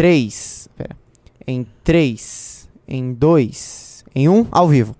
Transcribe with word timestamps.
3. 0.00 0.68
Pera. 0.78 0.96
Em 1.46 1.66
3. 1.84 2.70
Em 2.88 3.12
2. 3.12 4.04
Em 4.14 4.30
1. 4.30 4.46
Ao 4.50 4.66
vivo. 4.66 4.96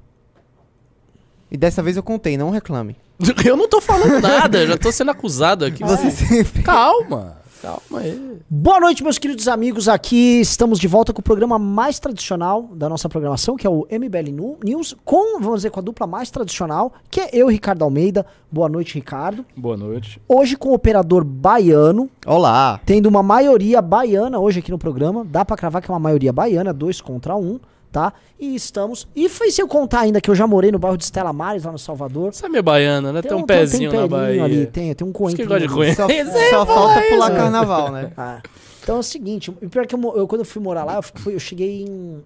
E 1.50 1.56
dessa 1.56 1.82
vez 1.82 1.96
eu 1.96 2.02
contei, 2.02 2.36
não 2.36 2.50
reclame. 2.50 2.94
Eu 3.44 3.56
não 3.56 3.66
tô 3.66 3.80
falando 3.80 4.20
nada, 4.20 4.66
já 4.66 4.76
tô 4.76 4.92
sendo 4.92 5.10
acusado 5.10 5.64
aqui. 5.64 5.82
Você 5.82 6.10
sempre. 6.10 6.62
Calma, 6.62 7.39
calma 7.60 8.00
aí. 8.00 8.38
Boa 8.48 8.80
noite, 8.80 9.02
meus 9.02 9.18
queridos 9.18 9.46
amigos. 9.48 9.88
Aqui 9.88 10.40
estamos 10.40 10.78
de 10.78 10.88
volta 10.88 11.12
com 11.12 11.20
o 11.20 11.22
programa 11.22 11.58
mais 11.58 11.98
tradicional 11.98 12.62
da 12.74 12.88
nossa 12.88 13.08
programação, 13.08 13.56
que 13.56 13.66
é 13.66 13.70
o 13.70 13.86
MBL 13.90 14.30
Nu- 14.32 14.58
News, 14.64 14.96
com, 15.04 15.38
vamos 15.40 15.56
dizer, 15.56 15.70
com 15.70 15.80
a 15.80 15.82
dupla 15.82 16.06
mais 16.06 16.30
tradicional, 16.30 16.92
que 17.10 17.20
é 17.20 17.30
eu, 17.32 17.48
Ricardo 17.48 17.82
Almeida. 17.82 18.24
Boa 18.50 18.68
noite, 18.68 18.94
Ricardo. 18.94 19.44
Boa 19.56 19.76
noite. 19.76 20.20
Hoje 20.28 20.56
com 20.56 20.70
o 20.70 20.74
operador 20.74 21.24
baiano, 21.24 22.08
Olá. 22.26 22.80
tendo 22.84 23.06
uma 23.06 23.22
maioria 23.22 23.80
baiana 23.82 24.38
hoje 24.38 24.60
aqui 24.60 24.70
no 24.70 24.78
programa. 24.78 25.24
Dá 25.24 25.44
pra 25.44 25.56
cravar 25.56 25.82
que 25.82 25.90
é 25.90 25.94
uma 25.94 26.00
maioria 26.00 26.32
baiana, 26.32 26.72
dois 26.72 27.00
contra 27.00 27.36
um, 27.36 27.60
tá? 27.92 28.12
E 28.38 28.54
estamos. 28.54 29.06
E 29.14 29.28
foi 29.28 29.50
se 29.50 29.60
eu 29.60 29.68
contar 29.68 30.00
ainda 30.00 30.20
que 30.20 30.30
eu 30.30 30.34
já 30.34 30.46
morei 30.46 30.70
no 30.72 30.78
bairro 30.78 30.96
de 30.96 31.04
Estela 31.04 31.32
Mares, 31.32 31.64
lá 31.64 31.72
no 31.72 31.78
Salvador. 31.78 32.32
Você 32.32 32.46
é 32.46 32.48
meio 32.48 32.62
baiana, 32.62 33.12
né? 33.12 33.20
Tem, 33.22 33.32
um 33.36 33.42
pezinho 33.44 33.92
na 33.92 34.06
Bahia. 34.06 34.44
ali, 34.44 34.66
tem, 34.66 34.94
tem 34.94 35.06
um 35.06 35.12
coentro. 35.12 35.42
que 35.42 35.46
gosta 35.48 35.66
de 35.66 35.72
coentro. 35.74 35.96
Só, 35.96 36.06
aí, 36.10 36.50
só 36.50 36.66
falta 36.66 37.00
isso. 37.00 37.10
pular 37.14 37.30
carnaval, 37.34 37.90
né? 37.92 38.12
Ah, 38.16 38.40
Então 38.82 38.96
é 38.96 38.98
o 39.00 39.02
seguinte, 39.02 39.50
pior 39.52 39.82
é 39.82 39.86
que 39.86 39.94
eu, 39.94 40.16
eu- 40.16 40.26
quando 40.26 40.40
eu 40.40 40.44
fui 40.46 40.62
morar 40.62 40.84
lá, 40.84 40.96
eu, 40.96 41.02
fui- 41.02 41.34
eu 41.34 41.40
cheguei 41.40 41.82
em 41.84 42.22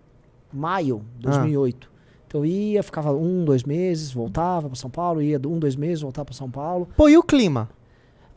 maio 0.53 1.03
de 1.19 1.23
2008. 1.27 1.91
Então 2.29 2.41
eu 2.43 2.47
ia, 2.47 2.83
ficava 2.83 3.13
um, 3.13 3.45
dois 3.45 3.63
meses, 3.65 4.11
voltava 4.13 4.69
pra 4.69 4.77
São 4.77 4.91
Paulo, 4.91 5.23
ia 5.23 5.41
um, 5.47 5.59
dois 5.59 5.77
meses, 5.77 6.01
voltava 6.03 6.27
pra 6.27 6.35
São 6.35 6.51
Paulo. 6.51 6.89
Pô, 6.97 7.09
e 7.09 7.17
o 7.17 7.23
clima? 7.23 7.69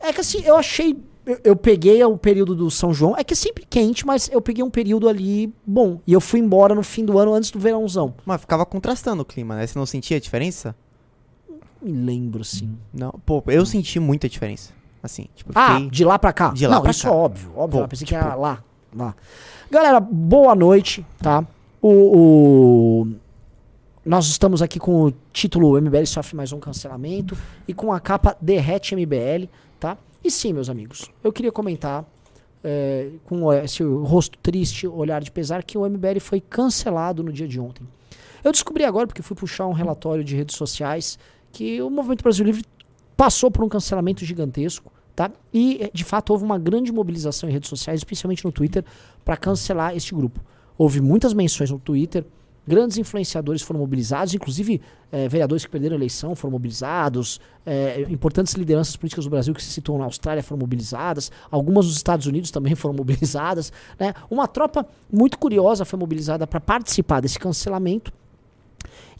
É 0.00 0.12
que 0.12 0.20
assim, 0.20 0.42
eu 0.44 0.56
achei. 0.56 0.96
Eu, 1.28 1.38
eu 1.44 1.54
peguei 1.56 2.02
o 2.02 2.16
período 2.16 2.54
do 2.54 2.70
São 2.70 2.94
João, 2.94 3.14
é 3.14 3.22
que 3.22 3.34
é 3.34 3.36
sempre 3.36 3.66
quente, 3.68 4.06
mas 4.06 4.30
eu 4.32 4.40
peguei 4.40 4.64
um 4.64 4.70
período 4.70 5.08
ali 5.10 5.52
bom. 5.66 6.00
E 6.06 6.12
eu 6.14 6.22
fui 6.22 6.40
embora 6.40 6.74
no 6.74 6.82
fim 6.82 7.04
do 7.04 7.18
ano, 7.18 7.34
antes 7.34 7.50
do 7.50 7.58
verãozão. 7.58 8.14
Mas 8.24 8.40
ficava 8.40 8.64
contrastando 8.64 9.20
o 9.22 9.24
clima, 9.26 9.54
né? 9.54 9.66
Você 9.66 9.78
não 9.78 9.84
sentia 9.84 10.16
a 10.16 10.20
diferença? 10.20 10.74
Me 11.82 11.92
lembro, 11.92 12.42
sim. 12.44 12.76
Não. 12.94 13.12
Pô, 13.26 13.42
eu 13.48 13.66
senti 13.66 14.00
muita 14.00 14.26
diferença. 14.26 14.72
Assim, 15.02 15.26
tipo, 15.34 15.52
Ah, 15.54 15.74
fiquei- 15.74 15.90
de 15.90 16.04
lá 16.04 16.18
pra 16.18 16.32
cá? 16.32 16.48
De 16.48 16.66
lá 16.66 16.76
Não, 16.76 16.82
pra 16.82 16.90
isso 16.92 17.02
cá. 17.02 17.08
é 17.10 17.12
óbvio, 17.12 17.50
óbvio. 17.54 17.78
Pô, 17.80 17.84
eu 17.84 17.88
pensei 17.88 18.06
que 18.06 18.14
era 18.14 18.34
lá, 18.34 18.64
lá. 18.96 19.14
Galera, 19.70 20.00
boa 20.00 20.54
noite, 20.54 21.04
tá? 21.22 21.44
O, 21.80 21.88
o- 23.02 23.06
Nós 24.04 24.26
estamos 24.28 24.62
aqui 24.62 24.78
com 24.78 25.04
o 25.04 25.12
título 25.32 25.76
MBL 25.78 26.06
sofre 26.06 26.34
mais 26.34 26.50
um 26.52 26.58
cancelamento 26.58 27.36
e 27.68 27.74
com 27.74 27.92
a 27.92 28.00
capa 28.00 28.34
Derrete 28.40 28.94
MBL, 28.96 29.46
tá? 29.78 29.98
E 30.28 30.30
sim, 30.30 30.52
meus 30.52 30.68
amigos, 30.68 31.10
eu 31.24 31.32
queria 31.32 31.50
comentar 31.50 32.04
é, 32.62 33.12
com 33.24 33.50
esse 33.50 33.82
rosto 33.82 34.36
triste, 34.42 34.86
olhar 34.86 35.22
de 35.22 35.30
pesar, 35.30 35.62
que 35.62 35.78
o 35.78 35.88
MBL 35.88 36.20
foi 36.20 36.38
cancelado 36.38 37.22
no 37.22 37.32
dia 37.32 37.48
de 37.48 37.58
ontem. 37.58 37.88
Eu 38.44 38.52
descobri 38.52 38.84
agora, 38.84 39.06
porque 39.06 39.22
fui 39.22 39.34
puxar 39.34 39.66
um 39.66 39.72
relatório 39.72 40.22
de 40.22 40.36
redes 40.36 40.54
sociais, 40.54 41.18
que 41.50 41.80
o 41.80 41.88
Movimento 41.88 42.22
Brasil 42.22 42.44
Livre 42.44 42.62
passou 43.16 43.50
por 43.50 43.64
um 43.64 43.70
cancelamento 43.70 44.22
gigantesco, 44.22 44.92
tá? 45.16 45.30
E 45.50 45.78
eh, 45.80 45.90
de 45.94 46.04
fato 46.04 46.28
houve 46.28 46.44
uma 46.44 46.58
grande 46.58 46.92
mobilização 46.92 47.48
em 47.48 47.52
redes 47.52 47.70
sociais, 47.70 48.00
especialmente 48.00 48.44
no 48.44 48.52
Twitter, 48.52 48.84
para 49.24 49.34
cancelar 49.34 49.96
este 49.96 50.14
grupo. 50.14 50.44
Houve 50.76 51.00
muitas 51.00 51.32
menções 51.32 51.70
no 51.70 51.78
Twitter, 51.78 52.26
grandes 52.68 52.98
influenciadores 52.98 53.62
foram 53.62 53.80
mobilizados, 53.80 54.34
inclusive 54.34 54.80
eh, 55.10 55.28
vereadores 55.28 55.64
que 55.64 55.70
perderam 55.70 55.94
a 55.94 55.98
eleição 55.98 56.34
foram 56.34 56.52
mobilizados, 56.52 57.40
eh, 57.66 58.06
importantes 58.10 58.52
lideranças 58.54 58.94
políticas 58.94 59.24
do 59.24 59.30
Brasil 59.30 59.54
que 59.54 59.62
se 59.62 59.70
situam 59.70 59.98
na 59.98 60.04
Austrália 60.04 60.42
foram 60.42 60.60
mobilizadas, 60.60 61.32
algumas 61.50 61.86
dos 61.86 61.96
Estados 61.96 62.26
Unidos 62.26 62.50
também 62.50 62.74
foram 62.76 62.94
mobilizadas, 62.94 63.72
né? 63.98 64.14
Uma 64.30 64.46
tropa 64.46 64.86
muito 65.10 65.38
curiosa 65.38 65.84
foi 65.84 65.98
mobilizada 65.98 66.46
para 66.46 66.60
participar 66.60 67.20
desse 67.20 67.38
cancelamento. 67.38 68.12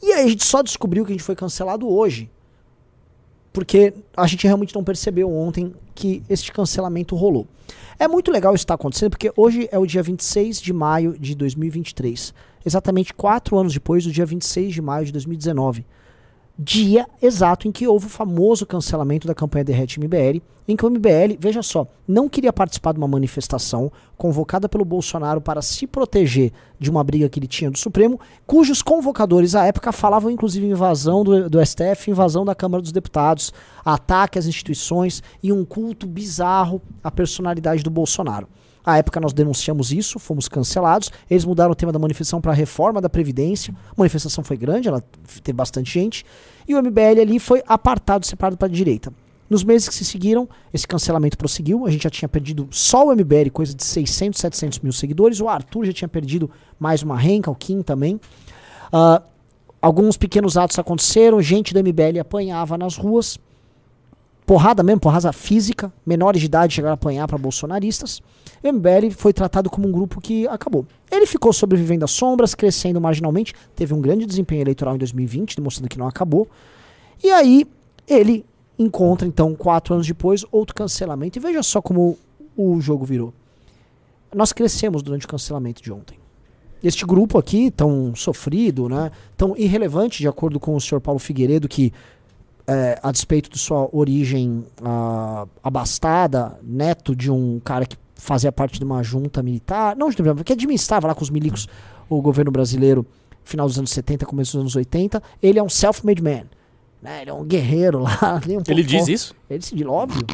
E 0.03 0.13
aí 0.13 0.27
a 0.27 0.29
gente 0.29 0.45
só 0.45 0.63
descobriu 0.63 1.05
que 1.05 1.13
a 1.13 1.15
gente 1.15 1.25
foi 1.25 1.35
cancelado 1.35 1.89
hoje, 1.89 2.31
porque 3.53 3.95
a 4.17 4.27
gente 4.27 4.47
realmente 4.47 4.75
não 4.75 4.85
percebeu 4.85 5.33
ontem 5.33 5.75
que 5.95 6.23
este 6.29 6.53
cancelamento 6.53 7.17
rolou. 7.17 7.47
É 7.99 8.07
muito 8.07 8.31
legal 8.31 8.55
isso 8.55 8.63
estar 8.63 8.75
acontecendo, 8.75 9.11
porque 9.11 9.33
hoje 9.37 9.69
é 9.73 9.79
o 9.79 9.85
dia 9.85 10.03
26 10.03 10.61
de 10.61 10.73
maio 10.73 11.19
de 11.19 11.35
2023. 11.35 12.33
Exatamente 12.65 13.15
quatro 13.15 13.59
anos 13.59 13.73
depois 13.73 14.05
do 14.05 14.13
dia 14.13 14.27
26 14.27 14.75
de 14.75 14.83
maio 14.83 15.07
de 15.07 15.13
2019. 15.13 15.85
Dia 16.61 17.07
exato 17.23 17.69
em 17.69 17.73
que 17.73 17.87
houve 17.87 18.07
o 18.07 18.11
famoso 18.11 18.67
cancelamento 18.67 19.29
da 19.29 19.35
campanha 19.35 19.65
Derrete 19.65 20.01
MBL, 20.01 20.43
em 20.67 20.75
que 20.77 20.85
o 20.85 20.91
MBL, 20.91 21.39
veja 21.39 21.63
só, 21.63 21.87
não 22.07 22.29
queria 22.29 22.53
participar 22.53 22.93
de 22.93 22.99
uma 22.99 23.07
manifestação 23.07 23.93
convocada 24.17 24.69
pelo 24.69 24.85
Bolsonaro 24.85 25.41
para 25.41 25.63
se 25.63 25.87
proteger 25.87 26.53
de 26.79 26.91
uma 26.91 27.05
briga 27.05 27.29
que 27.29 27.39
ele 27.39 27.47
tinha 27.47 27.71
do 27.71 27.79
Supremo, 27.79 28.21
cujos 28.45 28.83
convocadores 28.83 29.55
à 29.55 29.67
época 29.67 29.93
falavam 29.93 30.33
inclusive 30.33 30.67
invasão 30.67 31.23
do, 31.23 31.49
do 31.49 31.65
STF, 31.65 32.11
invasão 32.11 32.45
da 32.45 32.57
Câmara 32.57 32.83
dos 32.83 32.91
Deputados, 32.91 33.53
ataque 33.85 34.37
às 34.39 34.47
instituições 34.47 35.23
e 35.41 35.53
um 35.53 35.65
culto 35.65 36.09
bizarro 36.09 36.83
à 37.05 37.11
personalidade 37.11 37.85
do 37.85 37.91
Bolsonaro. 37.91 38.49
À 38.85 38.99
época 38.99 39.21
nós 39.21 39.33
denunciamos 39.33 39.93
isso, 39.93 40.19
fomos 40.19 40.49
cancelados. 40.49 41.11
Eles 41.31 41.45
mudaram 41.45 41.73
o 41.73 41.75
tema 41.75 41.93
da 41.93 41.99
manifestação 41.99 42.41
para 42.41 42.53
a 42.53 42.55
reforma 42.55 43.01
da 43.01 43.09
Previdência. 43.09 43.75
A 43.91 43.95
manifestação 43.97 44.43
foi 44.43 44.57
grande, 44.57 44.89
ela 44.89 45.03
teve 45.43 45.57
bastante 45.57 45.93
gente. 45.93 46.25
E 46.67 46.75
o 46.75 46.83
MBL 46.83 47.21
ali 47.21 47.39
foi 47.39 47.63
apartado, 47.67 48.27
separado 48.27 48.57
para 48.57 48.67
a 48.67 48.71
direita. 48.71 49.13
Nos 49.49 49.65
meses 49.65 49.89
que 49.89 49.95
se 49.95 50.05
seguiram, 50.05 50.47
esse 50.73 50.87
cancelamento 50.87 51.39
prosseguiu. 51.39 51.87
A 51.87 51.91
gente 51.91 52.03
já 52.03 52.11
tinha 52.11 52.29
perdido 52.29 52.69
só 52.71 53.07
o 53.07 53.15
MBL, 53.15 53.51
coisa 53.51 53.75
de 53.75 53.83
600, 53.83 54.39
700 54.39 54.79
mil 54.81 54.93
seguidores. 54.93 55.41
O 55.41 55.49
Arthur 55.49 55.87
já 55.87 55.93
tinha 55.93 56.09
perdido 56.09 56.51
mais 56.79 57.03
uma 57.03 57.17
renca, 57.17 57.51
o 57.51 57.55
Kim 57.55 57.81
também. 57.81 58.21
Ah, 58.93 59.23
alguns 59.81 60.19
pequenos 60.19 60.59
atos 60.59 60.79
aconteceram, 60.79 61.41
gente 61.41 61.73
do 61.73 61.81
MBL 61.81 62.21
apanhava 62.21 62.77
nas 62.77 62.97
ruas. 62.97 63.39
Porrada 64.49 64.83
mesmo, 64.83 64.99
porrada 64.99 65.31
física. 65.31 65.93
Menores 66.07 66.41
de 66.41 66.47
idade 66.47 66.75
chegaram 66.75 66.93
a 66.93 66.95
apanhar 66.95 67.29
para 67.29 67.37
bolsonaristas. 67.37 68.23
O 68.63 68.73
MBL 68.73 69.11
foi 69.15 69.31
tratado 69.31 69.69
como 69.69 69.87
um 69.87 69.93
grupo 69.93 70.23
que 70.23 70.49
acabou. 70.49 70.87
Ele 71.11 71.27
ficou 71.27 71.53
sobrevivendo 71.53 72.07
às 72.07 72.13
sombras, 72.13 72.55
crescendo 72.55 72.99
marginalmente. 72.99 73.53
Teve 73.77 73.93
um 73.93 74.01
grande 74.01 74.25
desempenho 74.25 74.63
eleitoral 74.63 74.95
em 74.95 74.99
2020, 74.99 75.55
demonstrando 75.55 75.91
que 75.91 75.99
não 75.99 76.09
acabou. 76.09 76.49
E 77.23 77.29
aí, 77.29 77.67
ele 78.09 78.43
encontra, 78.79 79.29
então, 79.29 79.55
quatro 79.55 79.93
anos 79.93 80.07
depois, 80.07 80.47
outro 80.51 80.75
cancelamento. 80.75 81.39
E 81.39 81.43
veja 81.43 81.63
só 81.63 81.83
como 81.83 82.17
o 82.57 82.81
jogo 82.81 83.05
virou. 83.05 83.35
Nós 84.35 84.51
crescemos 84.55 85.03
durante 85.03 85.27
o 85.27 85.29
cancelamento 85.29 85.83
de 85.83 85.93
ontem. 85.93 86.19
Este 86.83 87.05
grupo 87.05 87.37
aqui, 87.37 87.71
tão 87.71 88.15
sofrido, 88.15 88.89
né, 88.89 89.11
tão 89.37 89.55
irrelevante, 89.59 90.21
de 90.21 90.29
acordo 90.29 90.59
com 90.59 90.75
o 90.75 90.81
senhor 90.81 91.03
Paulo 91.03 91.19
Figueiredo, 91.19 91.69
que, 91.69 91.93
é, 92.69 92.99
a 93.03 93.11
despeito 93.11 93.49
de 93.49 93.59
sua 93.59 93.89
origem 93.91 94.63
ah, 94.85 95.47
abastada, 95.65 96.59
neto 96.63 97.17
de 97.17 97.31
um 97.31 97.59
cara 97.61 97.87
que 97.87 97.97
fazia 98.15 98.53
parte 98.53 98.79
de 98.79 98.85
uma 98.85 99.03
junta 99.03 99.43
militar, 99.43 99.97
não, 99.97 100.11
que 100.11 100.53
administrava 100.53 101.09
lá 101.09 101.15
com 101.15 101.23
os 101.23 101.31
milicos 101.31 101.67
o 102.11 102.21
governo 102.21 102.51
brasileiro, 102.51 103.07
final 103.43 103.67
dos 103.67 103.79
anos 103.79 103.91
70, 103.91 104.27
começo 104.27 104.53
dos 104.53 104.61
anos 104.61 104.77
80, 104.77 105.23
ele 105.43 105.59
é 105.59 105.63
um 105.63 105.69
self-made 105.69 106.23
man. 106.23 106.45
Né, 107.01 107.23
ele 107.23 107.31
é 107.31 107.33
um 107.35 107.45
guerreiro 107.45 108.01
lá. 108.05 108.41
um 108.47 108.63
Ele 108.71 108.83
diz 108.83 109.09
isso? 109.09 109.35
Ele 109.49 109.63
se 109.63 109.85
óbvio. 109.87 110.27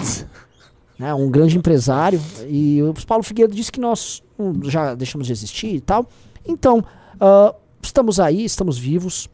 né, 0.99 1.15
um 1.15 1.31
grande 1.31 1.57
empresário. 1.57 2.21
E 2.49 2.83
o 2.83 2.95
Paulo 3.07 3.23
Figueiredo 3.23 3.55
disse 3.55 3.71
que 3.71 3.79
nós 3.79 4.23
hum, 4.37 4.61
já 4.65 4.95
deixamos 4.95 5.27
de 5.27 5.33
existir 5.33 5.75
e 5.75 5.81
tal. 5.81 6.09
Então, 6.45 6.83
ah, 7.21 7.55
estamos 7.83 8.19
aí, 8.19 8.45
estamos 8.45 8.77
vivos. 8.77 9.29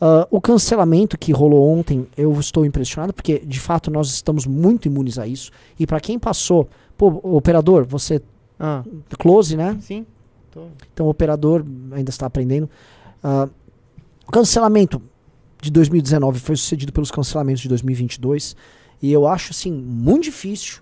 Ah, 0.00 0.26
o 0.30 0.40
cancelamento 0.40 1.16
que 1.18 1.32
rolou 1.32 1.68
ontem, 1.68 2.06
eu 2.16 2.32
estou 2.38 2.64
impressionado, 2.66 3.12
porque 3.12 3.38
de 3.38 3.58
fato 3.60 3.90
nós 3.90 4.08
estamos 4.08 4.46
muito 4.46 4.86
imunes 4.86 5.18
a 5.18 5.26
isso. 5.26 5.50
E 5.78 5.86
para 5.86 6.00
quem 6.00 6.18
passou, 6.18 6.68
pô, 6.96 7.20
operador, 7.22 7.84
você 7.86 8.20
Ah, 8.58 8.82
close, 9.18 9.56
né? 9.56 9.76
sim. 9.80 10.06
Tô... 10.50 10.66
Então 10.92 11.06
o 11.06 11.10
operador 11.10 11.64
ainda 11.92 12.10
está 12.10 12.26
aprendendo. 12.26 12.68
Ah, 13.22 13.48
o 14.26 14.32
cancelamento 14.32 15.00
de 15.60 15.70
2019 15.70 16.40
foi 16.40 16.56
sucedido 16.56 16.92
pelos 16.92 17.10
cancelamentos 17.10 17.62
de 17.62 17.68
2022. 17.68 18.56
E 19.02 19.12
eu 19.12 19.26
acho 19.26 19.52
assim 19.52 19.70
muito 19.72 20.24
difícil 20.24 20.80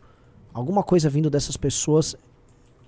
alguma 0.53 0.83
coisa 0.83 1.09
vindo 1.11 1.29
dessas 1.29 1.57
pessoas 1.57 2.15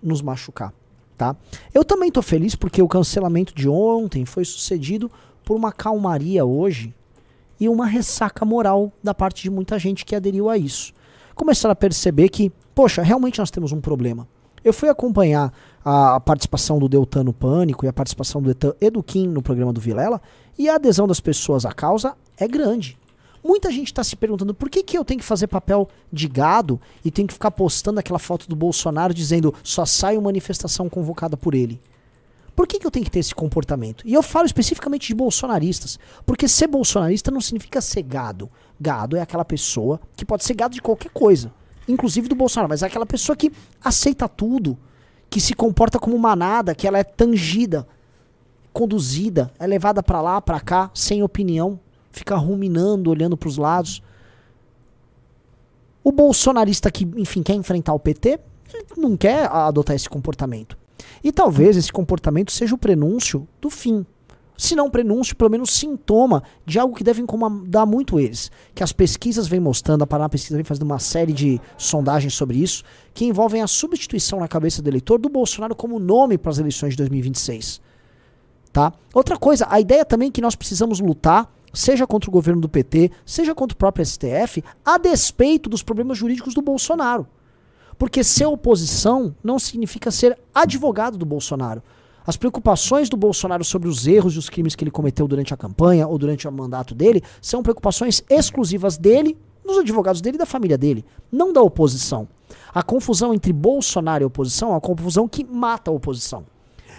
nos 0.03 0.23
machucar, 0.23 0.73
tá? 1.17 1.35
Eu 1.75 1.85
também 1.85 2.11
tô 2.13 2.23
feliz 2.23 2.55
porque 2.55 2.81
o 2.81 2.87
cancelamento 2.89 3.53
de 3.55 3.69
ontem 3.69 4.25
foi 4.25 4.45
sucedido 4.45 5.11
por 5.47 5.57
uma 5.57 5.71
calmaria 5.71 6.45
hoje 6.45 6.93
e 7.59 7.69
uma 7.69 7.87
ressaca 7.87 8.45
moral 8.45 8.93
da 9.01 9.15
parte 9.15 9.45
de 9.45 9.49
muita 9.49 9.79
gente 9.79 10.05
que 10.05 10.17
aderiu 10.17 10.51
a 10.51 10.59
isso. 10.59 10.93
Começaram 11.37 11.73
a 11.73 11.77
perceber 11.77 12.29
que, 12.31 12.51
poxa, 12.75 13.01
realmente 13.01 13.39
nós 13.39 13.51
temos 13.51 13.71
um 13.71 13.81
problema. 13.81 14.27
Eu 14.65 14.73
fui 14.73 14.89
acompanhar 14.89 15.53
a 15.85 16.19
participação 16.19 16.81
do 16.81 16.89
Deltan 16.89 17.23
no 17.23 17.33
Pânico 17.33 17.87
e 17.87 17.89
a 17.89 17.93
participação 17.93 18.43
do 18.43 18.51
Etan 18.51 18.75
e 18.81 18.91
do 18.91 19.05
Kim 19.05 19.29
no 19.29 19.41
programa 19.41 19.73
do 19.73 19.81
Vilela, 19.81 20.21
e 20.59 20.69
a 20.69 20.75
adesão 20.75 21.07
das 21.07 21.21
pessoas 21.21 21.65
à 21.65 21.73
causa 21.73 22.17
é 22.37 22.49
grande. 22.49 22.99
Muita 23.45 23.71
gente 23.71 23.87
está 23.87 24.03
se 24.03 24.17
perguntando 24.17 24.53
por 24.53 24.69
que, 24.69 24.83
que 24.83 24.99
eu 24.99 25.05
tenho 25.05 25.21
que 25.21 25.25
fazer 25.25 25.47
papel 25.47 25.89
de 26.13 26.27
gado 26.27 26.81
e 27.05 27.13
tenho 27.13 27.29
que 27.29 27.35
ficar 27.35 27.53
postando 27.53 28.01
aquela 28.01 28.19
foto 28.19 28.49
do 28.49 28.57
Bolsonaro 28.57 29.15
dizendo 29.15 29.55
só 29.63 29.87
sai 29.87 30.17
uma 30.17 30.25
manifestação 30.25 30.89
convocada 30.89 31.37
por 31.37 31.55
ele. 31.55 31.81
Por 32.57 32.67
que, 32.67 32.79
que 32.79 32.87
eu 32.87 32.91
tenho 32.91 33.05
que 33.05 33.11
ter 33.11 33.19
esse 33.19 33.35
comportamento? 33.35 34.03
E 34.07 34.15
eu 34.15 34.23
falo 34.23 34.47
especificamente 34.47 35.09
de 35.09 35.15
bolsonaristas. 35.15 35.99
Porque 36.25 36.49
ser 36.49 36.67
bolsonarista 36.67 37.31
não 37.31 37.41
significa 37.43 37.83
ser 37.83 38.03
gado. 38.03 38.51
Gado 38.81 39.15
é 39.15 39.21
aquela 39.21 39.45
pessoa 39.45 40.01
que 40.17 40.25
pode 40.25 40.43
ser 40.43 40.55
gado 40.55 40.75
de 40.75 40.81
qualquer 40.81 41.11
coisa, 41.11 41.53
inclusive 41.87 42.29
do 42.29 42.35
Bolsonaro, 42.35 42.71
mas 42.71 42.83
é 42.83 42.87
aquela 42.87 43.05
pessoa 43.05 43.37
que 43.37 43.53
aceita 43.85 44.27
tudo, 44.27 44.79
que 45.29 45.39
se 45.39 45.53
comporta 45.55 45.99
como 45.99 46.19
manada, 46.19 46.75
que 46.75 46.87
ela 46.87 46.99
é 46.99 47.05
tangida, 47.05 47.87
conduzida, 48.73 49.53
é 49.59 49.67
levada 49.67 50.03
para 50.03 50.23
lá, 50.23 50.41
para 50.41 50.59
cá, 50.59 50.91
sem 50.95 51.23
opinião, 51.23 51.79
fica 52.11 52.37
ruminando, 52.37 53.11
olhando 53.11 53.37
para 53.37 53.49
os 53.49 53.59
lados. 53.59 54.03
O 56.03 56.11
bolsonarista 56.11 56.91
que, 56.91 57.05
enfim, 57.17 57.43
quer 57.43 57.55
enfrentar 57.55 57.93
o 57.93 58.01
PT, 58.01 58.41
não 58.97 59.15
quer 59.15 59.47
adotar 59.47 59.95
esse 59.95 60.09
comportamento. 60.09 60.86
E 61.27 61.33
talvez 61.33 61.77
esse 61.77 61.93
comportamento 61.93 62.53
seja 62.53 62.77
o 62.77 62.79
prenúncio 62.79 63.49
do 63.61 63.69
fim. 63.69 64.07
Se 64.57 64.77
não 64.77 64.89
prenúncio, 64.89 65.35
pelo 65.35 65.51
menos 65.51 65.73
sintoma 65.73 66.41
de 66.65 66.79
algo 66.79 66.95
que 66.95 67.03
deve 67.03 67.21
incomodar 67.21 67.85
muito 67.85 68.21
eles. 68.21 68.49
Que 68.73 68.85
as 68.85 68.93
pesquisas 68.93 69.49
vêm 69.49 69.59
mostrando, 69.59 70.03
a 70.03 70.07
Paraná 70.07 70.29
Pesquisa 70.29 70.55
vem 70.55 70.63
fazendo 70.63 70.85
uma 70.85 71.01
série 71.01 71.33
de 71.33 71.61
sondagens 71.77 72.33
sobre 72.33 72.59
isso, 72.59 72.85
que 73.13 73.25
envolvem 73.25 73.61
a 73.61 73.67
substituição 73.67 74.39
na 74.39 74.47
cabeça 74.47 74.81
do 74.81 74.89
eleitor 74.89 75.19
do 75.19 75.29
Bolsonaro 75.29 75.75
como 75.75 75.99
nome 75.99 76.39
para 76.39 76.53
as 76.53 76.61
eleições 76.61 76.91
de 76.91 76.99
2026. 76.99 77.81
Tá? 78.73 78.93
Outra 79.13 79.37
coisa, 79.37 79.67
a 79.69 79.81
ideia 79.81 80.05
também 80.05 80.29
é 80.29 80.31
que 80.31 80.41
nós 80.41 80.55
precisamos 80.55 81.01
lutar, 81.01 81.53
seja 81.75 82.07
contra 82.07 82.31
o 82.31 82.33
governo 82.33 82.61
do 82.61 82.69
PT, 82.69 83.11
seja 83.27 83.53
contra 83.53 83.75
o 83.75 83.79
próprio 83.79 84.07
STF, 84.07 84.63
a 84.85 84.97
despeito 84.97 85.69
dos 85.69 85.83
problemas 85.83 86.17
jurídicos 86.17 86.55
do 86.55 86.63
Bolsonaro. 86.63 87.27
Porque 87.99 88.23
ser 88.23 88.47
oposição 88.47 89.35
não 89.43 89.59
significa 89.59 90.11
ser 90.11 90.39
advogado 90.55 91.17
do 91.17 91.25
Bolsonaro. 91.25 91.83
As 92.27 92.37
preocupações 92.37 93.09
do 93.09 93.17
Bolsonaro 93.17 93.65
sobre 93.65 93.89
os 93.89 94.07
erros 94.07 94.35
e 94.35 94.39
os 94.39 94.51
crimes 94.51 94.75
que 94.75 94.83
ele 94.83 94.91
cometeu 94.91 95.29
durante 95.29 95.55
a 95.55 95.57
campanha 95.57 96.09
ou 96.09 96.19
durante 96.19 96.47
o 96.47 96.53
mandato 96.53 96.95
dele 96.95 97.23
são 97.41 97.63
preocupações 97.63 98.23
exclusivas 98.29 98.99
dele, 98.99 99.39
dos 99.65 99.79
advogados 99.79 100.21
dele 100.21 100.37
e 100.37 100.39
da 100.39 100.47
família 100.47 100.77
dele, 100.77 101.05
não 101.31 101.53
da 101.53 101.63
oposição. 101.63 102.29
A 102.75 102.83
confusão 102.83 103.33
entre 103.33 103.53
Bolsonaro 103.53 104.25
e 104.25 104.27
oposição 104.27 104.71
é 104.71 104.73
uma 104.73 104.81
confusão 104.81 105.29
que 105.29 105.45
mata 105.45 105.91
a 105.91 105.95
oposição. 105.95 106.45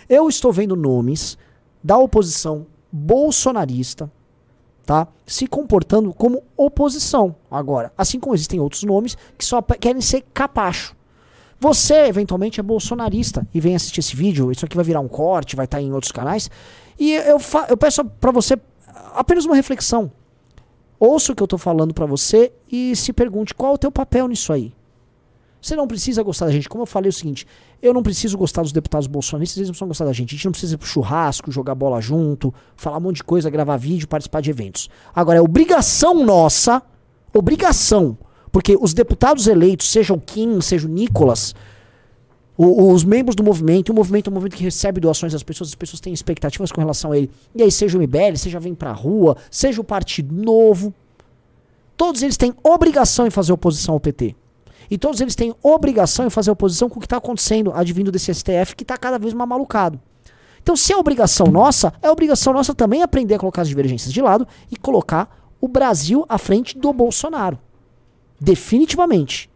Eu 0.07 0.29
estou 0.29 0.51
vendo 0.51 0.75
nomes 0.75 1.38
da 1.83 1.97
oposição 1.97 2.65
bolsonarista, 2.91 4.09
tá? 4.88 5.06
Se 5.25 5.45
comportando 5.45 6.13
como 6.13 6.42
oposição 6.56 7.36
agora. 7.51 7.92
Assim 7.98 8.22
como 8.22 8.34
existem 8.34 8.57
outros 8.62 8.84
nomes 8.84 9.18
que 9.38 9.44
só 9.44 9.62
querem 9.62 10.01
ser 10.01 10.24
capacho. 10.34 10.95
Você, 11.60 12.06
eventualmente, 12.06 12.62
é 12.62 12.63
bolsonarista 12.63 13.45
e 13.54 13.60
vem 13.60 13.75
assistir 13.75 14.00
esse 14.00 14.16
vídeo, 14.16 14.50
isso 14.50 14.63
aqui 14.63 14.78
vai 14.78 14.86
virar 14.86 15.01
um 15.01 15.07
corte, 15.10 15.57
vai 15.57 15.66
estar 15.66 15.78
tá 15.78 15.84
em 15.84 15.92
outros 15.92 16.13
canais. 16.13 16.50
E 16.98 17.12
eu, 17.13 17.38
eu 17.68 17.75
peço 17.75 18.06
para 18.06 18.31
você 18.31 18.57
apenas 19.13 19.44
uma 19.44 19.56
reflexão. 19.56 20.10
Ouça 20.98 21.34
o 21.34 21.36
que 21.36 21.44
eu 21.44 21.48
estou 21.48 21.60
falando 21.60 21.94
para 21.94 22.06
você 22.06 22.54
e 22.72 22.95
se 22.95 23.12
pergunte 23.12 23.54
qual 23.54 23.74
é 23.74 23.75
o 23.75 23.78
teu 23.78 23.92
papel 23.92 24.28
nisso 24.30 24.54
aí. 24.54 24.74
Você 25.62 25.75
não 25.75 25.88
precisa 25.88 26.21
gostar 26.24 26.45
da 26.45 26.51
gente. 26.51 26.69
Como 26.69 26.83
eu 26.83 26.86
falei 26.86 27.09
é 27.09 27.12
o 27.12 27.13
seguinte, 27.13 27.48
eu 27.81 27.94
não 27.94 28.04
preciso 28.04 28.38
gostar 28.38 28.62
dos 28.62 28.71
deputados 28.71 29.07
bolsonaristas, 29.07 29.57
eles 29.57 29.68
não 29.68 29.74
precisam 29.74 29.88
gostar 29.88 30.06
da 30.06 30.13
gente. 30.13 30.30
A 30.30 30.36
gente 30.36 30.45
não 30.45 30.51
precisa 30.51 30.75
ir 30.75 30.77
pro 30.77 30.88
churrasco, 30.88 31.51
jogar 31.51 31.75
bola 31.75 32.00
junto, 32.00 32.54
falar 32.75 32.98
um 32.98 33.01
monte 33.01 33.18
de 33.18 33.24
coisa, 33.24 33.50
gravar 33.50 33.77
vídeo, 33.77 34.07
participar 34.07 34.42
de 34.42 34.50
eventos. 34.50 34.89
Agora, 35.13 35.39
é 35.39 35.42
obrigação 35.42 36.24
nossa, 36.24 36.81
obrigação, 37.33 38.18
porque 38.51 38.77
os 38.80 38.94
deputados 38.94 39.48
eleitos, 39.48 39.92
seja 39.92 40.13
o 40.13 40.19
Kim, 40.19 40.62
seja 40.62 40.88
o 40.88 40.89
Nicolas, 40.89 41.54
os 42.57 43.03
membros 43.03 43.36
do 43.36 43.44
movimento, 43.44 43.92
o 43.92 43.95
movimento 43.95 44.30
é 44.30 44.31
um 44.31 44.33
movimento 44.33 44.57
que 44.57 44.63
recebe 44.63 45.00
doações 45.00 45.31
das 45.31 45.44
pessoas, 45.44 45.69
as 45.69 45.75
pessoas 45.75 46.00
têm 46.00 46.12
expectativas 46.12 46.71
com 46.71 46.81
relação 46.81 47.12
a 47.12 47.18
ele. 47.18 47.30
E 47.53 47.62
aí, 47.62 47.71
seja 47.71 47.98
o 47.98 48.01
MBL, 48.01 48.36
seja 48.36 48.60
Vem 48.60 48.74
Pra 48.74 48.92
Rua, 48.92 49.38
seja 49.51 49.80
o 49.80 49.83
Partido 49.83 50.33
Novo, 50.33 50.92
todos 51.95 52.24
eles 52.24 52.36
têm 52.36 52.53
obrigação 52.63 53.27
em 53.27 53.30
fazer 53.30 53.53
oposição 53.53 53.94
ao 53.94 54.00
PT. 54.00 54.36
E 54.89 54.98
todos 54.98 55.22
eles 55.22 55.36
têm 55.36 55.54
obrigação 55.62 56.25
em 56.25 56.30
fazer 56.30 56.51
oposição 56.51 56.89
com 56.89 56.98
o 56.98 57.00
que 57.00 57.06
está 57.06 57.18
acontecendo, 57.18 57.72
advindo 57.74 58.12
desse 58.12 58.34
STF 58.34 58.75
que 58.75 58.84
está 58.84 58.98
cada 58.98 59.19
vez 59.19 59.34
mais 59.34 59.50
malucado. 59.50 60.00
Então, 60.62 60.75
se 60.75 60.92
é 60.92 60.98
obrigação 60.98 61.48
nossa, 61.48 61.94
é 62.01 62.12
obrigação 62.12 62.51
nossa 62.51 62.75
também 62.75 63.01
aprender 63.01 63.36
a 63.36 63.39
colocar 63.39 63.62
as 63.62 63.69
divergências 63.69 64.12
de 64.12 64.22
lado 64.22 64.45
e 64.69 64.75
colocar 64.75 65.48
o 65.62 65.68
Brasil 65.68 66.25
à 66.28 66.38
frente 66.38 66.78
do 66.78 66.92
Bolsonaro. 66.92 67.57
Definitivamente. 68.39 69.50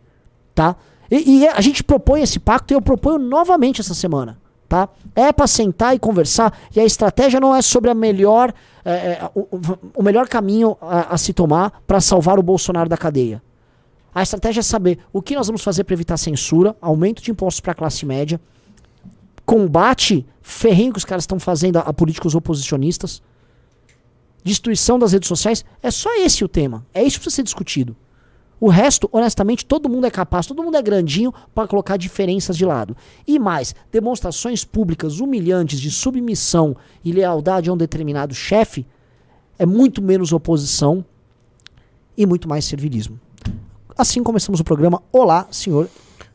Tá? 0.56 0.76
E, 1.10 1.40
e 1.40 1.48
a 1.48 1.60
gente 1.60 1.84
propõe 1.84 2.22
esse 2.22 2.40
pacto 2.40 2.74
e 2.74 2.76
eu 2.76 2.82
proponho 2.82 3.20
novamente 3.20 3.82
essa 3.82 3.94
semana. 3.94 4.40
Tá? 4.70 4.88
É 5.14 5.34
para 5.34 5.48
sentar 5.48 5.94
e 5.94 6.00
conversar. 6.00 6.58
E 6.74 6.80
a 6.80 6.86
estratégia 6.86 7.42
não 7.42 7.54
é 7.54 7.62
sobre 7.62 7.92
a 7.92 7.94
melhor, 7.94 8.54
é, 8.86 8.92
é, 8.92 9.30
o, 9.36 9.60
o, 9.96 10.02
melhor 10.02 10.30
caminho 10.30 10.78
a, 10.82 11.14
a 11.14 11.18
se 11.18 11.34
tomar 11.34 11.82
para 11.86 12.00
salvar 12.00 12.40
o 12.40 12.44
Bolsonaro 12.44 12.88
da 12.88 12.96
cadeia. 12.96 13.44
A 14.14 14.22
estratégia 14.22 14.60
é 14.60 14.64
saber 14.64 15.00
o 15.14 15.22
que 15.22 15.36
nós 15.36 15.48
vamos 15.48 15.64
fazer 15.64 15.84
para 15.84 15.94
evitar 15.94 16.18
censura, 16.18 16.76
aumento 16.82 17.22
de 17.22 17.32
impostos 17.32 17.62
para 17.62 17.72
a 17.72 17.76
classe 17.76 18.06
média, 18.06 18.40
combate 19.46 20.26
ferrenho 20.42 20.92
que 20.92 20.98
os 20.98 21.06
caras 21.06 21.24
estão 21.24 21.40
fazendo 21.40 21.78
a, 21.78 21.82
a, 21.82 21.94
políticos 21.94 22.36
oposicionistas, 22.36 23.22
destruição 24.44 25.00
das 25.00 25.14
redes 25.14 25.28
sociais. 25.28 25.64
É 25.82 25.90
só 25.90 26.10
esse 26.18 26.44
o 26.44 26.48
tema. 26.48 26.86
É 26.94 27.04
isso 27.04 27.18
que 27.18 27.26
precisa 27.26 27.38
ser 27.38 27.44
discutido. 27.44 27.96
O 28.60 28.70
resto, 28.70 29.10
honestamente, 29.12 29.66
todo 29.66 29.90
mundo 29.90 30.06
é 30.06 30.12
capaz, 30.12 30.46
todo 30.46 30.62
mundo 30.62 30.78
é 30.78 30.82
grandinho 30.84 31.34
para 31.56 31.68
colocar 31.68 31.98
diferenças 31.98 32.56
de 32.56 32.64
lado. 32.64 32.96
E 33.26 33.40
mais, 33.40 33.74
demonstrações 33.92 34.64
públicas 34.64 35.20
humilhantes 35.20 35.80
de 35.80 35.90
submissão 35.90 36.76
e 37.04 37.12
lealdade 37.12 37.70
a 37.70 37.74
um 37.74 37.78
determinado 37.78 38.36
chefe 38.36 38.86
é 39.58 39.66
muito 39.66 40.02
menos 40.02 40.32
oposição 40.32 41.04
e 42.16 42.26
muito 42.26 42.48
mais 42.48 42.66
servilismo. 42.66 43.20
Assim 43.98 44.24
começamos 44.24 44.60
o 44.60 44.64
programa. 44.64 45.02
Olá, 45.12 45.48
senhor 45.52 45.90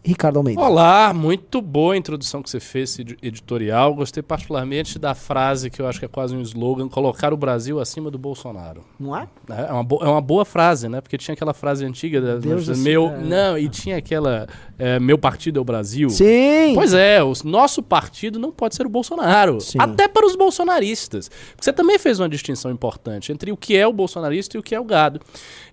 Ricardo 0.06 0.36
Almeida. 0.36 0.60
Olá, 0.60 1.12
muito 1.12 1.60
boa 1.60 1.94
a 1.94 1.96
introdução 1.96 2.40
que 2.40 2.48
você 2.48 2.60
fez 2.60 2.96
editorial. 3.20 3.92
Gostei 3.92 4.22
particularmente 4.22 5.00
da 5.00 5.16
frase 5.16 5.68
que 5.68 5.82
eu 5.82 5.86
acho 5.88 5.98
que 5.98 6.04
é 6.04 6.08
quase 6.08 6.36
um 6.36 6.40
slogan: 6.42 6.88
colocar 6.88 7.34
o 7.34 7.36
Brasil 7.36 7.80
acima 7.80 8.08
do 8.08 8.16
Bolsonaro. 8.16 8.84
Não 9.00 9.16
é? 9.16 9.26
É 9.48 9.72
uma, 9.72 9.84
é 10.02 10.08
uma 10.08 10.20
boa 10.20 10.44
frase, 10.44 10.88
né? 10.88 11.00
Porque 11.00 11.18
tinha 11.18 11.34
aquela 11.34 11.52
frase 11.52 11.84
antiga 11.84 12.20
da, 12.20 12.36
Deus 12.36 12.66
do, 12.66 12.76
meu. 12.76 13.08
É. 13.08 13.18
Não, 13.18 13.58
e 13.58 13.68
tinha 13.68 13.96
aquela 13.96 14.46
é, 14.78 15.00
meu 15.00 15.18
partido 15.18 15.58
é 15.58 15.60
o 15.60 15.64
Brasil. 15.64 16.08
Sim. 16.08 16.72
Pois 16.74 16.94
é, 16.94 17.20
o 17.20 17.32
nosso 17.44 17.82
partido 17.82 18.38
não 18.38 18.52
pode 18.52 18.76
ser 18.76 18.86
o 18.86 18.88
Bolsonaro. 18.88 19.60
Sim. 19.60 19.78
Até 19.80 20.06
para 20.06 20.24
os 20.24 20.36
bolsonaristas. 20.36 21.28
Você 21.60 21.72
também 21.72 21.98
fez 21.98 22.20
uma 22.20 22.28
distinção 22.28 22.70
importante 22.70 23.32
entre 23.32 23.50
o 23.50 23.56
que 23.56 23.76
é 23.76 23.84
o 23.84 23.92
bolsonarista 23.92 24.56
e 24.56 24.60
o 24.60 24.62
que 24.62 24.74
é 24.74 24.78
o 24.78 24.84
gado. 24.84 25.20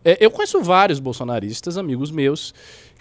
É, 0.03 0.17
eu 0.19 0.31
conheço 0.31 0.59
vários 0.61 0.99
bolsonaristas, 0.99 1.77
amigos 1.77 2.11
meus, 2.11 2.53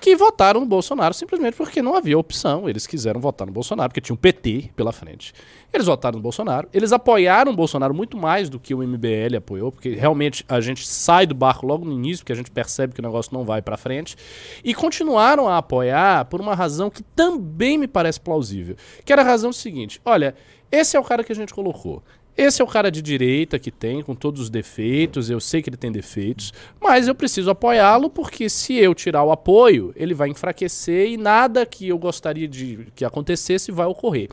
que 0.02 0.16
votaram 0.16 0.58
no 0.58 0.66
Bolsonaro 0.66 1.14
simplesmente 1.14 1.56
porque 1.56 1.80
não 1.80 1.94
havia 1.94 2.18
opção. 2.18 2.68
Eles 2.68 2.88
quiseram 2.88 3.20
votar 3.20 3.46
no 3.46 3.52
Bolsonaro, 3.52 3.88
porque 3.88 4.00
tinha 4.00 4.12
um 4.12 4.16
PT 4.16 4.72
pela 4.74 4.90
frente. 4.90 5.32
Eles 5.72 5.86
votaram 5.86 6.16
no 6.16 6.22
Bolsonaro. 6.22 6.68
Eles 6.74 6.92
apoiaram 6.92 7.52
o 7.52 7.54
Bolsonaro 7.54 7.94
muito 7.94 8.16
mais 8.16 8.50
do 8.50 8.58
que 8.58 8.74
o 8.74 8.82
MBL 8.82 9.36
apoiou, 9.38 9.70
porque 9.70 9.90
realmente 9.90 10.44
a 10.48 10.60
gente 10.60 10.86
sai 10.88 11.24
do 11.24 11.36
barco 11.36 11.64
logo 11.64 11.84
no 11.84 11.92
início, 11.92 12.24
porque 12.24 12.32
a 12.32 12.36
gente 12.36 12.50
percebe 12.50 12.92
que 12.92 12.98
o 12.98 13.02
negócio 13.02 13.32
não 13.32 13.44
vai 13.44 13.62
para 13.62 13.76
frente. 13.76 14.16
E 14.64 14.74
continuaram 14.74 15.48
a 15.48 15.58
apoiar 15.58 16.24
por 16.24 16.40
uma 16.40 16.56
razão 16.56 16.90
que 16.90 17.04
também 17.04 17.78
me 17.78 17.86
parece 17.86 18.20
plausível. 18.20 18.74
Que 19.04 19.12
era 19.12 19.22
a 19.22 19.24
razão 19.24 19.52
seguinte: 19.52 20.00
olha, 20.04 20.34
esse 20.72 20.96
é 20.96 21.00
o 21.00 21.04
cara 21.04 21.22
que 21.22 21.30
a 21.30 21.36
gente 21.36 21.54
colocou. 21.54 22.02
Esse 22.36 22.62
é 22.62 22.64
o 22.64 22.68
cara 22.68 22.90
de 22.90 23.02
direita 23.02 23.58
que 23.58 23.70
tem, 23.70 24.02
com 24.02 24.14
todos 24.14 24.40
os 24.40 24.50
defeitos, 24.50 25.28
eu 25.28 25.38
sei 25.38 25.60
que 25.60 25.68
ele 25.68 25.76
tem 25.76 25.92
defeitos, 25.92 26.52
mas 26.80 27.06
eu 27.06 27.14
preciso 27.14 27.50
apoiá-lo 27.50 28.08
porque 28.08 28.48
se 28.48 28.74
eu 28.74 28.94
tirar 28.94 29.22
o 29.22 29.30
apoio, 29.30 29.92
ele 29.94 30.14
vai 30.14 30.30
enfraquecer 30.30 31.10
e 31.10 31.16
nada 31.18 31.66
que 31.66 31.88
eu 31.88 31.98
gostaria 31.98 32.48
de 32.48 32.86
que 32.94 33.04
acontecesse 33.04 33.70
vai 33.70 33.86
ocorrer. 33.86 34.30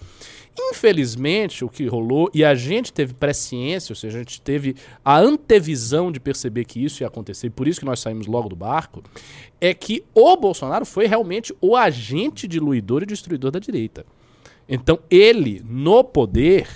Infelizmente, 0.57 1.63
o 1.63 1.69
que 1.69 1.85
rolou, 1.87 2.29
e 2.33 2.43
a 2.43 2.53
gente 2.53 2.91
teve 2.91 3.13
presciência, 3.13 3.93
ou 3.93 3.95
seja, 3.95 4.17
a 4.17 4.21
gente 4.21 4.41
teve 4.41 4.75
a 5.03 5.17
antevisão 5.17 6.11
de 6.11 6.19
perceber 6.19 6.65
que 6.65 6.83
isso 6.83 7.03
ia 7.03 7.07
acontecer, 7.07 7.47
e 7.47 7.51
por 7.51 7.67
isso 7.67 7.79
que 7.79 7.85
nós 7.85 7.99
saímos 7.99 8.27
logo 8.27 8.49
do 8.49 8.55
barco, 8.55 9.01
é 9.61 9.73
que 9.73 10.03
o 10.13 10.35
Bolsonaro 10.35 10.85
foi 10.85 11.05
realmente 11.05 11.53
o 11.61 11.75
agente 11.75 12.47
diluidor 12.47 13.03
e 13.03 13.05
destruidor 13.05 13.51
da 13.51 13.59
direita. 13.59 14.05
Então, 14.67 14.99
ele, 15.09 15.63
no 15.67 16.03
poder, 16.03 16.67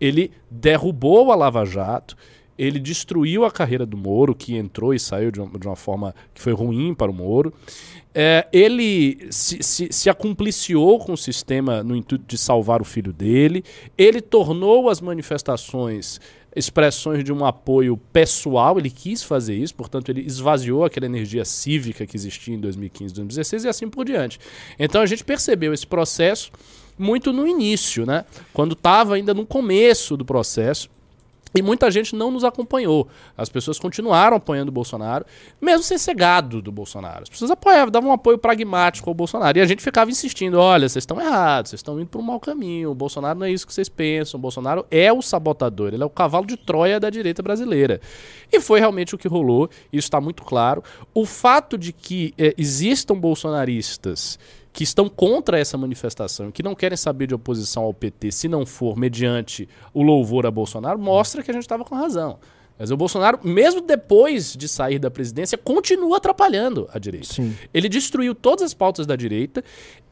ele 0.00 0.30
derrubou 0.50 1.32
a 1.32 1.36
Lava 1.36 1.64
Jato, 1.64 2.16
ele 2.58 2.78
destruiu 2.78 3.44
a 3.44 3.50
carreira 3.50 3.84
do 3.84 3.96
Moro, 3.96 4.34
que 4.34 4.56
entrou 4.56 4.94
e 4.94 4.98
saiu 4.98 5.30
de 5.30 5.40
uma, 5.40 5.58
de 5.58 5.66
uma 5.66 5.76
forma 5.76 6.14
que 6.34 6.40
foi 6.40 6.52
ruim 6.52 6.94
para 6.94 7.10
o 7.10 7.14
Moro. 7.14 7.52
É, 8.14 8.46
ele 8.50 9.28
se, 9.30 9.62
se, 9.62 9.92
se 9.92 10.08
acumpliciou 10.08 10.98
com 10.98 11.12
o 11.12 11.16
sistema 11.18 11.82
no 11.82 11.94
intuito 11.94 12.24
de 12.26 12.38
salvar 12.38 12.80
o 12.80 12.84
filho 12.84 13.12
dele. 13.12 13.62
Ele 13.98 14.22
tornou 14.22 14.88
as 14.88 15.02
manifestações 15.02 16.18
expressões 16.56 17.22
de 17.22 17.30
um 17.30 17.44
apoio 17.44 17.98
pessoal, 17.98 18.78
ele 18.78 18.88
quis 18.88 19.22
fazer 19.22 19.54
isso, 19.54 19.74
portanto, 19.74 20.08
ele 20.08 20.22
esvaziou 20.22 20.86
aquela 20.86 21.04
energia 21.04 21.44
cívica 21.44 22.06
que 22.06 22.16
existia 22.16 22.54
em 22.54 22.58
2015, 22.58 23.12
2016 23.12 23.64
e 23.64 23.68
assim 23.68 23.90
por 23.90 24.06
diante. 24.06 24.40
Então 24.78 25.02
a 25.02 25.06
gente 25.06 25.22
percebeu 25.22 25.74
esse 25.74 25.86
processo 25.86 26.50
muito 26.98 27.32
no 27.32 27.46
início, 27.46 28.06
né? 28.06 28.24
Quando 28.52 28.72
estava 28.72 29.14
ainda 29.14 29.34
no 29.34 29.44
começo 29.46 30.16
do 30.16 30.24
processo. 30.24 30.88
E 31.56 31.62
muita 31.62 31.90
gente 31.90 32.14
não 32.14 32.30
nos 32.30 32.44
acompanhou. 32.44 33.08
As 33.34 33.48
pessoas 33.48 33.78
continuaram 33.78 34.36
apoiando 34.36 34.68
o 34.68 34.72
Bolsonaro, 34.72 35.24
mesmo 35.58 35.82
sem 35.82 35.96
ser 35.96 36.14
gado 36.14 36.60
do 36.60 36.70
Bolsonaro. 36.70 37.22
As 37.22 37.30
pessoas 37.30 37.50
apoiavam, 37.50 37.90
davam 37.90 38.10
um 38.10 38.12
apoio 38.12 38.36
pragmático 38.36 39.08
ao 39.08 39.14
Bolsonaro. 39.14 39.56
E 39.56 39.62
a 39.62 39.64
gente 39.64 39.82
ficava 39.82 40.10
insistindo: 40.10 40.58
olha, 40.58 40.86
vocês 40.86 41.02
estão 41.02 41.18
errados, 41.18 41.70
vocês 41.70 41.78
estão 41.78 41.98
indo 41.98 42.08
para 42.08 42.20
um 42.20 42.24
mau 42.24 42.38
caminho. 42.38 42.90
O 42.90 42.94
Bolsonaro 42.94 43.38
não 43.38 43.46
é 43.46 43.50
isso 43.50 43.66
que 43.66 43.72
vocês 43.72 43.88
pensam. 43.88 44.36
O 44.36 44.40
Bolsonaro 44.40 44.84
é 44.90 45.10
o 45.10 45.22
sabotador, 45.22 45.94
ele 45.94 46.02
é 46.02 46.06
o 46.06 46.10
cavalo 46.10 46.44
de 46.44 46.58
Troia 46.58 47.00
da 47.00 47.08
direita 47.08 47.42
brasileira. 47.42 48.02
E 48.52 48.60
foi 48.60 48.78
realmente 48.78 49.14
o 49.14 49.18
que 49.18 49.26
rolou, 49.26 49.70
isso 49.90 50.06
está 50.06 50.20
muito 50.20 50.42
claro. 50.42 50.84
O 51.14 51.24
fato 51.24 51.78
de 51.78 51.90
que 51.90 52.34
é, 52.36 52.54
existam 52.58 53.14
bolsonaristas 53.14 54.38
que 54.76 54.84
estão 54.84 55.08
contra 55.08 55.58
essa 55.58 55.78
manifestação, 55.78 56.52
que 56.52 56.62
não 56.62 56.74
querem 56.74 56.98
saber 56.98 57.28
de 57.28 57.34
oposição 57.34 57.84
ao 57.84 57.94
PT 57.94 58.30
se 58.30 58.46
não 58.46 58.66
for 58.66 58.94
mediante 58.94 59.66
o 59.94 60.02
louvor 60.02 60.44
a 60.44 60.50
Bolsonaro, 60.50 60.98
mostra 60.98 61.42
que 61.42 61.50
a 61.50 61.54
gente 61.54 61.62
estava 61.62 61.82
com 61.82 61.94
razão. 61.94 62.38
Mas 62.78 62.90
o 62.90 62.96
Bolsonaro, 62.96 63.40
mesmo 63.42 63.80
depois 63.80 64.54
de 64.54 64.68
sair 64.68 64.98
da 64.98 65.10
presidência, 65.10 65.56
continua 65.56 66.18
atrapalhando 66.18 66.86
a 66.92 66.98
direita. 66.98 67.32
Sim. 67.32 67.56
Ele 67.72 67.88
destruiu 67.88 68.34
todas 68.34 68.64
as 68.64 68.74
pautas 68.74 69.06
da 69.06 69.16
direita, 69.16 69.64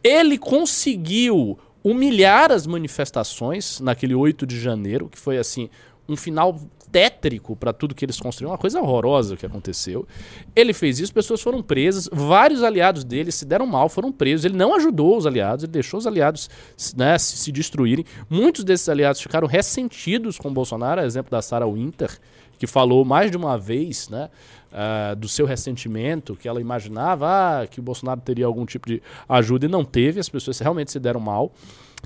ele 0.02 0.38
conseguiu 0.38 1.58
humilhar 1.84 2.50
as 2.50 2.66
manifestações 2.66 3.80
naquele 3.80 4.14
8 4.14 4.46
de 4.46 4.58
janeiro, 4.58 5.10
que 5.10 5.18
foi 5.18 5.36
assim 5.36 5.68
um 6.08 6.16
final 6.16 6.58
tétrico 6.94 7.56
para 7.56 7.72
tudo 7.72 7.92
que 7.92 8.04
eles 8.04 8.20
construíram, 8.20 8.52
uma 8.52 8.58
coisa 8.58 8.80
horrorosa 8.80 9.36
que 9.36 9.44
aconteceu. 9.44 10.06
Ele 10.54 10.72
fez 10.72 11.00
isso, 11.00 11.12
pessoas 11.12 11.42
foram 11.42 11.60
presas, 11.60 12.08
vários 12.12 12.62
aliados 12.62 13.02
dele 13.02 13.32
se 13.32 13.44
deram 13.44 13.66
mal, 13.66 13.88
foram 13.88 14.12
presos. 14.12 14.44
Ele 14.44 14.56
não 14.56 14.76
ajudou 14.76 15.16
os 15.16 15.26
aliados, 15.26 15.64
ele 15.64 15.72
deixou 15.72 15.98
os 15.98 16.06
aliados 16.06 16.48
né, 16.96 17.18
se, 17.18 17.36
se 17.36 17.50
destruírem. 17.50 18.04
Muitos 18.30 18.62
desses 18.62 18.88
aliados 18.88 19.20
ficaram 19.20 19.48
ressentidos 19.48 20.38
com 20.38 20.54
Bolsonaro, 20.54 21.00
exemplo 21.00 21.32
da 21.32 21.42
Sarah 21.42 21.66
Winter, 21.66 22.16
que 22.60 22.66
falou 22.68 23.04
mais 23.04 23.28
de 23.28 23.36
uma 23.36 23.58
vez, 23.58 24.08
né? 24.08 24.30
Uh, 24.70 25.14
do 25.14 25.28
seu 25.28 25.46
ressentimento, 25.46 26.34
que 26.34 26.48
ela 26.48 26.60
imaginava 26.60 27.28
ah, 27.28 27.66
que 27.66 27.78
o 27.78 27.82
Bolsonaro 27.82 28.20
teria 28.20 28.44
algum 28.44 28.66
tipo 28.66 28.88
de 28.88 29.00
ajuda 29.28 29.66
e 29.66 29.68
não 29.68 29.84
teve, 29.84 30.18
as 30.18 30.28
pessoas 30.28 30.58
realmente 30.58 30.90
se 30.90 30.98
deram 30.98 31.20
mal. 31.20 31.52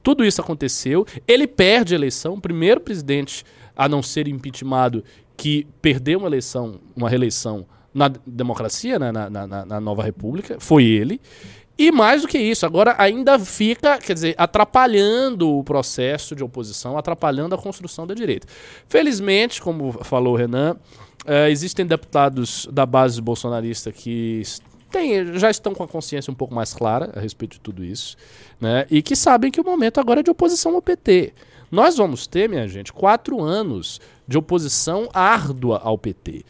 Tudo 0.03 0.23
isso 0.23 0.41
aconteceu. 0.41 1.07
Ele 1.27 1.47
perde 1.47 1.95
a 1.95 1.97
eleição, 1.97 2.35
o 2.35 2.41
primeiro 2.41 2.79
presidente 2.79 3.43
a 3.79 3.89
não 3.89 4.03
ser 4.03 4.27
impeachmentado, 4.27 5.05
que 5.37 5.69
perdeu 5.81 6.19
uma 6.19 6.27
eleição, 6.27 6.81
uma 6.97 7.09
reeleição 7.09 7.65
na 7.95 8.09
democracia, 8.27 8.99
né, 8.99 9.13
na, 9.13 9.31
na, 9.31 9.65
na, 9.65 9.81
nova 9.81 10.03
república, 10.03 10.57
foi 10.59 10.85
ele. 10.85 11.21
E 11.79 11.93
mais 11.93 12.23
do 12.23 12.29
que 12.29 12.37
isso, 12.37 12.67
agora 12.67 12.97
ainda 12.99 13.39
fica, 13.39 13.99
quer 13.99 14.13
dizer, 14.13 14.35
atrapalhando 14.37 15.59
o 15.59 15.63
processo 15.63 16.35
de 16.35 16.43
oposição, 16.43 16.99
atrapalhando 16.99 17.55
a 17.55 17.59
construção 17.59 18.05
da 18.05 18.15
direita. 18.15 18.49
Felizmente, 18.89 19.63
como 19.63 19.93
falou 20.03 20.35
o 20.35 20.37
Renan, 20.37 20.75
uh, 21.25 21.49
existem 21.49 21.87
deputados 21.87 22.69
da 22.73 22.85
base 22.85 23.23
bolsonarista 23.23 23.93
que 23.93 24.43
tem, 24.91 25.39
já 25.39 25.51
estão 25.51 25.73
com 25.73 25.85
a 25.85 25.89
consciência 25.89 26.33
um 26.33 26.35
pouco 26.35 26.53
mais 26.53 26.75
clara 26.75 27.13
a 27.15 27.21
respeito 27.21 27.53
de 27.53 27.61
tudo 27.61 27.85
isso, 27.85 28.17
né? 28.61 28.87
E 28.91 29.01
que 29.01 29.15
sabem 29.15 29.51
que 29.51 29.61
o 29.61 29.65
momento 29.65 30.01
agora 30.01 30.19
é 30.21 30.23
de 30.23 30.31
oposição 30.31 30.75
ao 30.75 30.83
PT. 30.83 31.33
Nós 31.71 31.97
vamos 31.97 32.27
ter, 32.27 32.49
minha 32.49 32.67
gente, 32.67 32.93
quatro 32.93 33.43
anos 33.43 34.01
de 34.27 34.39
oposição 34.39 35.09
árdua 35.13 35.81
ao 35.83 35.99
PT. 35.99 36.45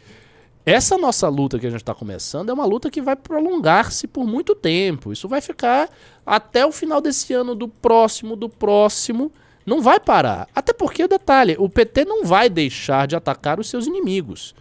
Essa 0.65 0.97
nossa 0.97 1.27
luta 1.27 1.57
que 1.57 1.65
a 1.65 1.69
gente 1.69 1.81
está 1.81 1.95
começando 1.95 2.49
é 2.49 2.53
uma 2.53 2.65
luta 2.65 2.89
que 2.89 3.01
vai 3.01 3.15
prolongar-se 3.15 4.07
por 4.07 4.25
muito 4.25 4.53
tempo. 4.53 5.11
Isso 5.11 5.27
vai 5.27 5.41
ficar 5.41 5.89
até 6.25 6.65
o 6.65 6.71
final 6.71 7.01
desse 7.01 7.33
ano, 7.33 7.55
do 7.55 7.67
próximo, 7.67 8.35
do 8.35 8.47
próximo. 8.47 9.31
Não 9.65 9.81
vai 9.81 9.99
parar. 9.99 10.47
Até 10.53 10.71
porque, 10.71 11.07
detalhe, 11.07 11.55
o 11.59 11.67
PT 11.67 12.05
não 12.05 12.23
vai 12.23 12.49
deixar 12.49 13.07
de 13.07 13.15
atacar 13.15 13.59
os 13.59 13.69
seus 13.69 13.87
inimigos. 13.87 14.53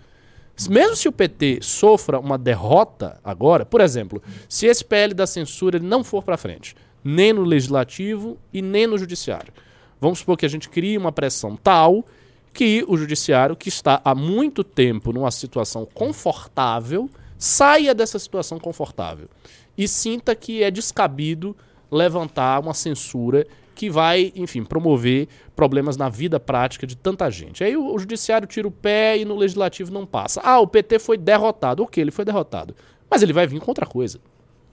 Mesmo 0.69 0.97
se 0.97 1.09
o 1.09 1.13
PT 1.13 1.61
sofra 1.63 2.19
uma 2.19 2.37
derrota 2.37 3.21
agora, 3.23 3.65
por 3.65 3.81
exemplo, 3.81 4.21
se 4.49 4.67
esse 4.67 4.85
PL 4.85 5.15
da 5.15 5.27
censura 5.27 5.79
não 5.79 6.03
for 6.03 6.23
para 6.25 6.37
frente, 6.37 6.75
nem 7.05 7.33
no 7.33 7.45
legislativo 7.45 8.37
e 8.53 8.61
nem 8.61 8.87
no 8.87 8.99
judiciário, 8.99 9.53
Vamos 10.01 10.21
supor 10.21 10.37
que 10.37 10.47
a 10.47 10.49
gente 10.49 10.69
crie 10.69 10.97
uma 10.97 11.13
pressão 11.13 11.57
tal 11.57 12.05
que 12.53 12.85
o 12.89 12.97
judiciário, 12.97 13.57
que 13.57 13.69
está 13.69 14.01
há 14.05 14.15
muito 14.15 14.65
tempo 14.65 15.13
numa 15.13 15.31
situação 15.31 15.87
confortável, 15.87 17.09
saia 17.37 17.95
dessa 17.95 18.19
situação 18.19 18.59
confortável 18.59 19.29
e 19.77 19.87
sinta 19.87 20.35
que 20.35 20.63
é 20.63 20.71
descabido 20.71 21.57
levantar 21.91 22.61
uma 22.61 22.75
censura 22.75 23.47
que 23.75 23.89
vai, 23.89 24.33
enfim, 24.35 24.65
promover 24.65 25.29
problemas 25.55 25.97
na 25.97 26.09
vida 26.09 26.41
prática 26.41 26.85
de 26.85 26.97
tanta 26.97 27.31
gente. 27.31 27.63
Aí 27.63 27.77
o, 27.77 27.95
o 27.95 27.99
judiciário 27.99 28.49
tira 28.49 28.67
o 28.67 28.73
pé 28.73 29.17
e 29.17 29.25
no 29.25 29.37
legislativo 29.37 29.93
não 29.93 30.05
passa. 30.05 30.41
Ah, 30.43 30.59
o 30.59 30.67
PT 30.67 30.99
foi 30.99 31.17
derrotado. 31.17 31.85
Ok, 31.85 32.03
ele 32.03 32.11
foi 32.11 32.25
derrotado. 32.25 32.75
Mas 33.09 33.23
ele 33.23 33.33
vai 33.33 33.47
vir 33.47 33.61
com 33.61 33.71
outra 33.71 33.87
coisa. 33.87 34.19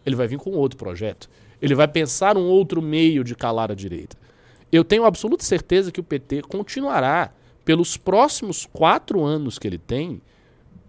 Ele 0.04 0.16
vai 0.16 0.28
vir 0.28 0.40
com 0.40 0.50
outro 0.52 0.76
projeto. 0.76 1.30
Ele 1.62 1.76
vai 1.76 1.88
pensar 1.88 2.36
um 2.36 2.46
outro 2.46 2.82
meio 2.82 3.24
de 3.24 3.36
calar 3.36 3.72
a 3.72 3.76
direita. 3.76 4.18
Eu 4.72 4.84
tenho 4.84 5.06
absoluta 5.06 5.44
certeza 5.44 5.92
que 5.92 6.00
o 6.00 6.04
PT 6.04 6.44
continuará, 6.44 7.32
pelos 7.64 7.98
próximos 7.98 8.68
quatro 8.72 9.24
anos 9.24 9.58
que 9.58 9.68
ele 9.68 9.80
tem, 9.80 10.22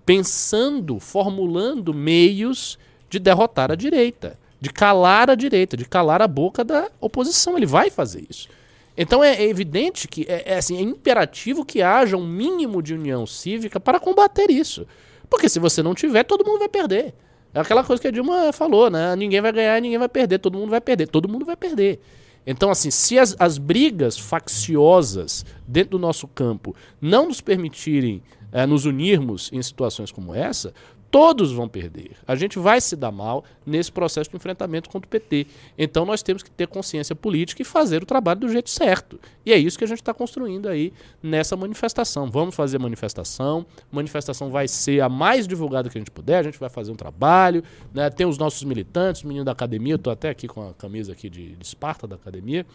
pensando, 0.04 1.00
formulando 1.00 1.94
meios 1.94 2.78
de 3.08 3.18
derrotar 3.18 3.72
a 3.72 3.74
direita, 3.74 4.38
de 4.60 4.70
calar 4.70 5.30
a 5.30 5.34
direita, 5.34 5.76
de 5.76 5.86
calar 5.86 6.20
a 6.20 6.28
boca 6.28 6.62
da 6.62 6.90
oposição. 7.00 7.56
Ele 7.56 7.66
vai 7.66 7.90
fazer 7.90 8.24
isso. 8.28 8.48
Então 8.96 9.22
é, 9.22 9.42
evidente 9.42 10.06
que 10.06 10.26
é, 10.28 10.52
é, 10.54 10.58
assim, 10.58 10.76
é 10.78 10.80
imperativo 10.80 11.64
que 11.64 11.82
haja 11.82 12.16
um 12.16 12.26
mínimo 12.26 12.82
de 12.82 12.94
união 12.94 13.26
cívica 13.26 13.80
para 13.80 14.00
combater 14.00 14.50
isso. 14.50 14.86
Porque 15.28 15.48
se 15.48 15.58
você 15.58 15.82
não 15.82 15.94
tiver, 15.94 16.24
todo 16.24 16.46
mundo 16.46 16.60
vai 16.60 16.68
perder. 16.68 17.14
É 17.52 17.60
aquela 17.60 17.82
coisa 17.82 18.00
que 18.00 18.08
a 18.08 18.10
Dilma 18.10 18.52
falou, 18.52 18.90
né? 18.90 19.16
Ninguém 19.16 19.40
vai 19.40 19.52
ganhar, 19.52 19.80
ninguém 19.80 19.98
vai 19.98 20.08
perder, 20.08 20.38
todo 20.38 20.58
mundo 20.58 20.70
vai 20.70 20.80
perder, 20.80 21.08
todo 21.08 21.28
mundo 21.28 21.44
vai 21.44 21.56
perder. 21.56 22.00
Então, 22.46 22.70
assim, 22.70 22.90
se 22.90 23.18
as, 23.18 23.34
as 23.38 23.58
brigas 23.58 24.16
facciosas 24.16 25.44
dentro 25.66 25.92
do 25.92 25.98
nosso 25.98 26.28
campo 26.28 26.74
não 27.00 27.26
nos 27.26 27.40
permitirem 27.40 28.22
é, 28.52 28.64
nos 28.64 28.86
unirmos 28.86 29.50
em 29.52 29.60
situações 29.60 30.12
como 30.12 30.32
essa, 30.32 30.72
todos 31.16 31.50
vão 31.50 31.66
perder. 31.66 32.10
A 32.26 32.36
gente 32.36 32.58
vai 32.58 32.78
se 32.78 32.94
dar 32.94 33.10
mal 33.10 33.42
nesse 33.64 33.90
processo 33.90 34.28
de 34.28 34.36
enfrentamento 34.36 34.90
contra 34.90 35.06
o 35.06 35.10
PT. 35.10 35.46
Então 35.78 36.04
nós 36.04 36.22
temos 36.22 36.42
que 36.42 36.50
ter 36.50 36.68
consciência 36.68 37.16
política 37.16 37.62
e 37.62 37.64
fazer 37.64 38.02
o 38.02 38.06
trabalho 38.06 38.40
do 38.40 38.50
jeito 38.50 38.68
certo. 38.68 39.18
E 39.42 39.50
é 39.50 39.56
isso 39.56 39.78
que 39.78 39.84
a 39.84 39.86
gente 39.86 40.02
está 40.02 40.12
construindo 40.12 40.68
aí 40.68 40.92
nessa 41.22 41.56
manifestação. 41.56 42.30
Vamos 42.30 42.54
fazer 42.54 42.78
manifestação. 42.78 43.64
Manifestação 43.90 44.50
vai 44.50 44.68
ser 44.68 45.00
a 45.00 45.08
mais 45.08 45.48
divulgada 45.48 45.88
que 45.88 45.96
a 45.96 46.00
gente 46.02 46.10
puder. 46.10 46.40
A 46.40 46.42
gente 46.42 46.60
vai 46.60 46.68
fazer 46.68 46.92
um 46.92 46.96
trabalho. 46.96 47.64
Né? 47.94 48.10
Tem 48.10 48.26
os 48.26 48.36
nossos 48.36 48.62
militantes, 48.64 49.22
os 49.22 49.24
meninos 49.24 49.46
da 49.46 49.52
academia. 49.52 49.94
Estou 49.94 50.12
até 50.12 50.28
aqui 50.28 50.46
com 50.46 50.68
a 50.68 50.74
camisa 50.74 51.12
aqui 51.12 51.30
de, 51.30 51.56
de 51.56 51.64
Esparta 51.64 52.06
da 52.06 52.16
academia. 52.16 52.66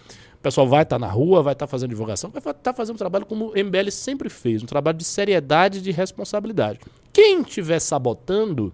O 0.42 0.44
pessoal 0.44 0.68
vai 0.68 0.82
estar 0.82 0.96
tá 0.96 1.00
na 1.00 1.12
rua, 1.12 1.44
vai 1.44 1.54
estar 1.54 1.68
tá 1.68 1.70
fazendo 1.70 1.92
divulgação, 1.92 2.32
vai 2.32 2.40
estar 2.40 2.54
tá 2.56 2.74
fazendo 2.74 2.96
um 2.96 2.98
trabalho 2.98 3.28
como 3.28 3.50
o 3.50 3.52
MBL 3.52 3.92
sempre 3.92 4.28
fez, 4.28 4.64
um 4.64 4.66
trabalho 4.66 4.98
de 4.98 5.04
seriedade 5.04 5.78
e 5.78 5.82
de 5.82 5.92
responsabilidade. 5.92 6.80
Quem 7.14 7.42
estiver 7.42 7.80
sabotando, 7.80 8.74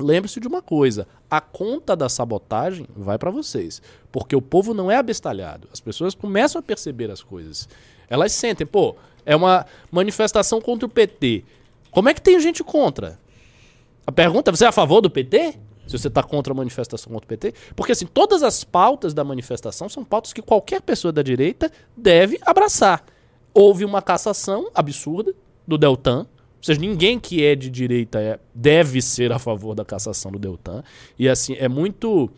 lembre-se 0.00 0.40
de 0.40 0.48
uma 0.48 0.62
coisa: 0.62 1.06
a 1.30 1.38
conta 1.38 1.94
da 1.94 2.08
sabotagem 2.08 2.86
vai 2.96 3.18
para 3.18 3.30
vocês. 3.30 3.82
Porque 4.10 4.34
o 4.34 4.40
povo 4.40 4.72
não 4.72 4.90
é 4.90 4.96
abestalhado. 4.96 5.68
As 5.70 5.80
pessoas 5.80 6.14
começam 6.14 6.60
a 6.60 6.62
perceber 6.62 7.10
as 7.10 7.22
coisas. 7.22 7.68
Elas 8.08 8.32
sentem, 8.32 8.66
pô, 8.66 8.96
é 9.26 9.36
uma 9.36 9.66
manifestação 9.92 10.62
contra 10.62 10.86
o 10.86 10.90
PT. 10.90 11.44
Como 11.90 12.08
é 12.08 12.14
que 12.14 12.22
tem 12.22 12.40
gente 12.40 12.64
contra? 12.64 13.18
A 14.06 14.12
pergunta: 14.12 14.50
você 14.50 14.64
é 14.64 14.68
a 14.68 14.72
favor 14.72 15.02
do 15.02 15.10
PT? 15.10 15.58
Se 15.86 15.98
você 15.98 16.08
está 16.08 16.22
contra 16.22 16.52
a 16.52 16.56
manifestação 16.56 17.12
contra 17.12 17.24
o 17.24 17.28
PT? 17.28 17.54
Porque, 17.74 17.92
assim, 17.92 18.06
todas 18.06 18.42
as 18.42 18.64
pautas 18.64 19.14
da 19.14 19.22
manifestação 19.22 19.88
são 19.88 20.04
pautas 20.04 20.32
que 20.32 20.42
qualquer 20.42 20.82
pessoa 20.82 21.12
da 21.12 21.22
direita 21.22 21.70
deve 21.96 22.38
abraçar. 22.42 23.04
Houve 23.54 23.84
uma 23.84 24.02
cassação 24.02 24.70
absurda 24.74 25.34
do 25.66 25.78
Deltan, 25.78 26.26
seja, 26.66 26.80
ninguém 26.80 27.18
que 27.18 27.44
é 27.44 27.54
de 27.54 27.70
direita 27.70 28.20
é, 28.20 28.38
deve 28.54 29.00
ser 29.00 29.32
a 29.32 29.38
favor 29.38 29.74
da 29.74 29.84
cassação 29.84 30.32
do 30.32 30.38
Deltan. 30.38 30.82
E 31.18 31.28
assim, 31.28 31.54
é 31.54 31.68
muito 31.68 32.28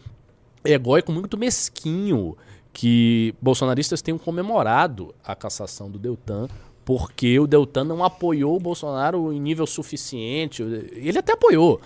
egóico, 0.64 1.11
muito 1.11 1.38
mesquinho 1.38 2.37
que 2.73 3.35
bolsonaristas 3.40 4.02
tenham 4.02 4.19
comemorado 4.19 5.14
a 5.25 5.35
cassação 5.35 5.90
do 5.90 5.99
Deltan, 5.99 6.47
porque 6.85 7.38
o 7.38 7.47
Deltan 7.47 7.85
não 7.85 8.05
apoiou 8.05 8.57
o 8.57 8.61
Bolsonaro 8.61 9.33
em 9.33 9.40
nível 9.40 9.67
suficiente. 9.67 10.62
Ele 10.62 11.19
até 11.19 11.33
apoiou. 11.33 11.81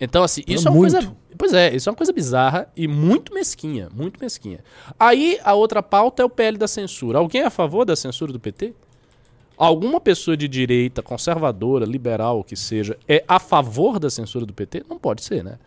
Então, 0.00 0.22
assim, 0.22 0.42
isso 0.46 0.68
é, 0.68 0.70
uma 0.70 0.76
muito. 0.76 0.92
coisa. 0.92 1.16
Pois 1.36 1.52
é, 1.52 1.74
isso 1.74 1.88
é 1.88 1.90
uma 1.90 1.96
coisa 1.96 2.12
bizarra 2.12 2.68
e 2.76 2.86
muito 2.86 3.34
mesquinha. 3.34 3.88
Muito 3.92 4.20
mesquinha. 4.20 4.60
Aí 4.98 5.38
a 5.42 5.54
outra 5.54 5.82
pauta 5.82 6.22
é 6.22 6.24
o 6.24 6.30
PL 6.30 6.56
da 6.56 6.68
censura. 6.68 7.18
Alguém 7.18 7.42
é 7.42 7.46
a 7.46 7.50
favor 7.50 7.84
da 7.84 7.96
censura 7.96 8.32
do 8.32 8.38
PT? 8.38 8.74
alguma 9.56 10.00
pessoa 10.00 10.36
de 10.36 10.48
direita, 10.48 11.02
conservadora, 11.02 11.84
liberal, 11.84 12.42
que 12.42 12.56
seja, 12.56 12.96
é 13.08 13.24
a 13.26 13.38
favor 13.38 13.98
da 13.98 14.10
censura 14.10 14.44
do 14.44 14.52
PT? 14.52 14.84
Não 14.88 14.98
pode 14.98 15.22
ser, 15.22 15.44
né? 15.44 15.58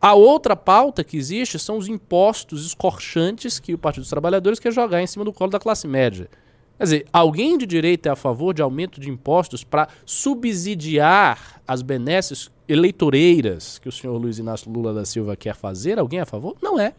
A 0.00 0.14
outra 0.14 0.56
pauta 0.56 1.04
que 1.04 1.16
existe 1.16 1.58
são 1.58 1.78
os 1.78 1.86
impostos 1.86 2.66
escorchantes 2.66 3.60
que 3.60 3.72
o 3.72 3.78
Partido 3.78 4.02
dos 4.02 4.10
Trabalhadores 4.10 4.58
quer 4.58 4.72
jogar 4.72 5.00
em 5.00 5.06
cima 5.06 5.24
do 5.24 5.32
colo 5.32 5.50
da 5.50 5.60
classe 5.60 5.86
média. 5.86 6.28
Quer 6.76 6.84
dizer, 6.84 7.06
alguém 7.12 7.56
de 7.56 7.66
direita 7.66 8.08
é 8.08 8.12
a 8.12 8.16
favor 8.16 8.52
de 8.52 8.60
aumento 8.60 9.00
de 9.00 9.08
impostos 9.08 9.62
para 9.62 9.86
subsidiar 10.04 11.62
as 11.68 11.82
benesses 11.82 12.50
eleitoreiras 12.72 13.78
que 13.78 13.88
o 13.88 13.92
senhor 13.92 14.16
Luiz 14.16 14.38
Inácio 14.38 14.70
Lula 14.70 14.94
da 14.94 15.04
Silva 15.04 15.36
quer 15.36 15.54
fazer? 15.54 15.98
Alguém 15.98 16.18
é 16.18 16.22
a 16.22 16.26
favor? 16.26 16.56
Não 16.62 16.78
é. 16.78 16.94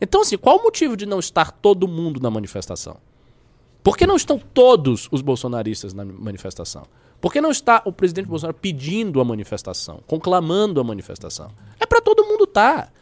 Então, 0.00 0.20
assim, 0.20 0.36
qual 0.36 0.58
o 0.58 0.62
motivo 0.62 0.96
de 0.96 1.06
não 1.06 1.18
estar 1.18 1.50
todo 1.50 1.88
mundo 1.88 2.20
na 2.20 2.30
manifestação? 2.30 2.96
Por 3.82 3.96
que 3.96 4.06
não 4.06 4.16
estão 4.16 4.38
todos 4.38 5.08
os 5.10 5.20
bolsonaristas 5.20 5.92
na 5.92 6.04
manifestação? 6.04 6.84
Por 7.20 7.32
que 7.32 7.40
não 7.40 7.50
está 7.50 7.82
o 7.84 7.92
presidente 7.92 8.26
Bolsonaro 8.26 8.56
pedindo 8.60 9.20
a 9.20 9.24
manifestação, 9.24 10.00
conclamando 10.06 10.80
a 10.80 10.84
manifestação? 10.84 11.50
É 11.78 11.86
para 11.86 12.00
todo 12.00 12.24
mundo 12.24 12.44
estar. 12.44 12.86
Tá. 12.86 12.92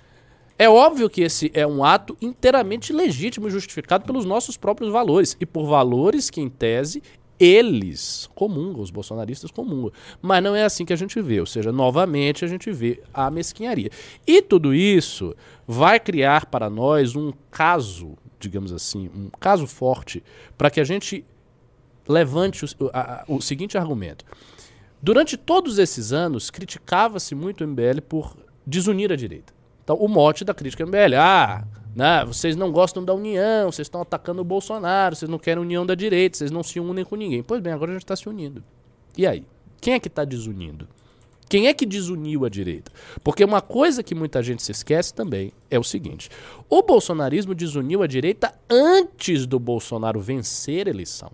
É 0.58 0.68
óbvio 0.68 1.08
que 1.08 1.22
esse 1.22 1.50
é 1.54 1.66
um 1.66 1.82
ato 1.82 2.14
inteiramente 2.20 2.92
legítimo 2.92 3.48
e 3.48 3.50
justificado 3.50 4.04
pelos 4.04 4.26
nossos 4.26 4.58
próprios 4.58 4.92
valores 4.92 5.34
e 5.40 5.46
por 5.46 5.66
valores 5.66 6.28
que, 6.28 6.40
em 6.40 6.50
tese, 6.50 7.02
eles 7.40 8.28
comungam, 8.34 8.82
os 8.82 8.90
bolsonaristas 8.90 9.50
comungam. 9.50 9.90
Mas 10.20 10.44
não 10.44 10.54
é 10.54 10.62
assim 10.62 10.84
que 10.84 10.92
a 10.92 10.96
gente 10.96 11.20
vê, 11.22 11.40
ou 11.40 11.46
seja, 11.46 11.72
novamente 11.72 12.44
a 12.44 12.48
gente 12.48 12.70
vê 12.70 13.02
a 13.14 13.30
mesquinharia. 13.30 13.90
E 14.26 14.42
tudo 14.42 14.74
isso 14.74 15.34
vai 15.66 15.98
criar 15.98 16.46
para 16.46 16.68
nós 16.68 17.16
um 17.16 17.32
caso, 17.50 18.18
digamos 18.38 18.72
assim, 18.72 19.08
um 19.14 19.30
caso 19.40 19.66
forte, 19.66 20.22
para 20.58 20.70
que 20.70 20.80
a 20.80 20.84
gente 20.84 21.24
levante 22.06 22.66
o, 22.66 22.68
a, 22.92 23.24
o 23.26 23.40
seguinte 23.40 23.78
argumento. 23.78 24.24
Durante 25.02 25.38
todos 25.38 25.78
esses 25.78 26.12
anos, 26.12 26.50
criticava-se 26.50 27.34
muito 27.34 27.64
o 27.64 27.66
MBL 27.66 28.02
por 28.06 28.36
desunir 28.66 29.10
a 29.10 29.16
direita. 29.16 29.54
Então, 29.82 29.96
o 29.96 30.06
mote 30.06 30.44
da 30.44 30.52
crítica 30.52 30.84
MBL, 30.84 31.14
ah, 31.16 31.64
né, 31.94 32.24
vocês 32.24 32.56
não 32.56 32.70
gostam 32.70 33.04
da 33.04 33.12
união, 33.12 33.70
vocês 33.70 33.86
estão 33.86 34.00
atacando 34.00 34.40
o 34.40 34.44
Bolsonaro, 34.44 35.16
vocês 35.16 35.28
não 35.28 35.38
querem 35.38 35.62
união 35.62 35.84
da 35.84 35.94
direita, 35.94 36.38
vocês 36.38 36.50
não 36.50 36.62
se 36.62 36.78
unem 36.78 37.04
com 37.04 37.16
ninguém. 37.16 37.42
Pois 37.42 37.60
bem, 37.60 37.72
agora 37.72 37.90
a 37.90 37.94
gente 37.94 38.04
está 38.04 38.16
se 38.16 38.28
unindo. 38.28 38.62
E 39.16 39.26
aí? 39.26 39.44
Quem 39.80 39.94
é 39.94 40.00
que 40.00 40.08
está 40.08 40.24
desunindo? 40.24 40.86
Quem 41.48 41.66
é 41.66 41.74
que 41.74 41.84
desuniu 41.84 42.44
a 42.44 42.48
direita? 42.48 42.92
Porque 43.24 43.44
uma 43.44 43.60
coisa 43.60 44.04
que 44.04 44.14
muita 44.14 44.40
gente 44.40 44.62
se 44.62 44.70
esquece 44.70 45.12
também 45.12 45.52
é 45.68 45.78
o 45.78 45.82
seguinte: 45.82 46.30
o 46.68 46.80
bolsonarismo 46.80 47.56
desuniu 47.56 48.04
a 48.04 48.06
direita 48.06 48.54
antes 48.70 49.46
do 49.46 49.58
Bolsonaro 49.58 50.20
vencer 50.20 50.86
a 50.86 50.90
eleição. 50.90 51.32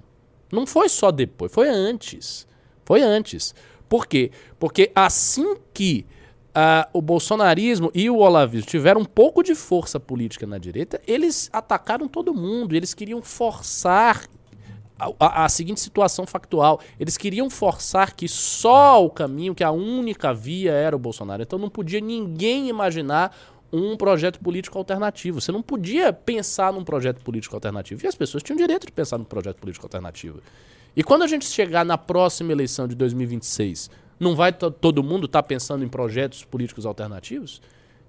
Não 0.50 0.66
foi 0.66 0.88
só 0.88 1.10
depois, 1.10 1.52
foi 1.52 1.68
antes. 1.68 2.46
Foi 2.84 3.02
antes. 3.02 3.54
Por 3.88 4.06
quê? 4.06 4.30
Porque 4.58 4.90
assim 4.94 5.56
que 5.74 6.06
uh, 6.56 6.88
o 6.92 7.02
bolsonarismo 7.02 7.90
e 7.94 8.08
o 8.08 8.16
olavismo 8.16 8.66
tiveram 8.66 9.02
um 9.02 9.04
pouco 9.04 9.42
de 9.42 9.54
força 9.54 10.00
política 10.00 10.46
na 10.46 10.56
direita, 10.56 11.00
eles 11.06 11.50
atacaram 11.52 12.08
todo 12.08 12.34
mundo, 12.34 12.74
eles 12.74 12.94
queriam 12.94 13.20
forçar 13.20 14.24
a, 14.98 15.10
a, 15.20 15.44
a, 15.44 15.48
seguinte 15.50 15.80
situação 15.80 16.26
factual. 16.26 16.80
Eles 16.98 17.18
queriam 17.18 17.50
forçar 17.50 18.14
que 18.14 18.26
só 18.26 19.04
o 19.04 19.10
caminho, 19.10 19.54
que 19.54 19.62
a 19.62 19.70
única 19.70 20.32
via 20.32 20.72
era 20.72 20.96
o 20.96 20.98
Bolsonaro. 20.98 21.42
Então 21.42 21.58
não 21.58 21.68
podia 21.68 22.00
ninguém 22.00 22.70
imaginar 22.70 23.36
um 23.70 23.94
projeto 23.94 24.40
político 24.40 24.78
alternativo. 24.78 25.40
Você 25.40 25.52
não 25.52 25.60
podia 25.60 26.14
pensar 26.14 26.72
num 26.72 26.82
projeto 26.82 27.22
político 27.22 27.54
alternativo. 27.54 28.06
E 28.06 28.08
as 28.08 28.14
pessoas 28.14 28.42
tinham 28.42 28.56
direito 28.56 28.86
de 28.86 28.92
pensar 28.92 29.18
num 29.18 29.24
projeto 29.24 29.60
político 29.60 29.84
alternativo. 29.84 30.40
E 30.96 31.02
quando 31.02 31.24
a 31.24 31.26
gente 31.26 31.44
chegar 31.44 31.84
na 31.84 31.98
próxima 31.98 32.52
eleição 32.52 32.88
de 32.88 32.94
2026 32.94 33.90
não 34.18 34.34
vai 34.34 34.52
todo 34.52 35.02
mundo 35.02 35.26
estar 35.26 35.42
tá 35.42 35.46
pensando 35.46 35.84
em 35.84 35.88
projetos 35.88 36.44
políticos 36.44 36.86
alternativos? 36.86 37.60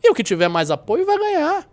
E 0.03 0.09
o 0.09 0.13
que 0.13 0.23
tiver 0.23 0.47
mais 0.47 0.71
apoio 0.71 1.05
vai 1.05 1.17
ganhar. 1.17 1.69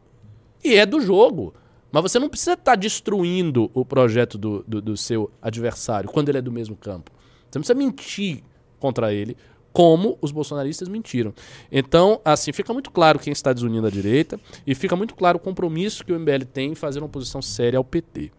E 0.62 0.74
é 0.74 0.86
do 0.86 1.00
jogo. 1.00 1.54
Mas 1.92 2.02
você 2.02 2.18
não 2.18 2.28
precisa 2.28 2.54
estar 2.54 2.72
tá 2.72 2.74
destruindo 2.74 3.70
o 3.72 3.84
projeto 3.84 4.36
do, 4.36 4.64
do, 4.66 4.82
do, 4.82 4.96
seu 4.96 5.30
adversário 5.40 6.10
quando 6.10 6.28
ele 6.28 6.38
é 6.38 6.42
do 6.42 6.50
mesmo 6.50 6.74
campo. 6.74 7.12
Você 7.48 7.58
não 7.58 7.62
precisa 7.62 7.78
mentir 7.78 8.42
contra 8.80 9.12
ele, 9.12 9.36
como 9.73 10.18
os 10.20 10.32
bolsonaristas 10.32 10.88
mentiram. 10.88 11.32
Então, 11.70 12.20
assim, 12.25 12.52
fica 12.52 12.73
muito 12.73 12.90
claro 12.90 13.18
quem 13.18 13.32
está 13.32 13.52
desunindo 13.52 13.86
a 13.86 13.90
direita 13.90 14.40
e 14.66 14.75
fica 14.75 14.97
muito 14.97 15.14
claro 15.14 15.36
o 15.36 15.40
compromisso 15.40 16.04
que 16.04 16.12
o 16.12 16.18
MBL 16.18 16.44
tem 16.52 16.73
em 16.73 16.75
fazer 16.75 16.99
uma 16.99 17.08
posição 17.08 17.40
séria 17.40 17.78
ao 17.78 17.84
PT 17.84 18.32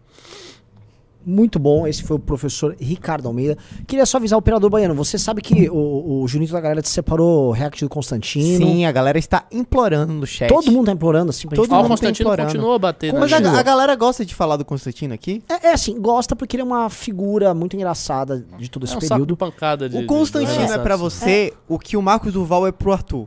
muito 1.26 1.58
bom. 1.58 1.86
Esse 1.86 2.02
foi 2.04 2.16
o 2.16 2.18
professor 2.20 2.76
Ricardo 2.80 3.26
Almeida. 3.26 3.58
Queria 3.86 4.06
só 4.06 4.18
avisar 4.18 4.36
o 4.36 4.40
operador 4.40 4.70
baiano. 4.70 4.94
Você 4.94 5.18
sabe 5.18 5.42
que 5.42 5.68
o, 5.68 6.22
o 6.22 6.28
Junito 6.28 6.52
da 6.52 6.60
galera 6.60 6.80
te 6.80 6.88
separou 6.88 7.48
o 7.48 7.50
react 7.50 7.84
do 7.84 7.88
Constantino. 7.88 8.64
Sim, 8.64 8.86
a 8.86 8.92
galera 8.92 9.18
está 9.18 9.44
implorando 9.50 10.12
no 10.12 10.26
chat. 10.26 10.48
Todo 10.48 10.70
mundo 10.70 10.86
tá 10.86 10.92
implorando, 10.92 11.30
assim, 11.30 11.48
pra 11.48 11.56
Todo 11.56 11.64
gente 11.64 11.74
mundo 11.74 11.86
O 11.86 11.88
Constantino 11.88 12.36
tá 12.36 12.44
continua 12.44 12.76
a 12.76 12.78
bater. 12.78 13.12
Mas 13.12 13.32
a, 13.32 13.38
a, 13.38 13.62
galera 13.62 13.96
gosta 13.96 14.24
de 14.24 14.34
falar 14.34 14.56
do 14.56 14.64
Constantino 14.64 15.12
aqui? 15.12 15.42
É, 15.48 15.68
é, 15.68 15.72
assim, 15.72 16.00
gosta 16.00 16.36
porque 16.36 16.56
ele 16.56 16.62
é 16.62 16.64
uma 16.64 16.88
figura 16.88 17.52
muito 17.52 17.74
engraçada 17.74 18.46
de 18.56 18.70
todo 18.70 18.84
esse 18.84 18.94
é 18.94 18.96
um 18.96 19.00
período. 19.00 19.36
pancada 19.36 19.88
de, 19.88 19.98
o 19.98 20.06
Constantino 20.06 20.66
de 20.66 20.72
é 20.72 20.78
para 20.78 20.96
você 20.96 21.52
é. 21.52 21.56
o 21.68 21.78
que 21.78 21.96
o 21.96 22.02
Marcos 22.02 22.32
Duval 22.32 22.66
é 22.66 22.72
pro 22.72 22.92
Arthur. 22.92 23.26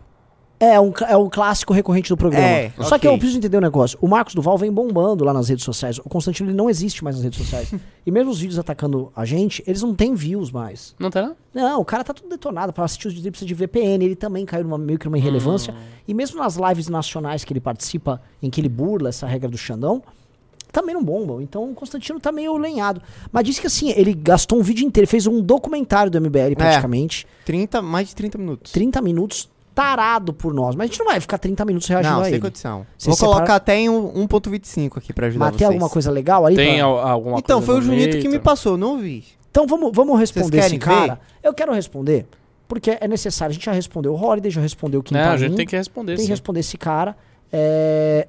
É, 0.60 0.78
um, 0.78 0.92
é 1.08 1.16
um 1.16 1.30
clássico 1.30 1.72
recorrente 1.72 2.10
do 2.10 2.18
programa. 2.18 2.46
É, 2.46 2.74
Só 2.78 2.88
okay. 2.88 3.00
que 3.00 3.08
eu 3.08 3.18
preciso 3.18 3.38
entender 3.38 3.58
um 3.58 3.62
negócio. 3.62 3.98
O 4.02 4.08
Marcos 4.10 4.36
Duval 4.36 4.58
vem 4.58 4.70
bombando 4.70 5.24
lá 5.24 5.32
nas 5.32 5.48
redes 5.48 5.64
sociais. 5.64 6.00
O 6.00 6.10
Constantino 6.10 6.50
ele 6.50 6.58
não 6.58 6.70
existe 6.70 7.02
mais 7.02 7.16
nas 7.16 7.24
redes 7.24 7.40
sociais. 7.40 7.74
e 8.06 8.12
mesmo 8.12 8.30
os 8.30 8.42
vídeos 8.42 8.60
atacando 8.60 9.10
a 9.16 9.24
gente, 9.24 9.64
eles 9.66 9.82
não 9.82 9.96
têm 9.96 10.14
views 10.14 10.52
mais. 10.52 10.94
Não 11.00 11.10
tem? 11.10 11.32
Não, 11.54 11.80
o 11.80 11.86
cara 11.86 12.04
tá 12.04 12.14
tudo 12.14 12.28
detonado. 12.28 12.74
Para 12.74 12.84
assistir 12.84 13.08
os 13.08 13.14
vídeos 13.14 13.32
precisa 13.32 13.48
de 13.48 13.54
VPN. 13.54 14.04
Ele 14.04 14.16
também 14.16 14.46
caiu 14.46 14.66
numa, 14.66 14.78
meio 14.78 15.00
que 15.00 15.06
numa 15.06 15.18
irrelevância. 15.18 15.74
Hum. 15.74 15.78
E 16.06 16.14
mesmo 16.14 16.38
nas 16.40 16.58
lives 16.58 16.90
nacionais 16.90 17.46
que 17.46 17.54
ele 17.54 17.62
participa, 17.62 18.22
em 18.44 18.50
que 18.50 18.60
ele 18.60 18.70
burla 18.70 19.10
essa 19.10 19.26
regra 19.26 19.48
do 19.48 19.58
Xandão, 19.58 20.04
também 20.74 20.94
não 20.94 21.04
bombam. 21.04 21.42
Então 21.42 21.72
o 21.72 21.74
Constantino 21.74 22.20
tá 22.20 22.34
meio 22.34 22.58
lenhado. 22.58 23.02
Mas 23.32 23.46
disse 23.46 23.62
que 23.62 23.68
assim, 23.68 23.92
ele 23.92 24.14
gastou 24.14 24.60
um 24.60 24.62
vídeo 24.62 24.86
inteiro, 24.86 25.08
fez 25.08 25.26
um 25.26 25.42
documentário 25.42 26.12
do 26.12 26.20
MBL 26.20 26.52
é. 26.52 26.56
praticamente. 26.56 27.26
É, 27.44 27.46
30, 27.46 27.82
mais 27.82 28.10
de 28.10 28.16
30 28.16 28.38
minutos. 28.38 28.72
30 28.74 29.02
minutos 29.02 29.50
tarado 29.80 30.34
por 30.34 30.54
nós. 30.54 30.76
Mas 30.76 30.90
a 30.90 30.92
gente 30.92 31.00
não 31.00 31.06
vai 31.06 31.22
ficar 31.22 31.38
30 31.38 31.64
minutos 31.64 31.88
reagindo 31.88 32.16
não, 32.16 32.22
a 32.22 32.28
ele. 32.28 32.32
Não, 32.32 32.42
sem 32.42 32.42
condição. 32.42 32.86
Vou 33.06 33.18
colocar 33.18 33.56
até 33.56 33.78
em 33.78 33.88
1.25 33.88 34.98
aqui 34.98 35.14
pra 35.14 35.28
ajudar 35.28 35.46
Mas 35.46 35.52
vocês. 35.52 35.58
tem 35.60 35.68
alguma 35.68 35.90
coisa 35.90 36.12
legal 36.12 36.46
aí? 36.46 36.56
Tem 36.56 36.80
pra... 36.80 36.86
alguma 36.86 37.08
então, 37.08 37.22
coisa 37.22 37.40
Então, 37.40 37.62
foi 37.62 37.76
o 37.78 37.82
Junito 37.82 38.20
que 38.20 38.28
me 38.28 38.40
passou, 38.40 38.78
não 38.78 38.98
vi. 38.98 39.24
Então 39.50 39.66
vamos, 39.66 39.92
vamos 39.94 40.20
responder 40.20 40.60
esse 40.60 40.78
cara. 40.78 41.14
Ver? 41.14 41.48
Eu 41.48 41.54
quero 41.54 41.74
responder, 41.74 42.26
porque 42.68 42.98
é 43.00 43.08
necessário. 43.08 43.52
A 43.52 43.54
gente 43.54 43.66
já 43.66 43.72
respondeu 43.72 44.14
o 44.14 44.22
Holiday, 44.22 44.52
já 44.52 44.60
respondeu 44.60 45.00
o 45.00 45.04
Kim 45.04 45.16
É, 45.16 45.24
a 45.24 45.38
gente 45.38 45.56
tem 45.56 45.66
que 45.66 45.78
responder, 45.78 46.14
Tem 46.14 46.20
sim. 46.20 46.26
que 46.26 46.32
responder 46.32 46.60
esse 46.60 46.78
cara. 46.78 47.16
É... 47.52 48.28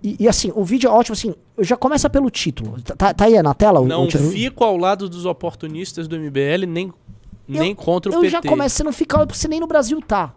E, 0.00 0.16
e, 0.20 0.28
assim, 0.28 0.52
o 0.54 0.62
vídeo 0.62 0.88
é 0.88 0.92
ótimo, 0.92 1.14
assim, 1.14 1.34
já 1.58 1.76
começa 1.76 2.08
pelo 2.08 2.30
título. 2.30 2.80
Tá, 2.82 3.12
tá 3.12 3.24
aí 3.24 3.42
na 3.42 3.52
tela? 3.52 3.80
O, 3.80 3.86
não 3.86 4.06
o 4.06 4.10
fico 4.10 4.62
ao 4.62 4.76
lado 4.76 5.08
dos 5.08 5.26
oportunistas 5.26 6.06
do 6.06 6.16
MBL, 6.16 6.66
nem, 6.68 6.92
nem 7.48 7.74
contra 7.74 8.12
o 8.12 8.14
eu 8.14 8.20
PT. 8.20 8.36
Eu 8.36 8.42
já 8.42 8.48
começo, 8.48 8.76
você 8.76 8.84
não 8.84 8.92
fica, 8.92 9.18
porque 9.26 9.36
você 9.36 9.48
nem 9.48 9.58
no 9.58 9.66
Brasil 9.66 10.00
tá. 10.00 10.34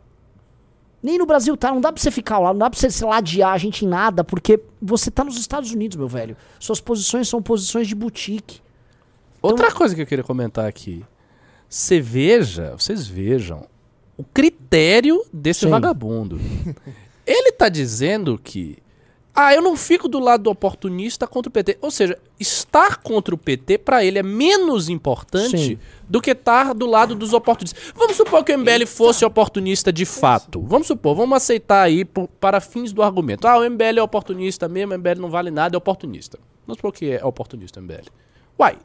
Nem 1.01 1.17
no 1.17 1.25
Brasil 1.25 1.57
tá, 1.57 1.71
não 1.71 1.81
dá 1.81 1.91
pra 1.91 2.01
você 2.01 2.11
ficar 2.11 2.37
lá, 2.37 2.51
não 2.53 2.59
dá 2.59 2.69
pra 2.69 2.79
você 2.79 2.89
se 2.89 3.03
ladear 3.03 3.53
a 3.53 3.57
gente 3.57 3.85
em 3.85 3.87
nada, 3.87 4.23
porque 4.23 4.59
você 4.81 5.09
tá 5.09 5.23
nos 5.23 5.37
Estados 5.37 5.71
Unidos, 5.71 5.97
meu 5.97 6.07
velho. 6.07 6.37
Suas 6.59 6.79
posições 6.79 7.27
são 7.27 7.41
posições 7.41 7.87
de 7.87 7.95
boutique. 7.95 8.61
Outra 9.41 9.67
então, 9.67 9.77
coisa 9.77 9.95
que 9.95 10.01
eu 10.01 10.05
queria 10.05 10.23
comentar 10.23 10.67
aqui. 10.67 11.03
Você 11.67 11.99
veja, 11.99 12.75
vocês 12.77 13.07
vejam 13.07 13.65
o 14.15 14.23
critério 14.23 15.23
desse 15.33 15.61
sim. 15.61 15.69
vagabundo. 15.69 16.39
Ele 17.25 17.51
tá 17.51 17.69
dizendo 17.69 18.37
que 18.37 18.77
ah, 19.33 19.53
eu 19.53 19.61
não 19.61 19.77
fico 19.77 20.09
do 20.09 20.19
lado 20.19 20.43
do 20.43 20.49
oportunista 20.49 21.25
contra 21.25 21.49
o 21.49 21.51
PT. 21.51 21.77
Ou 21.81 21.89
seja, 21.89 22.17
estar 22.39 22.97
contra 22.97 23.33
o 23.33 23.37
PT 23.37 23.77
para 23.77 24.03
ele 24.03 24.19
é 24.19 24.23
menos 24.23 24.89
importante 24.89 25.57
Sim. 25.57 25.79
do 26.07 26.21
que 26.21 26.31
estar 26.31 26.73
do 26.73 26.85
lado 26.85 27.15
dos 27.15 27.33
oportunistas. 27.33 27.93
Vamos 27.95 28.17
supor 28.17 28.43
que 28.43 28.53
o 28.53 28.57
MBL 28.57 28.85
fosse 28.85 29.23
oportunista 29.23 29.91
de 29.91 30.05
fato. 30.05 30.61
Vamos 30.61 30.87
supor, 30.87 31.15
vamos 31.15 31.37
aceitar 31.37 31.81
aí 31.83 32.03
por, 32.03 32.27
para 32.27 32.59
fins 32.59 32.91
do 32.91 33.01
argumento. 33.01 33.47
Ah, 33.47 33.57
o 33.57 33.69
MBL 33.69 33.99
é 33.99 34.03
oportunista 34.03 34.67
mesmo, 34.67 34.93
o 34.93 34.97
MBL 34.97 35.21
não 35.21 35.29
vale 35.29 35.49
nada, 35.49 35.75
é 35.75 35.77
oportunista. 35.77 36.37
Vamos 36.67 36.77
supor 36.77 36.91
que 36.91 37.11
é 37.11 37.25
oportunista 37.25 37.79
o 37.79 37.83
MBL. 37.83 38.09
Uai, 38.59 38.77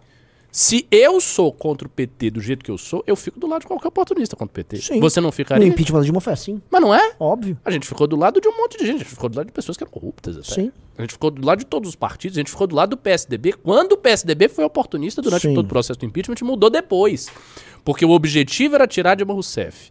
se 0.56 0.88
eu 0.90 1.20
sou 1.20 1.52
contra 1.52 1.86
o 1.86 1.90
PT 1.90 2.30
do 2.30 2.40
jeito 2.40 2.64
que 2.64 2.70
eu 2.70 2.78
sou, 2.78 3.04
eu 3.06 3.14
fico 3.14 3.38
do 3.38 3.46
lado 3.46 3.60
de 3.60 3.66
qualquer 3.66 3.88
oportunista 3.88 4.34
contra 4.34 4.50
o 4.50 4.54
PT. 4.54 4.78
Sim. 4.78 5.00
Você 5.00 5.20
não 5.20 5.30
ficaria? 5.30 5.62
No 5.62 5.70
impeachment 5.70 6.00
de 6.00 6.10
uma 6.10 6.18
foi 6.18 6.32
assim. 6.32 6.62
Mas 6.70 6.80
não 6.80 6.94
é? 6.94 7.12
Óbvio. 7.20 7.58
A 7.62 7.70
gente 7.70 7.86
ficou 7.86 8.06
do 8.06 8.16
lado 8.16 8.40
de 8.40 8.48
um 8.48 8.56
monte 8.56 8.78
de 8.78 8.86
gente. 8.86 8.94
A 8.94 8.98
gente 9.00 9.10
ficou 9.10 9.28
do 9.28 9.36
lado 9.36 9.48
de 9.48 9.52
pessoas 9.52 9.76
que 9.76 9.84
eram 9.84 9.92
corruptas 9.92 10.38
até. 10.38 10.54
Sim. 10.54 10.72
A 10.96 11.02
gente 11.02 11.12
ficou 11.12 11.30
do 11.30 11.46
lado 11.46 11.58
de 11.58 11.66
todos 11.66 11.90
os 11.90 11.94
partidos. 11.94 12.38
A 12.38 12.40
gente 12.40 12.50
ficou 12.50 12.66
do 12.66 12.74
lado 12.74 12.88
do 12.88 12.96
PSDB. 12.96 13.52
Quando 13.52 13.92
o 13.92 13.96
PSDB 13.98 14.48
foi 14.48 14.64
oportunista 14.64 15.20
durante 15.20 15.42
Sim. 15.42 15.54
todo 15.54 15.66
o 15.66 15.68
processo 15.68 16.00
do 16.00 16.06
impeachment, 16.06 16.36
mudou 16.40 16.70
depois. 16.70 17.28
Porque 17.84 18.06
o 18.06 18.10
objetivo 18.12 18.76
era 18.76 18.86
tirar 18.86 19.14
Dilma 19.14 19.34
Rousseff. 19.34 19.90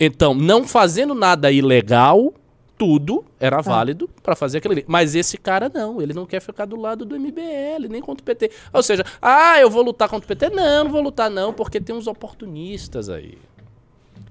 Então, 0.00 0.34
não 0.34 0.66
fazendo 0.66 1.14
nada 1.14 1.52
ilegal, 1.52 2.34
tudo 2.80 3.22
era 3.38 3.60
válido 3.60 4.08
pra 4.22 4.34
fazer 4.34 4.56
aquilo 4.56 4.72
ali. 4.72 4.86
Mas 4.88 5.14
esse 5.14 5.36
cara 5.36 5.68
não, 5.68 6.00
ele 6.00 6.14
não 6.14 6.24
quer 6.24 6.40
ficar 6.40 6.64
do 6.64 6.76
lado 6.76 7.04
do 7.04 7.14
MBL, 7.20 7.90
nem 7.90 8.00
contra 8.00 8.22
o 8.22 8.24
PT. 8.24 8.50
Ou 8.72 8.82
seja, 8.82 9.04
ah, 9.20 9.60
eu 9.60 9.68
vou 9.68 9.82
lutar 9.82 10.08
contra 10.08 10.24
o 10.24 10.28
PT? 10.28 10.48
Não, 10.48 10.84
não 10.84 10.90
vou 10.90 11.02
lutar 11.02 11.28
não, 11.28 11.52
porque 11.52 11.78
tem 11.78 11.94
uns 11.94 12.06
oportunistas 12.06 13.10
aí. 13.10 13.36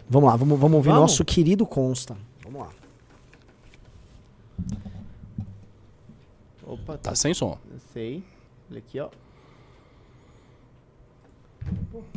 Vamos 0.10 0.32
lá, 0.32 0.36
vamos, 0.36 0.60
vamos 0.60 0.78
ouvir 0.78 0.90
Vamos. 0.90 1.02
nosso 1.12 1.24
querido 1.24 1.64
Consta. 1.64 2.18
Vamos 2.44 2.62
lá. 2.62 2.70
Opa, 6.66 6.98
Tá 6.98 7.14
sem 7.14 7.32
som. 7.36 7.56
Sei. 7.94 8.24
Olha 8.72 8.80
aqui, 8.80 9.00
ó. 9.00 9.10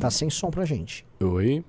Tá 0.01 0.11
sem 0.11 0.31
som 0.31 0.51
pra 0.51 0.65
gente. 0.65 1.05
Oi. 1.21 1.63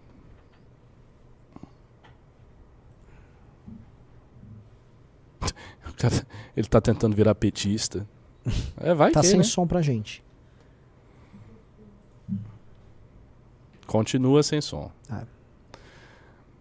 O 5.88 5.94
cara, 5.98 6.26
ele 6.56 6.68
tá 6.68 6.80
tentando 6.82 7.16
virar 7.16 7.36
petista. 7.36 8.08
É, 8.78 8.94
vai 8.94 9.12
Tá 9.12 9.22
que, 9.22 9.28
sem 9.28 9.38
né? 9.38 9.44
som 9.44 9.66
pra 9.66 9.82
gente. 9.82 10.24
Continua 13.88 14.42
sem 14.44 14.62
som. 14.62 14.92
Ah. 15.10 15.24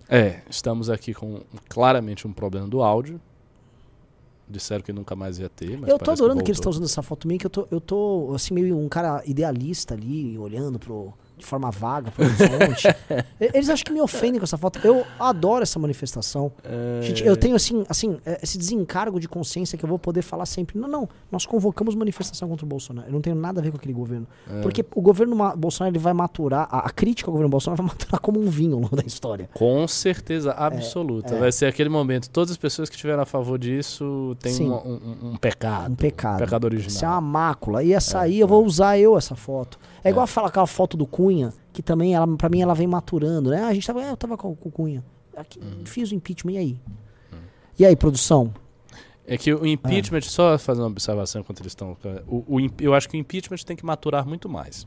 É, 0.08 0.42
estamos 0.48 0.90
aqui 0.90 1.14
com 1.14 1.40
claramente 1.68 2.26
um 2.26 2.32
problema 2.32 2.68
do 2.68 2.82
áudio. 2.82 3.20
Disseram 4.48 4.82
que 4.82 4.92
nunca 4.92 5.16
mais 5.16 5.38
ia 5.38 5.48
ter, 5.48 5.80
eu 5.88 5.98
tô 5.98 6.10
adorando 6.10 6.42
que, 6.42 6.50
eles 6.50 6.58
voltou. 6.58 6.70
estão 6.70 6.70
usando 6.70 6.84
essa 6.84 7.00
foto 7.00 7.26
minha, 7.26 7.38
que 7.38 7.46
eu 7.46 7.50
tô, 7.50 7.66
eu 7.70 7.80
tô 7.80 8.32
assim, 8.34 8.52
meio 8.52 8.76
um 8.76 8.88
cara 8.88 9.22
idealista 9.24 9.94
ali, 9.94 10.36
olhando 10.36 10.78
pro, 10.78 11.14
de 11.42 11.48
forma 11.48 11.70
vaga 11.70 12.10
pro 12.10 12.24
horizonte. 12.24 12.88
Eles 13.40 13.68
acham 13.68 13.84
que 13.84 13.92
me 13.92 14.00
ofendem 14.00 14.38
com 14.38 14.44
essa 14.44 14.56
foto. 14.56 14.78
Eu 14.84 15.04
adoro 15.18 15.62
essa 15.62 15.78
manifestação. 15.78 16.52
É. 16.64 17.00
Gente, 17.02 17.24
eu 17.24 17.36
tenho 17.36 17.54
assim, 17.56 17.84
assim, 17.88 18.18
é, 18.24 18.38
esse 18.42 18.56
desencargo 18.56 19.18
de 19.20 19.28
consciência 19.28 19.76
que 19.76 19.84
eu 19.84 19.88
vou 19.88 19.98
poder 19.98 20.22
falar 20.22 20.46
sempre. 20.46 20.78
Não, 20.78 20.88
não, 20.88 21.08
nós 21.30 21.44
convocamos 21.46 21.94
manifestação 21.94 22.48
contra 22.48 22.64
o 22.64 22.68
Bolsonaro. 22.68 23.08
Eu 23.08 23.12
não 23.12 23.20
tenho 23.20 23.36
nada 23.36 23.60
a 23.60 23.62
ver 23.62 23.70
com 23.70 23.76
aquele 23.76 23.92
governo. 23.92 24.26
É. 24.50 24.60
Porque 24.60 24.84
o 24.94 25.00
governo 25.02 25.36
Bolsonaro 25.56 25.92
ele 25.94 26.02
vai 26.02 26.12
maturar, 26.12 26.68
a, 26.70 26.86
a 26.86 26.90
crítica 26.90 27.28
ao 27.28 27.32
governo 27.32 27.50
Bolsonaro 27.50 27.82
vai 27.82 27.92
maturar 27.92 28.20
como 28.20 28.40
um 28.40 28.48
vinho 28.48 28.74
ao 28.76 28.80
longo 28.82 28.96
da 28.96 29.02
história. 29.04 29.48
Com 29.54 29.86
certeza 29.88 30.52
absoluta. 30.52 31.34
é. 31.34 31.38
Vai 31.38 31.52
ser 31.52 31.66
aquele 31.66 31.88
momento. 31.88 32.30
Todas 32.30 32.50
as 32.52 32.56
pessoas 32.56 32.88
que 32.88 32.94
estiveram 32.94 33.22
a 33.22 33.26
favor 33.26 33.58
disso 33.58 34.36
têm 34.40 34.70
um, 34.70 34.74
um- 34.74 35.30
um 35.32 35.36
pecado. 35.36 35.92
Um 35.92 35.96
pecado. 35.96 36.38
pecado 36.38 36.76
Isso 36.76 37.04
é 37.04 37.08
uma 37.08 37.16
original. 37.16 37.20
mácula. 37.22 37.82
E 37.82 37.92
essa 37.92 38.20
aí 38.20 38.38
eu 38.40 38.46
vou 38.46 38.64
usar 38.64 38.98
eu 38.98 39.16
essa 39.16 39.34
foto. 39.34 39.78
É 40.04 40.10
igual 40.10 40.26
falar 40.26 40.48
aquela 40.48 40.66
foto 40.66 40.96
do 40.96 41.06
Cunha, 41.06 41.52
que 41.72 41.82
também, 41.82 42.14
ela, 42.14 42.26
pra 42.36 42.48
mim, 42.48 42.60
ela 42.60 42.74
vem 42.74 42.86
maturando, 42.86 43.50
né? 43.50 43.62
Ah, 43.62 43.68
a 43.68 43.74
gente 43.74 43.86
tava, 43.86 44.02
é, 44.02 44.10
eu 44.10 44.16
tava 44.16 44.36
com, 44.36 44.54
com 44.54 44.68
o 44.68 44.72
Cunha. 44.72 45.04
Aqui, 45.36 45.58
Uhum. 45.58 45.86
Fiz 45.86 46.10
o 46.10 46.14
impeachment, 46.14 46.52
e 46.52 46.58
aí? 46.58 46.80
E 47.78 47.86
aí, 47.86 47.96
produção? 47.96 48.52
É 49.26 49.38
que 49.38 49.52
o 49.54 49.64
impeachment, 49.64 50.22
só 50.22 50.58
fazer 50.58 50.80
uma 50.82 50.88
observação 50.88 51.40
enquanto 51.40 51.60
eles 51.60 51.70
estão. 51.72 51.96
O, 52.26 52.56
o 52.56 52.60
eu 52.80 52.92
acho 52.92 53.08
que 53.08 53.16
o 53.16 53.20
impeachment 53.20 53.58
tem 53.64 53.76
que 53.76 53.86
maturar 53.86 54.26
muito 54.26 54.48
mais. 54.48 54.86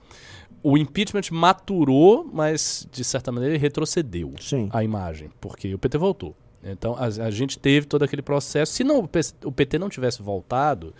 O 0.61 0.77
impeachment 0.77 1.31
maturou, 1.31 2.29
mas 2.31 2.87
de 2.91 3.03
certa 3.03 3.31
maneira 3.31 3.55
ele 3.55 3.61
retrocedeu 3.61 4.33
Sim. 4.39 4.69
a 4.71 4.83
imagem, 4.83 5.29
porque 5.39 5.73
o 5.73 5.79
PT 5.79 5.97
voltou. 5.97 6.35
Então 6.63 6.95
a, 6.95 7.05
a 7.05 7.31
gente 7.31 7.57
teve 7.57 7.85
todo 7.87 8.03
aquele 8.03 8.21
processo. 8.21 8.73
Se 8.73 8.83
não, 8.83 9.07
o 9.43 9.51
PT 9.51 9.79
não 9.79 9.89
tivesse 9.89 10.21
voltado 10.21 10.93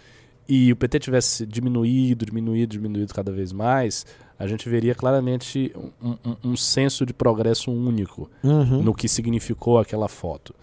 e 0.48 0.72
o 0.72 0.76
PT 0.76 1.00
tivesse 1.00 1.46
diminuído, 1.46 2.26
diminuído, 2.26 2.72
diminuído 2.72 3.14
cada 3.14 3.32
vez 3.32 3.52
mais, 3.52 4.06
a 4.38 4.46
gente 4.48 4.68
veria 4.70 4.94
claramente 4.94 5.72
um, 6.02 6.10
um- 6.26 6.36
um 6.52 6.56
senso 6.58 7.06
de 7.06 7.14
progresso 7.14 7.72
único 7.72 8.30
Uhum. 8.44 8.82
no 8.84 8.94
que 8.94 9.08
significou 9.08 9.80
aquela 9.80 10.08
foto. 10.08 10.54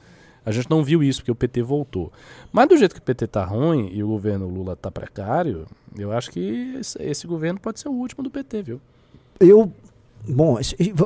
A 0.44 0.50
gente 0.50 0.68
não 0.68 0.82
viu 0.82 1.02
isso 1.02 1.20
porque 1.20 1.30
o 1.30 1.36
PT 1.36 1.62
voltou. 1.62 2.12
Mas 2.52 2.68
do 2.68 2.76
jeito 2.76 2.94
que 2.94 3.00
o 3.00 3.02
PT 3.02 3.28
tá 3.28 3.44
ruim 3.44 3.90
e 3.92 4.02
o 4.02 4.08
governo 4.08 4.48
Lula 4.48 4.74
tá 4.74 4.90
precário, 4.90 5.66
eu 5.96 6.12
acho 6.12 6.30
que 6.32 6.74
esse, 6.80 7.00
esse 7.02 7.26
governo 7.28 7.60
pode 7.60 7.78
ser 7.78 7.88
o 7.88 7.92
último 7.92 8.24
do 8.24 8.30
PT, 8.30 8.62
viu? 8.62 8.80
Eu. 9.38 9.72
Bom, 10.28 10.56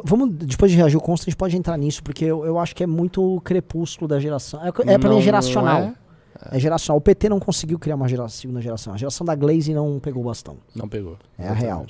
vamos, 0.04 0.34
depois 0.34 0.70
de 0.70 0.76
reagir 0.76 0.96
o 0.96 1.00
Consta, 1.00 1.24
a 1.24 1.30
gente 1.30 1.38
pode 1.38 1.56
entrar 1.56 1.76
nisso, 1.78 2.02
porque 2.02 2.22
eu, 2.24 2.44
eu 2.44 2.58
acho 2.58 2.74
que 2.76 2.82
é 2.82 2.86
muito 2.86 3.40
crepúsculo 3.44 4.06
da 4.06 4.18
geração. 4.20 4.60
É, 4.62 4.68
é 4.92 4.98
Não 4.98 5.20
geracional. 5.22 5.80
é? 5.80 5.94
É 6.50 6.58
geracional. 6.58 6.98
O 6.98 7.00
PT 7.00 7.28
não 7.28 7.38
conseguiu 7.40 7.78
criar 7.78 7.96
uma 7.96 8.08
gera- 8.08 8.28
segunda 8.28 8.60
geração. 8.60 8.92
A 8.92 8.96
geração 8.96 9.24
da 9.24 9.34
Glaze 9.34 9.72
não 9.74 9.98
pegou 10.00 10.22
o 10.22 10.26
bastão. 10.26 10.56
Não 10.74 10.88
pegou. 10.88 11.16
É 11.38 11.48
a 11.48 11.52
real. 11.52 11.86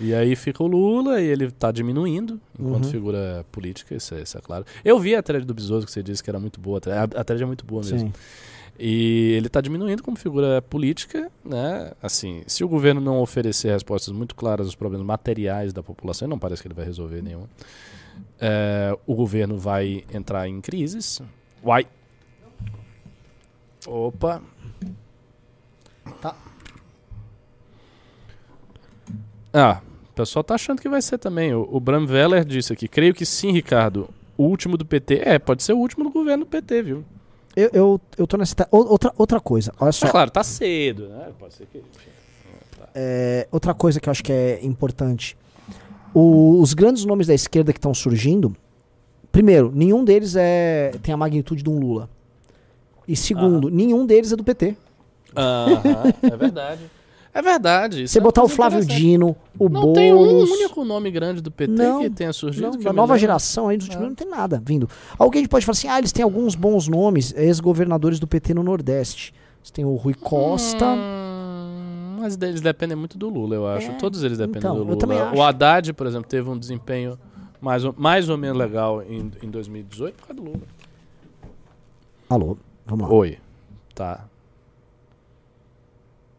E 0.00 0.12
aí 0.12 0.34
fica 0.34 0.62
o 0.62 0.66
Lula 0.66 1.20
e 1.20 1.24
ele 1.26 1.50
tá 1.52 1.70
diminuindo 1.70 2.40
enquanto 2.58 2.84
Uhum. 2.86 2.90
figura 2.90 3.46
política, 3.52 3.94
isso 3.94 4.12
é, 4.14 4.22
isso 4.22 4.36
é 4.36 4.40
claro. 4.40 4.64
Eu 4.84 4.98
vi 4.98 5.14
a 5.14 5.22
thread 5.22 5.44
do 5.46 5.54
Besouro 5.54 5.84
que 5.86 5.92
você 5.92 6.02
disse 6.02 6.22
que 6.22 6.28
era 6.28 6.40
muito 6.40 6.60
boa. 6.60 6.78
A 6.78 6.80
thread- 6.80 7.16
a 7.16 7.22
thread 7.24 7.42
é 7.42 7.46
muito 7.46 7.64
boa 7.64 7.80
mesmo. 7.82 7.98
Sim. 8.00 8.12
E 8.76 9.34
ele 9.36 9.46
está 9.46 9.60
diminuindo 9.60 10.02
como 10.02 10.16
figura 10.16 10.60
política, 10.60 11.30
né? 11.44 11.92
Assim, 12.02 12.42
se 12.48 12.64
o 12.64 12.68
governo 12.68 13.00
não 13.00 13.20
oferecer 13.20 13.70
respostas 13.70 14.12
muito 14.12 14.34
claras 14.34 14.66
aos 14.66 14.74
problemas 14.74 15.06
materiais 15.06 15.72
da 15.72 15.80
população, 15.80 16.26
não 16.26 16.40
parece 16.40 16.60
que 16.60 16.66
ele 16.66 16.74
vai 16.74 16.84
resolver 16.84 17.22
nenhum, 17.22 17.44
é, 18.40 18.96
o 19.06 19.14
governo 19.14 19.56
vai 19.56 20.02
entrar 20.12 20.48
em 20.48 20.60
crises. 20.60 21.22
Uai! 21.64 21.86
Opa! 23.86 24.42
Tá. 26.20 26.34
Ah, 29.52 29.80
o 30.10 30.12
pessoal 30.14 30.42
tá 30.42 30.54
achando 30.54 30.80
que 30.80 30.88
vai 30.88 31.00
ser 31.02 31.18
também. 31.18 31.54
O, 31.54 31.68
o 31.70 31.78
Bram 31.80 32.06
Weller 32.06 32.44
disse 32.44 32.72
aqui, 32.72 32.88
creio 32.88 33.14
que 33.14 33.24
sim, 33.26 33.52
Ricardo. 33.52 34.08
O 34.36 34.44
último 34.44 34.76
do 34.76 34.84
PT. 34.84 35.20
É, 35.24 35.38
pode 35.38 35.62
ser 35.62 35.72
o 35.74 35.78
último 35.78 36.04
do 36.04 36.10
governo 36.10 36.44
do 36.44 36.48
PT, 36.50 36.82
viu? 36.82 37.04
Eu, 37.54 37.70
eu, 37.72 38.00
eu 38.18 38.26
tô 38.26 38.36
nessa. 38.36 38.54
o- 38.70 38.78
Outra, 38.78 39.12
outra 39.16 39.40
coisa, 39.40 39.72
olha 39.78 39.92
só. 39.92 40.06
Mas 40.06 40.10
claro, 40.10 40.30
tá 40.30 40.42
cedo, 40.42 41.08
né? 41.08 41.28
Pode 41.38 41.54
ser 41.54 41.66
que. 41.66 41.80
É, 42.94 43.46
outra 43.52 43.72
coisa 43.74 44.00
que 44.00 44.08
eu 44.08 44.10
acho 44.10 44.24
que 44.24 44.32
é 44.32 44.64
importante. 44.64 45.36
O- 46.12 46.60
os 46.60 46.74
grandes 46.74 47.04
nomes 47.04 47.28
da 47.28 47.34
esquerda 47.34 47.72
que 47.72 47.78
estão 47.78 47.94
surgindo, 47.94 48.56
primeiro, 49.30 49.70
nenhum 49.72 50.04
deles 50.04 50.34
é, 50.36 50.92
tem 51.02 51.14
a 51.14 51.16
magnitude 51.16 51.62
de 51.62 51.70
um 51.70 51.78
Lula. 51.78 52.08
E 53.06 53.14
segundo, 53.16 53.68
nenhum 53.68 54.06
deles 54.06 54.32
é 54.32 54.36
do 54.36 54.44
PT. 54.44 54.76
Aham, 55.36 55.80
é 56.22 56.36
verdade. 56.36 56.80
É 57.32 57.42
verdade. 57.42 58.06
Você 58.06 58.18
é 58.18 58.20
botar 58.20 58.44
o 58.44 58.48
Flávio. 58.48 58.84
Dino, 58.84 59.34
o 59.58 59.68
Não 59.68 59.92
tem 59.92 60.14
um 60.14 60.18
Boulos. 60.18 60.50
único 60.52 60.84
nome 60.84 61.10
grande 61.10 61.40
do 61.40 61.50
PT 61.50 61.72
Não, 61.72 62.00
que 62.02 62.10
tenha 62.10 62.32
surgido. 62.32 62.70
Não, 62.70 62.78
da 62.78 62.92
nova 62.92 63.18
geração 63.18 63.66
aí 63.68 63.76
dos 63.76 63.86
últimos 63.86 64.06
anos 64.06 64.16
não 64.18 64.24
tem 64.24 64.28
nada 64.38 64.62
vindo. 64.64 64.88
Alguém 65.18 65.44
pode 65.46 65.66
falar 65.66 65.72
assim: 65.72 65.88
ah, 65.88 65.98
eles 65.98 66.12
têm 66.12 66.22
alguns 66.22 66.54
bons 66.54 66.86
nomes, 66.86 67.34
ex-governadores 67.36 68.20
do 68.20 68.26
PT 68.28 68.54
no 68.54 68.62
Nordeste. 68.62 69.34
Você 69.60 69.72
tem 69.72 69.84
o 69.84 69.96
Rui 69.96 70.14
Costa. 70.14 70.86
Hum, 70.86 72.18
mas 72.20 72.38
eles 72.40 72.60
dependem 72.60 72.96
muito 72.96 73.18
do 73.18 73.28
Lula, 73.28 73.56
eu 73.56 73.66
acho. 73.66 73.90
É, 73.90 73.94
Todos 73.94 74.22
eles 74.22 74.38
dependem 74.38 74.58
então, 74.60 74.74
do 74.76 74.82
eu 74.82 74.84
Lula. 74.84 74.96
também 74.98 75.18
acho. 75.18 75.36
O 75.36 75.42
Haddad, 75.42 75.92
por 75.92 76.06
exemplo, 76.06 76.28
teve 76.28 76.48
um 76.48 76.56
desempenho 76.56 77.18
mais 77.60 77.84
ou, 77.84 77.92
mais 77.98 78.28
ou 78.28 78.38
menos 78.38 78.56
legal 78.56 79.02
em, 79.02 79.32
em 79.42 79.50
2018 79.50 80.14
por 80.14 80.28
causa 80.28 80.40
do 80.40 80.48
Lula. 80.50 80.62
Alô, 82.28 82.56
vamos 82.86 83.08
lá. 83.08 83.14
Oi. 83.14 83.38
Tá. 83.94 84.26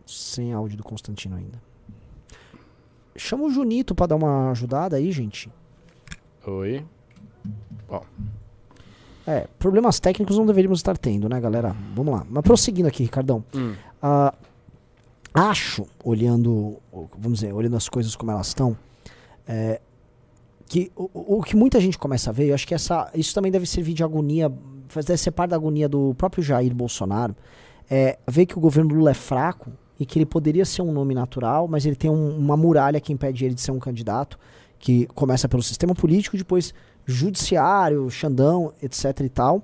Sem 0.05 0.53
áudio 0.53 0.77
do 0.77 0.83
Constantino 0.83 1.35
ainda. 1.35 1.61
Chama 3.15 3.45
o 3.45 3.49
Junito 3.49 3.95
pra 3.95 4.07
dar 4.07 4.15
uma 4.15 4.51
ajudada 4.51 4.97
aí, 4.97 5.11
gente. 5.11 5.49
Oi. 6.45 6.85
É, 9.27 9.47
problemas 9.57 9.99
técnicos 9.99 10.37
não 10.37 10.45
deveríamos 10.45 10.79
estar 10.79 10.97
tendo, 10.97 11.27
né, 11.27 11.39
galera? 11.39 11.75
Vamos 11.95 12.13
lá. 12.13 12.25
Mas 12.29 12.43
prosseguindo 12.43 12.87
aqui, 12.87 13.03
Ricardão. 13.03 13.43
Hum. 13.55 13.73
Ah, 14.01 14.33
acho, 15.33 15.87
olhando, 16.03 16.77
vamos 17.17 17.39
dizer, 17.39 17.53
olhando 17.53 17.75
as 17.75 17.89
coisas 17.89 18.15
como 18.15 18.31
elas 18.31 18.47
estão, 18.47 18.77
é, 19.47 19.81
que 20.67 20.91
o, 20.95 21.37
o 21.37 21.43
que 21.43 21.55
muita 21.55 21.79
gente 21.79 21.97
começa 21.97 22.29
a 22.29 22.33
ver, 22.33 22.49
eu 22.49 22.55
acho 22.55 22.67
que 22.67 22.75
essa, 22.75 23.09
isso 23.15 23.33
também 23.33 23.51
deve 23.51 23.65
servir 23.65 23.93
de 23.93 24.03
agonia, 24.03 24.51
ser 25.03 25.31
parte 25.31 25.51
da 25.51 25.55
agonia 25.55 25.87
do 25.89 26.13
próprio 26.15 26.43
Jair 26.43 26.73
Bolsonaro, 26.73 27.35
é 27.89 28.17
ver 28.27 28.45
que 28.45 28.57
o 28.57 28.59
governo 28.61 28.95
Lula 28.95 29.11
é 29.11 29.13
fraco 29.13 29.71
e 29.99 30.05
que 30.05 30.17
ele 30.17 30.25
poderia 30.25 30.65
ser 30.65 30.81
um 30.81 30.91
nome 30.91 31.13
natural, 31.13 31.67
mas 31.67 31.85
ele 31.85 31.95
tem 31.95 32.09
um- 32.09 32.37
uma 32.37 32.57
muralha 32.57 32.99
que 32.99 33.13
impede 33.13 33.45
ele 33.45 33.53
de 33.55 33.61
ser 33.61 33.71
um 33.71 33.79
candidato, 33.79 34.37
que 34.79 35.05
começa 35.07 35.47
pelo 35.47 35.63
sistema 35.63 35.95
político, 35.95 36.35
depois 36.37 36.73
judiciário, 37.05 38.09
Xandão, 38.09 38.73
etc 38.81 39.21
e 39.21 39.29
tal. 39.29 39.63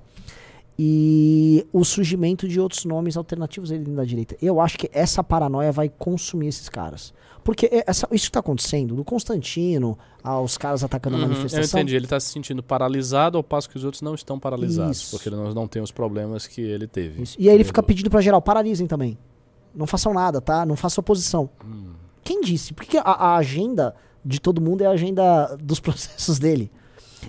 E 0.84 1.64
o 1.72 1.86
surgimento 1.86 2.48
de 2.48 2.60
outros 2.60 2.86
nomes 2.86 3.16
alternativos 3.16 3.70
ali 3.72 3.82
dentro 3.82 3.96
da 3.98 4.04
direita. 4.04 4.36
Eu 4.42 4.60
acho 4.60 4.80
que 4.80 4.90
essa 4.92 5.24
paranoia 5.24 5.72
vai 5.72 5.88
consumir 5.90 6.48
esses 6.48 6.68
caras. 6.70 7.14
Porque 7.44 7.68
é- 7.68 7.84
essa- 7.86 8.08
isso 8.12 8.24
que 8.26 8.30
está 8.30 8.40
acontecendo, 8.40 8.96
do 8.96 9.04
Constantino 9.06 9.96
aos 10.24 10.58
caras 10.58 10.84
atacando 10.84 11.18
a 11.18 11.20
Uhum, 11.20 11.26
eu 11.26 11.30
manifestação. 11.30 11.80
entendi. 11.80 11.96
Ele 11.96 12.06
está 12.08 12.20
se 12.20 12.30
sentindo 12.32 12.64
paralisado 12.64 13.38
ao 13.38 13.44
passo 13.44 13.70
que 13.70 13.78
os 13.78 13.84
outros 13.84 14.02
não 14.02 14.16
estão 14.16 14.40
paralisados. 14.40 14.98
Isso. 15.04 15.12
Porque 15.12 15.30
nós 15.30 15.54
não 15.54 15.68
temos 15.68 15.90
os 15.90 15.94
problemas 15.94 16.48
que 16.48 16.62
ele 16.62 16.88
teve. 16.88 17.22
Isso. 17.22 17.36
E 17.40 17.48
aí 17.48 17.54
ele 17.54 17.64
fica 17.64 17.84
pedindo 17.84 18.10
pra 18.10 18.20
geral, 18.20 18.42
paralisem 18.42 18.88
também. 18.88 19.20
Não 19.76 19.86
façam 19.86 20.16
nada, 20.16 20.42
tá? 20.42 20.66
Não 20.66 20.76
façam 20.76 21.00
oposição. 21.04 21.48
Hum. 21.64 21.92
Quem 22.24 22.42
disse? 22.42 22.74
Porque 22.74 22.98
a, 22.98 23.02
a 23.04 23.36
agenda 23.38 23.94
de 24.26 24.42
todo 24.42 24.60
mundo 24.60 24.82
é 24.82 24.88
a 24.88 24.92
agenda 24.92 25.56
dos 25.62 25.80
processos 25.82 26.40
dele. 26.40 26.72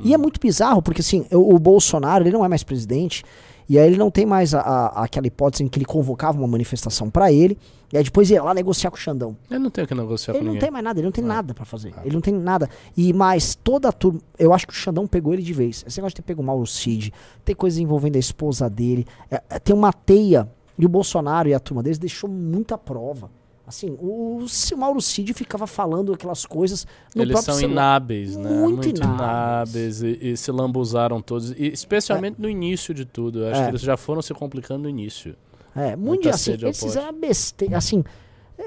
E 0.02 0.14
é 0.14 0.18
muito 0.18 0.40
bizarro, 0.40 0.80
porque 0.82 1.00
assim, 1.00 1.26
o, 1.32 1.54
o 1.54 1.58
Bolsonaro, 1.58 2.24
ele 2.24 2.32
não 2.32 2.44
é 2.44 2.48
mais 2.48 2.62
presidente, 2.62 3.24
E 3.68 3.78
aí 3.78 3.86
ele 3.86 3.96
não 3.96 4.10
tem 4.10 4.26
mais 4.26 4.52
a, 4.54 4.60
a- 4.60 5.04
aquela 5.04 5.26
hipótese 5.26 5.62
em 5.62 5.68
que 5.68 5.78
ele 5.78 5.84
convocava 5.86 6.36
uma 6.36 6.48
manifestação 6.48 7.08
pra 7.08 7.32
ele, 7.32 7.56
e 7.92 7.96
aí 7.96 8.02
depois 8.02 8.28
ia 8.28 8.42
lá 8.42 8.52
negociar 8.52 8.90
com 8.90 8.96
o 8.96 9.00
Xandão. 9.00 9.36
Ele 9.50 9.60
não 9.60 9.70
tem 9.70 9.84
o 9.84 9.86
que 9.86 9.94
negociar 9.94 10.32
Ele 10.34 10.40
com 10.40 10.44
não 10.46 10.52
ninguém. 10.54 10.60
tem 10.66 10.70
mais 10.72 10.84
nada, 10.84 10.98
ele 10.98 11.06
não 11.06 11.12
tem 11.12 11.24
Ah. 11.24 11.28
nada 11.28 11.54
pra 11.54 11.64
fazer. 11.64 11.94
Ele 12.04 12.14
não 12.14 12.20
tem 12.20 12.34
nada. 12.34 12.68
E 12.96 13.12
mais, 13.12 13.54
toda 13.54 13.88
a 13.88 13.92
turma. 13.92 14.20
Eu 14.38 14.52
acho 14.52 14.66
que 14.66 14.72
o 14.72 14.76
Xandão 14.76 15.06
pegou 15.06 15.32
ele 15.32 15.42
de 15.42 15.52
vez. 15.52 15.84
Esse 15.86 15.98
negócio 15.98 16.14
de 16.16 16.22
ter 16.22 16.26
pego 16.26 16.42
o 16.42 16.44
Mauro 16.44 16.66
Cid, 16.66 17.12
tem 17.44 17.54
coisas 17.54 17.78
envolvendo 17.78 18.16
a 18.16 18.18
esposa 18.18 18.68
dele. 18.68 19.06
é, 19.30 19.40
é, 19.48 19.58
tem 19.58 19.74
uma 19.74 19.92
teia. 19.92 20.48
E 20.78 20.84
o 20.84 20.88
Bolsonaro 20.88 21.48
e 21.48 21.54
a 21.54 21.60
turma 21.60 21.82
deles 21.82 21.98
deixou 21.98 22.28
muita 22.28 22.76
prova. 22.76 23.30
Assim, 23.66 23.96
o, 24.00 24.44
o 24.44 24.76
Mauro 24.76 25.00
Cid 25.00 25.32
ficava 25.34 25.66
falando 25.68 26.12
aquelas 26.12 26.44
coisas 26.44 26.84
no 27.14 27.22
Eles 27.22 27.32
próprio 27.32 27.52
são 27.52 27.60
celular. 27.60 27.72
inábeis, 27.82 28.36
né? 28.36 28.50
Muito 28.50 28.84
Muito, 28.86 29.02
inábeis. 29.04 30.02
E, 30.02 30.18
e 30.20 30.36
se 30.36 30.50
lambuzaram 30.50 31.22
todos. 31.22 31.52
E 31.52 31.68
especialmente 31.68 32.40
no 32.40 32.48
início 32.48 32.92
de 32.92 33.04
tudo. 33.04 33.40
Eu 33.44 33.50
acho 33.52 33.60
É. 33.60 33.64
que 33.64 33.70
eles 33.70 33.80
já 33.80 33.96
foram 33.96 34.20
se 34.20 34.34
complicando 34.34 34.82
no 34.82 34.88
início. 34.88 35.36
É, 35.76 35.94
muito 35.96 36.28
assim, 36.28 36.52
eles 36.52 36.78
fizeram 36.78 37.06
uma 37.06 37.12
besteira. 37.12 37.78
Assim, 37.78 38.04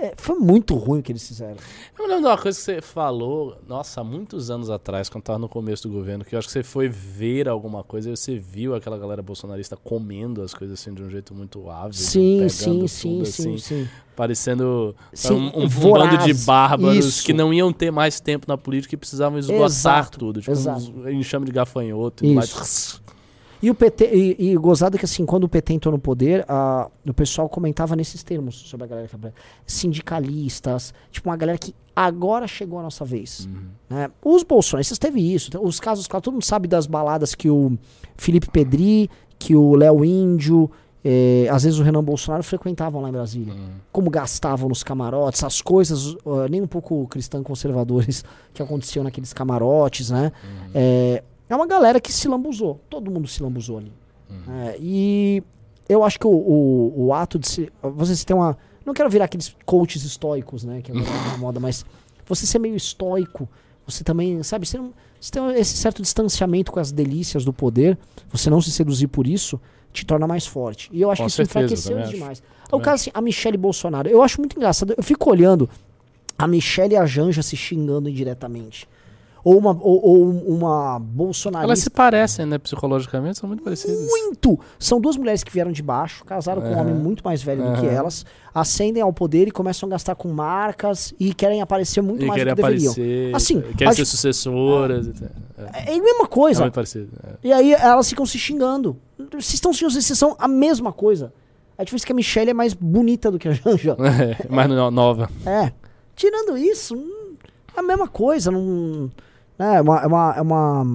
é, 0.02 0.14
foi 0.18 0.38
muito 0.40 0.76
ruim 0.76 1.00
o 1.00 1.04
que 1.04 1.12
eles 1.12 1.28
fizeram. 1.28 1.56
Eu 1.98 2.04
me 2.04 2.10
lembro 2.10 2.24
de 2.24 2.28
uma 2.30 2.38
coisa 2.38 2.58
que 2.58 2.64
você 2.64 2.82
falou, 2.82 3.58
nossa, 3.68 4.02
há 4.02 4.04
muitos 4.04 4.50
anos 4.52 4.70
atrás, 4.70 5.10
quando 5.10 5.24
tava 5.24 5.40
no 5.40 5.48
começo 5.50 5.88
do 5.88 5.94
governo, 5.94 6.24
que 6.26 6.36
eu 6.36 6.40
acho 6.40 6.48
que 6.48 6.52
você 6.54 6.64
foi 6.64 6.88
ver 6.90 7.48
alguma 7.48 7.84
coisa 7.84 8.10
e 8.12 8.16
você 8.18 8.38
viu 8.38 8.76
aquela 8.76 8.98
galera 8.98 9.22
bolsonarista 9.22 9.76
comendo 9.78 10.42
as 10.42 10.54
coisas 10.54 10.80
assim 10.80 10.94
de 10.94 11.02
um 11.02 11.10
jeito 11.10 11.34
muito 11.34 11.70
ávido. 11.70 11.96
Sim, 11.96 12.38
pegando 12.40 12.50
sim, 12.50 12.72
tudo, 12.80 12.88
sim, 12.88 13.22
assim, 13.22 13.58
sim, 13.58 13.58
sim. 13.58 13.90
Parecendo 14.16 14.96
Sim, 15.14 15.34
um, 15.34 15.38
um- 15.60 15.64
um 15.64 15.68
voraz. 15.68 16.10
bando 16.12 16.24
de 16.26 16.34
bárbaros 16.46 17.06
Isso. 17.06 17.26
que 17.26 17.34
não 17.34 17.54
iam 17.54 17.74
ter 17.74 17.92
mais 17.92 18.20
tempo 18.22 18.46
na 18.48 18.58
política 18.58 18.96
e 18.96 18.98
precisavam 18.98 19.38
esgotar 19.38 19.66
Exato, 19.66 20.20
tudo. 20.20 20.40
Tipo, 20.40 20.52
exato. 20.54 20.80
uns 20.80 21.08
enxame 21.14 21.46
de 21.46 21.52
gafanhoto 21.52 22.26
e 22.26 22.34
mais. 22.34 23.02
E 23.62 23.70
o 23.70 23.76
PT, 23.76 24.10
e, 24.14 24.52
e 24.52 24.58
gozado 24.58 24.98
que 24.98 25.06
assim, 25.06 25.26
quando 25.26 25.46
o 25.46 25.50
PT 25.50 25.74
entrou 25.74 25.92
no 25.92 26.00
poder, 26.00 26.46
a, 26.48 26.90
o 27.08 27.14
pessoal 27.14 27.50
comentava 27.50 27.96
nesses 27.96 28.24
termos 28.24 28.56
sobre 28.56 28.86
a 28.86 28.88
galera 28.88 29.08
que. 29.08 29.34
Sindicalistas, 29.66 30.94
tipo 31.12 31.30
uma 31.30 31.38
galera 31.38 31.58
que 31.58 31.74
agora 31.96 32.48
chegou 32.48 32.80
a 32.80 32.84
nossa 32.84 33.06
vez. 33.06 33.46
Uhum. 33.46 33.68
né? 33.90 34.12
Os 34.24 34.44
bolsonaristas 34.44 35.00
teve 35.00 35.20
isso. 35.20 35.50
Os 35.62 35.80
casos, 35.80 36.08
claro, 36.08 36.24
todo 36.24 36.34
mundo 36.34 36.46
sabe 36.46 36.68
das 36.68 36.86
baladas 36.86 37.34
que 37.34 37.50
o 37.50 37.78
Felipe 38.18 38.50
Pedri, 38.52 39.10
que 39.40 39.56
o 39.56 39.76
Léo 39.76 40.04
Índio, 40.04 40.70
eh, 41.08 41.48
às 41.52 41.64
vezes 41.64 41.78
o 41.78 41.84
Renan 41.84 42.04
Bolsonaro 42.04 42.44
frequentavam 42.44 43.00
lá 43.00 43.10
em 43.10 43.12
Brasília. 43.12 43.54
Uhum. 43.54 43.70
Como 43.92 44.10
gastavam 44.10 44.68
nos 44.68 44.84
camarotes, 44.84 45.44
as 45.44 45.62
coisas 45.62 46.16
uh, 46.26 46.48
nem 46.50 46.62
um 46.62 46.68
pouco 46.68 47.08
cristã 47.08 47.44
conservadores 47.44 48.26
que 48.54 48.62
aconteciam 48.64 49.04
naqueles 49.04 49.32
camarotes, 49.32 50.10
né? 50.10 50.32
É, 50.74 51.24
é 51.50 51.56
uma 51.56 51.68
galera 51.68 52.00
que 52.00 52.12
se 52.12 52.28
lambuzou. 52.28 52.82
Todo 52.90 53.12
mundo 53.12 53.28
se 53.28 53.42
lambuzou 53.42 53.78
ali. 53.78 53.92
É, 54.48 54.78
e 54.80 55.44
eu 55.88 56.04
acho 56.04 56.20
que 56.20 56.28
o, 56.28 56.32
o, 56.32 57.06
o 57.08 57.14
ato 57.14 57.38
de 57.38 57.48
se. 57.48 57.72
Vocês 57.82 58.24
têm 58.24 58.36
uma. 58.36 58.58
Não 58.86 58.94
quero 58.94 59.10
virar 59.10 59.26
aqueles 59.26 59.56
coaches 59.66 60.04
estoicos, 60.04 60.64
né? 60.64 60.82
Que 60.82 60.92
agora 60.92 61.06
é 61.08 61.32
na 61.32 61.38
moda, 61.40 61.60
mas 61.60 61.86
você 62.26 62.46
ser 62.46 62.60
meio 62.60 62.76
estoico, 62.76 63.48
você 63.86 64.04
também, 64.04 64.42
sabe, 64.44 64.66
você, 64.66 64.78
não, 64.78 64.92
você 65.20 65.32
tem 65.32 65.60
esse 65.60 65.78
certo 65.78 66.02
distanciamento 66.02 66.72
com 66.72 66.80
as 66.80 66.92
delícias 66.92 67.46
do 67.46 67.54
poder, 67.54 67.98
você 68.32 68.50
não 68.50 68.62
se 68.62 68.72
seduzir 68.72 69.08
por 69.08 69.28
isso, 69.28 69.60
te 69.94 70.06
torna 70.06 70.28
mais 70.28 70.46
forte. 70.46 70.90
E 70.92 71.02
eu 71.02 71.12
acho 71.12 71.22
Com 71.22 71.26
que 71.26 71.30
isso 71.32 71.36
certeza, 71.38 71.60
enfraqueceu 71.66 71.98
eles 71.98 72.08
acho. 72.10 72.18
demais. 72.18 72.44
O 72.72 72.80
caso 72.80 73.04
assim, 73.04 73.12
a 73.14 73.22
Michelle 73.22 73.58
Bolsonaro, 73.58 74.10
eu 74.10 74.22
acho 74.24 74.40
muito 74.42 74.56
engraçado. 74.58 74.94
Eu 74.98 75.04
fico 75.04 75.30
olhando 75.30 75.70
a 76.38 76.48
Michelle 76.48 76.94
e 76.94 76.98
a 76.98 77.06
Janja 77.06 77.42
se 77.44 77.56
xingando 77.56 78.10
indiretamente. 78.10 78.88
Ou 79.46 79.60
uma, 79.60 79.78
ou, 79.80 80.04
ou 80.04 80.24
uma 80.48 80.98
bolsonarista. 81.00 81.68
Elas 81.68 81.80
se 81.80 81.90
parecem, 81.92 82.48
né? 82.48 82.58
Psicologicamente, 82.58 83.38
são 83.38 83.48
muito 83.48 83.62
parecidas. 83.62 84.08
Muito! 84.10 84.60
São 84.80 85.00
duas 85.00 85.16
mulheres 85.18 85.44
que 85.44 85.52
vieram 85.52 85.72
de 85.72 85.84
baixo, 85.84 86.26
casaram 86.26 86.64
com 86.64 86.70
um 86.70 86.78
homem 86.80 86.96
muito 86.96 87.24
mais 87.24 87.44
velho 87.44 87.64
do 87.64 87.80
que 87.80 87.86
elas, 87.86 88.26
ascendem 88.54 89.04
ao 89.04 89.14
poder 89.14 89.48
e 89.48 89.52
começam 89.52 89.86
a 89.88 89.92
gastar 89.92 90.16
com 90.16 90.30
marcas 90.30 91.14
e 91.20 91.32
querem 91.32 91.62
aparecer 91.62 92.02
muito 92.02 92.24
E 92.24 92.28
mais 92.28 92.42
do 92.42 92.44
querem 92.44 92.56
que 92.56 92.62
deveriam. 92.62 92.92
aparecer, 92.92 93.36
Assim, 93.36 93.62
querem 93.62 93.88
acho- 93.90 93.98
ser 93.98 94.06
sucessoras. 94.06 95.08
tal. 95.20 95.30
É, 95.76 95.92
É 95.92 95.96
a 95.96 96.02
mesma 96.02 96.24
é 96.24 96.28
coisa. 96.28 96.62
muito 96.62 96.74
parecido. 96.74 97.10
é. 97.24 97.30
E 97.48 97.54
aí 97.54 97.74
elas 97.74 98.10
ficam 98.10 98.26
se 98.26 98.40
xingando. 98.40 98.98
Vocês 99.32 99.54
estão 99.54 99.72
se 99.72 99.84
vocês 99.84 100.06
são 100.18 100.36
a 100.40 100.48
mesma 100.48 100.92
coisa. 100.92 101.32
A 101.78 101.84
diferença 101.84 102.06
é 102.06 102.08
que 102.08 102.14
a 102.14 102.16
Michelle 102.16 102.50
é 102.50 102.54
mais 102.54 102.74
bonita 102.74 103.30
do 103.30 103.38
que 103.38 103.48
a 103.48 103.52
Janja. 103.52 103.96
É, 104.42 104.48
mais 104.52 104.68
no- 104.68 104.90
nova. 104.90 105.30
É. 105.46 105.72
Tirando 106.16 106.58
isso, 106.58 106.96
hum, 106.96 107.36
é 107.78 107.80
a 107.80 107.84
mesma 107.84 108.08
coisa. 108.08 108.50
Não, 108.50 109.12
é 109.60 109.82
uma. 109.82 110.00
É 110.00 110.08
uma, 110.08 110.34
é 110.38 110.42
uma, 110.42 110.86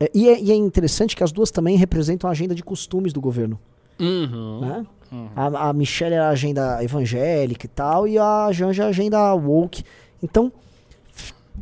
é- 0.00 0.10
e, 0.14 0.28
é, 0.28 0.40
e 0.40 0.50
é 0.50 0.54
interessante 0.54 1.14
que 1.14 1.22
as 1.22 1.30
duas 1.30 1.50
também 1.50 1.76
representam 1.76 2.28
a 2.28 2.32
agenda 2.32 2.54
de 2.54 2.62
costumes 2.62 3.12
do 3.12 3.20
governo. 3.20 3.58
Uhum. 3.98 4.60
Né? 4.60 4.86
Uhum. 5.12 5.28
A, 5.36 5.68
a 5.68 5.72
Michelle 5.72 6.14
é 6.14 6.18
a 6.18 6.30
agenda 6.30 6.82
evangélica 6.82 7.66
e 7.66 7.68
tal, 7.68 8.08
e 8.08 8.18
a 8.18 8.50
Janja 8.52 8.84
é 8.84 8.86
a 8.86 8.88
agenda 8.88 9.34
woke. 9.34 9.84
Então, 10.22 10.52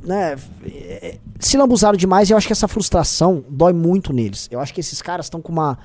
né, 0.03 0.37
é, 0.65 1.19
se 1.41 1.57
lambuzaram 1.57 1.97
demais 1.97 2.31
eu 2.31 2.37
acho 2.37 2.47
que 2.47 2.53
essa 2.53 2.69
frustração 2.69 3.45
dói 3.49 3.73
muito 3.73 4.13
neles. 4.13 4.49
Eu 4.51 4.61
acho 4.61 4.73
que 4.73 4.81
esses 4.81 5.03
caras 5.03 5.27
estão 5.27 5.41
com 5.41 5.51
uma 5.51 5.79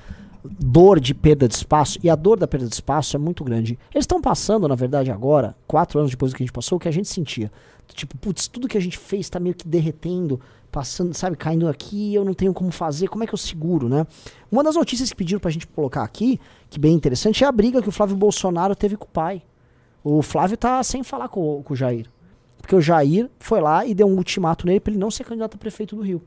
dor 0.44 1.00
de 1.00 1.14
perda 1.14 1.48
de 1.48 1.54
espaço, 1.54 1.98
e 2.02 2.10
a 2.10 2.14
dor 2.14 2.38
da 2.38 2.46
perda 2.46 2.68
de 2.68 2.74
espaço 2.74 3.16
é 3.16 3.18
muito 3.18 3.42
grande. 3.42 3.78
Eles 3.94 4.04
estão 4.04 4.20
passando, 4.20 4.68
na 4.68 4.74
verdade, 4.74 5.10
agora, 5.10 5.56
quatro 5.66 5.98
anos 5.98 6.10
depois 6.10 6.32
do 6.32 6.36
que 6.36 6.42
a 6.42 6.46
gente 6.46 6.52
passou, 6.52 6.76
o 6.76 6.80
que 6.80 6.88
a 6.88 6.92
gente 6.92 7.08
sentia. 7.08 7.50
Tipo, 7.94 8.16
putz, 8.18 8.48
tudo 8.48 8.66
que 8.68 8.76
a 8.76 8.80
gente 8.80 8.98
fez 8.98 9.30
tá 9.30 9.38
meio 9.40 9.54
que 9.54 9.66
derretendo, 9.66 10.40
passando, 10.70 11.14
sabe, 11.14 11.36
caindo 11.36 11.68
aqui, 11.68 12.12
eu 12.14 12.24
não 12.24 12.34
tenho 12.34 12.52
como 12.52 12.70
fazer, 12.72 13.06
como 13.08 13.22
é 13.24 13.26
que 13.26 13.32
eu 13.32 13.38
seguro, 13.38 13.88
né? 13.88 14.06
Uma 14.50 14.62
das 14.64 14.74
notícias 14.74 15.08
que 15.10 15.16
pediram 15.16 15.38
pra 15.40 15.50
gente 15.50 15.66
colocar 15.68 16.02
aqui, 16.02 16.40
que 16.68 16.78
bem 16.78 16.92
interessante, 16.92 17.44
é 17.44 17.46
a 17.46 17.52
briga 17.52 17.80
que 17.80 17.88
o 17.88 17.92
Flávio 17.92 18.16
Bolsonaro 18.16 18.74
teve 18.74 18.96
com 18.96 19.04
o 19.06 19.08
pai. 19.10 19.42
O 20.02 20.20
Flávio 20.22 20.56
tá 20.56 20.82
sem 20.82 21.02
falar 21.04 21.28
com, 21.28 21.58
o- 21.60 21.62
com 21.62 21.72
o 21.72 21.76
Jair. 21.76 22.10
Porque 22.58 22.74
o 22.74 22.80
Jair 22.80 23.30
foi 23.38 23.60
lá 23.60 23.86
e 23.86 23.94
deu 23.94 24.06
um 24.08 24.16
ultimato 24.16 24.66
nele 24.66 24.80
pra 24.80 24.90
ele 24.92 24.98
não 25.00 25.10
ser 25.10 25.24
candidato 25.24 25.54
a 25.54 25.58
prefeito 25.58 25.94
do 25.94 26.02
Rio. 26.02 26.20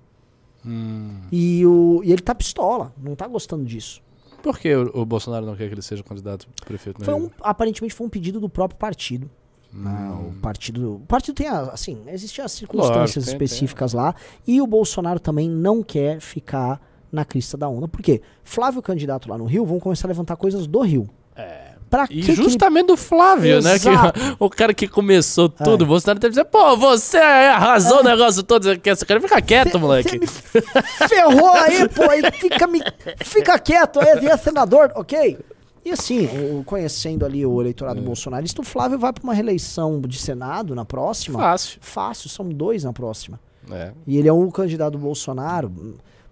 Hum. 0.66 1.22
E, 1.32 1.66
o, 1.66 2.02
e 2.04 2.12
ele 2.12 2.22
tá 2.22 2.34
pistola, 2.34 2.94
não 2.98 3.16
tá 3.16 3.28
gostando 3.28 3.66
disso. 3.66 4.02
Por 4.42 4.58
que 4.60 4.74
o, 4.74 5.02
o 5.02 5.06
Bolsonaro 5.06 5.46
não 5.46 5.56
quer 5.56 5.68
que 5.68 5.74
ele 5.74 5.82
seja 5.82 6.04
candidato 6.04 6.48
a 6.62 6.66
prefeito 6.66 7.04
Foi 7.04 7.14
Rio? 7.14 7.26
um, 7.26 7.30
aparentemente 7.42 7.94
foi 7.94 8.08
um 8.08 8.10
pedido 8.10 8.40
do 8.40 8.48
próprio 8.50 8.78
partido. 8.80 9.30
Né? 9.72 10.12
O 10.28 10.34
partido, 10.42 10.96
o 10.96 11.00
partido 11.08 11.36
tem, 11.36 11.48
a- 11.48 11.70
assim, 11.74 12.02
existem 12.08 12.44
as 12.44 12.52
circunstâncias 12.52 13.26
tem, 13.26 13.34
específicas 13.34 13.94
lá. 13.94 14.16
E 14.48 14.62
o 14.62 14.68
Bolsonaro 14.68 15.20
também 15.20 15.50
não 15.50 15.84
quer 15.84 16.20
ficar 16.20 16.82
na 17.12 17.24
crista 17.24 17.56
da 17.58 17.68
onda. 17.70 17.88
Por 17.88 18.02
quê? 18.02 18.22
Flávio 18.44 18.82
candidato 18.82 19.30
lá 19.30 19.38
no 19.38 19.46
Rio 19.46 19.66
vão 19.66 19.80
começar 19.80 20.08
a 20.08 20.10
levantar 20.10 20.36
coisas 20.36 20.66
do 20.68 20.82
Rio. 20.82 21.10
É. 21.36 21.68
Pra 21.90 22.04
E 22.04 22.08
que 22.08 22.22
que 22.22 22.32
ele- 22.32 22.44
justamente 22.44 22.88
do 22.88 22.98
Flávio, 22.98 23.62
né? 23.62 23.80
Que, 23.80 23.88
Exato. 23.88 24.20
o 24.40 24.50
cara 24.50 24.74
que 24.74 24.90
começou 24.90 25.48
tudo, 25.48 25.84
o 25.84 25.88
Bolsonaro 25.88 26.20
deve 26.20 26.32
dizer, 26.32 26.44
pô, 26.46 26.76
você 26.76 27.18
arrasou 27.18 28.00
o 28.00 28.04
negócio 28.04 28.44
todo, 28.44 28.64
você 28.64 28.78
quer, 28.78 28.96
você 28.98 29.06
quer 29.06 29.22
ficar 29.22 29.42
quieto, 29.42 29.72
Cê- 29.74 29.78
moleque. 29.78 30.28
cê 30.28 30.62
ferrou 31.08 31.50
aí, 31.52 31.88
pô, 31.88 32.04
aí 32.10 32.22
fica, 32.34 32.68
me, 32.68 32.82
fica 33.24 33.58
quieto 33.60 34.02
aí, 34.02 34.28
é 34.28 34.36
senador, 34.36 34.92
ok? 34.96 35.38
E 35.88 35.92
assim, 35.92 36.26
o- 36.60 36.64
conhecendo 36.66 37.26
ali 37.26 37.46
o 37.46 37.62
eleitorado 37.62 38.02
bolsonarista, 38.02 38.62
o 38.62 38.66
Flávio 38.66 39.00
vai 39.00 39.14
pra 39.14 39.24
uma 39.24 39.34
reeleição 39.34 40.02
de 40.02 40.18
Senado 40.20 40.76
na 40.76 40.84
próxima. 40.84 41.40
Fácil. 41.40 41.78
Fácil, 41.82 42.30
são 42.30 42.50
dois 42.50 42.84
na 42.84 42.92
próxima. 42.92 43.40
É. 43.72 43.94
E 44.06 44.18
ele 44.18 44.28
é 44.28 44.34
um 44.34 44.50
candidato 44.52 44.94
do 44.94 44.98
Bolsonaro. 45.00 45.72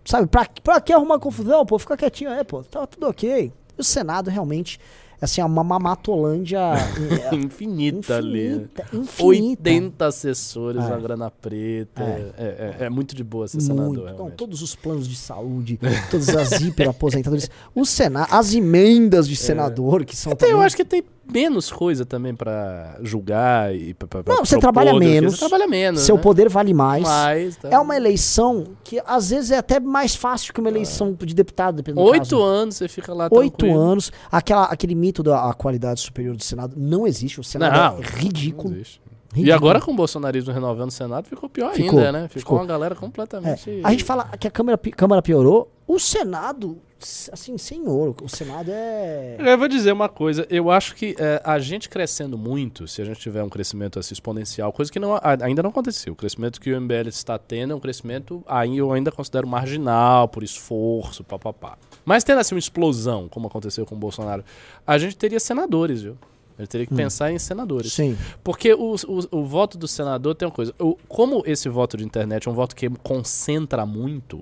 Sabe, 0.04 0.28
pra, 0.28 0.46
pra 0.64 0.82
que 0.82 0.92
arrumar 0.94 1.20
confusão, 1.20 1.66
pô? 1.66 1.80
Fica 1.80 1.96
quietinho 1.98 2.32
aí, 2.32 2.44
pô. 2.44 2.64
Tá 2.64 2.86
tudo 2.86 3.08
ok. 3.08 3.52
E 3.78 3.82
o 3.82 3.84
Senado 3.84 4.30
realmente, 4.30 4.80
assim, 5.22 5.42
é 5.42 5.46
uma 5.46 5.64
mamatolândia 5.64 6.60
é, 7.32 7.36
Infinita, 7.36 8.18
ali. 8.18 8.48
infinita, 8.48 8.86
infinita. 8.94 9.24
80 9.24 10.06
assessores, 10.06 10.84
É. 10.84 10.94
a 10.94 10.98
grana 10.98 11.32
preta. 11.32 12.04
É. 12.04 12.34
É, 12.38 12.76
é- 12.82 12.86
é 12.86 12.90
muito 12.90 13.16
de 13.16 13.24
boa 13.24 13.48
ser 13.48 13.58
Muito. 13.58 13.68
senador, 13.68 14.06
realmente. 14.14 14.36
todos 14.36 14.62
os 14.62 14.76
planos 14.76 15.08
de 15.08 15.16
saúde, 15.16 15.80
todas 16.12 16.30
as 16.30 16.52
hiperaposentadorias. 16.62 17.50
O 17.74 17.86
Senado, 17.86 18.28
as 18.32 18.54
emendas 18.54 19.28
de 19.28 19.36
senador, 19.36 20.04
que 20.06 20.16
são 20.16 20.32
Até 20.34 20.46
É. 20.46 20.48
eu 20.50 20.52
também- 20.54 20.66
acho 20.66 20.76
que 20.76 20.86
tem 20.86 21.04
menos 21.32 21.72
coisa 21.72 22.06
também 22.06 22.36
pra 22.36 22.98
julgar 23.02 23.76
e 23.76 23.94
pra, 23.94 24.08
pra, 24.08 24.24
pra 24.24 24.36
Não, 24.36 24.46
você 24.46 24.58
propor 24.60 24.62
trabalha 24.84 25.00
menos. 25.00 25.34
Você 25.34 25.40
trabalha 25.48 25.68
menos. 25.68 26.02
seu 26.02 26.16
né? 26.16 26.22
poder 26.22 26.50
vale 26.50 26.74
mais. 26.74 27.04
Mais, 27.04 27.56
tá. 27.56 27.70
É 27.70 27.80
uma 27.80 27.96
eleição 27.96 28.68
que 28.84 29.02
às 29.06 29.30
vezes 29.30 29.52
é 29.52 29.58
até 29.58 29.80
mais 29.80 30.16
fácil 30.16 30.54
que 30.54 30.60
uma 30.60 30.70
eleição 30.70 31.14
de 31.14 31.34
deputado, 31.34 31.84
Oito 31.96 32.20
caso. 32.20 32.42
anos 32.44 32.76
você 32.76 32.88
fica 32.88 33.14
lá 33.14 33.28
Oito 33.32 33.58
tranquilo. 33.58 33.80
anos. 33.82 34.12
Aquela, 34.32 34.66
aquele 34.66 34.96
mito 34.96 35.24
da 35.24 35.54
qualidade 35.54 36.00
superior 36.02 36.36
do 36.36 36.44
Senado 36.44 36.74
não 36.78 37.06
existe. 37.08 37.40
O 37.40 37.44
Senado 37.44 37.76
Não, 37.76 38.04
é 38.04 38.08
ridículo. 38.20 38.70
Não 38.70 38.76
existe. 38.76 39.02
E 39.34 39.40
ridículo. 39.40 39.56
agora 39.58 39.82
com 39.82 39.92
o 39.92 39.96
bolsonarismo 39.96 40.54
renovando 40.54 40.90
o 40.90 40.94
Senado 40.94 41.28
ficou 41.28 41.50
pior 41.50 41.74
Ficou, 41.74 42.00
ainda, 42.00 42.12
né? 42.12 42.28
Ficou, 42.30 42.40
ficou. 42.40 42.58
uma 42.60 42.66
galera 42.66 42.94
É, 42.94 42.98
completamente... 42.98 43.82
A 43.84 43.92
gente 43.92 44.04
fala 44.06 44.26
que 44.40 44.48
a 44.48 44.52
Câmara, 44.52 44.78
Câmara 44.78 45.22
piorou, 45.22 45.70
O 45.88 46.00
Senado, 46.00 46.78
assim, 47.00 47.58
senhor, 47.58 48.16
o 48.22 48.30
Senado 48.30 48.72
é. 48.72 49.38
Eu 49.40 49.58
vou 49.58 49.68
dizer 49.68 49.92
uma 49.92 50.10
coisa, 50.10 50.46
eu 50.50 50.72
acho 50.72 50.96
que 50.96 51.16
é, 51.20 51.42
a 51.44 51.60
gente 51.60 51.90
crescendo 51.90 52.38
muito, 52.38 52.88
se 52.88 53.02
a 53.02 53.06
gente 53.06 53.20
tiver 53.20 53.44
um 53.44 53.50
crescimento 53.50 54.00
assim, 54.00 54.14
exponencial, 54.14 54.72
coisa 54.72 54.92
que 54.92 55.00
não, 55.00 55.20
ainda 55.42 55.62
não 55.62 55.70
aconteceu. 55.70 56.14
O 56.14 56.16
crescimento 56.16 56.60
que 56.60 56.72
o 56.72 56.82
MBL 56.82 57.08
está 57.08 57.38
tendo 57.38 57.74
é 57.74 57.76
um 57.76 57.80
crescimento 57.80 58.44
aí 58.48 58.78
eu 58.78 58.92
ainda 58.92 59.12
considero 59.12 59.48
marginal, 59.48 60.28
por 60.28 60.44
esforço, 60.44 61.24
papapá. 61.24 61.78
Mas 62.04 62.24
tendo 62.24 62.40
assim 62.40 62.56
uma 62.56 62.60
explosão, 62.60 63.28
como 63.28 63.48
aconteceu 63.48 63.86
com 63.86 63.96
o 63.96 63.98
Bolsonaro, 63.98 64.44
a 64.86 64.98
gente 64.98 65.18
teria 65.18 65.40
senadores, 65.40 66.02
viu? 66.02 66.18
A 66.58 66.62
gente 66.62 66.70
teria 66.70 66.88
que 66.88 66.94
hum. 66.94 66.98
pensar 66.98 67.32
em 67.32 67.40
senadores. 67.40 67.92
Sim. 67.92 68.18
Porque 68.44 68.74
o, 68.74 68.96
o, 68.96 69.40
o, 69.40 69.44
voto 69.44 69.78
do 69.78 69.88
senador 69.88 70.36
tem 70.36 70.48
uma 70.48 70.54
coisa. 70.54 70.74
O, 70.80 70.96
como 71.08 71.44
esse 71.46 71.68
voto 71.68 71.98
de 71.98 72.06
internet 72.06 72.48
é 72.48 72.52
um 72.52 72.54
voto 72.54 72.76
que 72.76 72.90
concentra 73.04 73.86
muito, 73.86 74.42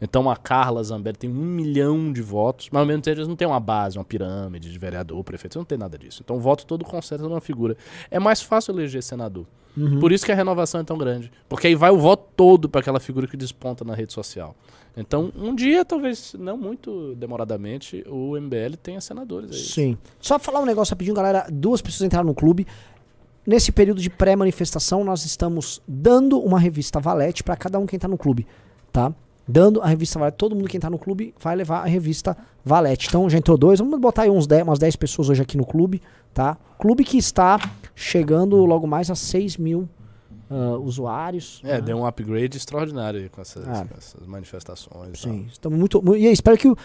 então 0.00 0.30
a 0.30 0.36
Carla 0.36 0.82
Zambelli 0.82 1.16
tem 1.16 1.30
um 1.30 1.34
milhão 1.34 2.12
de 2.12 2.22
votos, 2.22 2.68
mas 2.72 2.80
ao 2.80 2.86
mesmo 2.86 3.02
tempo 3.02 3.18
eles 3.18 3.28
não 3.28 3.36
têm 3.36 3.46
uma 3.46 3.60
base, 3.60 3.98
uma 3.98 4.04
pirâmide 4.04 4.70
de 4.70 4.78
vereador, 4.78 5.22
prefeito, 5.22 5.58
não 5.58 5.64
tem 5.64 5.76
nada 5.76 5.98
disso. 5.98 6.22
Então 6.24 6.36
o 6.36 6.40
voto 6.40 6.64
todo 6.64 6.84
concentra 6.84 7.28
numa 7.28 7.40
figura. 7.40 7.76
É 8.10 8.18
mais 8.18 8.40
fácil 8.40 8.72
eleger 8.72 9.02
senador. 9.02 9.46
Uhum. 9.76 10.00
Por 10.00 10.10
isso 10.10 10.24
que 10.24 10.32
a 10.32 10.34
renovação 10.34 10.80
é 10.80 10.84
tão 10.84 10.98
grande. 10.98 11.30
Porque 11.48 11.66
aí 11.66 11.74
vai 11.74 11.90
o 11.90 11.98
voto 11.98 12.28
todo 12.36 12.68
para 12.68 12.80
aquela 12.80 12.98
figura 12.98 13.26
que 13.26 13.36
desponta 13.36 13.84
na 13.84 13.94
rede 13.94 14.12
social. 14.12 14.56
Então, 14.96 15.32
um 15.36 15.54
dia, 15.54 15.84
talvez 15.84 16.34
não 16.36 16.56
muito 16.56 17.14
demoradamente, 17.14 18.04
o 18.08 18.38
MBL 18.38 18.76
tenha 18.82 19.00
senadores 19.00 19.52
aí. 19.52 19.58
Sim. 19.58 19.98
Só 20.20 20.38
falar 20.38 20.60
um 20.60 20.66
negócio 20.66 20.92
rapidinho, 20.92 21.14
galera. 21.14 21.46
Duas 21.50 21.80
pessoas 21.80 22.06
entraram 22.06 22.26
no 22.26 22.34
clube. 22.34 22.66
Nesse 23.46 23.70
período 23.70 24.00
de 24.00 24.10
pré-manifestação, 24.10 25.04
nós 25.04 25.24
estamos 25.24 25.80
dando 25.86 26.40
uma 26.40 26.58
revista 26.58 26.98
Valete 26.98 27.42
para 27.42 27.56
cada 27.56 27.78
um 27.78 27.86
que 27.86 27.96
está 27.96 28.08
no 28.08 28.18
clube, 28.18 28.46
tá? 28.92 29.14
Dando 29.50 29.82
a 29.82 29.86
revista 29.86 30.18
Valete. 30.18 30.36
Todo 30.36 30.54
mundo 30.54 30.68
que 30.68 30.76
entrar 30.76 30.90
no 30.90 30.98
clube 30.98 31.34
vai 31.40 31.56
levar 31.56 31.80
a 31.80 31.86
revista 31.86 32.36
Valete. 32.64 33.08
Então 33.08 33.28
já 33.28 33.38
entrou 33.38 33.58
dois, 33.58 33.78
vamos 33.80 33.98
botar 33.98 34.22
aí 34.22 34.30
uns 34.30 34.46
10, 34.46 34.62
umas 34.62 34.78
10 34.78 34.96
pessoas 34.96 35.28
hoje 35.28 35.42
aqui 35.42 35.56
no 35.56 35.66
clube, 35.66 36.00
tá? 36.32 36.56
Clube 36.78 37.04
que 37.04 37.18
está 37.18 37.58
chegando 37.94 38.56
logo 38.64 38.86
mais 38.86 39.10
a 39.10 39.14
6 39.14 39.56
mil 39.56 39.88
uh, 40.50 40.78
usuários. 40.82 41.60
É, 41.64 41.74
né? 41.74 41.80
deu 41.80 41.96
um 41.96 42.06
upgrade 42.06 42.56
extraordinário 42.56 43.28
com 43.30 43.40
essas, 43.40 43.66
é. 43.66 43.84
com 43.84 43.94
essas 43.96 44.26
manifestações. 44.26 45.20
Sim, 45.20 45.46
estamos 45.50 45.78
muito, 45.78 46.02
muito. 46.02 46.20
E 46.20 46.26
aí, 46.26 46.32
espero 46.32 46.56
que 46.58 46.68
o. 46.68 46.76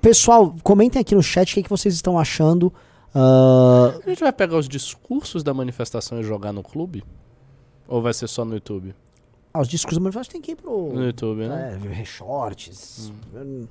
Pessoal, 0.00 0.54
comentem 0.62 1.00
aqui 1.00 1.14
no 1.14 1.22
chat 1.22 1.50
o 1.50 1.54
que, 1.54 1.60
é 1.60 1.62
que 1.62 1.70
vocês 1.70 1.94
estão 1.94 2.18
achando. 2.18 2.72
Uh... 3.14 4.00
A 4.04 4.08
gente 4.08 4.20
vai 4.20 4.32
pegar 4.32 4.56
os 4.56 4.68
discursos 4.68 5.42
da 5.42 5.54
manifestação 5.54 6.20
e 6.20 6.22
jogar 6.22 6.52
no 6.52 6.62
clube? 6.62 7.02
Ou 7.88 8.02
vai 8.02 8.12
ser 8.12 8.28
só 8.28 8.44
no 8.44 8.54
YouTube? 8.54 8.94
Ah, 9.58 9.60
os 9.60 9.68
discos 9.68 9.94
da 9.94 10.00
manifestação 10.00 10.32
tem 10.32 10.40
que 10.40 10.52
ir 10.52 10.56
pro. 10.56 10.92
No 10.92 11.04
YouTube, 11.04 11.48
né? 11.48 11.80
É, 12.00 12.04
shorts. 12.04 13.12
Hum. 13.34 13.66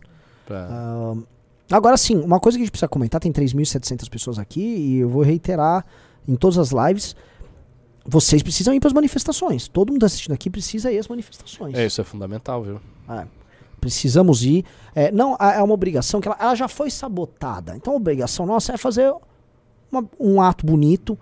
Uh, 0.50 1.24
agora 1.72 1.96
sim, 1.96 2.18
uma 2.18 2.40
coisa 2.40 2.58
que 2.58 2.64
a 2.64 2.66
gente 2.66 2.72
precisa 2.72 2.90
comentar: 2.90 3.22
tem 3.22 3.32
3.700 3.32 4.10
pessoas 4.10 4.38
aqui 4.38 4.60
e 4.60 4.98
eu 4.98 5.10
vou 5.10 5.22
reiterar 5.22 5.86
em 6.28 6.36
todas 6.36 6.58
as 6.58 6.72
lives. 6.72 7.16
Vocês 8.06 8.44
precisam 8.44 8.74
ir 8.74 8.80
para 8.82 8.88
as 8.88 8.94
manifestações. 8.94 9.68
Todo 9.68 9.92
mundo 9.94 10.06
assistindo 10.06 10.34
aqui 10.34 10.50
precisa 10.50 10.92
ir 10.92 11.00
às 11.00 11.08
manifestações. 11.08 11.74
É, 11.74 11.86
isso 11.86 12.02
é 12.02 12.04
fundamental, 12.04 12.64
viu? 12.64 12.82
É. 13.10 13.26
Precisamos 13.80 14.44
ir. 14.44 14.66
É, 14.94 15.12
não, 15.12 15.36
é 15.36 15.62
uma 15.64 15.74
obrigação 15.74 16.20
que 16.20 16.28
ela, 16.28 16.38
ela, 16.40 16.56
já 16.56 16.68
foi 16.68 16.90
sabotada. 16.90 17.76
Então 17.78 17.94
a 17.94 17.96
obrigação 17.96 18.46
nossa 18.46 18.74
é 18.74 18.78
fazer 18.78 19.14
uma, 19.90 20.06
um 20.20 20.42
ato 20.42 20.66
bonito 20.66 21.18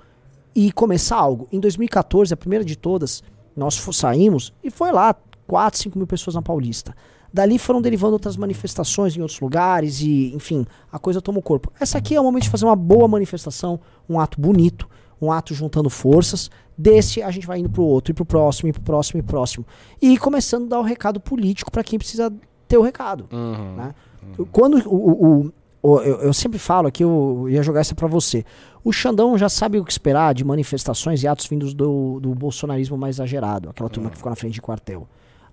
e 0.55 0.71
começar 0.71 1.17
algo. 1.17 1.47
Em 1.51 1.59
2014, 1.59 2.33
a 2.33 2.37
primeira 2.37 2.63
de 2.63 2.75
todas, 2.75 3.23
nós 3.55 3.75
saímos 3.93 4.53
e 4.63 4.69
foi 4.69 4.91
lá 4.91 5.15
4, 5.47 5.79
5 5.79 5.97
mil 5.97 6.07
pessoas 6.07 6.35
na 6.35 6.41
Paulista. 6.41 6.95
Dali 7.31 7.59
foram 7.59 7.81
derivando 7.81 8.13
outras 8.13 8.37
manifestações 8.37 9.17
em 9.17 9.21
outros 9.21 9.39
lugares 9.39 9.99
e, 10.01 10.33
enfim, 10.33 10.65
a 10.91 10.97
coisa 10.97 11.21
tomou 11.21 11.41
corpo. 11.41 11.71
Essa 11.79 11.97
aqui 11.97 12.15
é 12.15 12.21
o 12.21 12.23
momento 12.23 12.43
de 12.43 12.49
fazer 12.49 12.63
uma 12.63 12.77
boa 12.77 13.07
manifestação, 13.07 13.79
um 14.09 14.19
ato 14.19 14.39
bonito, 14.39 14.87
um 15.21 15.31
ato 15.31 15.53
juntando 15.53 15.89
forças. 15.89 16.49
Desse 16.77 17.21
a 17.21 17.31
gente 17.31 17.45
vai 17.45 17.59
indo 17.59 17.69
pro 17.69 17.83
outro, 17.83 18.11
e 18.11 18.13
pro 18.13 18.25
próximo, 18.25 18.69
e 18.69 18.73
pro 18.73 18.81
próximo, 18.81 19.19
e 19.19 19.23
pro 19.23 19.31
próximo. 19.31 19.65
E 20.01 20.17
começando 20.17 20.65
a 20.65 20.69
dar 20.69 20.79
o 20.79 20.83
recado 20.83 21.19
político 21.19 21.71
para 21.71 21.83
quem 21.83 21.99
precisa 21.99 22.33
ter 22.67 22.77
o 22.77 22.81
recado. 22.81 23.27
Uhum, 23.31 23.75
né? 23.75 23.95
uhum. 24.37 24.45
Quando 24.51 24.77
o, 24.87 24.95
o, 24.95 25.41
o 25.41 25.53
eu, 26.01 26.21
eu, 26.21 26.33
sempre 26.33 26.57
falo 26.57 26.87
aqui, 26.87 27.03
eu 27.03 27.47
ia 27.49 27.61
jogar 27.61 27.81
essa 27.81 27.93
para 27.93 28.07
você. 28.07 28.43
O 28.83 28.91
Xandão 28.91 29.37
já 29.37 29.49
sabe 29.49 29.79
o 29.79 29.85
que 29.85 29.91
esperar 29.91 30.33
de 30.33 30.43
manifestações 30.43 31.21
e 31.21 31.27
atos 31.27 31.45
vindos 31.47 31.73
do, 31.73 32.19
do 32.19 32.33
bolsonarismo 32.33 32.97
mais 32.97 33.17
exagerado, 33.17 33.69
aquela 33.69 33.89
turma 33.89 34.09
que 34.09 34.17
ficou 34.17 34.29
na 34.29 34.35
frente 34.35 34.53
de 34.53 34.61
quartel. 34.61 35.07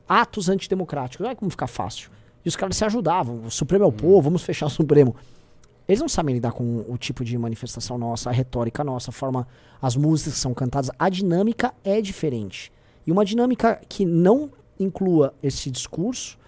Atos 0.08 0.48
antidemocráticos, 0.48 1.26
olha 1.26 1.36
como 1.36 1.50
fica 1.50 1.66
fácil. 1.66 2.10
E 2.44 2.48
os 2.48 2.56
caras 2.56 2.76
se 2.76 2.84
ajudavam. 2.84 3.42
O 3.44 3.50
Supremo 3.50 3.84
é 3.84 3.86
o 3.86 3.92
povo, 3.92 4.22
vamos 4.22 4.42
fechar 4.42 4.66
o 4.66 4.70
Supremo. 4.70 5.14
Eles 5.86 6.00
não 6.00 6.08
sabem 6.08 6.34
lidar 6.34 6.52
com 6.52 6.84
o 6.88 6.96
tipo 6.96 7.24
de 7.24 7.36
manifestação 7.36 7.98
nossa, 7.98 8.30
a 8.30 8.32
retórica 8.32 8.84
nossa, 8.84 9.10
a 9.10 9.12
forma, 9.12 9.46
as 9.80 9.96
músicas 9.96 10.34
que 10.34 10.38
são 10.38 10.54
cantadas. 10.54 10.90
A 10.98 11.08
dinâmica 11.08 11.74
é 11.84 12.00
diferente. 12.00 12.72
E 13.06 13.12
uma 13.12 13.24
dinâmica 13.24 13.80
que 13.88 14.04
não 14.04 14.50
inclua 14.78 15.34
esse 15.42 15.70
discurso, 15.70 16.38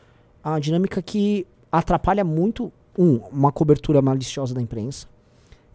a 0.42 0.58
dinâmica 0.58 1.02
que 1.02 1.46
atrapalha 1.70 2.24
muito, 2.24 2.72
um, 2.98 3.16
uma 3.30 3.52
cobertura 3.52 4.00
maliciosa 4.00 4.54
da 4.54 4.60
imprensa, 4.60 5.06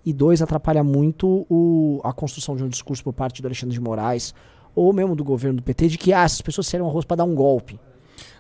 e 0.06 0.14
dois, 0.14 0.42
atrapalha 0.42 0.84
muito 0.84 1.46
o, 1.50 2.00
a 2.04 2.14
construção 2.14 2.56
de 2.56 2.64
um 2.64 2.70
discurso 2.70 3.04
por 3.04 3.14
parte 3.14 3.42
do 3.42 3.48
Alexandre 3.48 3.74
de 3.74 3.82
Moraes 3.82 4.34
ou 4.74 4.94
mesmo 4.94 5.16
do 5.16 5.24
governo 5.24 5.58
do 5.58 5.64
PT 5.64 5.88
de 5.88 5.98
que 5.98 6.14
ah, 6.14 6.24
essas 6.24 6.42
pessoas 6.42 6.68
seriam 6.68 6.88
arroz 6.88 7.06
para 7.06 7.18
dar 7.18 7.26
um 7.26 7.36
golpe. 7.36 7.80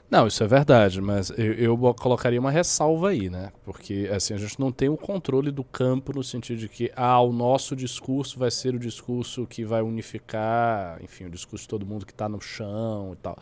Não, 0.09 0.25
isso 0.25 0.43
é 0.43 0.47
verdade, 0.47 0.99
mas 0.99 1.29
eu, 1.37 1.53
eu, 1.53 1.77
colocaria 1.93 2.39
uma 2.39 2.49
ressalva 2.49 3.09
aí, 3.09 3.29
né? 3.29 3.51
Porque 3.63 4.09
assim, 4.11 4.33
a 4.33 4.37
gente 4.37 4.59
não 4.59 4.71
tem 4.71 4.89
o 4.89 4.97
controle 4.97 5.51
do 5.51 5.63
campo 5.63 6.11
no 6.13 6.23
sentido 6.23 6.57
de 6.57 6.67
que 6.67 6.91
ah, 6.95 7.21
o 7.21 7.31
nosso 7.31 7.75
discurso 7.75 8.39
vai 8.39 8.49
ser 8.49 8.73
o 8.73 8.79
discurso 8.79 9.45
que 9.45 9.63
vai 9.63 9.83
unificar, 9.83 10.99
enfim, 11.03 11.25
o 11.25 11.29
discurso 11.29 11.65
de 11.65 11.69
todo 11.69 11.85
mundo 11.85 12.07
que 12.07 12.11
está 12.11 12.27
no 12.27 12.41
chão 12.41 13.11
e 13.13 13.17
tal. 13.17 13.37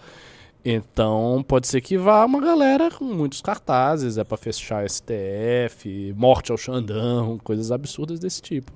Então, 0.70 1.46
pode 1.48 1.66
ser 1.66 1.80
que 1.80 1.98
vá 1.98 2.26
uma 2.26 2.42
galera 2.42 2.92
com 2.92 3.06
muitos 3.06 3.40
cartazes, 3.40 4.18
é 4.18 4.24
para 4.26 4.36
fechar 4.36 4.86
STF, 4.86 6.14
morte 6.14 6.52
ao 6.52 6.58
Xandão, 6.58 7.40
coisas 7.42 7.72
absurdas 7.72 8.20
desse 8.20 8.42
tipo. 8.42 8.74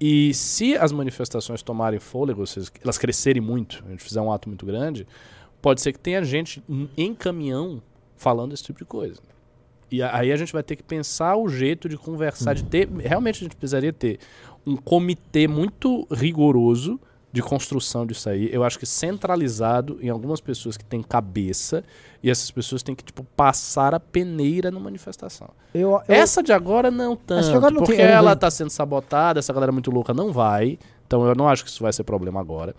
E 0.00 0.32
se 0.32 0.74
as 0.74 0.90
manifestações 0.90 1.62
tomarem 1.62 2.00
fôlego, 2.00 2.44
elas 2.82 2.96
crescerem 2.96 3.42
muito, 3.42 3.84
a 3.86 3.90
gente 3.90 4.02
fizer 4.02 4.22
um 4.22 4.32
ato 4.32 4.48
muito 4.48 4.64
grande, 4.64 5.06
pode 5.60 5.82
ser 5.82 5.92
que 5.92 5.98
tenha 5.98 6.24
gente 6.24 6.62
em 6.96 7.14
caminhão 7.14 7.82
falando 8.16 8.54
esse 8.54 8.64
tipo 8.64 8.78
de 8.78 8.86
coisa. 8.86 9.20
E 9.90 10.02
aí 10.02 10.32
a 10.32 10.36
gente 10.36 10.54
vai 10.54 10.62
ter 10.62 10.76
que 10.76 10.82
pensar 10.82 11.36
o 11.36 11.46
jeito 11.46 11.90
de 11.90 11.98
conversar, 11.98 12.54
de 12.54 12.64
ter. 12.64 12.88
Realmente 12.88 13.36
a 13.36 13.42
gente 13.44 13.56
precisaria 13.56 13.92
ter 13.92 14.18
um 14.66 14.76
comitê 14.76 15.46
muito 15.46 16.08
rigoroso 16.10 16.98
de 17.30 17.42
construção 17.42 18.06
disso 18.06 18.28
aí, 18.28 18.48
eu 18.52 18.64
acho 18.64 18.78
que 18.78 18.86
centralizado 18.86 19.98
em 20.00 20.08
algumas 20.08 20.40
pessoas 20.40 20.76
que 20.76 20.84
têm 20.84 21.02
cabeça 21.02 21.84
e 22.22 22.30
essas 22.30 22.50
pessoas 22.50 22.82
têm 22.82 22.94
que 22.94 23.04
tipo 23.04 23.22
passar 23.36 23.94
a 23.94 24.00
peneira 24.00 24.70
na 24.70 24.80
manifestação. 24.80 25.50
Eu, 25.74 25.90
eu... 25.90 26.02
Essa 26.08 26.42
de 26.42 26.52
agora 26.52 26.90
não 26.90 27.14
tanto, 27.14 27.48
agora 27.50 27.70
não 27.70 27.82
porque 27.82 27.96
tem, 27.96 28.06
ela 28.06 28.32
está 28.32 28.50
sendo 28.50 28.70
sabotada, 28.70 29.38
essa 29.38 29.52
galera 29.52 29.70
muito 29.70 29.90
louca 29.90 30.14
não 30.14 30.32
vai. 30.32 30.78
Então 31.06 31.26
eu 31.26 31.34
não 31.34 31.48
acho 31.48 31.64
que 31.64 31.70
isso 31.70 31.82
vai 31.82 31.92
ser 31.92 32.04
problema 32.04 32.40
agora. 32.40 32.74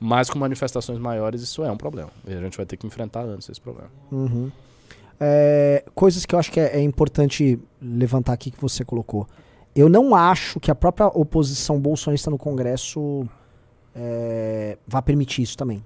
Mas 0.00 0.28
com 0.28 0.38
manifestações 0.38 0.98
maiores 0.98 1.42
isso 1.42 1.62
é 1.62 1.70
um 1.70 1.76
problema. 1.76 2.10
E 2.26 2.32
a 2.32 2.40
gente 2.40 2.56
vai 2.56 2.66
ter 2.66 2.76
que 2.76 2.86
enfrentar 2.86 3.24
antes 3.24 3.48
esse 3.48 3.60
problema. 3.60 3.90
Uhum. 4.10 4.50
É, 5.20 5.84
coisas 5.94 6.26
que 6.26 6.34
eu 6.34 6.38
acho 6.38 6.50
que 6.50 6.58
é, 6.58 6.78
é 6.78 6.80
importante 6.80 7.58
levantar 7.80 8.32
aqui 8.32 8.50
que 8.50 8.60
você 8.60 8.84
colocou. 8.84 9.26
Eu 9.74 9.88
não 9.88 10.14
acho 10.14 10.58
que 10.58 10.70
a 10.70 10.74
própria 10.74 11.06
oposição 11.06 11.78
bolsonarista 11.78 12.30
no 12.30 12.36
Congresso 12.36 13.26
é, 13.94 14.78
vá 14.86 15.02
permitir 15.02 15.42
isso 15.42 15.56
também. 15.56 15.82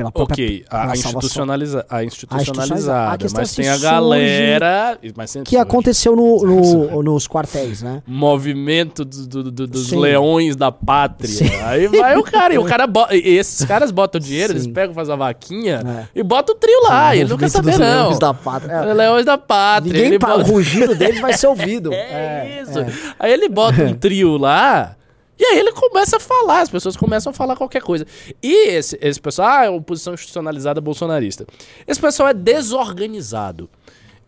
Pela 0.00 0.10
própria 0.10 0.46
ok, 0.46 0.64
a, 0.70 0.92
institucionaliza, 0.94 1.84
a 1.90 2.04
institucionalizada, 2.04 3.26
a 3.26 3.28
mas 3.34 3.54
tem 3.54 3.68
a 3.68 3.76
galera. 3.76 4.98
Mas 5.14 5.36
que 5.44 5.58
aconteceu 5.58 6.16
no, 6.16 6.42
no, 6.42 7.02
nos 7.04 7.28
quartéis, 7.28 7.82
né? 7.82 8.02
Movimento 8.06 9.04
do, 9.04 9.26
do, 9.26 9.50
do, 9.50 9.66
dos 9.66 9.92
leões 9.92 10.56
da 10.56 10.72
pátria. 10.72 11.28
Sim. 11.28 11.50
Aí 11.64 11.86
vai 11.88 12.16
o 12.16 12.22
cara, 12.22 12.54
e 12.54 12.58
o 12.58 12.64
cara 12.64 12.86
bota, 12.86 13.14
esses 13.14 13.62
caras 13.66 13.90
botam 13.90 14.18
dinheiro, 14.18 14.52
Sim. 14.54 14.58
eles 14.60 14.66
pegam, 14.68 14.94
fazem 14.94 15.12
a 15.12 15.16
vaquinha 15.16 15.82
é. 15.84 16.20
e 16.20 16.22
botam 16.22 16.54
o 16.54 16.58
trio 16.58 16.82
lá. 16.84 17.14
e 17.14 17.20
ele 17.20 17.28
não 17.28 17.36
quer 17.36 17.50
saber, 17.50 17.76
não. 17.76 18.04
Leões 18.04 18.18
da 18.18 18.32
pátria. 18.32 18.72
É. 18.72 18.94
Leões 18.94 19.26
da 19.26 19.36
pátria. 19.36 20.02
Ninguém 20.02 20.18
bota... 20.18 20.38
O 20.38 20.42
rugido 20.42 20.94
deles 20.94 21.20
vai 21.20 21.34
ser 21.34 21.48
ouvido. 21.48 21.90
É, 22.00 22.58
é 22.58 22.62
isso. 22.62 22.78
É. 22.78 22.86
Aí 23.18 23.32
ele 23.32 23.48
bota 23.48 23.82
um 23.82 23.92
trio 23.94 24.36
lá. 24.36 24.96
E 25.40 25.44
aí 25.44 25.58
ele 25.58 25.72
começa 25.72 26.18
a 26.18 26.20
falar, 26.20 26.60
as 26.60 26.68
pessoas 26.68 26.98
começam 26.98 27.30
a 27.30 27.32
falar 27.32 27.56
qualquer 27.56 27.80
coisa. 27.80 28.06
E 28.42 28.68
esse, 28.68 28.98
esse 29.00 29.18
pessoal, 29.18 29.48
ah, 29.48 29.64
é 29.64 29.70
oposição 29.70 30.12
institucionalizada 30.12 30.82
bolsonarista. 30.82 31.46
Esse 31.86 31.98
pessoal 31.98 32.28
é 32.28 32.34
desorganizado. 32.34 33.70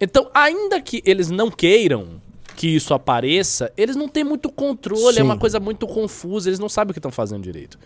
Então, 0.01 0.31
ainda 0.33 0.81
que 0.81 1.03
eles 1.05 1.31
não 1.31 1.51
queiram 1.51 2.23
que 2.57 2.67
isso 2.67 2.95
apareça, 2.95 3.71
eles 3.77 3.95
não 3.95 4.09
têm 4.09 4.25
muito 4.25 4.51
controle, 4.51 5.17
Sim. 5.17 5.21
é 5.21 5.23
uma 5.23 5.37
coisa 5.37 5.61
muito 5.61 5.87
confusa, 5.87 6.49
eles 6.49 6.59
não 6.59 6.69
sabem 6.71 6.93
o 6.93 6.95
que 6.95 6.99
estão 6.99 7.13
fazendo 7.13 7.43
direito. 7.43 7.79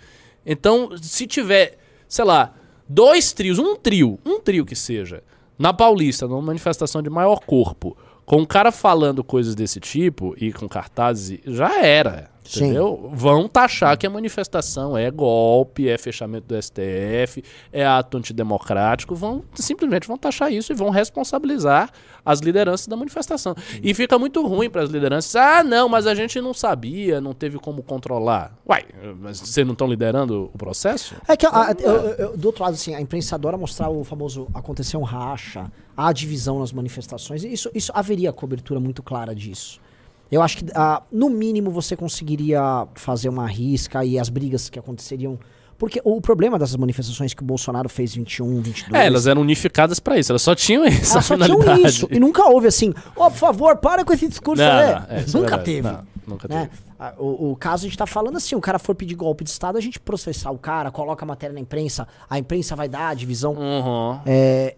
Então, 0.45 0.91
se 1.03 1.27
tiver, 1.27 1.79
sei 2.09 2.25
lá, 2.25 2.55
dois 2.89 3.33
trios, 3.33 3.59
um 3.59 3.75
trio, 3.75 4.21
um 4.25 4.39
trio 4.39 4.65
que 4.65 4.77
seja, 4.77 5.25
na 5.59 5.73
Paulista, 5.73 6.29
numa 6.29 6.43
manifestação 6.43 7.03
de 7.03 7.11
maior 7.11 7.41
corpo, 7.41 7.97
com 8.25 8.39
um 8.39 8.47
cara 8.47 8.71
falando 8.71 9.25
coisas 9.25 9.57
desse 9.57 9.81
tipo 9.81 10.33
e 10.39 10.53
com 10.53 10.69
cartazes, 10.69 11.41
já 11.45 11.85
era. 11.85 12.36
Sim. 12.49 12.65
Entendeu? 12.67 13.11
Vão 13.13 13.49
taxar 13.49 13.97
que 13.99 14.07
a 14.07 14.11
manifestação 14.11 14.97
é 14.97 15.11
golpe, 15.11 15.89
é 15.89 15.99
fechamento 15.99 16.47
do 16.47 16.63
STF, 16.63 17.43
é 17.73 17.85
ato 17.85 18.17
antidemocrático, 18.19 19.15
vão 19.15 19.43
simplesmente 19.55 20.07
vão 20.07 20.17
taxar 20.17 20.53
isso 20.53 20.73
e 20.73 20.75
vão 20.75 20.91
responsabilizar 20.91 21.91
as 22.25 22.41
lideranças 22.41 22.87
da 22.87 22.97
manifestação. 22.97 23.55
E 23.83 23.95
fica 23.95 24.19
muito 24.19 24.45
ruim 24.47 24.69
para 24.69 24.83
as 24.83 24.91
lideranças. 24.91 25.35
Ah, 25.37 25.63
não, 25.63 25.89
mas 25.89 26.07
a 26.07 26.15
gente 26.15 26.41
não 26.41 26.53
sabia, 26.55 27.21
não 27.21 27.33
teve 27.33 27.59
como 27.59 27.83
controlar. 27.83 28.57
Uai, 28.69 28.85
mas 29.21 29.39
vocês 29.41 29.65
não 29.67 29.73
estão 29.75 29.87
liderando 29.89 30.51
o 30.53 30.59
processo? 30.59 31.15
É 31.29 31.37
que, 31.37 31.47
a- 31.47 31.75
eu- 31.79 31.91
eu- 31.93 32.11
eu- 32.15 32.37
do 32.37 32.47
outro 32.47 32.63
lado, 32.65 32.75
assim, 32.75 32.95
a 32.95 33.01
imprensa 33.01 33.35
adora 33.37 33.57
mostrar 33.57 33.89
o 33.91 34.03
famoso 34.05 34.49
aconteceu 34.55 34.99
um 35.01 35.05
racha, 35.05 35.71
a 35.97 36.13
divisão 36.13 36.59
nas 36.59 36.73
manifestações. 36.73 37.45
Isso, 37.45 37.71
isso 37.75 37.93
haveria 37.95 38.33
cobertura 38.33 38.81
muito 38.81 39.03
clara 39.03 39.35
disso. 39.35 39.81
Eu 40.31 40.43
acho 40.43 40.59
que, 40.59 40.65
ah, 40.75 41.03
no 41.11 41.31
mínimo, 41.31 41.71
você 41.71 41.97
conseguiria 41.97 42.87
fazer 42.95 43.29
uma 43.29 43.47
risca 43.47 44.05
e 44.05 44.19
as 44.19 44.29
brigas 44.29 44.69
que 44.69 44.79
aconteceriam. 44.79 45.39
Porque 45.79 46.01
o 46.05 46.21
problema 46.23 46.59
dessas 46.59 46.77
manifestações 46.77 47.35
que 47.35 47.43
o 47.43 47.45
Bolsonaro 47.45 47.89
fez 47.89 48.15
21, 48.15 48.63
22. 48.63 48.95
É, 48.95 49.07
elas 49.07 49.27
eram 49.27 49.43
unificadas 49.43 50.01
para 50.01 50.19
isso, 50.19 50.33
elas 50.33 50.41
só 50.41 50.55
tinham 50.55 50.85
essa 50.87 51.17
elas 51.17 51.27
só 51.27 51.37
tinham 51.37 51.87
isso. 51.87 52.09
E 52.11 52.19
nunca 52.19 52.49
houve 52.49 52.67
assim, 52.67 52.95
ó, 53.15 53.29
por 53.29 53.37
favor, 53.37 53.77
para 53.77 54.03
com 54.03 54.13
esse 54.13 54.27
discurso 54.27 54.63
Não, 54.63 54.71
aí. 54.73 54.95
não, 54.95 55.07
é, 55.11 55.21
isso 55.21 55.37
é 55.37 55.41
nunca 55.41 55.59
teve. 55.59 55.87
Não, 55.89 56.03
nunca 56.27 56.49
né? 56.49 56.71
teve. 56.71 56.83
Ah, 56.99 57.13
O, 57.19 57.53
o 57.53 57.57
caso 57.57 57.85
a 57.85 57.89
gente 57.89 57.99
tá 57.99 58.07
falando 58.07 58.37
assim, 58.37 58.55
o 58.55 58.61
cara 58.61 58.79
for 58.79 58.95
pedir 58.95 59.15
golpe 59.15 59.45
de 59.45 59.51
Estado, 59.51 59.77
a 59.77 59.81
gente 59.83 60.01
processar 60.01 60.51
o 60.51 60.57
cara, 60.57 60.91
coloca 60.91 61.27
a 61.27 61.29
matéria 61.29 61.53
na 61.53 61.61
imprensa, 61.61 62.09
a 62.29 62.39
imprensa 62.39 62.75
vai 62.75 62.89
dar 62.89 63.09
a 63.09 63.15
divisão. 63.15 63.53
Uhum. 63.53 64.19
É, 64.25 64.77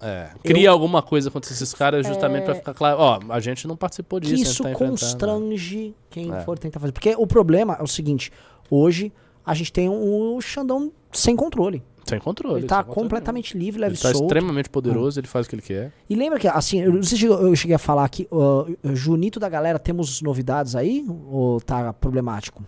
É, 0.00 0.28
cria 0.44 0.70
alguma 0.70 1.00
coisa 1.02 1.30
contra 1.30 1.50
esses 1.52 1.72
caras 1.72 2.06
justamente 2.06 2.44
pra 2.44 2.54
ficar 2.54 2.74
claro. 2.74 2.98
Ó, 3.00 3.20
a 3.30 3.40
gente 3.40 3.66
não 3.66 3.76
participou 3.76 4.20
que 4.20 4.26
disso. 4.28 4.42
a 4.48 4.52
isso 4.52 4.62
tá 4.62 4.72
constrange 4.72 5.94
quem 6.10 6.32
É. 6.34 6.40
for 6.42 6.58
tentar 6.58 6.80
fazer. 6.80 6.92
Porque 6.92 7.14
o 7.16 7.26
problema 7.26 7.76
é 7.78 7.82
o 7.82 7.86
seguinte, 7.86 8.30
hoje 8.70 9.12
a 9.44 9.54
gente 9.54 9.72
tem 9.72 9.88
um 9.88 10.38
Xandão 10.40 10.92
sem 11.12 11.34
controle. 11.34 11.82
Sem 12.04 12.20
controle. 12.20 12.60
Ele 12.60 12.66
tá 12.68 12.76
sem 12.76 12.84
controle 12.84 13.00
completamente 13.08 13.58
livre, 13.58 13.80
leve 13.80 13.94
Ele 13.94 14.00
tá 14.02 14.10
solto. 14.12 14.24
extremamente 14.26 14.68
poderoso, 14.70 15.18
ele 15.18 15.26
faz 15.26 15.46
o 15.46 15.48
que 15.48 15.56
ele 15.56 15.62
quer. 15.62 15.92
E 16.08 16.14
lembra 16.14 16.38
que, 16.38 16.46
assim, 16.46 16.80
eu 16.80 16.92
não 16.92 17.02
sei 17.02 17.18
se 17.18 17.24
eu 17.26 17.56
cheguei 17.56 17.74
a 17.74 17.78
falar 17.80 18.04
aqui, 18.04 18.28
ó, 18.30 18.66
Junito 18.94 19.40
da 19.40 19.48
galera, 19.48 19.76
temos 19.78 20.22
novidades 20.22 20.76
aí? 20.76 21.04
Ou 21.28 21.60
tá 21.60 21.92
problemático? 21.92 22.62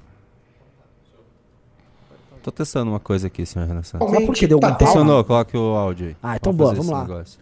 Tô 2.42 2.50
testando 2.52 2.90
uma 2.90 3.00
coisa 3.00 3.26
aqui, 3.26 3.44
senhor 3.44 3.66
Renan 3.66 3.82
Santos. 3.82 4.10
Mas 4.10 4.24
por 4.26 4.34
que 4.34 4.46
deu 4.46 4.58
algum 4.62 4.68
pau? 4.76 4.86
Funcionou, 4.86 5.24
coloque 5.24 5.56
o 5.56 5.74
áudio 5.76 6.08
aí. 6.08 6.16
Ah, 6.22 6.36
então 6.36 6.52
Vamos 6.52 6.58
boa, 6.58 6.70
vamos 6.70 6.86
esse 6.86 6.94
lá. 6.94 7.02
negócio. 7.02 7.40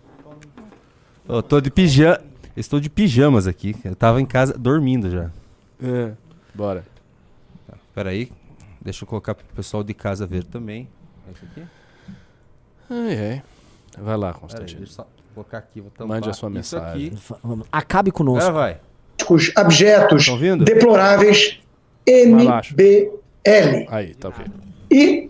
Eu 1.28 1.42
tô 1.42 1.60
de 1.60 1.70
pijama. 1.70 2.20
Estou 2.56 2.80
de 2.80 2.88
pijamas 2.88 3.46
aqui. 3.46 3.76
Eu 3.84 3.94
tava 3.94 4.20
em 4.20 4.24
casa 4.26 4.56
dormindo 4.56 5.10
já. 5.10 5.30
Bora. 6.54 6.84
Pera 7.94 8.10
aí. 8.10 8.30
Deixa 8.80 9.04
eu 9.04 9.08
colocar 9.08 9.34
pro 9.34 9.44
pessoal 9.54 9.82
de 9.84 9.92
casa 9.92 10.26
ver 10.26 10.44
também. 10.44 10.88
É 11.28 11.32
isso 11.32 11.44
aqui? 11.50 11.62
Ai, 12.88 13.18
ai. 13.30 13.42
Vai 13.98 14.16
lá, 14.16 14.26
Pera 14.28 14.36
aí, 14.36 14.40
Constantino. 14.40 14.78
deixa 14.78 14.92
eu 14.92 14.96
só 15.04 15.06
colocar 15.34 15.58
aqui. 15.58 15.80
Vou 15.80 15.90
tampar 15.90 16.06
Mande 16.08 16.30
a 16.30 16.32
sua 16.32 16.48
isso 16.48 16.76
mensagem. 16.76 17.12
Vamos, 17.42 17.66
acabe 17.70 18.10
conosco. 18.10 18.48
Agora 18.48 18.54
vai. 18.54 18.80
abjetos, 19.56 20.24
Tão 20.24 20.34
ouvindo? 20.34 20.64
deploráveis. 20.64 21.58
MBL. 22.08 23.86
Aí, 23.88 24.14
tá 24.14 24.28
ok. 24.28 24.44
E 24.90 25.28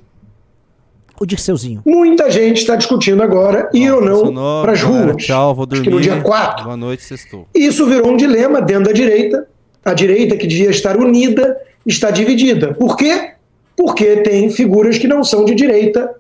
O 1.21 1.25
Dirceuzinho. 1.27 1.83
muita 1.87 2.31
gente 2.31 2.59
está 2.59 2.77
discutindo 2.77 3.23
agora 3.23 3.69
ir 3.73 3.91
ou 3.93 4.01
não 4.03 4.63
para 4.63 4.73
as 4.73 4.83
galera, 4.83 5.13
ruas. 5.13 5.25
Tchau, 5.25 5.55
vou 5.55 5.63
Acho 5.65 5.83
dormir. 5.83 5.85
que 5.85 5.91
no 5.95 6.01
dia 6.01 6.21
4. 6.21 6.65
Boa 6.65 6.77
noite, 6.77 7.03
sextou. 7.03 7.47
E 7.55 7.67
isso 7.67 7.87
virou 7.87 8.09
um 8.13 8.17
dilema 8.17 8.61
dentro 8.61 8.85
da 8.85 8.93
direita. 8.93 9.47
A 9.85 9.95
direita, 9.95 10.37
que 10.37 10.47
devia 10.47 10.71
estar 10.71 10.97
unida, 10.97 11.57
está 11.87 12.11
dividida. 12.11 12.75
Por 12.75 12.97
quê? 12.97 13.33
Porque 13.77 14.17
tem 14.17 14.51
figuras 14.51 14.99
que 14.99 15.07
não 15.07 15.23
são 15.23 15.45
de 15.45 15.55
direita 15.55 16.13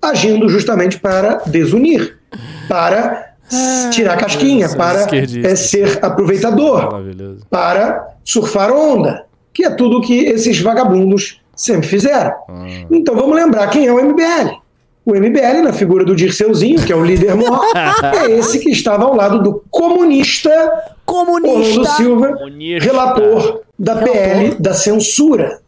agindo 0.00 0.48
justamente 0.48 0.98
para 0.98 1.36
desunir, 1.46 2.18
para 2.68 3.34
tirar 3.92 4.16
casquinha, 4.16 4.66
Deus, 4.66 4.76
para 4.76 5.06
é, 5.14 5.54
ser 5.54 5.98
aproveitador. 6.04 6.88
Para 7.48 8.08
surfar 8.24 8.72
onda, 8.72 9.24
que 9.52 9.64
é 9.64 9.70
tudo 9.70 10.00
que 10.00 10.24
esses 10.24 10.58
vagabundos 10.60 11.40
sempre 11.54 11.88
fizeram. 11.88 12.32
Ah. 12.48 12.66
Então 12.90 13.14
vamos 13.14 13.36
lembrar 13.36 13.68
quem 13.68 13.86
é 13.86 13.92
o 13.92 14.02
MBL. 14.02 14.60
O 15.04 15.14
MBL, 15.14 15.62
na 15.64 15.72
figura 15.72 16.04
do 16.04 16.14
Dirceuzinho, 16.14 16.84
que 16.84 16.92
é 16.92 16.96
o 16.96 17.04
líder 17.04 17.34
maior, 17.34 17.60
é 17.74 18.30
esse 18.30 18.60
que 18.60 18.70
estava 18.70 19.04
ao 19.04 19.16
lado 19.16 19.42
do 19.42 19.64
comunista 19.68 20.50
Orlando 20.50 20.92
Comunista! 21.04 21.84
Silva, 21.96 22.32
Comunista. 22.32 22.84
relator 22.84 23.62
da 23.78 23.96
PL 23.96 24.54
da 24.58 24.74
censura. 24.74 25.60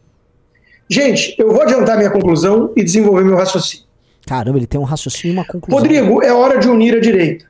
Gente, 0.89 1.35
eu 1.37 1.51
vou 1.51 1.61
adiantar 1.61 1.97
minha 1.97 2.09
conclusão 2.09 2.71
e 2.75 2.83
desenvolver 2.83 3.23
meu 3.23 3.35
raciocínio. 3.35 3.85
Caramba, 4.25 4.57
ele 4.57 4.67
tem 4.67 4.79
um 4.79 4.83
raciocínio 4.83 5.35
e 5.35 5.37
uma 5.37 5.45
conclusão. 5.45 5.79
Rodrigo, 5.79 6.23
é 6.23 6.33
hora 6.33 6.57
de 6.57 6.67
unir 6.67 6.95
a 6.95 6.99
direita. 6.99 7.45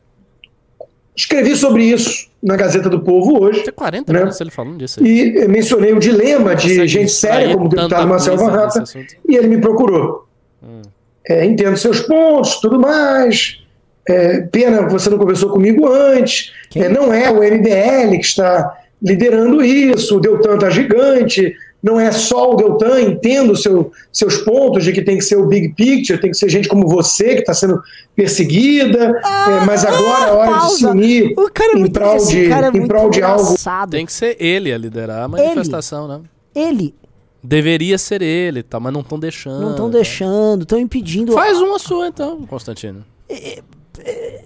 Escrevi 1.16 1.56
sobre 1.56 1.84
isso 1.84 2.30
na 2.46 2.56
Gazeta 2.56 2.90
do 2.90 3.00
Povo 3.02 3.42
hoje. 3.44 3.64
Tem 3.64 3.74
40 3.74 4.14
Né? 4.14 4.20
minutos 4.20 4.40
ele 4.40 4.52
falando 4.52 4.78
disso 4.78 5.02
aí. 5.04 5.36
E 5.38 5.48
mencionei 5.48 5.92
o 5.94 6.00
dilema 6.00 6.56
de 6.56 6.88
gente 6.88 7.12
séria, 7.12 7.54
como 7.54 7.66
o 7.66 7.70
deputado 7.70 8.08
Marcelo 8.08 8.38
Van 8.38 8.66
assunto. 8.66 9.16
e 9.28 9.36
ele 9.36 9.48
me 9.48 9.58
procurou. 9.60 10.28
Hum. 10.64 10.82
É, 11.28 11.44
entendo 11.44 11.76
seus 11.76 12.00
pontos, 12.02 12.60
tudo 12.62 12.80
mais. 12.80 13.62
É, 14.08 14.42
pena 14.42 14.88
você 14.88 15.10
não 15.10 15.18
conversou 15.18 15.50
comigo 15.50 15.88
antes. 15.92 16.54
É, 16.76 16.88
não 16.88 17.12
é 17.12 17.32
o 17.32 17.38
MBL 17.38 18.12
que 18.20 18.26
está 18.26 18.78
liderando 19.02 19.64
isso, 19.64 20.18
o 20.18 20.20
Deltan 20.20 20.56
está 20.56 20.70
gigante. 20.70 21.56
Não 21.86 22.00
é 22.00 22.12
só 22.12 22.52
o 22.52 22.56
Deltan, 22.56 23.00
entendo 23.00 23.56
seu, 23.56 23.92
seus 24.12 24.38
pontos 24.38 24.84
de 24.84 24.92
que 24.92 25.04
tem 25.04 25.20
que 25.20 25.24
ser 25.24 25.36
o 25.36 25.46
big 25.46 25.76
picture, 25.76 26.20
tem 26.20 26.32
que 26.32 26.38
ser 26.38 26.50
gente 26.50 26.68
como 26.68 26.88
você 26.88 27.36
que 27.36 27.42
está 27.42 27.54
sendo 27.54 27.80
perseguida, 28.16 29.22
é, 29.24 29.66
mas 29.68 29.86
agora 29.86 30.26
é 30.26 30.32
hora 30.32 30.54
de 30.54 30.72
se 30.72 30.82
pausa. 30.82 30.90
unir 30.90 31.34
O 31.38 31.48
cara 31.52 31.74
é 31.74 31.76
em 31.76 31.80
muito, 31.82 31.94
prol 31.94 32.16
esse 32.16 32.32
de, 32.32 32.50
cara 32.50 32.66
é 32.66 32.70
em 32.70 32.72
muito 32.72 32.88
prol 32.88 33.12
de 33.12 33.22
algo 33.22 33.44
engraçado. 33.44 33.92
Tem 33.92 34.04
que 34.04 34.12
ser 34.12 34.36
ele 34.40 34.74
a 34.74 34.78
liderar 34.80 35.26
a 35.26 35.28
manifestação, 35.28 36.08
né? 36.08 36.22
Ele, 36.56 36.96
Deveria 37.44 38.00
ser 38.00 38.24
ele, 38.24 38.64
tá? 38.64 38.80
Mas 38.80 38.92
não 38.92 39.02
estão 39.02 39.20
deixando. 39.20 39.62
não 39.62 39.70
estão 39.70 39.88
deixando, 39.88 40.64
estão 40.64 40.80
impedindo. 40.80 41.34
Faz 41.34 41.60
uma 41.60 41.78
sua 41.78 42.08
então, 42.08 42.42
Constantino. 42.48 43.06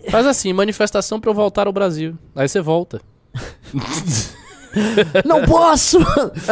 Faz 0.10 0.26
assim, 0.26 0.52
manifestação 0.52 1.22
pra 1.22 1.30
eu 1.30 1.34
voltar 1.34 1.68
ao 1.68 1.72
Brasil. 1.72 2.16
Aí 2.36 2.50
você 2.50 2.60
volta. 2.60 3.00
Não 5.26 5.46
posso! 5.46 6.00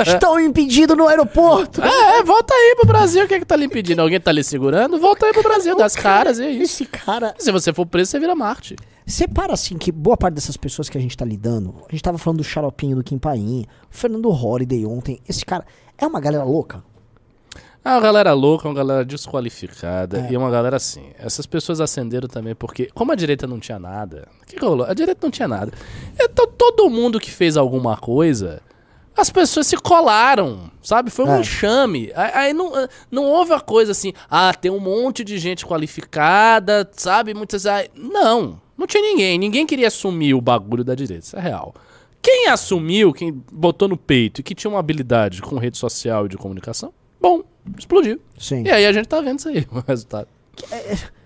Estão 0.06 0.40
impedidos 0.40 0.98
no 0.98 1.08
aeroporto! 1.08 1.82
É, 1.82 2.20
é, 2.20 2.24
volta 2.24 2.54
aí 2.54 2.76
pro 2.76 2.88
Brasil. 2.88 3.26
O 3.26 3.28
que 3.28 3.36
é 3.36 3.40
que 3.40 3.46
tá 3.46 3.56
lhe 3.56 3.66
impedindo? 3.66 4.02
Alguém 4.02 4.20
tá 4.20 4.32
lhe 4.32 4.44
segurando? 4.44 5.00
Volta 5.00 5.26
aí 5.26 5.34
pro 5.34 5.44
Brasil, 5.44 5.76
das 5.76 5.96
caras, 5.96 6.40
e 6.40 6.44
é 6.44 6.50
isso. 6.50 6.84
Esse 6.84 6.86
cara. 6.86 7.34
Se 7.38 7.52
você 7.52 7.74
for 7.74 7.86
preso, 7.86 8.12
você 8.12 8.20
vira 8.20 8.36
Marte. 8.36 8.76
Separa 9.06 9.54
assim 9.54 9.78
que 9.78 9.92
boa 9.92 10.18
parte 10.18 10.36
dessas 10.36 10.58
pessoas 10.58 10.90
que 10.90 10.98
a 10.98 11.02
gente 11.02 11.16
tá 11.16 11.24
lidando. 11.24 11.76
A 11.88 11.92
gente 11.92 12.04
tava 12.04 12.18
falando 12.18 12.40
do 12.40 12.44
xaropinho 12.44 12.98
do 12.98 13.04
Kim 13.04 13.18
Paim, 13.18 13.66
o 13.90 13.96
Fernando 13.96 14.30
Holiday 14.30 14.86
ontem. 14.86 15.20
Esse 15.28 15.46
cara 15.46 15.66
é 15.98 16.06
uma 16.06 16.20
galera 16.20 16.44
louca. 16.44 16.84
É 17.88 17.92
uma 17.92 18.02
galera 18.02 18.34
louca, 18.34 18.68
uma 18.68 18.74
galera 18.74 19.06
desqualificada 19.06 20.28
É. 20.28 20.32
e 20.34 20.38
uma 20.38 20.50
galera 20.52 20.76
assim. 20.76 21.12
Essas 21.18 21.46
pessoas 21.46 21.80
acenderam 21.80 22.28
também 22.28 22.54
porque, 22.54 22.90
como 22.94 23.12
a 23.12 23.16
direita 23.16 23.48
não 23.48 23.60
tinha 23.60 23.80
nada, 23.80 24.28
o 24.42 24.46
que 24.46 24.60
rolou? 24.60 24.86
A 24.86 24.94
direita 24.94 25.20
não 25.26 25.32
tinha 25.32 25.48
nada. 25.48 25.72
Então 26.20 26.48
todo 26.48 26.90
mundo 26.90 27.20
que 27.20 27.32
fez 27.32 27.56
alguma 27.56 27.96
coisa, 27.96 28.62
as 29.16 29.30
pessoas 29.30 29.68
se 29.68 29.78
colaram, 29.78 30.70
sabe? 30.82 31.10
Foi 31.10 31.26
um 31.26 31.36
É. 31.36 31.40
enxame. 31.40 32.12
Aí, 32.14 32.54
não, 32.54 32.72
não 33.10 33.24
houve 33.24 33.54
a 33.54 33.60
coisa 33.60 33.94
assim, 33.94 34.12
ah, 34.30 34.54
tem 34.54 34.70
um 34.70 34.80
monte 34.80 35.24
de 35.24 35.38
gente 35.40 35.66
qualificada, 35.66 36.90
sabe? 36.94 37.34
Muitas. 37.34 37.66
aí- 37.66 37.90
Não, 37.96 38.62
não 38.78 38.86
tinha 38.86 39.02
ninguém. 39.02 39.38
Ninguém 39.40 39.66
queria 39.66 39.88
assumir 39.88 40.34
o 40.34 40.42
bagulho 40.42 40.84
da 40.84 40.94
direita, 40.94 41.26
isso 41.26 41.38
é 41.38 41.42
real. 41.42 41.74
Quem 42.22 42.48
assumiu, 42.48 43.14
quem 43.14 43.32
botou 43.52 43.88
no 43.88 43.96
peito 43.96 44.42
e 44.42 44.44
que 44.44 44.54
tinha 44.54 44.70
uma 44.70 44.80
habilidade 44.80 45.42
com 45.42 45.58
rede 45.58 45.78
social 45.78 46.26
e 46.26 46.30
de 46.30 46.36
comunicação, 46.38 46.92
bom, 47.20 47.44
explodiu. 47.78 48.20
Sim. 48.38 48.64
E 48.64 48.72
aí 48.72 48.86
a 48.86 48.92
gente 48.92 49.08
tá 49.08 49.22
vendo 49.22 49.40
isso 49.40 49.50
aí, 49.50 49.68
o 49.72 49.80
resultado. 49.80 50.28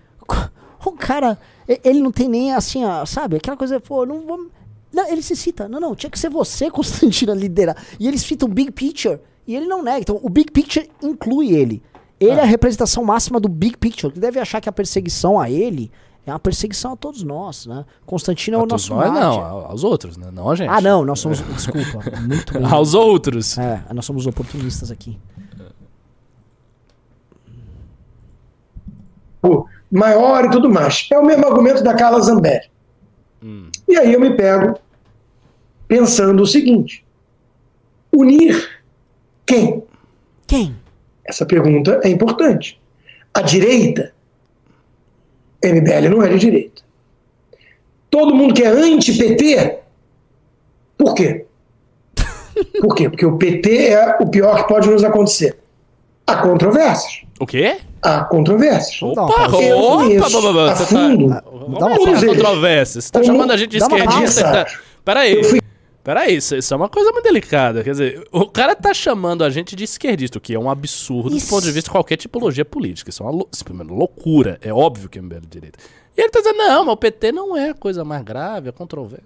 O 0.84 0.90
cara, 0.90 1.38
ele 1.84 2.00
não 2.00 2.10
tem 2.10 2.28
nem 2.28 2.52
assim, 2.52 2.84
ó, 2.84 3.06
sabe? 3.06 3.36
Aquela 3.36 3.56
coisa, 3.56 3.78
pô, 3.78 4.04
não 4.04 4.26
vou. 4.26 4.50
Não, 4.92 5.08
ele 5.08 5.22
se 5.22 5.36
cita. 5.36 5.68
Não, 5.68 5.78
não, 5.78 5.94
tinha 5.94 6.10
que 6.10 6.18
ser 6.18 6.28
você, 6.28 6.68
Constantino, 6.72 7.32
a 7.32 7.34
liderar. 7.34 7.76
E 8.00 8.08
eles 8.08 8.22
citam 8.22 8.48
o 8.48 8.52
Big 8.52 8.72
Picture. 8.72 9.20
E 9.46 9.54
ele 9.54 9.66
não 9.66 9.82
nega. 9.82 10.00
Então, 10.00 10.18
o 10.22 10.28
Big 10.28 10.50
Picture 10.50 10.90
inclui 11.02 11.52
ele. 11.52 11.82
Ele 12.18 12.32
é 12.32 12.42
a 12.42 12.46
representação 12.46 13.04
máxima 13.04 13.40
do 13.40 13.48
Big 13.48 13.76
Picture. 13.76 14.12
Ele 14.12 14.20
deve 14.20 14.38
achar 14.38 14.60
que 14.60 14.68
a 14.68 14.72
perseguição 14.72 15.40
a 15.40 15.50
ele 15.50 15.90
é 16.24 16.32
uma 16.32 16.38
perseguição 16.38 16.92
a 16.92 16.96
todos 16.96 17.24
nós, 17.24 17.66
né? 17.66 17.84
Constantino 18.06 18.58
é 18.58 18.62
o 18.62 18.66
nosso 18.66 18.94
nós, 18.94 19.10
mártir. 19.10 19.20
não, 19.20 19.40
aos 19.66 19.82
outros, 19.82 20.16
né? 20.16 20.30
Não 20.32 20.48
a 20.48 20.54
gente. 20.54 20.68
Ah, 20.68 20.80
não, 20.80 21.04
nós 21.04 21.18
somos. 21.18 21.40
Desculpa, 21.40 22.20
muito 22.20 22.52
bem. 22.52 22.64
Aos 22.64 22.94
outros. 22.94 23.58
É, 23.58 23.84
nós 23.92 24.04
somos 24.04 24.24
oportunistas 24.26 24.92
aqui. 24.92 25.18
Maior 29.90 30.44
e 30.44 30.50
tudo 30.50 30.70
mais. 30.70 31.08
É 31.12 31.18
o 31.18 31.24
mesmo 31.24 31.46
argumento 31.46 31.82
da 31.82 31.94
Carla 31.94 32.20
Zambelli. 32.20 32.70
E 33.88 33.96
aí 33.96 34.12
eu 34.12 34.20
me 34.20 34.36
pego 34.36 34.78
pensando 35.88 36.42
o 36.42 36.46
seguinte: 36.46 37.04
unir 38.12 38.82
quem? 39.44 39.82
Quem? 40.46 40.76
Essa 41.24 41.44
pergunta 41.44 42.00
é 42.02 42.08
importante. 42.08 42.80
A 43.34 43.42
direita, 43.42 44.12
MBL 45.62 46.08
não 46.10 46.22
é 46.22 46.28
de 46.28 46.38
direita. 46.38 46.82
Todo 48.10 48.34
mundo 48.34 48.52
que 48.52 48.62
é 48.62 48.68
anti-PT, 48.68 49.78
por 50.98 51.14
quê? 51.14 51.46
Por 52.80 52.94
quê? 52.94 53.08
Porque 53.08 53.24
o 53.24 53.38
PT 53.38 53.88
é 53.88 54.18
o 54.20 54.26
pior 54.28 54.62
que 54.62 54.68
pode 54.68 54.88
nos 54.88 55.02
acontecer. 55.02 55.58
Há 56.26 56.36
controvérsias. 56.36 57.22
O 57.40 57.46
quê? 57.46 57.78
Há 58.02 58.24
controvérsias. 58.24 59.00
Opa. 59.02 59.20
Eu 59.20 59.26
opa, 59.78 59.96
conheço 60.02 60.38
opa, 60.38 60.48
opa, 60.50 60.70
a 60.72 60.76
você 60.76 60.86
fundo 60.86 61.28
tá... 61.28 61.42
Vamos 61.50 61.68
uma 61.78 61.88
lá, 61.88 61.96
pausa. 61.96 62.26
controvérsia. 62.26 63.00
Você 63.00 63.10
tá 63.12 63.22
chamando 63.22 63.50
a 63.52 63.56
gente 63.56 63.70
de 63.70 63.78
esquerdista? 63.78 64.42
Tá... 64.42 64.66
Peraí. 65.04 65.34
Eu 65.34 65.44
fui- 65.44 65.60
Peraí, 66.04 66.34
isso, 66.34 66.56
isso 66.56 66.74
é 66.74 66.76
uma 66.76 66.88
coisa 66.88 67.12
muito 67.12 67.22
delicada. 67.22 67.84
Quer 67.84 67.92
dizer, 67.92 68.24
o 68.32 68.44
cara 68.48 68.74
tá 68.74 68.92
chamando 68.92 69.44
a 69.44 69.50
gente 69.50 69.76
de 69.76 69.84
esquerdista, 69.84 70.38
o 70.38 70.40
que 70.40 70.52
é 70.52 70.58
um 70.58 70.68
absurdo 70.68 71.36
Isso. 71.36 71.46
do 71.46 71.50
ponto 71.50 71.62
de 71.64 71.70
vista 71.70 71.86
de 71.88 71.92
qualquer 71.92 72.16
tipologia 72.16 72.64
política. 72.64 73.08
Isso 73.08 73.22
é 73.22 73.26
uma 73.26 73.84
loucura. 73.84 74.58
É 74.60 74.72
óbvio 74.74 75.08
que 75.08 75.20
é 75.20 75.22
MBL 75.22 75.38
de 75.42 75.46
direita. 75.46 75.78
E 76.16 76.20
ele 76.20 76.28
tá 76.30 76.40
dizendo, 76.40 76.56
não, 76.58 76.84
mas 76.86 76.94
o 76.94 76.96
PT 76.96 77.30
não 77.30 77.56
é 77.56 77.70
a 77.70 77.74
coisa 77.74 78.04
mais 78.04 78.22
grave, 78.24 78.68
é 78.68 78.72
controvérsia. 78.72 79.24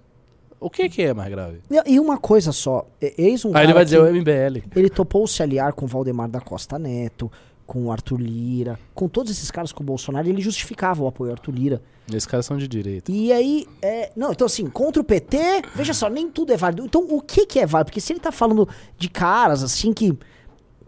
O 0.59 0.69
que 0.69 0.87
que 0.87 1.01
é 1.01 1.15
mais 1.15 1.29
grave? 1.31 1.61
E- 1.87 1.99
uma 1.99 2.17
coisa 2.19 2.51
só, 2.51 2.85
eis 3.01 3.43
um 3.43 3.49
Aí 3.49 3.53
cara 3.53 3.65
ele 3.65 3.73
vai 3.73 3.83
dizer 3.83 3.97
que- 3.97 4.03
o 4.03 4.15
MBL. 4.15 4.63
Ele 4.75 4.89
topou 4.89 5.25
se 5.25 5.41
aliar 5.41 5.73
com 5.73 5.85
o 5.85 5.87
Valdemar 5.87 6.29
da 6.29 6.39
Costa 6.39 6.77
Neto, 6.77 7.31
com 7.67 7.85
o 7.85 7.91
Arthur 7.91 8.19
Lira, 8.21 8.79
com 8.95 9.09
todos 9.09 9.29
esses 9.31 9.51
caras 9.51 9.73
com 9.73 9.83
o 9.83 9.85
Bolsonaro, 9.85 10.27
ele 10.27 10.41
justificava 10.41 11.03
o 11.03 11.07
apoio 11.07 11.29
ao 11.29 11.35
Arthur 11.35 11.51
Lira. 11.53 11.81
Esses 12.07 12.25
caras 12.25 12.45
são 12.45 12.57
de 12.57 12.67
direita. 12.67 13.11
E 13.11 13.33
aí, 13.33 13.67
é, 13.81 14.11
não, 14.15 14.31
então 14.31 14.47
assim, 14.47 14.65
contra 14.67 15.01
o 15.01 15.05
PT, 15.05 15.37
veja 15.75 15.93
só, 15.93 16.09
nem 16.09 16.29
tudo 16.31 16.53
é 16.53 16.57
válido. 16.57 16.85
Então, 16.85 17.05
o 17.09 17.21
que 17.21 17.45
que 17.45 17.59
é 17.59 17.65
válido? 17.65 17.87
Porque 17.87 17.99
se 17.99 18.13
ele 18.13 18.21
tá 18.21 18.31
falando 18.31 18.67
de 18.97 19.09
caras, 19.09 19.61
assim, 19.61 19.91
que 19.91 20.17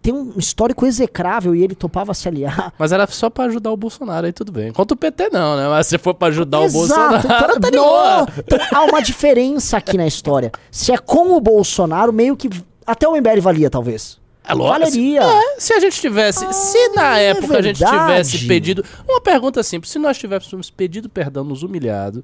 tem 0.01 0.13
um 0.13 0.37
histórico 0.37 0.85
execrável 0.85 1.53
e 1.53 1.61
ele 1.61 1.75
topava 1.75 2.13
se 2.13 2.25
aliar... 2.29 2.73
Mas 2.79 2.93
era 2.93 3.05
só 3.07 3.29
pra 3.29 3.43
ajudar 3.45 3.69
o 3.71 3.75
Bolsonaro, 3.75 4.25
aí 4.25 4.31
tudo 4.31 4.49
bem. 4.49 4.71
Contra 4.71 4.95
o 4.95 4.97
PT 4.97 5.29
não, 5.33 5.57
né? 5.57 5.67
Mas 5.67 5.87
se 5.87 5.97
for 5.97 6.13
pra 6.13 6.29
ajudar 6.29 6.61
o 6.61 6.63
Exato, 6.63 6.79
Bolsonaro, 6.79 7.17
então, 7.17 7.59
tá 7.59 7.71
não, 7.71 7.83
boa. 7.83 8.27
então 8.37 8.59
há 8.73 8.83
uma 8.85 9.01
diferença 9.01 9.75
aqui 9.75 9.97
na 9.97 10.07
história. 10.07 10.53
Se 10.71 10.93
é 10.93 10.97
com 10.97 11.35
o 11.35 11.41
Bolsonaro, 11.41 12.13
meio 12.13 12.37
que 12.37 12.49
até 12.87 13.05
o 13.05 13.11
MBL 13.11 13.41
valia, 13.41 13.69
talvez. 13.69 14.18
É 14.43 14.53
lógico. 14.53 14.91
Valeria. 14.91 15.21
É, 15.21 15.59
se 15.59 15.73
a 15.73 15.79
gente 15.79 15.99
tivesse. 15.99 16.51
se 16.53 16.89
na 16.89 17.19
é 17.19 17.25
época 17.25 17.57
a 17.57 17.61
gente 17.61 17.77
tivesse 17.77 18.47
pedido. 18.47 18.83
Uma 19.07 19.21
pergunta 19.21 19.61
simples: 19.63 19.91
se 19.91 19.99
nós 19.99 20.17
tivéssemos 20.17 20.69
pedido 20.69 21.09
perdão, 21.09 21.43
nos 21.43 21.63
humilhado, 21.63 22.23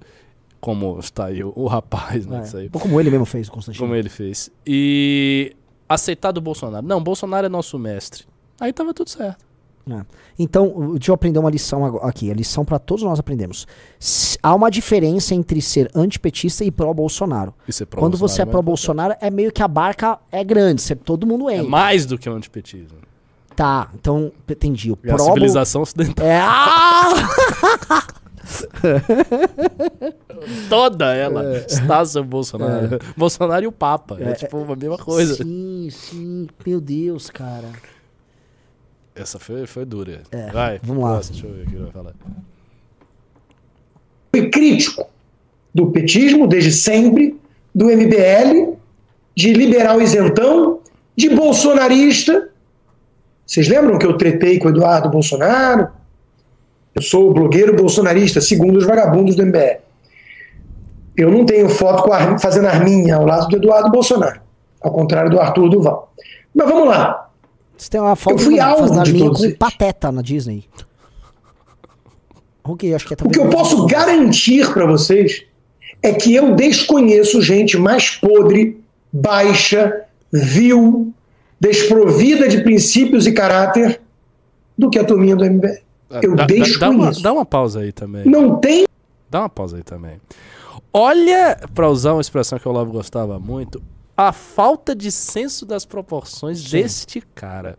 como 0.59 0.97
está 0.99 1.25
aí 1.25 1.43
o, 1.43 1.53
o 1.55 1.67
rapaz, 1.67 2.25
né? 2.25 2.43
É. 2.53 2.69
Ou 2.73 2.79
como 2.79 2.99
ele 2.99 3.11
mesmo 3.11 3.25
fez, 3.25 3.47
Constantino. 3.49 3.83
como 3.85 3.95
ele 3.95 4.09
fez. 4.09 4.49
E 4.65 5.55
aceitado 5.87 6.37
o 6.37 6.41
Bolsonaro. 6.41 6.85
Não, 6.85 7.01
Bolsonaro 7.01 7.45
é 7.45 7.49
nosso 7.49 7.77
mestre. 7.77 8.25
Aí 8.59 8.73
tava 8.73 8.93
tudo 8.93 9.09
certo. 9.09 9.45
É. 9.89 10.01
Então, 10.39 10.67
o- 10.75 10.93
deixa 10.97 11.11
eu 11.11 11.15
aprender 11.15 11.37
uma 11.37 11.49
lição 11.49 11.85
aqui. 12.03 12.31
A 12.31 12.33
lição 12.33 12.65
pra 12.65 12.79
todos 12.79 13.03
nós 13.03 13.19
aprendemos. 13.19 13.67
Há 14.41 14.55
uma 14.55 14.71
diferença 14.71 15.35
entre 15.35 15.61
ser 15.61 15.91
antipetista 15.93 16.63
e 16.63 16.71
pró-Bolsonaro. 16.71 17.53
É 17.67 17.85
Quando 17.95 18.17
você 18.17 18.41
é 18.41 18.45
pró-Bolsonaro, 18.45 19.15
é 19.21 19.29
meio 19.29 19.51
que 19.51 19.61
a 19.61 19.67
barca 19.67 20.17
é 20.31 20.43
grande, 20.43 20.81
você- 20.81 20.95
todo 20.95 21.27
mundo 21.27 21.49
É 21.49 21.57
entra. 21.57 21.69
mais 21.69 22.05
do 22.05 22.17
que 22.17 22.27
o 22.29 22.33
antipetismo. 22.33 22.97
Tá, 23.55 23.89
então, 23.95 24.31
entendi. 24.49 24.91
O 24.91 24.97
É 25.03 25.11
a 25.11 25.15
pró 25.15 25.25
civilização 25.25 25.81
ocidental. 25.83 26.25
É, 26.25 26.39
ah! 26.41 27.13
Toda 30.69 31.13
ela 31.15 31.57
está 31.59 32.03
sobre 32.05 32.29
Bolsonaro. 32.29 32.99
Bolsonaro 33.15 33.63
e 33.63 33.67
o 33.67 33.71
Papa. 33.71 34.17
É, 34.19 34.33
tipo 34.33 34.57
a 34.71 34.75
mesma 34.75 34.97
coisa. 34.97 35.35
Sim, 35.35 35.87
sim. 35.91 36.47
Meu 36.65 36.81
Deus, 36.81 37.29
cara. 37.29 37.69
Essa 39.15 39.39
foi, 39.39 39.65
foi 39.65 39.85
dura. 39.85 40.21
Vai, 40.51 40.79
vamos 40.83 41.03
lá. 41.03 41.11
próximo, 41.13 41.33
Deixa 41.33 41.47
eu 41.47 41.53
ver 41.53 41.63
o 41.63 41.69
que 41.69 41.75
ele 41.75 41.83
vai 41.83 41.91
falar. 41.91 42.13
fui 44.35 44.49
crítico 44.49 45.07
do 45.73 45.91
petismo 45.91 46.47
desde 46.47 46.71
sempre, 46.71 47.39
do 47.73 47.85
MBL, 47.85 48.75
de 49.35 49.53
liberal 49.53 50.01
isentão, 50.01 50.79
de 51.15 51.29
bolsonarista. 51.29 52.49
Vocês 53.45 53.67
lembram 53.67 53.97
que 53.97 54.05
eu 54.05 54.17
tretei 54.17 54.59
com 54.59 54.67
o 54.67 54.71
Eduardo 54.71 55.09
Bolsonaro? 55.09 55.87
Eu 56.93 57.01
sou 57.01 57.33
blogueiro 57.33 57.75
bolsonarista, 57.75 58.39
segundo 58.41 58.77
os 58.77 58.85
vagabundos 58.85 59.35
do 59.35 59.45
MBL. 59.45 59.81
Eu 61.17 61.31
não 61.31 61.45
tenho 61.45 61.69
foto 61.69 62.03
com 62.03 62.11
a 62.13 62.37
fazendo 62.39 62.67
arminha 62.67 63.15
ao 63.15 63.25
lado 63.25 63.47
do 63.47 63.55
Eduardo 63.57 63.89
Bolsonaro, 63.91 64.41
ao 64.81 64.91
contrário 64.91 65.29
do 65.29 65.39
Arthur 65.39 65.69
Duval. 65.69 66.13
Mas 66.53 66.69
vamos 66.69 66.87
lá. 66.89 67.24
Você 67.77 67.89
tem 67.89 67.99
uma 68.01 68.15
foto 68.15 68.33
Eu 68.35 68.39
fui 68.39 68.59
alvo 68.59 68.87
fazendo 68.87 69.03
de 69.05 69.17
todos 69.19 69.39
com 69.39 69.45
eles. 69.45 69.57
pateta 69.57 70.11
na 70.11 70.21
Disney. 70.21 70.65
Ok, 72.63 72.93
acho 72.95 73.07
que 73.07 73.13
é 73.13 73.17
O 73.23 73.29
que 73.29 73.39
eu 73.39 73.49
posso 73.49 73.85
garantir 73.85 74.71
para 74.73 74.85
vocês 74.85 75.43
é 76.01 76.13
que 76.13 76.33
eu 76.33 76.55
desconheço 76.55 77.41
gente 77.41 77.77
mais 77.77 78.09
podre, 78.11 78.79
baixa, 79.11 80.03
vil, 80.31 81.13
desprovida 81.59 82.47
de 82.47 82.61
princípios 82.61 83.27
e 83.27 83.31
caráter 83.33 84.01
do 84.77 84.89
que 84.89 84.97
a 84.97 85.03
turminha 85.03 85.35
do 85.35 85.45
MBL. 85.45 85.77
Eu 86.21 86.35
dá, 86.35 86.45
dá- 86.45 86.47
dá, 86.47 86.53
uma, 86.55 86.63
desconheço. 86.65 87.21
dá 87.23 87.33
uma 87.33 87.45
pausa 87.45 87.79
aí 87.81 87.91
também. 87.91 88.25
Não 88.25 88.55
tem 88.59 88.85
Dá 89.29 89.41
uma 89.41 89.49
pausa 89.49 89.77
aí 89.77 89.83
também. 89.83 90.19
Olha, 90.93 91.59
pra 91.73 91.89
usar 91.89 92.13
uma 92.13 92.21
expressão 92.21 92.57
que 92.57 92.67
o 92.67 92.71
Olavo 92.71 92.91
gostava 92.91 93.37
muito, 93.39 93.81
a 94.17 94.31
falta 94.31 94.95
de 94.95 95.11
senso 95.11 95.65
das 95.65 95.85
proporções 95.85 96.63
deste 96.63 97.21
cara. 97.33 97.77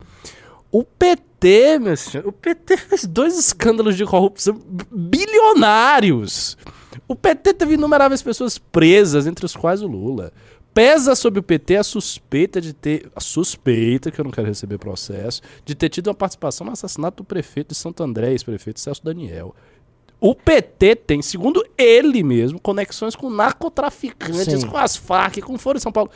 O 0.70 0.84
PT, 0.84 1.78
meu 1.78 1.96
senhor, 1.96 2.26
o 2.26 2.32
PT 2.32 2.76
fez 2.76 3.06
dois 3.06 3.38
escândalos 3.38 3.96
de 3.96 4.04
corrupção 4.04 4.60
bilionários. 4.90 6.56
O 7.08 7.14
PT 7.14 7.54
teve 7.54 7.74
inumeráveis 7.74 8.22
pessoas 8.22 8.58
presas, 8.58 9.26
entre 9.26 9.46
os 9.46 9.56
quais 9.56 9.80
o 9.82 9.86
Lula. 9.86 10.32
Pesa 10.74 11.14
sobre 11.14 11.40
o 11.40 11.42
PT 11.42 11.76
a 11.76 11.82
suspeita 11.82 12.60
de 12.60 12.74
ter. 12.74 13.10
A 13.16 13.20
suspeita, 13.20 14.10
que 14.10 14.20
eu 14.20 14.24
não 14.24 14.30
quero 14.30 14.46
receber 14.46 14.76
processo, 14.76 15.40
de 15.64 15.74
ter 15.74 15.88
tido 15.88 16.08
uma 16.08 16.14
participação 16.14 16.66
no 16.66 16.72
assassinato 16.72 17.22
do 17.22 17.26
prefeito 17.26 17.68
de 17.68 17.74
Santo 17.74 18.02
André, 18.02 18.32
ex-prefeito 18.32 18.80
Celso 18.80 19.02
Daniel. 19.02 19.54
O 20.20 20.34
PT 20.34 20.96
tem, 20.96 21.20
segundo 21.20 21.64
ele 21.76 22.22
mesmo, 22.22 22.58
conexões 22.60 23.14
com 23.14 23.28
narcotraficantes, 23.28 24.60
Sim. 24.62 24.66
com 24.66 24.76
as 24.76 24.96
Farc, 24.96 25.40
com 25.42 25.58
Foro 25.58 25.78
de 25.78 25.82
São 25.82 25.92
Paulo. 25.92 26.10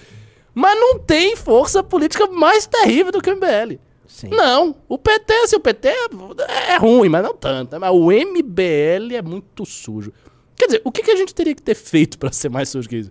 Mas 0.54 0.78
não 0.78 0.98
tem 0.98 1.36
força 1.36 1.82
política 1.82 2.26
mais 2.26 2.66
terrível 2.66 3.12
do 3.12 3.20
que 3.20 3.30
o 3.30 3.36
MBL. 3.36 3.78
Sim. 4.06 4.28
Não. 4.28 4.74
O 4.88 4.98
PT, 4.98 5.32
assim, 5.44 5.56
o 5.56 5.60
PT 5.60 5.88
é, 5.88 6.72
é 6.72 6.76
ruim, 6.76 7.08
mas 7.08 7.22
não 7.22 7.34
tanto. 7.34 7.72
né? 7.72 7.78
Mas 7.78 7.92
o 7.92 8.10
MBL 8.10 9.14
é 9.14 9.22
muito 9.22 9.64
sujo. 9.64 10.12
Quer 10.56 10.66
dizer, 10.66 10.82
o 10.84 10.90
que, 10.90 11.02
que 11.02 11.10
a 11.10 11.16
gente 11.16 11.34
teria 11.34 11.54
que 11.54 11.62
ter 11.62 11.74
feito 11.76 12.18
pra 12.18 12.32
ser 12.32 12.48
mais 12.48 12.68
sujo 12.68 12.88
que 12.88 12.96
isso? 12.96 13.10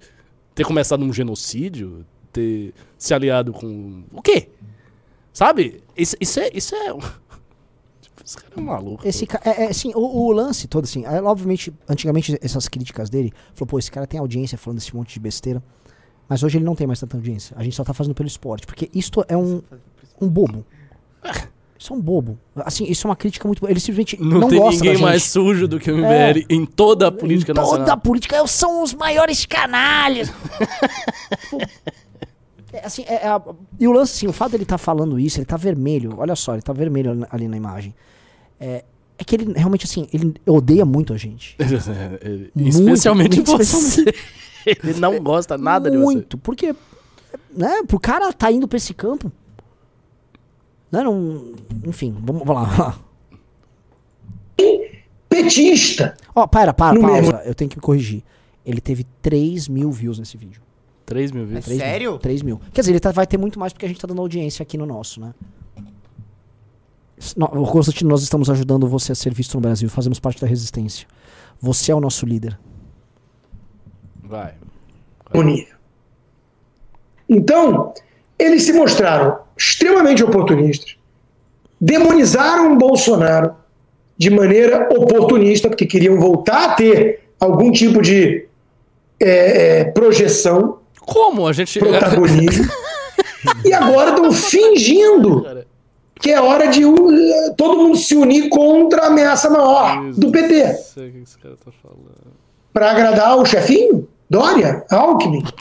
Ter 0.54 0.66
começado 0.66 1.04
um 1.04 1.14
genocídio? 1.14 2.06
Ter 2.34 2.74
se 2.98 3.14
aliado 3.14 3.54
com. 3.54 4.04
O 4.12 4.22
quê? 4.22 4.50
Sabe? 5.32 5.82
Isso, 5.96 6.16
isso 6.20 6.40
é. 6.40 6.50
Isso 6.54 6.76
é. 6.76 6.94
Esse 8.30 8.38
cara 8.38 8.54
é 8.56 8.60
um 8.60 8.64
maluco. 8.64 9.08
Esse 9.08 9.26
ca- 9.26 9.42
é, 9.44 9.64
é, 9.66 9.70
assim, 9.70 9.92
o, 9.96 10.00
o 10.28 10.32
lance 10.32 10.68
todo, 10.68 10.84
assim, 10.84 11.06
é, 11.06 11.22
obviamente, 11.22 11.74
antigamente 11.88 12.38
essas 12.42 12.68
críticas 12.68 13.10
dele, 13.10 13.34
falou, 13.56 13.68
pô, 13.68 13.80
esse 13.80 13.92
cara 13.92 14.06
tem 14.06 14.20
audiência 14.20 14.58
falando 14.58 14.78
esse 14.80 14.96
monte 14.96 15.14
de 15.14 15.20
besteira, 15.20 15.64
mas 16.28 16.44
hoje 16.44 16.58
ele 16.58 16.66
não 16.66 16.76
tem 16.76 16.86
mais 16.86 17.00
tanta 17.00 17.18
audiência. 17.18 17.56
A 17.58 17.64
gente 17.64 17.76
só 17.76 17.84
tá 17.84 17.94
fazendo 17.94 18.14
pelo 18.14 18.28
esporte, 18.28 18.68
porque 18.68 18.90
isto 18.94 19.26
é 19.28 19.36
um, 19.36 19.62
um 20.22 20.28
bobo. 20.30 20.64
Isso 21.78 21.94
é 21.94 21.96
um 21.96 22.02
bobo. 22.02 22.38
Assim, 22.58 22.84
isso 22.84 23.08
é 23.08 23.10
uma 23.10 23.16
crítica 23.16 23.48
muito 23.48 23.62
boa. 23.62 23.72
Ele 23.72 23.80
simplesmente 23.80 24.22
Não, 24.22 24.42
não, 24.42 24.48
tem 24.50 24.60
gosta 24.60 24.84
ninguém 24.84 25.02
mais 25.02 25.24
sujo 25.24 25.66
do 25.68 25.80
que 25.80 25.90
o 25.90 25.98
MBL 25.98 26.46
em 26.50 26.66
toda 26.66 27.08
a 27.08 27.12
política 27.12 27.54
Em 27.54 27.56
toda 27.56 27.68
nacional. 27.68 27.90
a 27.94 27.98
política, 27.98 28.36
eu 28.36 28.46
são 28.48 28.84
os 28.84 28.94
maiores 28.94 29.46
canalhas. 29.46 30.30
É, 32.72 32.86
assim, 32.86 33.04
é- 33.08 33.26
é 33.28 33.42
e 33.80 33.88
o 33.88 33.92
lance, 33.92 34.14
assim, 34.14 34.28
o 34.28 34.32
fato 34.34 34.52
dele 34.52 34.62
estar 34.62 34.78
falando 34.78 35.20
isso, 35.20 35.40
ele 35.40 35.46
tá 35.46 35.58
vermelho. 35.58 36.14
Olha 36.20 36.36
só, 36.36 36.54
ele 36.54 36.62
tá 36.62 36.72
vermelho 36.72 37.26
ali 37.32 37.48
na 37.48 37.58
imagem. 37.58 37.96
É, 38.60 38.84
é 39.18 39.24
que 39.24 39.36
ele 39.36 39.54
realmente, 39.54 39.86
assim, 39.86 40.08
ele 40.14 40.34
odeia 40.46 40.86
muito 40.86 41.14
a 41.14 41.18
gente. 41.18 41.56
Ele- 42.22 42.52
Muito, 42.56 42.70
especialmente 42.70 43.36
muito 43.38 43.52
você. 43.52 43.64
especialmente. 43.64 44.20
Ele 44.84 45.00
não 45.00 45.18
gosta 45.24 45.58
nada 45.58 45.90
de 45.90 45.98
você. 45.98 46.04
muito, 46.04 46.38
porque, 46.38 46.76
né, 47.56 47.82
pro 47.88 47.98
cara 48.00 48.32
tá 48.34 48.52
indo 48.52 48.68
pra 48.68 48.76
esse 48.78 48.94
campo. 48.94 49.32
Né, 50.92 51.02
não, 51.02 51.54
enfim, 51.86 52.14
vamos, 52.20 52.44
vamos 52.46 52.64
lá. 52.78 53.00
petista. 55.30 56.16
Ó, 56.36 56.46
para, 56.48 56.74
para, 56.74 56.96
No 56.96 57.02
pausa. 57.02 57.22
mesmo. 57.22 57.38
Eu 57.46 57.56
tenho 57.56 57.70
que 57.70 57.78
me 57.78 57.82
corrigir. 57.82 58.24
Ele 58.66 58.82
teve 58.82 59.06
3 59.22 59.68
mil 59.68 59.92
views 59.92 60.20
nesse 60.20 60.36
vídeo. 60.38 60.62
3 61.06 61.32
mil 61.32 61.46
vezes. 61.46 61.66
3 61.66 61.80
Sério? 61.80 62.12
Mil, 62.12 62.20
3 62.20 62.42
mil. 62.42 62.62
Quer 62.74 62.82
dizer, 62.82 62.92
ele 62.92 63.00
tá- 63.00 63.12
vai 63.12 63.26
ter 63.26 63.38
muito 63.38 63.60
mais 63.60 63.74
porque 63.74 63.86
a 63.86 63.90
gente 63.90 64.00
tá 64.00 64.08
dando 64.08 64.22
audiência 64.22 64.62
aqui 64.62 64.78
no 64.78 64.86
nosso, 64.86 65.20
né? 65.22 65.34
Ô, 67.38 67.66
Constantino, 67.68 68.10
nós 68.10 68.24
estamos 68.24 68.50
ajudando 68.50 68.88
você 68.88 69.12
a 69.12 69.16
ser 69.16 69.34
visto 69.34 69.56
no 69.56 69.62
Brasil. 69.62 69.90
Fazemos 69.90 70.20
parte 70.20 70.40
da 70.42 70.48
resistência. 70.48 71.08
Você 71.62 71.92
é 71.92 71.96
o 71.96 72.00
nosso 72.00 72.26
líder. 72.26 72.58
Vai. 74.24 74.54
nível. 75.44 75.76
Então, 77.28 77.94
eles 78.38 78.64
se 78.64 78.74
mostraram 78.74 79.40
extremamente 79.58 80.24
oportunistas, 80.24 80.96
demonizaram 81.80 82.74
o 82.74 82.78
Bolsonaro 82.78 83.54
de 84.18 84.30
maneira 84.30 84.88
oportunista, 84.92 85.68
porque 85.70 85.86
queriam 85.86 86.20
voltar 86.20 86.72
a 86.72 86.74
ter 86.76 87.30
algum 87.40 87.72
tipo 87.72 88.02
de 88.02 88.48
é, 89.20 89.80
é, 89.80 89.84
projeção, 89.86 90.80
Como 91.02 91.48
a 91.48 91.54
gente. 91.54 91.78
protagonismo, 91.80 92.66
e 93.66 93.74
agora 93.74 94.12
estão 94.12 94.32
fingindo 94.32 95.44
Cara, 95.44 95.68
que 96.20 96.32
é 96.32 96.42
hora 96.42 96.68
de 96.68 96.86
uh, 96.86 97.54
todo 97.56 97.78
mundo 97.78 97.98
se 97.98 98.16
unir 98.16 98.50
contra 98.50 99.04
a 99.04 99.08
ameaça 99.08 99.50
maior 99.50 100.12
do 100.12 100.32
PT. 100.32 100.64
Não 100.64 100.76
sei 100.76 101.10
o 101.10 101.12
que 101.14 101.18
esse 101.20 101.38
cara 101.38 101.56
tá 101.56 101.72
falando. 101.82 102.34
Para 102.74 102.92
agradar 102.92 103.38
o 103.38 103.46
chefinho? 103.46 104.08
Dória? 104.30 104.86
Alckmin? 104.92 105.44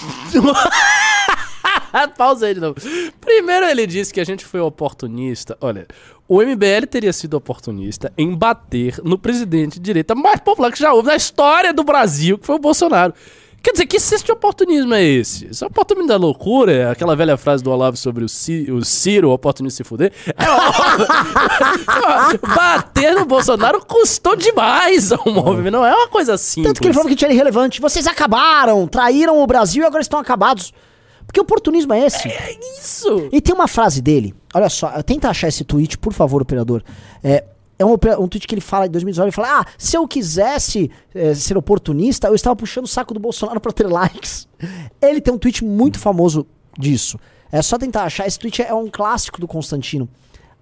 Pausa 2.17 2.47
aí 2.47 2.55
de 2.55 2.61
novo. 2.61 2.77
Primeiro 3.21 3.67
ele 3.67 3.87
disse 3.87 4.13
que 4.13 4.21
a 4.21 4.25
gente 4.25 4.45
foi 4.45 4.61
oportunista. 4.61 5.57
Olha, 5.61 5.87
o 6.29 6.43
MBL 6.43 6.87
teria 6.91 7.13
sido 7.13 7.35
oportunista 7.35 8.13
em 8.19 8.35
bater 8.35 9.01
no 9.03 9.19
presidente 9.19 9.75
de 9.75 9.81
direita 9.81 10.15
mais 10.15 10.41
popular 10.41 10.71
que 10.71 10.79
já 10.79 10.93
houve 10.93 11.09
na 11.09 11.17
história 11.17 11.73
do 11.73 11.83
Brasil, 11.83 12.37
que 12.37 12.47
foi 12.47 12.57
o 12.57 12.61
Bolsonaro. 12.61 13.15
Quer 13.63 13.73
dizer, 13.73 13.87
que 13.87 13.99
senso 13.99 14.25
de 14.25 14.33
oportunismo 14.33 14.95
é 14.95 15.03
esse? 15.03 15.47
Esse 15.47 15.65
é 15.65 15.67
o 15.67 15.71
oportunismo 15.71 16.09
da 16.09 16.17
loucura? 16.17 16.73
É 16.73 16.91
aquela 16.91 17.17
velha 17.17 17.37
frase 17.37 17.63
do 17.63 17.71
Olavo 17.71 17.97
sobre 17.97 18.25
o, 18.25 18.29
Ci, 18.29 18.71
o 18.71 18.85
Ciro, 18.85 19.31
o 19.31 19.33
oportunista 19.33 19.79
se 19.83 19.89
fuder? 19.89 20.13
É 20.27 20.49
óbvio. 20.49 21.07
Bater 22.55 23.15
no 23.15 23.25
Bolsonaro 23.27 23.85
custou 23.85 24.37
demais 24.37 25.11
ao 25.13 25.25
movimento. 25.27 25.73
Não 25.73 25.85
é 25.85 25.93
uma 25.93 26.09
coisa 26.09 26.37
simples. 26.39 26.71
Tanto 26.71 26.81
que 26.81 26.87
ele 26.87 26.95
falou 26.95 27.09
que 27.09 27.17
tinha 27.17 27.31
irrelevante. 27.31 27.81
Vocês 27.81 28.07
acabaram, 28.07 28.87
traíram 28.87 29.43
o 29.43 29.47
Brasil 29.47 29.83
e 29.83 29.87
agora 29.87 30.03
estão 30.03 30.19
acabados. 30.21 30.73
Porque 31.27 31.41
oportunismo 31.41 31.93
é 31.93 32.07
esse. 32.07 32.27
É 32.27 32.57
isso. 32.81 33.29
E 33.31 33.41
tem 33.41 33.55
uma 33.55 33.69
frase 33.69 34.01
dele, 34.01 34.35
olha 34.55 34.71
só, 34.71 35.03
tenta 35.03 35.29
achar 35.29 35.49
esse 35.49 35.63
tweet, 35.63 35.99
por 35.99 36.15
favor, 36.15 36.41
operador. 36.41 36.83
É, 37.23 37.45
é 37.79 37.85
um, 37.85 37.93
um 37.93 38.29
tweet 38.29 38.47
que 38.47 38.55
ele 38.55 38.61
fala 38.61 38.87
em 38.87 38.91
2019, 38.91 39.29
ele 39.29 39.33
fala, 39.35 39.61
ah, 39.61 39.65
se 39.79 39.97
eu 39.97 40.07
quisesse 40.09 40.91
é, 41.15 41.35
ser 41.35 41.57
oportunista, 41.57 42.27
eu 42.29 42.35
estava 42.35 42.57
puxando 42.57 42.85
o 42.85 42.89
saco 42.89 43.15
do 43.15 43.21
Bolsonaro 43.21 43.61
pra 43.61 43.73
ter 43.73 43.87
likes. 43.87 44.49
Ele 45.01 45.21
tem 45.21 45.33
um 45.33 45.39
tweet 45.39 45.65
muito 45.65 45.99
famoso 45.99 46.47
disso. 46.79 47.19
É 47.53 47.63
só 47.63 47.79
tentar 47.79 48.03
achar, 48.05 48.27
esse 48.27 48.39
tweet 48.39 48.63
é 48.63 48.75
um 48.75 48.89
clássico 48.91 49.41
do 49.41 49.47
Constantino. 49.47 50.09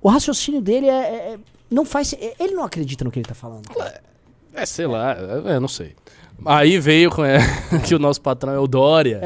O 0.01 0.09
raciocínio 0.09 0.61
dele 0.61 0.87
é... 0.89 0.93
é- 0.93 1.33
é- 1.35 1.39
não 1.71 1.85
faz... 1.85 2.13
é- 2.13 2.35
Ele 2.39 2.55
não 2.55 2.63
acredita 2.65 3.05
no 3.05 3.11
que 3.11 3.19
ele 3.19 3.27
tá 3.27 3.35
falando. 3.35 3.63
É, 4.55 4.65
sei 4.65 4.87
lá, 4.87 5.13
é, 5.15 5.55
é, 5.55 5.61
não 5.61 5.69
sei. 5.69 5.95
Aí 6.45 6.79
veio 6.79 7.11
com 7.11 7.25
é, 7.25 7.39
que 7.87 7.95
o 7.95 7.99
nosso 7.99 8.21
patrão 8.21 8.53
é 8.53 8.59
o 8.59 8.67
Dória. 8.67 9.21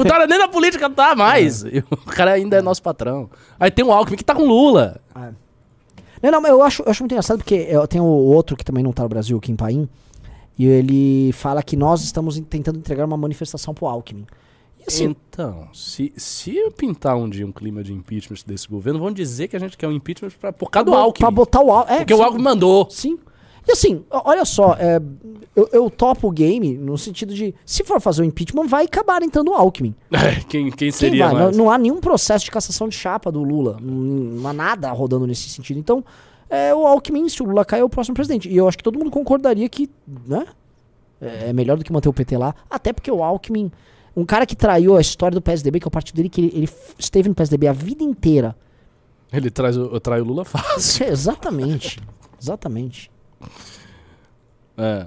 O 0.00 0.04
Dória 0.04 0.26
nem 0.26 0.38
na 0.38 0.48
política 0.48 0.90
tá 0.90 1.14
mais. 1.14 1.62
E 1.62 1.78
o 1.90 1.96
cara 1.96 2.32
ainda 2.32 2.56
é 2.56 2.62
nosso 2.62 2.82
patrão. 2.82 3.30
Aí 3.58 3.70
tem 3.70 3.84
o 3.84 3.92
Alckmin 3.92 4.16
que 4.16 4.24
tá 4.24 4.34
com 4.34 4.44
Lula. 4.44 5.00
Não, 6.22 6.30
não, 6.30 6.40
mas 6.40 6.50
eu 6.50 6.62
acho, 6.62 6.82
eu 6.82 6.90
acho 6.90 7.02
muito 7.02 7.12
engraçado 7.12 7.38
porque 7.38 7.54
eu 7.54 7.86
tenho 7.88 8.04
o 8.04 8.26
outro 8.26 8.56
que 8.56 8.64
também 8.64 8.82
não 8.84 8.92
tá 8.92 9.02
no 9.02 9.08
Brasil, 9.08 9.36
o 9.36 9.40
Kim 9.40 9.56
Paim, 9.56 9.88
e 10.58 10.66
ele 10.66 11.32
fala 11.32 11.62
que 11.62 11.76
nós 11.76 12.02
estamos 12.02 12.38
tentando 12.40 12.78
entregar 12.78 13.04
uma 13.06 13.16
manifestação 13.16 13.72
pro 13.72 13.86
Alckmin. 13.86 14.26
E 14.78 14.84
assim, 14.86 15.04
Então, 15.30 15.68
se, 15.72 16.12
se 16.16 16.56
eu 16.56 16.70
pintar 16.70 17.16
um 17.16 17.28
dia 17.28 17.46
um 17.46 17.52
clima 17.52 17.82
de 17.82 17.92
impeachment 17.92 18.38
desse 18.46 18.68
governo, 18.68 18.98
vão 19.00 19.12
dizer 19.12 19.48
que 19.48 19.56
a 19.56 19.58
gente 19.58 19.76
quer 19.76 19.88
um 19.88 19.92
impeachment 19.92 20.30
pra, 20.40 20.52
por 20.52 20.70
causa 20.70 20.84
do 20.86 20.90
pra 20.92 21.00
Alckmin. 21.00 21.32
botar 21.32 21.60
o 21.62 21.70
Alckmin. 21.70 21.94
É, 21.96 21.98
porque 22.00 22.14
o 22.14 22.16
sim. 22.18 22.22
Alckmin 22.22 22.42
mandou. 22.42 22.86
Sim. 22.90 23.18
E 23.66 23.72
assim, 23.72 24.04
olha 24.10 24.44
só, 24.44 24.74
é, 24.74 25.00
eu, 25.54 25.68
eu 25.72 25.90
topo 25.90 26.28
o 26.28 26.30
game 26.30 26.76
no 26.76 26.96
sentido 26.96 27.34
de, 27.34 27.54
se 27.64 27.84
for 27.84 28.00
fazer 28.00 28.22
o 28.22 28.24
impeachment, 28.24 28.66
vai 28.66 28.84
acabar 28.84 29.22
entrando 29.22 29.50
o 29.50 29.54
Alckmin. 29.54 29.94
quem, 30.48 30.70
quem 30.70 30.72
Quem 30.72 30.90
seria 30.90 31.28
vai? 31.28 31.44
Não, 31.44 31.50
não 31.50 31.70
há 31.70 31.76
nenhum 31.76 32.00
processo 32.00 32.44
de 32.44 32.50
cassação 32.50 32.88
de 32.88 32.96
chapa 32.96 33.30
do 33.30 33.42
Lula. 33.42 33.76
Não, 33.80 34.48
há 34.48 34.52
nada 34.52 34.90
rodando 34.90 35.26
nesse 35.26 35.48
sentido. 35.48 35.78
Então, 35.78 36.04
é, 36.48 36.74
o 36.74 36.86
Alckmin, 36.86 37.28
se 37.28 37.42
o 37.42 37.46
Lula 37.46 37.64
cair, 37.64 37.80
é 37.80 37.84
o 37.84 37.88
próximo 37.88 38.14
presidente. 38.14 38.48
E 38.48 38.56
eu 38.56 38.66
acho 38.66 38.76
que 38.76 38.84
todo 38.84 38.98
mundo 38.98 39.10
concordaria 39.10 39.68
que, 39.68 39.88
né? 40.26 40.46
É 41.20 41.50
é 41.50 41.52
melhor 41.52 41.76
do 41.76 41.84
que 41.84 41.92
manter 41.92 42.08
o 42.08 42.12
PT 42.12 42.36
lá. 42.38 42.54
Até 42.68 42.92
porque 42.92 43.10
o 43.10 43.22
Alckmin, 43.22 43.70
um 44.16 44.24
cara 44.24 44.46
que 44.46 44.56
traiu 44.56 44.96
a 44.96 45.00
história 45.00 45.34
do 45.34 45.42
PSDB, 45.42 45.78
que 45.78 45.86
é 45.86 45.88
o 45.88 45.90
partido 45.90 46.16
dele, 46.16 46.28
que 46.28 46.40
ele, 46.40 46.52
ele 46.54 46.68
esteve 46.98 47.28
no 47.28 47.34
PSDB 47.34 47.68
a 47.68 47.72
vida 47.72 48.02
inteira. 48.02 48.56
Ele 49.32 49.50
traz 49.50 49.76
o, 49.76 50.00
trai 50.00 50.20
o 50.20 50.24
Lula 50.24 50.44
fácil. 50.44 51.06
Exatamente. 51.12 52.00
Exatamente. 52.40 53.10
É. 54.78 55.06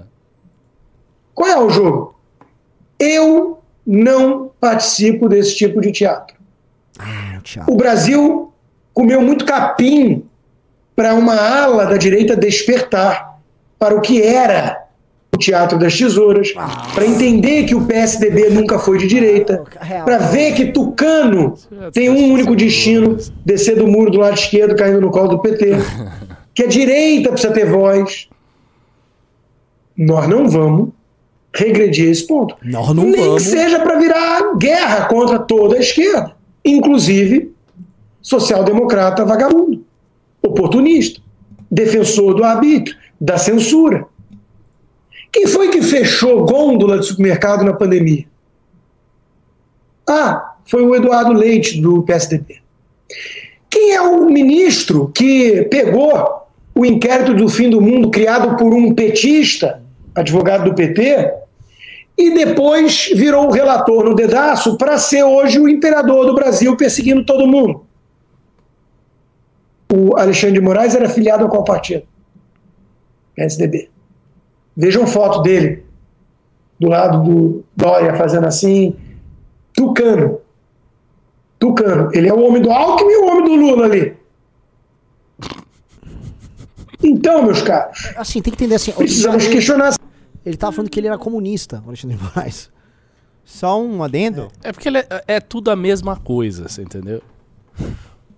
Qual 1.34 1.48
é 1.48 1.58
o 1.58 1.68
jogo? 1.70 2.14
Eu 2.98 3.58
não 3.86 4.50
participo 4.60 5.28
desse 5.28 5.56
tipo 5.56 5.80
de 5.80 5.90
teatro. 5.92 6.36
Ah, 6.98 7.40
Thiago. 7.42 7.72
O 7.72 7.76
Brasil 7.76 8.52
comeu 8.92 9.20
muito 9.20 9.44
capim 9.44 10.24
para 10.94 11.14
uma 11.14 11.34
ala 11.34 11.86
da 11.86 11.96
direita 11.96 12.36
despertar 12.36 13.38
para 13.78 13.94
o 13.94 14.00
que 14.00 14.22
era 14.22 14.84
o 15.34 15.36
Teatro 15.36 15.76
das 15.76 15.98
Tesouras, 15.98 16.52
para 16.94 17.04
entender 17.04 17.64
que 17.64 17.74
o 17.74 17.84
PSDB 17.84 18.50
nunca 18.50 18.78
foi 18.78 18.98
de 18.98 19.08
direita, 19.08 19.64
Real. 19.80 20.04
para 20.04 20.18
ver 20.18 20.54
que 20.54 20.66
Tucano 20.66 21.54
tem 21.92 22.08
um 22.08 22.32
único 22.32 22.54
destino, 22.54 23.18
descer 23.44 23.76
do 23.76 23.86
muro 23.88 24.12
do 24.12 24.18
lado 24.18 24.34
esquerdo, 24.34 24.76
caindo 24.76 25.00
no 25.00 25.10
colo 25.10 25.28
do 25.28 25.40
PT, 25.40 25.72
que 26.54 26.62
a 26.62 26.66
direita 26.68 27.30
precisa 27.30 27.52
ter 27.52 27.66
voz. 27.66 28.28
Nós 29.96 30.28
não 30.28 30.48
vamos 30.48 30.90
regredir 31.52 32.08
a 32.08 32.10
esse 32.10 32.26
ponto. 32.26 32.56
Nós 32.62 32.94
não 32.94 33.04
Nem 33.04 33.20
vamos. 33.20 33.42
que 33.42 33.48
seja 33.50 33.80
para 33.80 33.98
virar 33.98 34.56
guerra 34.56 35.06
contra 35.06 35.38
toda 35.38 35.76
a 35.76 35.80
esquerda, 35.80 36.34
inclusive 36.64 37.52
social-democrata 38.20 39.24
vagabundo, 39.24 39.84
oportunista, 40.42 41.20
defensor 41.70 42.34
do 42.34 42.42
arbítrio, 42.44 42.96
da 43.20 43.36
censura. 43.38 44.06
Quem 45.30 45.46
foi 45.46 45.68
que 45.68 45.82
fechou 45.82 46.44
gôndola 46.44 46.98
de 46.98 47.06
supermercado 47.06 47.64
na 47.64 47.72
pandemia? 47.72 48.24
Ah, 50.08 50.54
foi 50.64 50.82
o 50.84 50.94
Eduardo 50.94 51.32
Leite, 51.32 51.80
do 51.80 52.02
PSDB. 52.02 52.60
Quem 53.70 53.92
é 53.92 54.00
o 54.00 54.26
ministro 54.26 55.10
que 55.14 55.62
pegou 55.70 56.43
o 56.74 56.84
inquérito 56.84 57.34
do 57.34 57.48
fim 57.48 57.70
do 57.70 57.80
mundo 57.80 58.10
criado 58.10 58.56
por 58.56 58.74
um 58.74 58.94
petista, 58.94 59.82
advogado 60.14 60.64
do 60.64 60.74
PT, 60.74 61.32
e 62.16 62.34
depois 62.34 63.10
virou 63.14 63.48
o 63.48 63.50
relator 63.50 64.04
no 64.04 64.14
dedaço 64.14 64.76
para 64.76 64.98
ser 64.98 65.24
hoje 65.24 65.58
o 65.58 65.68
imperador 65.68 66.26
do 66.26 66.34
Brasil 66.34 66.76
perseguindo 66.76 67.24
todo 67.24 67.46
mundo? 67.46 67.84
O 69.92 70.16
Alexandre 70.16 70.58
de 70.58 70.60
Moraes 70.60 70.94
era 70.94 71.08
filiado 71.08 71.44
a 71.44 71.48
qual 71.48 71.64
partido? 71.64 72.04
PSDB. 73.34 73.90
Vejam 74.76 75.06
foto 75.06 75.42
dele 75.42 75.84
do 76.78 76.88
lado 76.88 77.22
do 77.22 77.64
Dória 77.76 78.14
fazendo 78.14 78.46
assim. 78.46 78.96
Tucano. 79.72 80.40
Tucano. 81.58 82.10
Ele 82.12 82.28
é 82.28 82.34
o 82.34 82.42
homem 82.42 82.62
do 82.62 82.70
Alckmin 82.70 83.12
e 83.12 83.16
o 83.16 83.26
homem 83.26 83.44
do 83.44 83.54
Lula 83.54 83.86
ali. 83.86 84.16
Então, 87.04 87.42
meus 87.44 87.60
caros, 87.62 88.12
Assim, 88.16 88.40
tem 88.40 88.52
que 88.52 88.56
entender 88.56 88.76
assim. 88.76 88.92
precisamos 88.92 89.44
ele, 89.44 89.54
questionar. 89.54 89.94
ele 90.44 90.56
tava 90.56 90.72
falando 90.72 90.90
que 90.90 90.98
ele 90.98 91.06
era 91.06 91.18
comunista, 91.18 91.82
Alexandre 91.86 92.16
de 92.16 92.22
Moraes. 92.22 92.70
Só 93.44 93.80
um 93.80 94.02
adendo. 94.02 94.50
É 94.62 94.72
porque 94.72 94.88
ele 94.88 94.98
é, 94.98 95.06
é 95.28 95.40
tudo 95.40 95.70
a 95.70 95.76
mesma 95.76 96.16
coisa, 96.16 96.66
você 96.68 96.82
entendeu? 96.82 97.22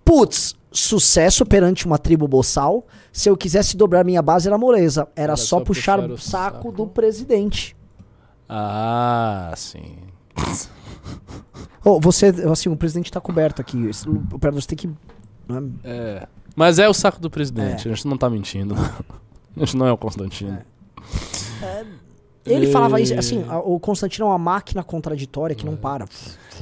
Putz, 0.04 0.56
sucesso 0.72 1.46
perante 1.46 1.86
uma 1.86 1.98
tribo 1.98 2.26
boçal. 2.26 2.86
Se 3.12 3.28
eu 3.28 3.36
quisesse 3.36 3.76
dobrar 3.76 4.04
minha 4.04 4.20
base, 4.20 4.48
era 4.48 4.58
moleza. 4.58 5.08
Era, 5.14 5.36
só, 5.36 5.60
puxar, 5.60 6.00
o 6.00 6.18
saco, 6.18 6.72
do 6.72 6.86
presidente. 6.86 7.76
Ah, 8.48 9.52
sim. 9.56 9.98
Ô, 11.84 12.00
você, 12.00 12.26
assim, 12.50 12.68
o 12.68 12.76
presidente 12.76 13.10
tá 13.12 13.20
coberto 13.20 13.60
aqui. 13.60 13.86
Você 13.86 14.68
tem 14.68 14.76
que. 14.76 14.88
né? 15.48 15.70
É. 15.84 16.26
Mas 16.56 16.78
é 16.78 16.88
o 16.88 16.94
saco 16.94 17.20
do 17.20 17.28
presidente, 17.30 17.86
a 17.88 17.94
gente 17.94 18.08
não 18.08 18.16
tá 18.16 18.28
mentindo. 18.30 18.74
A 19.56 19.60
gente 19.60 19.76
não 19.78 19.86
é 19.86 19.92
o 19.92 19.96
Constantino. 19.96 20.58
Ele 22.44 22.66
E- 22.66 22.72
falava 22.72 23.00
isso, 23.00 23.14
assim, 23.18 23.44
a- 23.48 23.58
o 23.58 23.80
Constantino 23.80 24.26
é 24.26 24.28
uma 24.28 24.38
máquina 24.38 24.82
contraditória 24.84 25.56
que 25.56 25.66
não 25.66 25.74
para. 25.74 26.04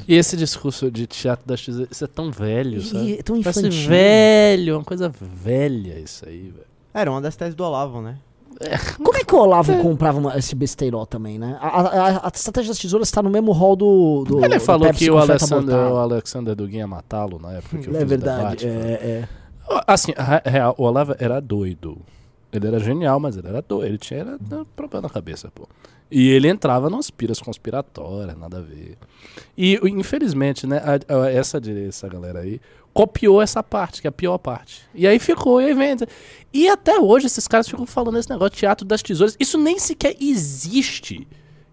E 0.07 0.15
esse 0.15 0.35
discurso 0.35 0.89
de 0.89 1.05
teatro 1.05 1.45
das 1.47 1.63
tesouras, 1.63 1.89
isso 1.91 2.03
é 2.03 2.07
tão 2.07 2.31
velho, 2.31 2.81
sabe? 2.81 3.03
E, 3.05 3.19
é 3.19 3.23
tão 3.23 3.39
Parece 3.41 3.59
infantil. 3.59 3.87
velho, 3.89 4.77
uma 4.77 4.83
coisa 4.83 5.09
velha 5.21 5.99
isso 5.99 6.25
aí, 6.27 6.43
velho. 6.49 6.65
Era 6.93 7.11
uma 7.11 7.21
das 7.21 7.35
teses 7.35 7.53
do 7.53 7.63
Olavo, 7.63 8.01
né? 8.01 8.17
Como 9.03 9.17
é 9.17 9.23
que 9.25 9.35
o 9.35 9.39
Olavo 9.39 9.77
comprava 9.81 10.17
uma- 10.17 10.37
esse 10.37 10.55
besteirol 10.55 11.05
também, 11.05 11.37
né? 11.37 11.57
A, 11.59 11.81
a- 11.81 12.27
a- 12.27 12.31
estratégia 12.33 12.69
das 12.71 12.79
tesouras 12.79 13.11
tá 13.11 13.21
no 13.21 13.29
mesmo 13.29 13.51
hall 13.51 13.75
do. 13.75 14.23
do 14.25 14.43
Ele 14.43 14.55
do 14.57 14.61
falou 14.61 14.91
que 14.93 15.11
o 15.11 15.17
Alexander, 15.19 15.75
o 15.75 15.97
Alexander 15.97 16.55
Dugin 16.55 16.77
ia 16.77 16.87
matá-lo 16.87 17.37
na 17.37 17.51
época 17.51 17.77
que 17.79 17.89
eu 17.89 17.95
É 17.95 18.05
verdade. 18.05 18.65
debate. 18.65 18.67
é, 18.67 18.69
é. 18.93 19.29
Assim, 19.87 20.13
real, 20.45 20.75
o 20.77 20.83
Olavo 20.83 21.15
era 21.19 21.39
doido. 21.39 21.97
Ele 22.51 22.67
era 22.67 22.79
genial, 22.79 23.19
mas 23.19 23.35
ele 23.37 23.47
era 23.47 23.61
doido. 23.61 23.87
Ele 23.87 23.97
tinha 23.97 24.19
era, 24.21 24.37
problema 24.75 25.03
na 25.03 25.09
cabeça, 25.09 25.51
pô. 25.53 25.67
E 26.09 26.29
ele 26.29 26.47
entrava 26.47 26.89
nas 26.89 27.09
piras 27.09 27.39
conspiratórias, 27.39 28.37
nada 28.37 28.59
a 28.59 28.61
ver. 28.61 28.97
E, 29.57 29.79
infelizmente, 29.83 30.67
né, 30.67 30.77
a- 30.77 31.13
a- 31.23 31.31
essa, 31.31 31.59
essa 31.87 32.07
galera 32.07 32.39
aí 32.41 32.61
copiou 32.93 33.41
essa 33.41 33.61
parte, 33.63 34.01
que 34.01 34.07
é 34.07 34.09
a 34.09 34.11
pior 34.11 34.37
parte. 34.37 34.83
E 34.93 35.05
aí 35.07 35.19
ficou, 35.19 35.59
e 35.61 35.65
aí 35.65 35.73
vem. 35.73 35.97
E 36.53 36.69
até 36.69 36.97
hoje 36.99 37.25
esses 37.25 37.47
caras 37.47 37.67
ficam 37.67 37.85
falando 37.85 38.17
esse 38.19 38.29
negócio, 38.29 38.55
teatro 38.55 38.85
das 38.85 39.01
tesouras. 39.01 39.35
Isso 39.39 39.57
nem 39.57 39.79
sequer 39.79 40.15
existe. 40.21 41.27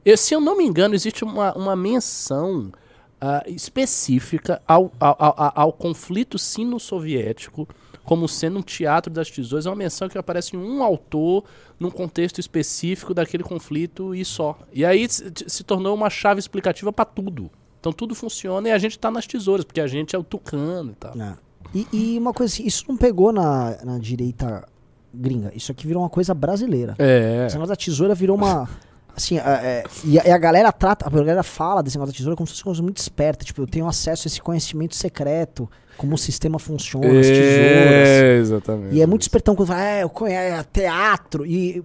Eu- 0.05 0.17
se 0.17 0.35
eu 0.35 0.41
não 0.41 0.57
me 0.57 0.65
engano, 0.65 0.95
existe 0.95 1.23
uma, 1.23 1.53
uma 1.57 1.77
menção 1.77 2.73
ah, 3.21 3.45
específica 3.47 4.61
ao, 4.67 4.91
ao, 4.99 5.17
ao, 5.21 5.53
ao 5.55 5.73
conflito 5.73 6.39
sino-soviético 6.39 7.69
como 8.05 8.29
sendo 8.29 8.59
um 8.59 8.63
teatro 8.63 9.13
das 9.13 9.31
tesouras. 9.31 9.67
É 9.67 9.71
uma 9.71 9.77
menção 9.77 10.09
que 10.09 10.19
aparece 10.19 10.57
em 10.57 10.59
um 10.59 10.83
autor 10.83 11.45
num 11.79 11.91
contexto 11.91 12.39
específico 12.39 13.15
daquele 13.15 13.43
conflito 13.43 14.15
e 14.15 14.25
só. 14.25 14.59
E 14.73 14.85
aí 14.85 15.07
se, 15.09 15.65
tornou 15.65 15.95
uma 15.95 16.11
chave 16.11 16.41
explicativa 16.41 16.93
para 16.93 17.05
tudo. 17.05 17.51
Então 17.81 17.93
tudo 17.93 18.15
funciona 18.15 18.69
e 18.69 18.73
a 18.73 18.79
gente 18.79 18.99
tá 18.99 19.11
nas 19.11 19.27
tesouras, 19.27 19.65
porque 19.65 19.81
a 19.81 19.87
gente 19.87 20.15
é 20.15 20.19
o 20.19 20.23
tucano 20.23 20.93
e 20.93 20.95
tal. 20.95 21.21
É. 21.21 21.37
E, 21.75 21.87
e 21.93 22.19
uma 22.19 22.33
coisa 22.33 22.53
assim, 22.53 22.67
isso 22.67 22.85
não 22.89 22.97
pegou 22.97 23.33
na, 23.33 23.77
na 23.85 23.99
direita 23.99 24.67
gringa. 25.13 25.53
Isso 25.55 25.73
aqui 25.73 25.87
virou 25.87 26.03
uma 26.03 26.11
coisa 26.11 26.35
brasileira. 26.35 26.95
É. 26.99 27.47
Esse 27.47 27.57
negócio 27.57 27.71
da 27.71 27.77
tesoura 27.77 28.15
virou 28.15 28.37
uma. 28.37 28.69
Assim, 29.15 29.37
é, 29.37 29.43
é, 29.43 29.85
e, 30.07 30.19
a, 30.19 30.27
e 30.27 30.31
a 30.31 30.39
galera 30.39 30.73
trata, 30.73 31.07
a 31.07 31.11
galera 31.11 31.43
fala 31.43 31.83
desse 31.83 31.99
negócio 31.99 32.15
da 32.15 32.17
tesoura 32.17 32.35
como 32.35 32.47
se 32.47 32.55
fosse 32.55 32.63
uma 32.63 32.71
coisa 32.71 32.83
muito 32.83 32.97
esperta. 32.97 33.45
Tipo, 33.45 33.61
eu 33.61 33.67
tenho 33.67 33.87
acesso 33.87 34.27
a 34.27 34.29
esse 34.29 34.41
conhecimento 34.41 34.97
secreto, 34.97 35.69
como 35.97 36.15
o 36.15 36.19
sistema 36.19 36.59
funciona, 36.59 37.07
as 37.07 37.27
tesouras. 37.27 38.09
É, 38.09 38.37
exatamente. 38.39 38.95
E 38.95 39.03
é 39.03 39.07
muito 39.07 39.23
espertão 39.23 39.55
quando 39.55 39.69
fala, 39.69 39.85
é, 39.85 40.03
eu 40.03 40.09
conheço 40.09 40.65
teatro. 40.73 41.47
E. 41.47 41.83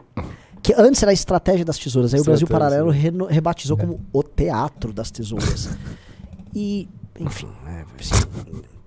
Que 0.62 0.74
antes 0.78 1.02
era 1.02 1.12
a 1.12 1.14
estratégia 1.14 1.64
das 1.64 1.78
tesouras. 1.78 2.14
Aí 2.14 2.20
o 2.20 2.24
Brasil. 2.24 2.48
Paralelo 2.48 2.90
reno- 2.90 3.26
rebatizou 3.26 3.78
como 3.78 4.00
o 4.12 4.24
teatro 4.24 4.92
das 4.92 5.12
tesouras. 5.12 5.70
E, 6.54 6.90
enfim, 7.20 7.48
é, 7.68 7.86
assim, 8.00 8.26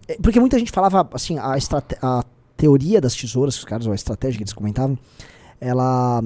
é, 0.08 0.16
porque 0.20 0.40
muita 0.40 0.58
gente 0.58 0.72
falava, 0.72 1.08
assim, 1.14 1.38
a, 1.38 1.56
a 2.02 2.24
teoria 2.56 3.00
das 3.00 3.14
tesouras, 3.14 3.56
os 3.56 3.64
caras, 3.64 3.86
ou 3.86 3.92
a 3.92 3.94
estratégia 3.94 4.38
que 4.38 4.42
eles 4.42 4.52
comentavam, 4.52 4.98
ela. 5.60 6.22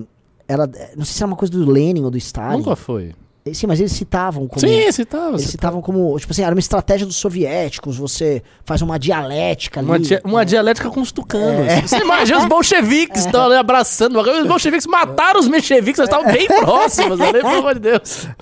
Era, 0.48 0.66
não 0.96 1.04
sei 1.04 1.14
se 1.14 1.22
era 1.22 1.26
uma 1.30 1.36
coisa 1.36 1.52
do 1.52 1.70
Lenin 1.70 2.02
ou 2.04 2.10
do 2.10 2.18
Stalin. 2.18 2.58
Nunca 2.58 2.76
foi. 2.76 3.14
Sim, 3.52 3.66
mas 3.66 3.78
eles 3.78 3.92
citavam 3.92 4.48
como. 4.48 4.58
Sim, 4.58 4.90
você 4.90 5.04
tava. 5.04 5.36
Eles 5.36 5.50
citavam 5.50 5.82
como, 5.82 6.18
tipo 6.18 6.32
assim, 6.32 6.42
era 6.42 6.54
uma 6.54 6.58
estratégia 6.60 7.06
dos 7.06 7.16
soviéticos, 7.16 7.98
você 7.98 8.42
faz 8.64 8.80
uma 8.80 8.98
dialética 8.98 9.80
ali. 9.80 9.88
Uma, 9.88 9.98
dia- 9.98 10.20
uma 10.24 10.46
dialética 10.46 10.88
com 10.88 11.00
os 11.02 11.12
tucanos. 11.12 11.66
Você 11.86 11.98
imagina 11.98 12.38
os 12.38 12.46
bolcheviques 12.46 13.26
estão 13.26 13.44
ali 13.44 13.56
abraçando. 13.56 14.18
Os 14.18 14.46
bolcheviques 14.46 14.86
mataram 14.86 15.40
os 15.40 15.46
mencheviques, 15.48 15.98
eles 15.98 16.08
estavam 16.10 16.32
bem 16.32 16.46
próximos 16.46 17.20
ali, 17.20 17.32
pelo 17.32 17.48
amor 17.58 17.74
de 17.74 17.80
Deus. 17.80 18.26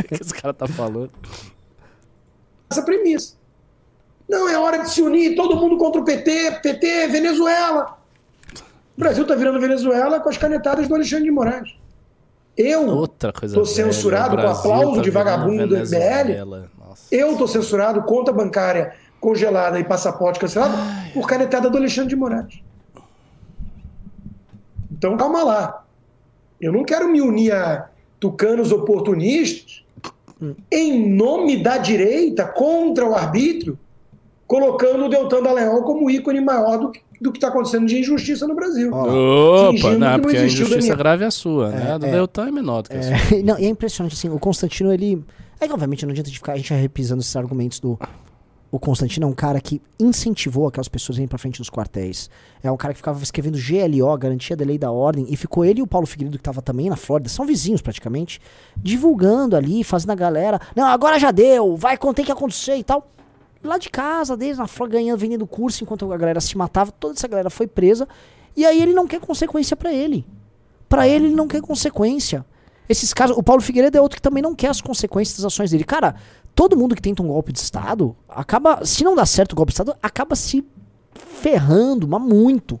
O 0.00 0.02
que 0.16 0.22
esse 0.22 0.32
cara 0.34 0.54
tá 0.54 0.66
falando? 0.66 1.10
essa 2.70 2.82
premissa. 2.82 3.34
Não, 4.28 4.48
é 4.48 4.56
hora 4.56 4.78
de 4.78 4.90
se 4.90 5.02
unir, 5.02 5.34
todo 5.34 5.56
mundo 5.56 5.76
contra 5.76 6.00
o 6.00 6.04
PT, 6.04 6.60
PT, 6.62 7.08
Venezuela. 7.08 7.98
O 8.96 9.00
Brasil 9.00 9.24
está 9.24 9.34
virando 9.34 9.60
Venezuela 9.60 10.20
com 10.20 10.28
as 10.28 10.38
canetadas 10.38 10.86
do 10.88 10.94
Alexandre 10.94 11.24
de 11.24 11.30
Moraes. 11.32 11.68
Eu. 12.56 13.06
Tô 13.54 13.64
censurado 13.64 14.36
velha, 14.36 14.48
com 14.48 14.54
aplauso 14.58 14.96
tá 14.96 15.02
de 15.02 15.10
vagabundo 15.10 15.66
do 15.66 15.76
MBL. 15.76 16.68
Eu 17.10 17.32
estou 17.32 17.48
censurado, 17.48 18.02
conta 18.02 18.32
bancária 18.32 18.94
congelada 19.20 19.78
e 19.78 19.84
passaporte 19.84 20.40
cancelado 20.40 20.74
por 21.12 21.26
canetada 21.26 21.68
do 21.68 21.76
Alexandre 21.76 22.10
de 22.10 22.16
Moraes. 22.16 22.62
Então 24.90 25.16
calma 25.16 25.42
lá. 25.42 25.84
Eu 26.60 26.72
não 26.72 26.84
quero 26.84 27.08
me 27.08 27.20
unir 27.20 27.52
a 27.52 27.88
tucanos 28.18 28.72
oportunistas 28.72 29.82
em 30.70 31.08
nome 31.08 31.62
da 31.62 31.78
direita 31.78 32.46
contra 32.46 33.06
o 33.06 33.14
arbítrio, 33.14 33.78
colocando 34.46 35.04
o 35.04 35.08
Deltan 35.08 35.42
Dallagnol 35.42 35.82
como 35.82 36.10
ícone 36.10 36.40
maior 36.40 36.78
do 36.78 36.90
que 36.90 37.02
do 37.20 37.30
que 37.30 37.36
está 37.36 37.48
acontecendo 37.48 37.86
de 37.86 37.98
injustiça 37.98 38.48
no 38.48 38.54
Brasil. 38.54 38.90
Opa, 38.92 39.72
Fingindo 39.72 39.98
não, 39.98 40.10
não 40.12 40.20
porque 40.20 40.38
a 40.38 40.46
injustiça 40.46 40.94
grave 40.94 41.24
é 41.24 41.26
a 41.26 41.30
sua, 41.30 41.70
né? 41.70 41.92
A 41.92 41.98
do 41.98 42.06
Deltan 42.06 42.48
é 42.48 42.50
menor 42.50 42.82
do 42.82 42.88
que 42.88 42.96
a 42.96 43.02
sua. 43.02 43.36
É, 43.36 43.42
não, 43.44 43.58
e 43.58 43.66
é 43.66 43.68
impressionante, 43.68 44.14
assim, 44.14 44.30
o 44.30 44.38
Constantino, 44.38 44.92
ele. 44.92 45.22
É 45.60 45.66
que, 45.66 45.72
obviamente, 45.72 46.06
não 46.06 46.12
adianta 46.12 46.30
de 46.30 46.36
ficar 46.38 46.54
a 46.54 46.56
gente 46.56 46.72
repisando 46.72 47.20
esses 47.20 47.36
argumentos 47.36 47.78
do. 47.78 47.98
O 48.72 48.78
Constantino 48.78 49.26
é 49.26 49.28
um 49.28 49.34
cara 49.34 49.60
que 49.60 49.82
incentivou 49.98 50.68
aquelas 50.68 50.88
pessoas 50.88 51.18
a 51.18 51.20
irem 51.20 51.28
pra 51.28 51.36
frente 51.36 51.58
dos 51.58 51.68
quartéis. 51.68 52.30
É 52.62 52.70
um 52.70 52.76
cara 52.76 52.94
que 52.94 52.98
ficava 52.98 53.20
escrevendo 53.20 53.58
GLO, 53.58 54.16
Garantia 54.16 54.56
da 54.56 54.64
Lei 54.64 54.78
da 54.78 54.92
Ordem, 54.92 55.26
e 55.28 55.36
ficou 55.36 55.64
ele 55.64 55.80
e 55.80 55.82
o 55.82 55.88
Paulo 55.88 56.06
Figueiredo, 56.06 56.38
que 56.38 56.44
tava 56.44 56.62
também 56.62 56.88
na 56.88 56.94
Flórida, 56.94 57.28
são 57.28 57.44
vizinhos 57.44 57.82
praticamente, 57.82 58.40
divulgando 58.76 59.56
ali, 59.56 59.82
fazendo 59.82 60.10
a 60.10 60.14
galera. 60.14 60.60
Não, 60.76 60.86
agora 60.86 61.18
já 61.18 61.32
deu, 61.32 61.76
vai, 61.76 61.98
contém 61.98 62.24
que 62.24 62.30
acontecer 62.30 62.76
e 62.76 62.84
tal. 62.84 63.10
Lá 63.62 63.76
de 63.76 63.90
casa 63.90 64.36
deles, 64.36 64.58
na 64.58 64.66
Flórida, 64.66 64.98
ganhando, 64.98 65.18
vendendo 65.18 65.46
curso, 65.46 65.84
enquanto 65.84 66.10
a 66.10 66.16
galera 66.16 66.40
se 66.40 66.56
matava, 66.56 66.90
toda 66.90 67.14
essa 67.14 67.28
galera 67.28 67.50
foi 67.50 67.66
presa. 67.66 68.08
E 68.56 68.64
aí 68.64 68.80
ele 68.80 68.94
não 68.94 69.06
quer 69.06 69.20
consequência 69.20 69.76
pra 69.76 69.92
ele. 69.92 70.26
Pra 70.88 71.06
ele, 71.06 71.26
ele 71.26 71.34
não 71.34 71.46
quer 71.46 71.60
consequência. 71.60 72.44
Esses 72.88 73.14
caras, 73.14 73.36
o 73.36 73.42
Paulo 73.42 73.62
Figueiredo 73.62 73.96
é 73.96 74.00
outro 74.00 74.16
que 74.16 74.22
também 74.22 74.42
não 74.42 74.54
quer 74.54 74.68
as 74.68 74.80
consequências 74.80 75.36
das 75.36 75.44
ações 75.44 75.70
dele. 75.70 75.84
Cara, 75.84 76.16
todo 76.54 76.76
mundo 76.76 76.96
que 76.96 77.02
tenta 77.02 77.22
um 77.22 77.28
golpe 77.28 77.52
de 77.52 77.60
Estado, 77.60 78.16
acaba, 78.28 78.84
se 78.84 79.04
não 79.04 79.14
dá 79.14 79.24
certo 79.24 79.52
o 79.52 79.56
golpe 79.56 79.70
de 79.70 79.74
Estado, 79.74 79.96
acaba 80.02 80.34
se 80.34 80.64
ferrando, 81.14 82.08
mas 82.08 82.20
muito. 82.20 82.80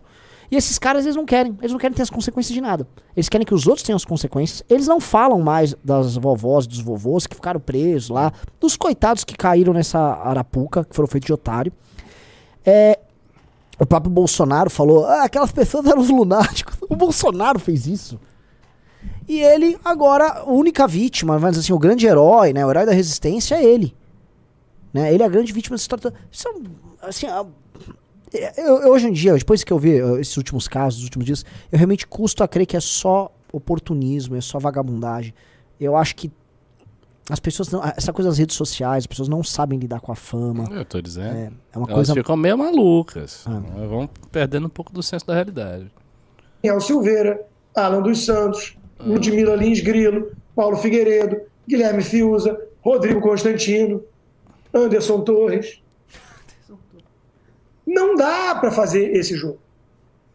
E 0.50 0.56
esses 0.56 0.78
caras, 0.78 1.04
eles 1.04 1.14
não 1.14 1.24
querem. 1.24 1.56
Eles 1.60 1.70
não 1.70 1.78
querem 1.78 1.94
ter 1.94 2.02
as 2.02 2.10
consequências 2.10 2.52
de 2.52 2.60
nada. 2.60 2.86
Eles 3.16 3.28
querem 3.28 3.46
que 3.46 3.54
os 3.54 3.66
outros 3.66 3.84
tenham 3.84 3.96
as 3.96 4.04
consequências. 4.04 4.64
Eles 4.68 4.88
não 4.88 4.98
falam 4.98 5.40
mais 5.40 5.74
das 5.84 6.16
vovós, 6.16 6.66
dos 6.66 6.80
vovôs 6.80 7.26
que 7.26 7.36
ficaram 7.36 7.60
presos 7.60 8.10
lá, 8.10 8.32
dos 8.58 8.76
coitados 8.76 9.22
que 9.22 9.36
caíram 9.36 9.72
nessa 9.72 9.98
arapuca, 9.98 10.84
que 10.84 10.94
foram 10.96 11.06
feitos 11.06 11.26
de 11.26 11.32
otário. 11.32 11.72
É, 12.66 12.98
o 13.78 13.86
próprio 13.86 14.10
Bolsonaro 14.10 14.68
falou: 14.68 15.06
ah, 15.06 15.22
aquelas 15.22 15.52
pessoas 15.52 15.86
eram 15.86 16.00
os 16.00 16.10
lunáticos. 16.10 16.76
O 16.90 16.96
Bolsonaro 16.96 17.60
fez 17.60 17.86
isso. 17.86 18.18
E 19.28 19.40
ele, 19.40 19.78
agora, 19.84 20.40
a 20.40 20.50
única 20.50 20.88
vítima, 20.88 21.38
dizer 21.38 21.60
assim, 21.60 21.72
o 21.72 21.78
grande 21.78 22.04
herói, 22.04 22.52
né? 22.52 22.66
O 22.66 22.70
herói 22.70 22.84
da 22.84 22.92
resistência 22.92 23.54
é 23.54 23.64
ele. 23.64 23.94
Né? 24.92 25.14
Ele 25.14 25.22
é 25.22 25.26
a 25.26 25.28
grande 25.28 25.52
vítima 25.52 25.76
dessa 25.76 25.82
história. 25.84 26.12
Isso, 26.30 26.48
é, 26.48 27.06
assim, 27.06 27.26
a- 27.28 27.46
eu, 28.32 28.82
eu, 28.82 28.90
hoje 28.92 29.08
em 29.08 29.12
dia, 29.12 29.34
depois 29.34 29.64
que 29.64 29.72
eu 29.72 29.78
vi 29.78 30.00
uh, 30.02 30.18
esses 30.18 30.36
últimos 30.36 30.68
casos, 30.68 31.00
os 31.00 31.04
últimos 31.04 31.26
dias, 31.26 31.44
eu 31.70 31.78
realmente 31.78 32.06
custo 32.06 32.44
a 32.44 32.48
crer 32.48 32.66
que 32.66 32.76
é 32.76 32.80
só 32.80 33.32
oportunismo, 33.52 34.36
é 34.36 34.40
só 34.40 34.58
vagabundagem. 34.58 35.34
Eu 35.80 35.96
acho 35.96 36.14
que 36.14 36.30
as 37.30 37.38
pessoas 37.38 37.70
não. 37.70 37.82
Essa 37.84 38.12
coisa 38.12 38.28
das 38.28 38.38
redes 38.38 38.56
sociais, 38.56 39.04
as 39.04 39.06
pessoas 39.06 39.28
não 39.28 39.42
sabem 39.44 39.78
lidar 39.78 40.00
com 40.00 40.10
a 40.10 40.16
fama. 40.16 40.64
Eu 40.70 40.84
tô 40.84 41.00
dizendo. 41.00 41.36
É, 41.36 41.52
é 41.72 41.78
uma 41.78 41.86
Elas 41.86 41.94
coisa. 41.94 42.14
ficam 42.14 42.36
meio 42.36 42.58
malucas. 42.58 43.44
Ah. 43.46 43.60
Vão 43.86 44.08
perdendo 44.32 44.66
um 44.66 44.70
pouco 44.70 44.92
do 44.92 45.02
senso 45.02 45.26
da 45.26 45.34
realidade. 45.34 45.90
Daniel 46.62 46.80
Silveira, 46.80 47.46
Alan 47.74 48.02
dos 48.02 48.24
Santos, 48.24 48.76
Ludmila 48.98 49.54
Lins 49.54 49.80
Grilo, 49.80 50.32
Paulo 50.54 50.76
Figueiredo, 50.76 51.40
Guilherme 51.68 52.02
Fiuza, 52.02 52.60
Rodrigo 52.82 53.20
Constantino, 53.20 54.02
Anderson 54.74 55.20
Torres. 55.20 55.79
Não 57.90 58.14
dá 58.14 58.54
para 58.54 58.70
fazer 58.70 59.16
esse 59.16 59.34
jogo. 59.34 59.58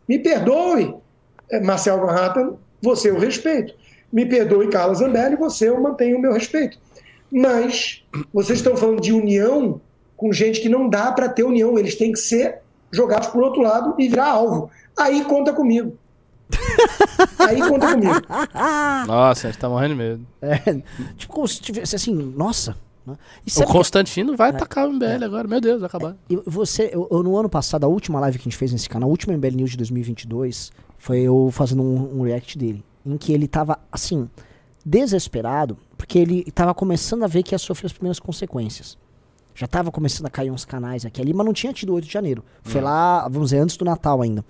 Me 0.09 0.19
perdoe, 0.19 0.93
eh, 1.49 1.61
Marcel 1.61 2.01
Van 2.01 2.11
Hatten, 2.11 2.51
você 2.81 3.09
eu 3.09 3.17
respeito. 3.17 3.73
Me 4.11 4.25
perdoe, 4.25 4.67
Carla 4.67 4.93
Zambelli, 4.93 5.37
você 5.37 5.69
eu 5.69 5.79
mantenho 5.81 6.17
o 6.17 6.21
meu 6.21 6.33
respeito. 6.33 6.77
Mas 7.31 8.03
vocês 8.33 8.59
estão 8.59 8.75
falando 8.75 9.01
de 9.01 9.13
união 9.13 9.79
com 10.17 10.33
gente 10.33 10.59
que 10.59 10.67
não 10.67 10.89
dá 10.89 11.13
para 11.13 11.29
ter 11.29 11.43
união. 11.43 11.79
Eles 11.79 11.95
têm 11.95 12.11
que 12.11 12.19
ser 12.19 12.59
jogados 12.91 13.29
por 13.29 13.41
outro 13.41 13.61
lado 13.61 13.95
e 13.97 14.09
virar 14.09 14.31
alvo. 14.31 14.69
Aí 14.97 15.23
conta 15.23 15.53
comigo. 15.53 15.97
Aí 17.39 17.59
conta 17.67 17.93
comigo. 17.93 18.21
Nossa, 19.07 19.47
a 19.47 19.51
gente 19.51 19.59
tá 19.59 19.69
morrendo 19.69 19.93
de 19.93 19.99
medo. 19.99 20.27
É, 20.41 20.57
tipo, 21.15 21.33
como 21.33 21.47
se 21.47 21.61
tivesse 21.61 21.95
assim, 21.95 22.13
nossa. 22.13 22.75
Né? 23.05 23.13
O 23.13 23.45
que- 23.45 23.65
Constantino 23.65 24.35
vai 24.35 24.49
atacar 24.49 24.87
o 24.87 24.91
MBL 24.93 25.23
agora. 25.25 25.47
Meu 25.47 25.61
Deus, 25.61 25.79
vai 25.79 25.87
acabar. 25.87 26.15
E 26.29 26.35
você, 26.45 26.89
eu, 26.93 27.07
eu, 27.11 27.21
no 27.23 27.37
ano 27.37 27.49
passado, 27.49 27.83
a 27.83 27.87
última 27.87 28.19
live 28.19 28.37
que 28.37 28.43
a 28.43 28.49
gente 28.49 28.57
fez 28.57 28.71
nesse 28.71 28.89
canal, 28.89 29.07
a 29.07 29.11
última 29.11 29.33
MBL 29.33 29.55
News 29.57 29.71
de 29.71 29.77
2022, 29.77 30.71
foi 30.97 31.19
eu 31.21 31.49
fazendo 31.51 31.83
um, 31.83 32.19
um 32.19 32.23
react 32.23 32.57
dele. 32.57 32.83
Em 33.05 33.17
que 33.17 33.31
ele 33.33 33.47
tava, 33.47 33.77
assim, 33.91 34.27
desesperado, 34.85 35.77
porque 35.97 36.17
ele 36.19 36.43
tava 36.51 36.73
começando 36.73 37.23
a 37.23 37.27
ver 37.27 37.43
que 37.43 37.53
ia 37.53 37.59
sofrer 37.59 37.87
as 37.87 37.93
primeiras 37.93 38.19
consequências. 38.19 38.97
Já 39.53 39.67
tava 39.67 39.91
começando 39.91 40.25
a 40.25 40.29
cair 40.29 40.51
uns 40.51 40.65
canais 40.65 41.05
aqui 41.05 41.21
ali, 41.21 41.33
mas 41.33 41.45
não 41.45 41.53
tinha 41.53 41.71
tido 41.71 41.93
8 41.93 42.05
de 42.05 42.11
janeiro. 42.13 42.43
Foi 42.61 42.81
lá, 42.81 43.21
vamos 43.29 43.49
dizer, 43.51 43.59
antes 43.61 43.77
do 43.77 43.85
Natal 43.85 44.21
ainda. 44.21 44.43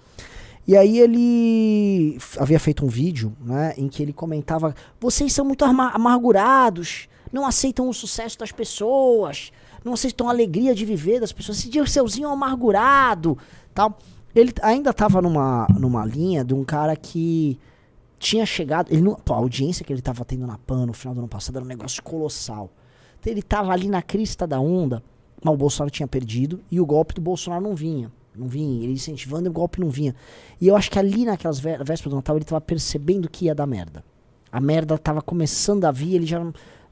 E 0.68 0.76
aí 0.76 1.00
ele 1.00 2.18
havia 2.40 2.60
feito 2.60 2.84
um 2.84 2.88
vídeo, 2.88 3.32
né, 3.40 3.74
em 3.78 3.88
que 3.88 4.02
ele 4.02 4.12
comentava: 4.12 4.74
vocês 5.00 5.32
são 5.32 5.46
muito 5.46 5.64
ama- 5.64 5.92
amargurados, 5.92 7.08
não 7.36 7.46
aceitam 7.46 7.90
o 7.90 7.94
sucesso 7.94 8.40
das 8.40 8.52
pessoas, 8.54 9.52
não 9.84 9.94
aceitam 9.94 10.28
a 10.30 10.32
alegria 10.32 10.74
de 10.74 10.86
viver 10.86 11.20
das 11.20 11.34
pessoas. 11.34 11.60
Esse 11.60 11.70
Dirceuzinho 11.70 12.28
é 12.28 12.30
um 12.30 12.34
amargurado, 12.34 13.38
tal. 13.74 13.98
Ele 14.34 14.54
ainda 14.62 14.94
tava 14.94 15.22
numa, 15.22 15.68
numa 15.78 16.06
linha 16.06 16.46
de 16.46 16.54
um 16.54 16.64
cara 16.64 16.96
que 16.96 17.60
tinha 18.18 18.46
chegado. 18.46 18.92
Ele 18.92 19.04
pô, 19.26 19.34
a 19.34 19.38
audiência 19.38 19.84
que 19.86 19.92
ele 19.92 20.02
tava 20.02 20.24
tendo 20.24 20.48
na 20.48 20.58
PAN 20.58 20.86
no 20.86 20.94
final 20.94 21.14
do 21.14 21.20
ano 21.20 21.28
passado 21.28 21.58
era 21.58 21.66
um 21.66 21.68
negócio 21.68 22.02
colossal. 22.02 22.70
Então 23.20 23.32
ele 23.34 23.42
tava 23.42 23.72
ali 23.74 23.90
na 23.90 24.02
crista 24.02 24.48
da 24.48 24.60
onda, 24.60 25.04
mas 25.44 25.54
o 25.54 25.58
Bolsonaro 25.58 25.92
tinha 25.92 26.08
perdido 26.08 26.62
e 26.72 26.80
o 26.80 26.86
golpe 26.86 27.14
do 27.14 27.22
Bolsonaro 27.22 27.62
não 27.64 27.76
vinha. 27.76 28.12
Não 28.34 28.48
vinha, 28.48 28.84
ele 28.84 28.94
incentivando 28.94 29.48
e 29.48 29.50
o 29.50 29.54
golpe 29.54 29.80
não 29.80 29.90
vinha. 29.90 30.14
E 30.60 30.68
eu 30.68 30.76
acho 30.76 30.90
que 30.92 31.00
ali 31.00 31.26
naquelas 31.26 31.60
vé- 31.60 31.78
vésperas 31.78 32.12
do 32.12 32.16
Natal 32.16 32.36
ele 32.36 32.46
tava 32.46 32.60
percebendo 32.62 33.30
que 33.30 33.46
ia 33.46 33.56
dar 33.56 33.66
merda. 33.66 34.04
A 34.52 34.60
merda 34.60 34.98
tava 34.98 35.22
começando 35.22 35.86
a 35.86 35.92
vir, 35.92 36.16
ele 36.16 36.26
já. 36.26 36.42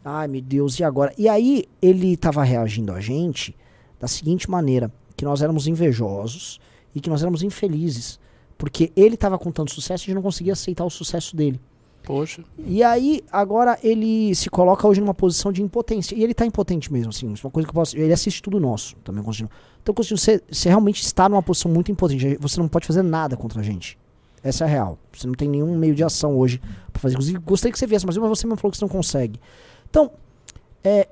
Ai 0.03 0.27
meu 0.27 0.41
Deus, 0.41 0.79
e 0.79 0.83
agora? 0.83 1.13
E 1.17 1.29
aí 1.29 1.65
ele 1.81 2.17
tava 2.17 2.43
reagindo 2.43 2.91
a 2.91 2.99
gente 2.99 3.55
da 3.99 4.07
seguinte 4.07 4.49
maneira: 4.49 4.91
que 5.15 5.23
nós 5.23 5.41
éramos 5.41 5.67
invejosos 5.67 6.59
e 6.93 6.99
que 6.99 7.09
nós 7.09 7.21
éramos 7.21 7.43
infelizes. 7.43 8.19
Porque 8.57 8.91
ele 8.95 9.17
tava 9.17 9.37
com 9.37 9.51
tanto 9.51 9.73
sucesso 9.73 10.03
e 10.03 10.05
a 10.05 10.07
gente 10.07 10.15
não 10.15 10.21
conseguia 10.21 10.53
aceitar 10.53 10.85
o 10.85 10.89
sucesso 10.89 11.35
dele. 11.35 11.59
Poxa. 12.03 12.43
E 12.57 12.83
aí, 12.83 13.21
agora 13.31 13.79
ele 13.81 14.35
se 14.35 14.49
coloca 14.49 14.85
hoje 14.87 14.99
numa 14.99 15.13
posição 15.13 15.51
de 15.51 15.63
impotência. 15.63 16.15
E 16.15 16.23
ele 16.23 16.33
tá 16.33 16.45
impotente 16.45 16.91
mesmo, 16.91 17.09
assim. 17.09 17.31
Isso 17.31 17.45
é 17.45 17.47
uma 17.47 17.51
coisa 17.51 17.65
que 17.65 17.71
eu 17.71 17.73
posso. 17.73 17.97
Ele 17.97 18.11
assiste 18.11 18.41
tudo 18.41 18.59
nosso 18.59 18.95
também, 18.97 19.23
Constantino. 19.23 19.49
Então, 19.81 19.95
Constantino, 19.95 20.17
você, 20.17 20.41
você 20.51 20.69
realmente 20.69 21.01
está 21.01 21.29
numa 21.29 21.41
posição 21.41 21.71
muito 21.71 21.91
impotente. 21.91 22.37
Você 22.41 22.59
não 22.59 22.67
pode 22.67 22.85
fazer 22.85 23.03
nada 23.03 23.37
contra 23.37 23.61
a 23.61 23.63
gente. 23.63 23.97
Essa 24.43 24.65
é 24.65 24.67
a 24.67 24.69
real. 24.69 24.99
Você 25.13 25.25
não 25.25 25.33
tem 25.33 25.47
nenhum 25.47 25.77
meio 25.77 25.95
de 25.95 26.03
ação 26.03 26.37
hoje 26.37 26.61
pra 26.91 27.01
fazer. 27.01 27.13
Inclusive, 27.13 27.39
gostaria 27.39 27.71
que 27.71 27.79
você 27.79 27.87
viesse, 27.87 28.05
mas 28.05 28.15
você 28.15 28.45
mesmo 28.45 28.57
falou 28.57 28.71
que 28.71 28.77
você 28.77 28.83
não 28.83 28.89
consegue. 28.89 29.39
Então, 29.93 30.09
é, 30.83 31.07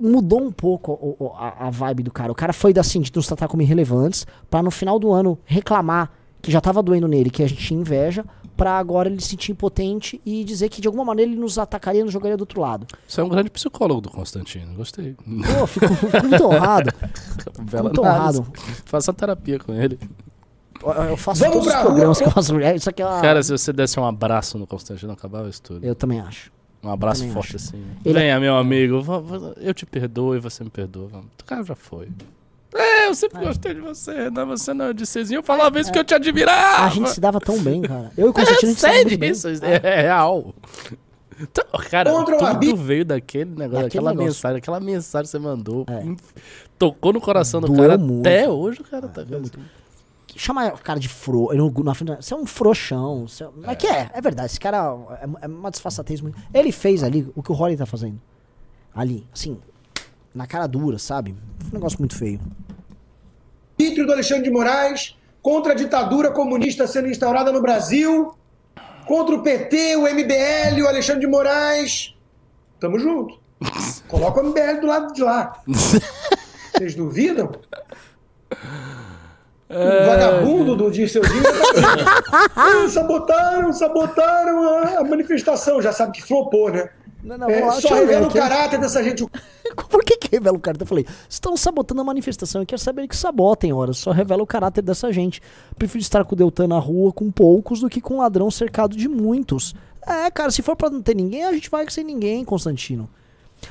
mudou 0.00 0.42
um 0.42 0.50
pouco 0.50 0.90
o- 0.92 1.16
o- 1.26 1.32
a, 1.36 1.68
a 1.68 1.70
vibe 1.70 2.02
do 2.02 2.10
cara. 2.10 2.32
O 2.32 2.34
cara 2.34 2.52
foi 2.52 2.74
assim, 2.76 3.00
de 3.00 3.12
nos 3.14 3.24
tratar 3.24 3.46
como 3.46 3.62
irrelevantes, 3.62 4.26
pra 4.50 4.64
no 4.64 4.70
final 4.72 4.98
do 4.98 5.12
ano 5.12 5.38
reclamar 5.44 6.10
que 6.42 6.50
já 6.50 6.60
tava 6.60 6.82
doendo 6.82 7.06
nele, 7.06 7.30
que 7.30 7.40
a 7.44 7.48
gente 7.48 7.64
tinha 7.64 7.78
inveja, 7.80 8.24
pra 8.56 8.78
agora 8.78 9.08
ele 9.08 9.20
se 9.20 9.28
sentir 9.28 9.52
impotente 9.52 10.20
e 10.26 10.42
dizer 10.42 10.68
que 10.70 10.80
de 10.80 10.88
alguma 10.88 11.04
maneira 11.04 11.30
ele 11.30 11.40
nos 11.40 11.56
atacaria 11.56 12.00
e 12.00 12.04
nos 12.04 12.12
jogaria 12.12 12.36
do 12.36 12.40
outro 12.40 12.60
lado. 12.60 12.84
Você 13.06 13.20
é 13.20 13.24
um 13.24 13.28
grande 13.28 13.48
psicólogo 13.48 14.00
do 14.00 14.10
Constantino. 14.10 14.74
Gostei. 14.74 15.14
Pô, 15.14 15.66
fico, 15.68 15.86
fico 15.94 16.26
muito 16.26 16.44
honrado. 16.46 16.90
Bela 17.70 17.84
muito 17.84 18.04
análise. 18.04 18.40
honrado. 18.40 18.52
Faça 18.86 19.12
terapia 19.12 19.60
com 19.60 19.72
ele. 19.72 20.00
Eu- 20.82 21.16
faço 21.16 21.40
Vamos 21.44 21.58
todos 21.64 21.72
os 21.74 21.80
programas 21.80 22.20
rua. 22.20 22.32
com 22.32 22.40
as 22.40 22.50
mulheres. 22.50 22.82
Isso 22.82 22.90
aqui 22.90 23.02
é 23.02 23.06
uma... 23.06 23.20
Cara, 23.20 23.40
se 23.42 23.50
você 23.52 23.72
desse 23.72 23.98
um 24.00 24.04
abraço 24.04 24.58
no 24.58 24.66
Constantino, 24.66 25.12
acabava 25.12 25.48
isso 25.48 25.62
tudo. 25.62 25.84
Eu 25.86 25.94
também 25.94 26.20
acho. 26.20 26.52
Um 26.86 26.92
abraço 26.92 27.20
também 27.20 27.34
forte 27.34 27.56
acho. 27.56 27.68
assim. 27.68 27.82
Ele- 28.04 28.18
Venha, 28.18 28.38
meu 28.40 28.56
amigo. 28.56 29.02
Eu 29.58 29.74
te 29.74 29.84
perdoo 29.86 30.34
e 30.36 30.38
você 30.38 30.62
me 30.64 30.70
perdoa. 30.70 31.10
O 31.40 31.44
cara 31.44 31.62
já 31.64 31.74
foi. 31.74 32.08
É, 32.74 33.08
eu 33.08 33.14
sempre 33.14 33.42
gostei 33.44 33.72
de 33.74 33.80
você, 33.80 34.30
né? 34.30 34.44
Você 34.44 34.74
não 34.74 34.86
é 34.86 34.92
de 34.92 35.06
Cezinho. 35.06 35.38
Eu 35.38 35.42
falava 35.42 35.80
isso 35.80 35.90
que 35.90 35.98
eu 35.98 36.04
te 36.04 36.12
admirava. 36.14 36.84
A 36.84 36.88
gente 36.90 37.10
se 37.10 37.20
dava 37.20 37.40
tão 37.40 37.58
bem, 37.58 37.80
cara. 37.82 38.10
Eu 38.16 38.26
e 38.26 38.28
o 38.28 38.32
É 38.32 38.32
Constantino 38.34 38.70
a 38.70 38.72
gente 38.72 38.76
se 38.78 38.82
dava 38.82 38.94
sério 38.94 39.08
muito 39.10 39.20
bem. 39.20 39.30
isso, 39.30 39.48
é, 39.48 39.80
é 39.82 40.00
real. 40.02 40.54
Então, 41.40 41.64
cara, 41.90 42.10
Contra 42.10 42.36
o 42.36 42.58
tudo 42.60 42.76
veio 42.76 43.04
daquele 43.04 43.50
negócio, 43.50 43.70
Daquele 43.70 43.82
daquela 43.88 44.10
negócio. 44.10 44.26
mensagem, 44.26 44.56
aquela 44.58 44.80
mensagem 44.80 45.24
que 45.24 45.30
você 45.30 45.38
mandou. 45.38 45.84
É. 45.88 46.02
Tocou 46.78 47.12
no 47.12 47.20
coração 47.20 47.60
do 47.60 47.66
Doeu 47.68 47.88
cara. 47.90 47.98
muito. 47.98 48.20
Até 48.26 48.48
hoje 48.48 48.80
o 48.80 48.84
cara 48.84 49.08
tá. 49.08 49.22
Chama 50.36 50.68
o 50.68 50.78
cara 50.78 50.98
de 51.00 51.08
fro. 51.08 51.52
eu 51.52 51.58
não- 51.58 51.84
na 51.84 51.94
frente 51.94 52.16
Você 52.16 52.34
é 52.34 52.36
um 52.36 52.46
frouxão. 52.46 53.26
Você 53.26 53.44
é, 53.44 53.48
mas 53.64 53.76
que 53.76 53.86
é, 53.86 54.10
é 54.12 54.20
verdade. 54.20 54.50
Esse 54.50 54.60
cara 54.60 54.96
é, 55.20 55.44
é 55.44 55.46
uma 55.46 55.70
disfarçatez 55.70 56.20
muito. 56.20 56.38
Ele 56.52 56.70
fez 56.72 57.02
ali 57.02 57.30
o 57.34 57.42
que 57.42 57.50
o 57.50 57.54
Holly 57.54 57.76
tá 57.76 57.86
fazendo. 57.86 58.20
Ali, 58.94 59.26
assim, 59.32 59.58
na 60.34 60.46
cara 60.46 60.66
dura, 60.66 60.98
sabe? 60.98 61.34
Um 61.70 61.74
negócio 61.74 61.98
muito 61.98 62.16
feio. 62.16 62.40
arbítrio 63.78 64.06
do 64.06 64.12
Alexandre 64.12 64.44
de 64.44 64.50
Moraes, 64.50 65.16
contra 65.42 65.72
a 65.72 65.76
ditadura 65.76 66.30
comunista 66.30 66.86
sendo 66.86 67.08
instaurada 67.08 67.52
no 67.52 67.60
Brasil, 67.60 68.34
contra 69.06 69.34
o 69.34 69.42
PT, 69.42 69.96
o 69.96 70.06
MBL, 70.08 70.82
o 70.82 70.88
Alexandre 70.88 71.20
de 71.20 71.26
Moraes. 71.26 72.14
Tamo 72.80 72.98
junto. 72.98 73.38
Coloca 74.08 74.40
o 74.40 74.44
MBL 74.44 74.80
do 74.80 74.86
lado 74.86 75.12
de 75.12 75.22
lá. 75.22 75.62
Vocês 76.76 76.94
duvidam? 76.94 77.52
O 79.68 80.06
vagabundo 80.06 80.76
do 80.76 80.90
Dirceuzinho. 80.90 81.42
Ah, 82.54 82.88
sabotaram, 82.88 83.72
sabotaram 83.72 84.68
a, 84.78 84.98
a 85.00 85.04
manifestação. 85.04 85.82
Já 85.82 85.92
sabe 85.92 86.12
que 86.12 86.22
flopou, 86.22 86.70
né? 86.70 86.88
Não, 87.22 87.36
não, 87.36 87.50
É, 87.50 87.68
só 87.72 87.92
revela 87.94 88.24
o 88.26 88.28
aqui. 88.28 88.38
caráter 88.38 88.78
dessa 88.78 89.02
gente. 89.02 89.26
Por 89.90 90.04
que 90.04 90.16
que 90.16 90.28
revela 90.30 90.56
o 90.56 90.60
caráter? 90.60 90.84
Eu 90.84 90.86
falei, 90.86 91.04
estão 91.28 91.56
sabotando 91.56 92.00
a 92.00 92.04
manifestação. 92.04 92.62
Eu 92.62 92.66
quero 92.66 92.80
saber 92.80 93.08
que 93.08 93.16
sabotem, 93.16 93.72
ora. 93.72 93.92
Só 93.92 94.12
revela 94.12 94.42
o 94.42 94.46
caráter 94.46 94.82
dessa 94.82 95.12
gente. 95.12 95.42
Prefiro 95.76 96.00
estar 96.00 96.24
com 96.24 96.34
o 96.34 96.38
Deltan 96.38 96.68
na 96.68 96.78
rua 96.78 97.12
com 97.12 97.28
poucos 97.32 97.80
do 97.80 97.88
que 97.88 98.00
com 98.00 98.14
um 98.14 98.18
ladrão 98.18 98.48
cercado 98.50 98.96
de 98.96 99.08
muitos. 99.08 99.74
É, 100.06 100.30
cara, 100.30 100.52
se 100.52 100.62
for 100.62 100.76
pra 100.76 100.88
não 100.88 101.02
ter 101.02 101.16
ninguém, 101.16 101.44
a 101.44 101.52
gente 101.52 101.68
vai 101.68 101.84
sem 101.90 102.04
ninguém, 102.04 102.44
Constantino. 102.44 103.10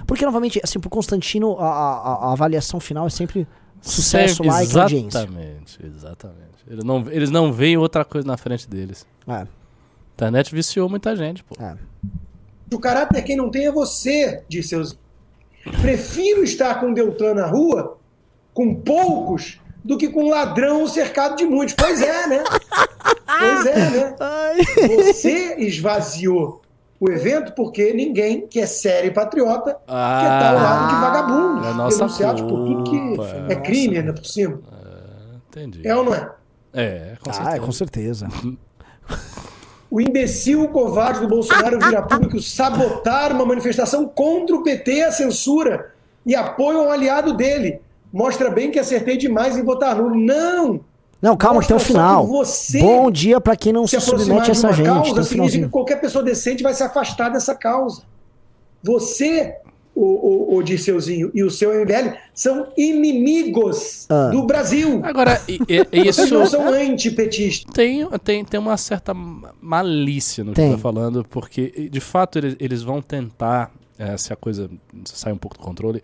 Porque, 0.05 0.25
novamente, 0.25 0.59
assim, 0.61 0.77
pro 0.79 0.89
Constantino, 0.89 1.55
a, 1.57 1.65
a- 1.69 2.27
a 2.27 2.31
avaliação 2.33 2.79
final 2.81 3.07
é 3.07 3.09
sempre 3.09 3.47
sucesso, 3.89 4.35
Sempre- 4.35 4.47
like, 4.51 4.77
audiência. 4.79 5.17
Exatamente, 5.19 5.79
exatamente. 5.85 6.55
Eles 6.67 6.83
não, 6.83 7.05
eles 7.11 7.29
não 7.29 7.53
veem 7.53 7.77
outra 7.77 8.03
coisa 8.03 8.27
na 8.27 8.37
frente 8.37 8.69
deles. 8.69 9.05
É, 9.27 9.31
A 9.33 9.47
internet 10.15 10.53
viciou 10.53 10.89
muita 10.89 11.15
gente, 11.15 11.43
pô. 11.43 11.55
é. 11.63 11.75
O 12.73 12.79
caráter 12.79 13.21
quem 13.21 13.35
não 13.37 13.49
tem 13.51 13.67
é 13.67 13.71
você, 13.71 14.43
disse 14.49 14.69
seus. 14.69 14.97
Prefiro 15.81 16.43
estar 16.43 16.79
com 16.79 16.91
o 16.91 16.93
Deltan 16.93 17.33
na 17.35 17.45
rua, 17.45 17.97
com 18.53 18.73
poucos, 18.75 19.59
do 19.83 19.97
que 19.97 20.09
com 20.09 20.25
um 20.25 20.29
ladrão 20.29 20.87
cercado 20.87 21.35
de 21.35 21.45
muitos. 21.45 21.75
Pois 21.75 22.01
é, 22.01 22.27
né? 22.27 22.43
Pois 23.37 23.65
é, 23.65 23.89
né? 23.89 24.15
Você 25.05 25.55
esvaziou 25.59 26.61
o 26.99 27.09
evento 27.11 27.53
porque 27.53 27.93
ninguém 27.93 28.47
que 28.47 28.59
é 28.59 28.65
sério 28.65 29.09
e 29.09 29.13
patriota 29.13 29.71
quer 29.73 29.81
estar 29.85 30.53
ao 30.53 30.59
lado 30.61 30.87
de 30.95 31.01
vagabundo, 31.01 31.67
é 31.67 31.73
nossa 31.73 31.97
denunciados 31.97 32.41
por 32.41 32.65
tudo 32.65 32.83
que 32.83 33.21
é 33.49 33.53
é 33.53 33.55
crime 33.57 33.97
ainda 33.97 34.13
por 34.13 34.25
cima. 34.25 34.59
Entendi. 35.49 35.87
É 35.87 35.95
ou 35.95 36.03
não 36.03 36.13
é? 36.13 36.29
É, 36.73 37.15
com 37.23 37.29
Ah, 37.29 37.33
é, 37.33 37.35
certeza. 37.43 37.65
com 37.65 37.71
certeza. 37.71 38.27
O 39.89 40.01
imbecil 40.01 40.67
covarde 40.69 41.21
do 41.21 41.27
Bolsonaro 41.27 41.79
vira 41.79 42.01
público 42.01 42.41
sabotar 42.41 43.31
uma 43.31 43.45
manifestação 43.45 44.05
contra 44.07 44.55
o 44.55 44.63
PT, 44.63 45.03
a 45.03 45.11
censura, 45.11 45.93
e 46.25 46.35
apoia 46.35 46.79
um 46.79 46.91
aliado 46.91 47.33
dele. 47.33 47.79
Mostra 48.11 48.49
bem 48.49 48.71
que 48.71 48.79
acertei 48.79 49.15
demais 49.15 49.57
em 49.57 49.63
votar 49.63 49.95
nulo. 49.95 50.15
Não! 50.15 50.81
Não, 51.25 51.35
calma, 51.35 51.61
que 51.61 51.67
tem 51.67 51.79
só 51.79 51.83
final. 51.85 52.25
que 52.25 52.31
você 52.31 52.79
Bom 52.79 53.09
dia 53.09 53.41
pra 53.41 53.55
quem 53.55 53.73
não 53.73 53.87
Se 53.87 53.99
se, 53.99 54.05
submete 54.05 54.41
a 54.41 54.43
de 54.43 54.51
essa 54.51 54.71
gente. 54.71 54.85
causa 54.85 55.19
um 55.19 55.23
significa 55.23 55.65
que 55.65 55.71
qualquer 55.71 55.99
pessoa 55.99 56.23
decente 56.23 56.61
vai 56.61 56.73
se 56.73 56.83
afastar 56.83 57.29
dessa 57.29 57.55
causa. 57.55 58.03
Você, 58.83 59.55
o, 59.95 60.53
o, 60.53 60.57
o 60.57 60.63
Dirceuzinho, 60.63 61.31
e 61.33 61.43
o 61.43 61.49
seu 61.49 61.71
MBL 61.73 62.13
são 62.33 62.67
inimigos 62.77 64.05
Ah. 64.09 64.29
do 64.29 64.43
Brasil. 64.45 64.99
Agora, 65.03 65.41
e- 65.47 65.59
e- 65.67 65.87
e 65.91 65.99
Vocês 66.03 66.17
isso 66.27 66.33
não 66.33 66.45
são 66.45 66.67
antipetistas. 66.71 67.73
tem, 67.73 68.07
tem, 68.23 68.45
tem 68.45 68.59
uma 68.59 68.77
certa 68.77 69.13
malícia 69.61 70.43
no 70.43 70.51
que 70.51 70.55
Tem. 70.57 70.69
você 70.69 70.75
tá 70.75 70.81
falando, 70.81 71.25
porque, 71.29 71.89
de 71.91 71.99
fato, 71.99 72.37
eles, 72.37 72.55
eles 72.59 72.83
vão 72.83 73.01
tentar, 73.01 73.71
eh, 73.97 74.15
se 74.17 74.31
a 74.31 74.35
coisa 74.35 74.69
sai 75.05 75.33
um 75.33 75.37
pouco 75.37 75.57
do 75.57 75.63
controle, 75.63 76.03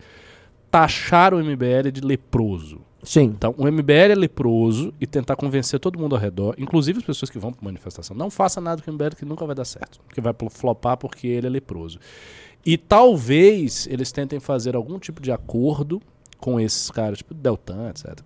taxar 0.70 1.32
o 1.34 1.38
MBL 1.38 1.90
de 1.92 2.00
leproso. 2.00 2.80
Sim. 3.02 3.24
Então, 3.24 3.54
o 3.58 3.66
MBL 3.66 4.12
é 4.12 4.14
leproso 4.14 4.94
e 5.00 5.06
tentar 5.06 5.34
convencer 5.34 5.80
todo 5.80 5.98
mundo 5.98 6.14
ao 6.14 6.20
redor, 6.20 6.54
inclusive 6.56 6.98
as 6.98 7.04
pessoas 7.04 7.30
que 7.30 7.38
vão 7.38 7.52
para 7.52 7.64
manifestação, 7.64 8.16
não 8.16 8.30
faça 8.30 8.60
nada 8.60 8.80
com 8.80 8.90
o 8.90 8.94
MBL 8.94 9.16
que 9.16 9.24
nunca 9.24 9.44
vai 9.44 9.54
dar 9.54 9.64
certo, 9.64 10.00
que 10.14 10.20
vai 10.20 10.32
flopar 10.50 10.96
porque 10.96 11.26
ele 11.26 11.46
é 11.46 11.50
leproso. 11.50 11.98
E 12.64 12.78
talvez 12.78 13.88
eles 13.90 14.12
tentem 14.12 14.38
fazer 14.38 14.76
algum 14.76 14.98
tipo 14.98 15.20
de 15.20 15.32
acordo 15.32 16.00
com 16.38 16.60
esses 16.60 16.90
caras, 16.90 17.18
tipo 17.18 17.34
Deltan, 17.34 17.90
etc. 17.90 18.20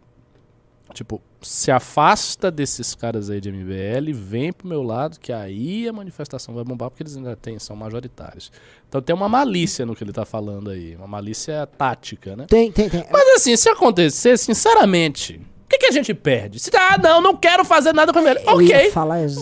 Tipo, 0.96 1.20
se 1.42 1.70
afasta 1.70 2.50
desses 2.50 2.94
caras 2.94 3.28
aí 3.28 3.38
de 3.38 3.52
MBL, 3.52 4.14
vem 4.14 4.50
pro 4.50 4.66
meu 4.66 4.82
lado, 4.82 5.20
que 5.20 5.30
aí 5.30 5.86
a 5.86 5.92
manifestação 5.92 6.54
vai 6.54 6.64
bombar, 6.64 6.88
porque 6.88 7.02
eles 7.02 7.14
ainda 7.18 7.36
têm, 7.36 7.58
são 7.58 7.76
majoritários. 7.76 8.50
Então 8.88 9.02
tem 9.02 9.14
uma 9.14 9.28
malícia 9.28 9.84
no 9.84 9.94
que 9.94 10.02
ele 10.02 10.12
tá 10.14 10.24
falando 10.24 10.70
aí, 10.70 10.96
uma 10.96 11.06
malícia 11.06 11.66
tática, 11.66 12.34
né? 12.34 12.46
Tem, 12.48 12.72
tem, 12.72 12.88
tem. 12.88 13.04
Mas 13.12 13.28
assim, 13.36 13.54
se 13.58 13.68
acontecer, 13.68 14.38
sinceramente, 14.38 15.38
o 15.66 15.68
que, 15.68 15.78
que 15.78 15.86
a 15.86 15.90
gente 15.90 16.14
perde? 16.14 16.60
Se, 16.60 16.70
ah, 16.76 16.96
não, 16.96 17.20
não 17.20 17.36
quero 17.36 17.64
fazer 17.64 17.92
nada 17.92 18.12
com 18.12 18.20
ele. 18.20 18.38
Ok, 18.46 18.92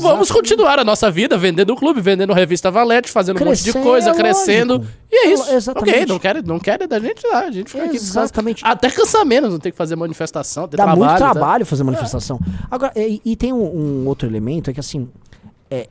vamos 0.00 0.32
continuar 0.32 0.78
a 0.78 0.84
nossa 0.84 1.10
vida 1.10 1.36
vendendo 1.36 1.74
o 1.74 1.76
clube, 1.76 2.00
vendendo 2.00 2.32
revista 2.32 2.70
Valete, 2.70 3.10
fazendo 3.10 3.42
um 3.42 3.44
monte 3.44 3.62
de 3.62 3.74
coisa, 3.74 4.10
é 4.10 4.14
crescendo. 4.14 4.78
lógico. 4.78 4.92
E 5.12 5.16
é 5.16 5.32
isso. 5.32 5.50
Exatamente. 5.50 5.94
Ok, 5.94 6.06
não 6.06 6.18
querem 6.18 6.42
não 6.42 6.58
quer 6.58 6.86
da 6.86 6.98
gente 6.98 7.26
lá, 7.26 7.40
a 7.40 7.50
gente 7.50 7.70
fica 7.70 7.84
aqui. 7.84 7.96
Exatamente. 7.96 8.64
Até 8.64 8.90
cansa 8.90 9.22
menos, 9.22 9.52
não 9.52 9.58
tem 9.58 9.70
que 9.70 9.76
fazer 9.76 9.96
manifestação, 9.96 10.66
ter 10.66 10.78
Dá 10.78 10.84
trabalho. 10.84 11.04
muito 11.04 11.18
tá? 11.18 11.30
trabalho 11.32 11.66
fazer 11.66 11.84
manifestação. 11.84 12.40
Agora, 12.70 12.92
e, 12.96 13.20
e 13.22 13.36
tem 13.36 13.52
um, 13.52 14.02
um 14.02 14.08
outro 14.08 14.26
elemento, 14.26 14.70
é 14.70 14.72
que 14.72 14.80
assim, 14.80 15.06
é, 15.70 15.88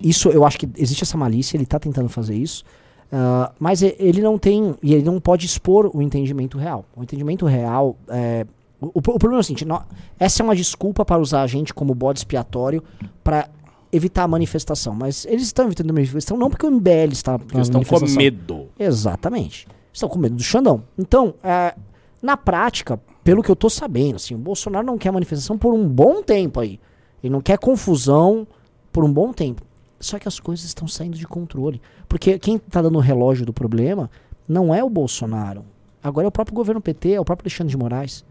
isso 0.00 0.28
eu 0.28 0.44
acho 0.44 0.58
que 0.58 0.68
existe 0.76 1.04
essa 1.04 1.16
malícia, 1.16 1.56
ele 1.56 1.66
tá 1.66 1.78
tentando 1.78 2.08
fazer 2.08 2.34
isso, 2.34 2.64
ah, 3.12 3.52
mas 3.60 3.82
ele 3.82 4.22
não 4.22 4.38
tem, 4.38 4.74
e 4.82 4.94
ele 4.94 5.04
não 5.04 5.20
pode 5.20 5.46
expor 5.46 5.90
o 5.94 6.02
entendimento 6.02 6.58
real. 6.58 6.84
O 6.96 7.02
entendimento 7.02 7.46
real, 7.46 7.96
é, 8.08 8.46
O, 8.88 8.98
o 8.98 9.02
problema 9.02 9.36
é 9.36 9.40
o 9.40 9.44
seguinte: 9.44 9.64
nó- 9.64 9.82
essa 10.18 10.42
é 10.42 10.44
uma 10.44 10.56
desculpa 10.56 11.04
para 11.04 11.20
usar 11.20 11.42
a 11.42 11.46
gente 11.46 11.72
como 11.74 11.94
bode 11.94 12.20
expiatório 12.20 12.82
para 13.22 13.48
evitar 13.92 14.24
a 14.24 14.28
manifestação. 14.28 14.94
Mas 14.94 15.24
eles 15.26 15.42
estão 15.42 15.66
evitando 15.66 15.90
a 15.90 15.92
manifestação 15.92 16.36
não 16.36 16.48
porque 16.50 16.66
o 16.66 16.70
MBL 16.70 17.12
está 17.12 17.38
Porque 17.38 17.56
eles 17.56 17.68
estão 17.68 17.80
com 17.84 17.98
medo. 18.16 18.68
Exatamente. 18.78 19.66
Estão 19.92 20.08
com 20.08 20.18
medo 20.18 20.36
do 20.36 20.42
Xandão. 20.42 20.82
Então, 20.98 21.34
é, 21.42 21.74
na 22.22 22.36
prática, 22.36 22.98
pelo 23.22 23.42
que 23.42 23.50
eu 23.50 23.56
tô 23.56 23.68
sabendo, 23.68 24.16
assim, 24.16 24.34
o 24.34 24.38
Bolsonaro 24.38 24.86
não 24.86 24.96
quer 24.96 25.10
manifestação 25.12 25.58
por 25.58 25.74
um 25.74 25.86
bom 25.86 26.22
tempo 26.22 26.60
aí. 26.60 26.80
Ele 27.22 27.32
não 27.32 27.40
quer 27.42 27.58
confusão 27.58 28.46
por 28.90 29.04
um 29.04 29.12
bom 29.12 29.32
tempo. 29.32 29.62
Só 30.00 30.18
que 30.18 30.26
as 30.26 30.40
coisas 30.40 30.64
estão 30.64 30.88
saindo 30.88 31.16
de 31.16 31.26
controle. 31.26 31.80
Porque 32.08 32.38
quem 32.38 32.58
tá 32.58 32.80
dando 32.82 32.96
o 32.96 33.00
relógio 33.00 33.44
do 33.46 33.52
problema 33.52 34.10
não 34.48 34.74
é 34.74 34.82
o 34.82 34.88
Bolsonaro. 34.90 35.64
Agora 36.02 36.26
é 36.26 36.28
o 36.28 36.32
próprio 36.32 36.54
governo 36.54 36.80
PT, 36.80 37.12
é 37.12 37.20
o 37.20 37.24
próprio 37.24 37.44
Alexandre 37.44 37.70
de 37.70 37.76
Moraes. 37.76 38.24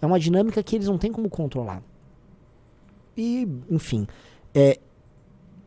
É 0.00 0.06
uma 0.06 0.18
dinâmica 0.20 0.62
que 0.62 0.76
eles 0.76 0.88
não 0.88 0.98
têm 0.98 1.12
como 1.12 1.28
controlar. 1.28 1.82
E, 3.16 3.48
enfim, 3.70 4.06
é, 4.54 4.78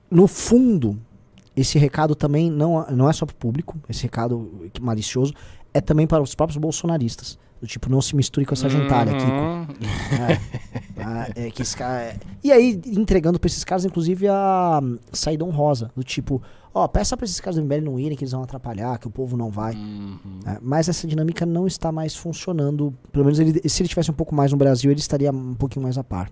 no 0.09 0.27
fundo, 0.27 0.99
esse 1.55 1.77
recado 1.77 2.15
também 2.15 2.49
não, 2.49 2.85
não 2.91 3.09
é 3.09 3.13
só 3.13 3.25
para 3.25 3.33
o 3.33 3.37
público, 3.37 3.77
esse 3.89 4.03
recado 4.03 4.69
malicioso 4.79 5.33
é 5.73 5.81
também 5.81 6.05
para 6.07 6.21
os 6.21 6.35
próprios 6.35 6.57
bolsonaristas. 6.57 7.37
Do 7.61 7.67
tipo, 7.67 7.89
não 7.89 8.01
se 8.01 8.15
misture 8.15 8.45
com 8.45 8.53
essa 8.53 8.69
gentalha 8.69 9.11
aqui. 9.11 9.25
Uhum. 9.25 9.67
É, 10.17 10.39
Ah, 11.01 11.27
é 11.35 11.49
que 11.51 11.61
esse 11.61 11.75
cara- 11.75 12.01
é- 12.03 12.15
E 12.43 12.51
aí, 12.51 12.79
entregando 12.87 13.37
pra 13.39 13.47
esses 13.47 13.63
caras, 13.65 13.83
inclusive, 13.85 14.27
a 14.29 14.79
saída 15.11 15.43
honrosa. 15.43 15.91
Do 15.95 16.01
tipo, 16.03 16.41
ó, 16.73 16.87
peça 16.87 17.17
pra 17.17 17.25
esses 17.25 17.39
caras 17.41 17.55
do 17.57 17.61
MBL 17.61 17.81
não 17.83 17.99
irem, 17.99 18.17
que 18.17 18.23
eles 18.23 18.31
vão 18.31 18.43
atrapalhar, 18.43 18.97
que 18.97 19.07
o 19.07 19.11
povo 19.11 19.35
não 19.35 19.49
vai. 19.49 19.73
Uhum. 19.75 20.17
É, 20.45 20.57
mas 20.61 20.87
essa 20.87 21.05
dinâmica 21.05 21.45
não 21.45 21.67
está 21.67 21.91
mais 21.91 22.15
funcionando. 22.15 22.93
Pelo 23.11 23.25
menos 23.25 23.39
ele- 23.39 23.61
se 23.67 23.81
ele 23.81 23.89
tivesse 23.89 24.09
um 24.09 24.13
pouco 24.13 24.33
mais 24.33 24.51
no 24.53 24.57
Brasil, 24.57 24.89
ele 24.91 24.99
estaria 25.01 25.29
um 25.31 25.53
pouquinho 25.55 25.83
mais 25.83 25.97
a 25.97 26.03
par. 26.03 26.29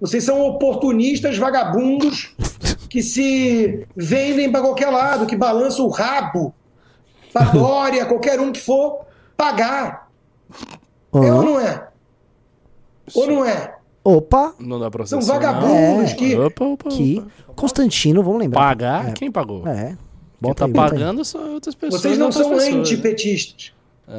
Vocês 0.00 0.24
são 0.24 0.40
oportunistas 0.46 1.38
vagabundos 1.38 2.34
que 2.90 3.02
se 3.02 3.86
vendem 3.96 4.50
para 4.52 4.60
qualquer 4.60 4.90
lado, 4.90 5.26
que 5.26 5.36
balançam 5.36 5.86
o 5.86 5.90
rabo 5.90 6.54
pra 7.34 7.44
Dória, 7.50 8.06
qualquer 8.06 8.40
um 8.40 8.52
que 8.52 8.60
for 8.60 9.04
pagar. 9.36 10.08
É 11.12 11.18
ou 11.32 11.42
não 11.42 11.60
é? 11.60 11.88
Ou 13.14 13.26
não 13.26 13.44
é? 13.44 13.74
Opa, 14.02 14.54
Não 14.58 14.78
dá 14.78 14.90
pra 14.90 15.06
São 15.06 15.20
vagabundos 15.20 16.12
É. 16.12 16.14
que. 16.14 16.36
Opa, 16.36 16.64
opa, 16.64 16.90
que 16.90 17.18
opa. 17.18 17.54
Constantino, 17.54 18.22
vamos 18.22 18.38
lembrar. 18.40 18.60
Pagar? 18.60 19.08
É, 19.08 19.12
Quem 19.12 19.30
pagou? 19.32 19.66
É. 19.66 19.88
Quem 19.88 19.98
Bota 20.40 20.66
tá 20.68 20.72
pagando 20.74 21.24
são 21.24 21.54
outras 21.54 21.74
pessoas. 21.74 22.02
Vocês 22.02 22.18
não 22.18 22.30
são 22.30 22.50
pessoas, 22.50 22.72
né? 22.72 22.80
antipetistas. 22.80 23.72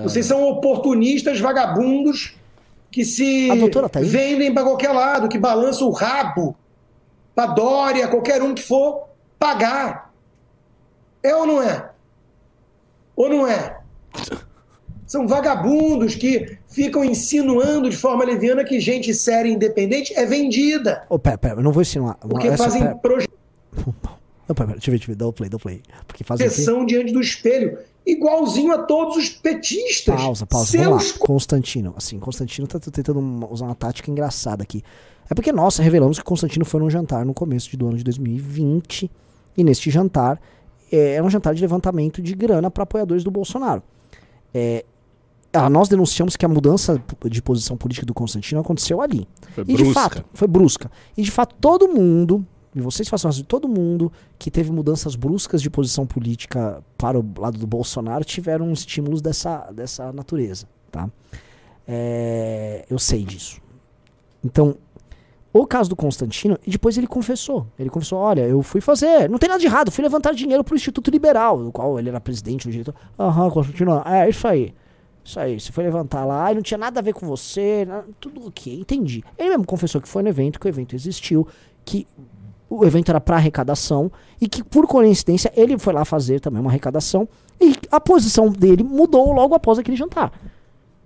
Vocês 0.04 0.26
são 0.26 0.44
oportunistas 0.50 1.40
vagabundos 1.40 2.36
que 2.90 3.06
se 3.06 3.48
tá 3.92 4.00
vendem 4.00 4.52
para 4.54 4.64
qualquer 4.64 4.92
lado, 4.92 5.30
que 5.30 5.38
balançam 5.38 5.88
o 5.88 5.92
rabo 5.92 6.56
pra 7.36 7.46
Dória, 7.48 8.08
qualquer 8.08 8.42
um 8.42 8.56
que 8.56 8.64
for 8.64 9.08
pagar. 9.38 10.12
É 11.22 11.36
ou 11.36 11.46
não 11.46 11.62
é? 11.62 11.90
Ou 13.16 13.30
não 13.30 13.48
é? 13.48 13.78
São 15.06 15.28
vagabundos 15.28 16.16
que 16.16 16.58
ficam 16.68 17.04
insinuando 17.06 17.90
de 17.90 17.96
forma 17.96 18.26
leviana 18.26 18.64
que 18.64 18.80
gente 18.80 19.14
séria 19.14 19.50
e 19.50 19.54
independente 19.54 20.14
é 20.16 20.26
vendida. 20.26 21.06
Ô, 21.10 21.20
pera, 21.20 21.38
pera, 21.38 21.56
eu 21.60 21.64
não 21.64 21.72
vou 21.72 21.82
ensinar. 21.84 22.16
Porque 22.16 22.48
Essa- 22.48 22.64
fazem 22.64 22.98
projeção 22.98 23.34
Não, 24.48 24.54
pera, 24.54 24.68
pera, 24.68 24.72
deixa 24.80 24.90
eu 24.90 24.92
ver, 24.92 24.98
deixa 24.98 25.12
eu 25.12 25.16
ver, 25.16 25.16
dá 25.16 25.28
o 25.28 25.34
play, 25.34 25.50
dá 25.50 25.58
o 25.58 25.60
play. 25.60 25.82
Porque 26.08 26.24
fazem 26.24 26.48
o 26.48 26.52
quê? 26.52 26.86
diante 26.86 27.12
do 27.14 27.20
espelho, 27.22 27.78
igualzinho 28.06 28.72
a 28.74 28.80
todos 28.84 29.18
os 29.18 29.30
petistas. 29.30 30.16
Pausa, 30.16 30.46
pausa, 30.46 30.72
Seus 30.72 30.84
vamos 30.84 31.12
lá. 31.14 31.18
Constantino. 31.20 31.94
Assim, 31.98 32.20
Constantino 32.20 32.68
tá 32.68 32.80
tentando 32.80 33.20
usar 33.50 33.66
uma 33.66 33.76
tática 33.76 34.10
engraçada 34.12 34.62
aqui. 34.64 34.84
É 35.30 35.34
porque 35.34 35.52
nós 35.52 35.78
revelamos 35.78 36.20
que 36.20 36.24
Constantino 36.24 36.64
foi 36.66 36.80
num 36.80 36.90
jantar 36.90 37.26
no 37.26 37.34
começo 37.34 37.76
do 37.76 37.88
ano 37.88 37.98
de 37.98 38.04
2020. 38.04 39.10
E 39.58 39.64
neste 39.64 39.90
jantar, 39.90 40.40
é, 40.92 41.14
era 41.16 41.24
um 41.24 41.30
jantar 41.30 41.54
de 41.54 41.62
levantamento 41.62 42.22
de 42.22 42.34
grana 42.34 42.70
para 42.70 42.84
apoiadores 42.84 43.24
do 43.24 43.32
Bolsonaro. 43.32 43.82
É, 44.54 44.86
nós 45.72 45.88
denunciamos 45.88 46.36
que 46.36 46.46
a 46.46 46.50
mudança 46.50 47.02
de 47.26 47.42
posição 47.42 47.78
política 47.78 48.06
do 48.06 48.14
Constantino 48.14 48.60
aconteceu 48.60 49.02
ali. 49.02 49.28
Foi 49.54 49.64
E 49.64 49.68
de 49.68 49.84
brusca. 49.84 49.94
fato, 50.02 50.26
foi 50.34 50.48
brusca. 50.48 50.92
E 51.16 51.22
de 51.22 51.32
fato, 51.32 51.56
todo 51.62 51.88
mundo, 51.88 52.46
e 52.76 52.82
vocês 52.82 53.08
façam 53.08 53.32
isso, 53.32 53.44
todo 53.44 53.68
mundo 53.68 54.12
que 54.38 54.52
teve 54.52 54.70
mudanças 54.72 55.16
bruscas 55.16 55.62
de 55.62 55.70
posição 55.70 56.06
política 56.06 56.84
para 56.98 57.18
o 57.18 57.26
lado 57.38 57.58
do 57.58 57.66
Bolsonaro 57.66 58.26
tiveram 58.26 58.72
estímulos 58.74 59.22
dessa, 59.22 59.72
dessa 59.72 60.12
natureza, 60.12 60.68
tá? 60.92 61.10
É, 61.88 62.86
eu 62.90 63.00
sei 63.00 63.24
disso. 63.24 63.62
Então, 64.44 64.76
o 65.62 65.66
caso 65.66 65.90
do 65.90 65.96
Constantino, 65.96 66.58
e 66.68 66.70
depois 66.72 66.98
ele 66.98 67.08
confessou. 67.08 67.66
Ele 67.80 67.90
confessou: 67.90 68.20
olha, 68.20 68.42
eu 68.42 68.62
fui 68.62 68.82
fazer, 68.82 69.30
não 69.30 69.38
tem 69.38 69.48
nada 69.48 69.60
de 69.60 69.66
errado, 69.68 69.90
fui 69.92 70.04
levantar 70.04 70.34
dinheiro 70.34 70.64
pro 70.64 70.76
Instituto 70.76 71.10
Liberal, 71.10 71.64
do 71.64 71.72
qual 71.72 71.98
ele 71.98 72.10
era 72.10 72.20
presidente, 72.20 72.68
o 72.68 72.72
diretor. 72.72 72.94
Aham, 73.18 73.50
Constantino, 73.50 74.02
é 74.06 74.30
isso 74.30 74.48
aí. 74.48 74.74
Isso 75.24 75.40
aí, 75.40 75.60
você 75.60 75.72
foi 75.72 75.84
levantar 75.86 76.24
lá 76.26 76.52
e 76.52 76.56
não 76.56 76.62
tinha 76.62 76.78
nada 76.78 77.00
a 77.00 77.04
ver 77.04 77.14
com 77.14 77.26
você, 77.26 77.84
na- 77.86 78.04
tudo 78.20 78.46
ok, 78.48 78.80
entendi. 78.80 79.24
Ele 79.38 79.50
mesmo 79.50 79.66
confessou 79.66 80.00
que 80.00 80.08
foi 80.08 80.22
no 80.22 80.30
evento, 80.30 80.60
que 80.60 80.68
o 80.68 80.70
evento 80.70 80.94
existiu, 80.94 81.48
que 81.84 82.06
o 82.70 82.86
evento 82.86 83.10
era 83.10 83.20
para 83.22 83.38
arrecadação 83.38 84.12
e 84.40 84.48
que 84.48 84.64
por 84.64 84.86
coincidência 84.86 85.52
ele 85.56 85.78
foi 85.80 85.94
lá 85.94 86.04
fazer 86.06 86.40
também 86.42 86.60
uma 86.62 86.70
arrecadação 86.70 87.28
e 87.60 87.74
a 87.90 88.00
posição 88.00 88.50
dele 88.50 88.84
mudou 88.84 89.32
logo 89.32 89.56
após 89.56 89.80
aquele 89.80 89.96
jantar. 89.98 90.32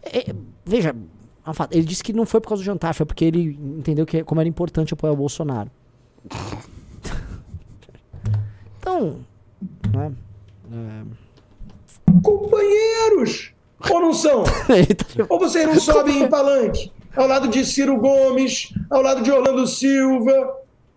É, 0.03 0.33
veja, 0.65 0.89
é 0.89 0.93
um 0.93 0.95
fato, 0.95 1.18
ele 1.71 1.83
disse 1.83 2.03
que 2.03 2.13
não 2.13 2.25
foi 2.25 2.39
por 2.41 2.49
causa 2.49 2.63
do 2.63 2.65
jantar, 2.65 2.93
foi 2.93 3.05
porque 3.05 3.25
ele 3.25 3.57
entendeu 3.77 4.05
que 4.05 4.23
como 4.23 4.41
era 4.41 4.47
importante 4.49 4.93
apoiar 4.93 5.13
o 5.13 5.17
Bolsonaro. 5.17 5.69
então, 8.79 9.17
né? 9.93 10.11
companheiros. 12.23 13.51
Ou 13.89 14.01
não 14.01 14.13
são? 14.13 14.43
Tá- 14.97 15.25
Ou 15.29 15.39
vocês 15.39 15.65
não 15.65 15.79
sobem 15.79 16.23
em 16.23 16.27
palanque 16.29 16.91
ao 17.15 17.27
lado 17.27 17.47
de 17.47 17.65
Ciro 17.65 17.97
Gomes, 17.97 18.73
ao 18.89 19.01
lado 19.01 19.21
de 19.23 19.31
Orlando 19.31 19.65
Silva, 19.67 20.53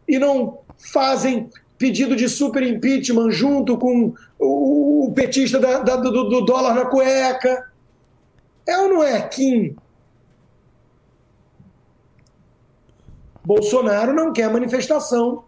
e 0.06 0.18
não 0.18 0.58
fazem 0.92 1.48
pedido 1.78 2.14
de 2.14 2.28
super 2.28 2.62
impeachment 2.62 3.30
junto 3.30 3.76
com 3.78 4.12
o, 4.38 5.06
o 5.06 5.12
petista 5.12 5.58
da- 5.58 5.80
da- 5.80 5.96
do, 5.96 6.10
do 6.28 6.40
dólar 6.42 6.74
na 6.74 6.84
cueca? 6.86 7.70
É 8.66 8.78
ou 8.78 8.88
não 8.88 9.02
é, 9.02 9.20
Kim? 9.28 9.74
Bolsonaro 13.44 14.12
não 14.14 14.32
quer 14.32 14.50
manifestação. 14.52 15.44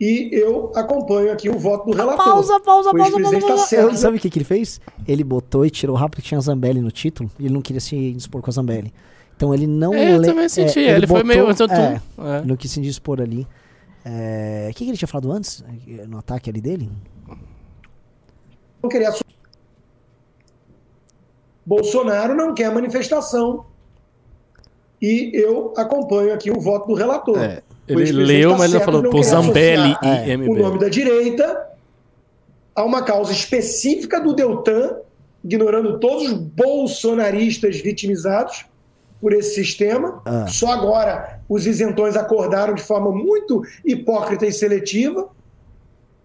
E 0.00 0.30
eu 0.32 0.72
acompanho 0.74 1.32
aqui 1.32 1.48
o 1.48 1.58
voto 1.58 1.90
do 1.90 1.96
relator. 1.96 2.24
Pausa, 2.24 2.58
pausa, 2.60 2.90
O 2.90 2.92
pausa, 2.92 2.98
pausa, 2.98 3.16
ex-presidente 3.18 3.42
tá 3.42 3.48
pausa. 3.54 3.66
certo, 3.66 3.96
Sabe 3.96 4.16
o 4.16 4.20
que, 4.20 4.28
que 4.30 4.38
ele 4.38 4.44
fez? 4.44 4.80
Ele 5.06 5.22
botou 5.22 5.64
e 5.64 5.70
tirou 5.70 5.94
rápido 5.94 6.20
que 6.22 6.28
tinha 6.28 6.40
Zambelli 6.40 6.80
no 6.80 6.90
título 6.90 7.30
e 7.38 7.44
ele 7.44 7.54
não 7.54 7.62
queria 7.62 7.80
se 7.80 7.94
indispor 7.94 8.42
com 8.42 8.50
a 8.50 8.52
Zambelli. 8.52 8.92
Então 9.36 9.54
ele 9.54 9.66
não 9.66 9.94
É, 9.94 10.16
eu 10.16 10.22
também 10.22 10.48
senti. 10.48 10.80
é, 10.80 10.96
ele 10.96 11.06
foi 11.06 11.22
botou- 11.22 11.44
meio. 11.44 11.50
Então, 11.52 11.66
é, 11.70 12.00
é. 12.18 12.38
Ele 12.38 12.46
não 12.48 12.56
quis 12.56 12.70
se 12.70 12.80
indispor 12.80 13.20
ali. 13.20 13.46
É, 14.04 14.66
O 14.70 14.74
que, 14.74 14.84
que 14.84 14.90
ele 14.90 14.96
tinha 14.98 15.06
falado 15.08 15.30
antes? 15.30 15.62
eh, 15.88 16.04
No 16.08 16.18
ataque 16.18 16.50
ali 16.50 16.60
dele? 16.60 16.90
não 18.82 18.90
assumir. 19.08 19.32
Bolsonaro 21.64 22.34
não 22.34 22.52
quer 22.54 22.72
manifestação. 22.72 23.66
E 25.02 25.32
eu 25.34 25.74
acompanho 25.76 26.32
aqui 26.32 26.48
o 26.48 26.60
voto 26.60 26.86
do 26.86 26.94
relator. 26.94 27.36
É, 27.36 27.60
ele 27.88 28.12
leu, 28.12 28.52
tá 28.52 28.58
mas 28.58 28.72
ele 28.72 28.84
falou, 28.84 29.02
querer 29.02 29.24
Zambelli 29.24 29.96
e 30.00 30.06
é, 30.06 30.36
MBL. 30.36 30.50
O 30.50 30.56
nome 30.56 30.78
da 30.78 30.88
direita 30.88 31.70
a 32.74 32.84
uma 32.84 33.02
causa 33.02 33.32
específica 33.32 34.20
do 34.20 34.32
Deltan, 34.32 34.96
ignorando 35.44 35.98
todos 35.98 36.30
os 36.30 36.32
bolsonaristas 36.32 37.80
vitimizados 37.80 38.64
por 39.20 39.32
esse 39.32 39.56
sistema. 39.56 40.22
Ah. 40.24 40.46
Só 40.46 40.70
agora 40.70 41.40
os 41.48 41.66
isentões 41.66 42.16
acordaram 42.16 42.72
de 42.74 42.82
forma 42.82 43.10
muito 43.10 43.62
hipócrita 43.84 44.46
e 44.46 44.52
seletiva. 44.52 45.28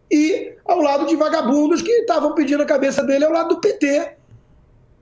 E 0.10 0.54
ao 0.64 0.80
lado 0.80 1.08
de 1.08 1.16
vagabundos 1.16 1.82
que 1.82 1.92
estavam 1.92 2.34
pedindo 2.36 2.62
a 2.62 2.66
cabeça 2.66 3.04
dele 3.04 3.26
ao 3.26 3.32
lado 3.32 3.56
do 3.56 3.62
PT. 3.62 4.17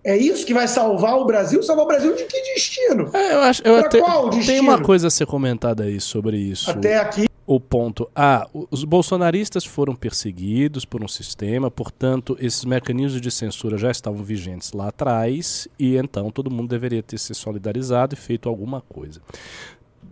É 0.06 0.16
isso 0.16 0.46
que 0.46 0.54
vai 0.54 0.68
salvar 0.68 1.18
o 1.18 1.26
Brasil? 1.26 1.64
Salvar 1.64 1.86
o 1.86 1.88
Brasil 1.88 2.16
de 2.16 2.26
que 2.26 2.40
destino? 2.54 3.10
É, 3.12 3.34
eu 3.34 3.40
acho. 3.40 3.64
Eu 3.66 3.76
até, 3.78 4.00
qual 4.00 4.30
tem 4.30 4.40
destino? 4.40 4.62
uma 4.62 4.80
coisa 4.80 5.08
a 5.08 5.10
ser 5.10 5.26
comentada 5.26 5.86
aí 5.86 6.00
sobre 6.00 6.38
isso. 6.38 6.70
Até 6.70 6.98
aqui. 6.98 7.26
o 7.48 7.60
ponto 7.60 8.08
A, 8.16 8.48
os 8.70 8.84
bolsonaristas 8.84 9.66
foram 9.66 9.96
perseguidos 9.96 10.86
por 10.86 11.04
um 11.04 11.08
sistema, 11.08 11.72
portanto, 11.72 12.38
esses 12.40 12.64
mecanismos 12.66 13.20
de 13.20 13.32
censura 13.32 13.80
já 13.80 13.90
estavam 13.90 14.24
vigentes 14.24 14.74
lá 14.74 14.90
atrás 14.90 15.68
e 15.80 15.98
então 15.98 16.30
todo 16.30 16.52
mundo 16.52 16.70
deveria 16.70 17.02
ter 17.02 17.18
se 17.18 17.34
solidarizado 17.34 18.14
e 18.14 18.18
feito 18.18 18.48
alguma 18.48 18.82
coisa. 18.82 19.20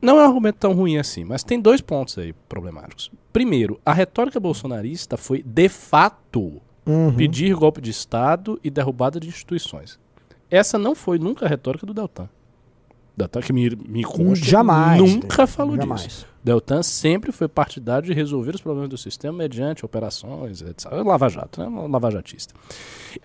Não 0.02 0.20
é 0.20 0.24
um 0.24 0.28
argumento 0.28 0.58
tão 0.58 0.74
ruim 0.74 0.98
assim, 0.98 1.24
mas 1.24 1.44
tem 1.44 1.60
dois 1.60 1.82
pontos 1.82 2.18
aí 2.18 2.34
problemáticos. 2.50 3.12
Primeiro, 3.32 3.80
a 3.86 3.94
retórica 3.94 4.40
bolsonarista 4.40 5.18
foi 5.18 5.44
de 5.44 5.70
fato 5.70 6.60
Uhum. 6.86 7.14
pedir 7.14 7.56
golpe 7.56 7.80
de 7.80 7.92
Estado 7.92 8.60
e 8.64 8.70
derrubada 8.70 9.20
de 9.20 9.28
instituições. 9.28 10.00
essa 10.52 10.78
não 10.78 10.94
foi 10.94 11.18
nunca 11.18 11.46
a 11.46 11.50
retórica 11.50 11.86
do 11.86 11.94
Deltan. 11.94 12.30
Deltan 13.16 13.42
que 13.42 13.54
me, 13.54 13.70
me 13.88 14.04
consta, 14.04 14.44
Jamais. 14.46 15.00
nunca 15.00 15.46
falou 15.46 15.76
Jamais. 15.76 16.04
disso. 16.04 16.28
Deltan 16.44 16.84
sempre 16.84 17.32
foi 17.32 17.48
partidário 17.48 18.06
de 18.08 18.14
resolver 18.14 18.54
os 18.56 18.62
problemas 18.62 18.90
do 18.90 18.98
sistema 18.98 19.38
mediante 19.38 19.86
operações, 19.86 20.62
etc. 20.62 20.92
Lava 20.92 21.30
Jato, 21.30 21.62
né? 21.62 21.68
Um 21.68 21.90
lavajatista. 21.90 22.54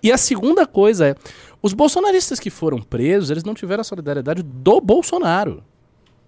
E 0.01 0.11
a 0.11 0.17
segunda 0.17 0.65
coisa 0.65 1.07
é, 1.07 1.15
os 1.61 1.73
bolsonaristas 1.73 2.39
que 2.39 2.49
foram 2.49 2.81
presos, 2.81 3.29
eles 3.29 3.43
não 3.43 3.53
tiveram 3.53 3.81
a 3.81 3.83
solidariedade 3.83 4.41
do 4.41 4.79
Bolsonaro. 4.79 5.63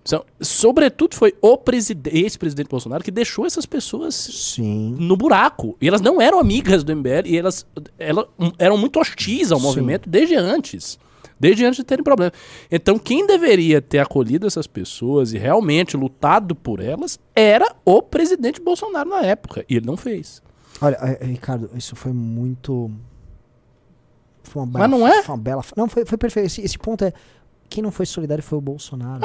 São, 0.03 0.25
sobretudo 0.41 1.15
foi 1.15 1.33
o 1.41 1.55
preside- 1.57 2.09
ex-presidente 2.11 2.67
Bolsonaro 2.69 3.03
que 3.03 3.11
deixou 3.11 3.45
essas 3.45 3.65
pessoas 3.67 4.15
Sim. 4.15 4.95
no 4.99 5.15
buraco. 5.15 5.77
E 5.79 5.87
elas 5.87 6.01
não 6.01 6.19
eram 6.19 6.39
amigas 6.39 6.83
do 6.83 6.91
MBL 6.91 7.27
e 7.27 7.37
elas, 7.37 7.65
elas 7.99 8.25
eram 8.57 8.77
muito 8.77 8.99
hostis 8.99 9.51
ao 9.51 9.59
Sim. 9.59 9.65
movimento 9.65 10.09
desde 10.09 10.35
antes. 10.35 10.97
Desde 11.39 11.65
antes 11.65 11.77
de 11.77 11.83
terem 11.83 12.03
problema. 12.03 12.31
Então, 12.71 12.99
quem 12.99 13.25
deveria 13.25 13.81
ter 13.81 13.97
acolhido 13.99 14.45
essas 14.45 14.67
pessoas 14.67 15.33
e 15.33 15.37
realmente 15.39 15.97
lutado 15.97 16.53
por 16.55 16.79
elas 16.79 17.19
era 17.35 17.71
o 17.85 18.01
presidente 18.01 18.61
Bolsonaro 18.61 19.09
na 19.09 19.21
época. 19.21 19.65
E 19.67 19.75
ele 19.77 19.85
não 19.85 19.97
fez. 19.97 20.41
Olha, 20.79 20.97
eh, 21.01 21.25
Ricardo, 21.25 21.69
isso 21.75 21.95
foi 21.95 22.11
muito. 22.13 22.91
Foi 24.43 24.63
uma 24.63 24.79
Mas 24.79 24.89
não 24.89 25.07
é? 25.07 25.23
Foi 25.23 25.35
uma 25.35 25.41
bela. 25.41 25.63
Não, 25.75 25.87
foi, 25.87 26.05
foi 26.05 26.17
perfeito. 26.17 26.45
Esse, 26.47 26.61
esse 26.61 26.77
ponto 26.77 27.03
é. 27.05 27.13
Quem 27.72 27.82
não 27.82 27.89
foi 27.89 28.05
solidário 28.05 28.43
foi 28.43 28.57
o 28.57 28.61
Bolsonaro. 28.61 29.22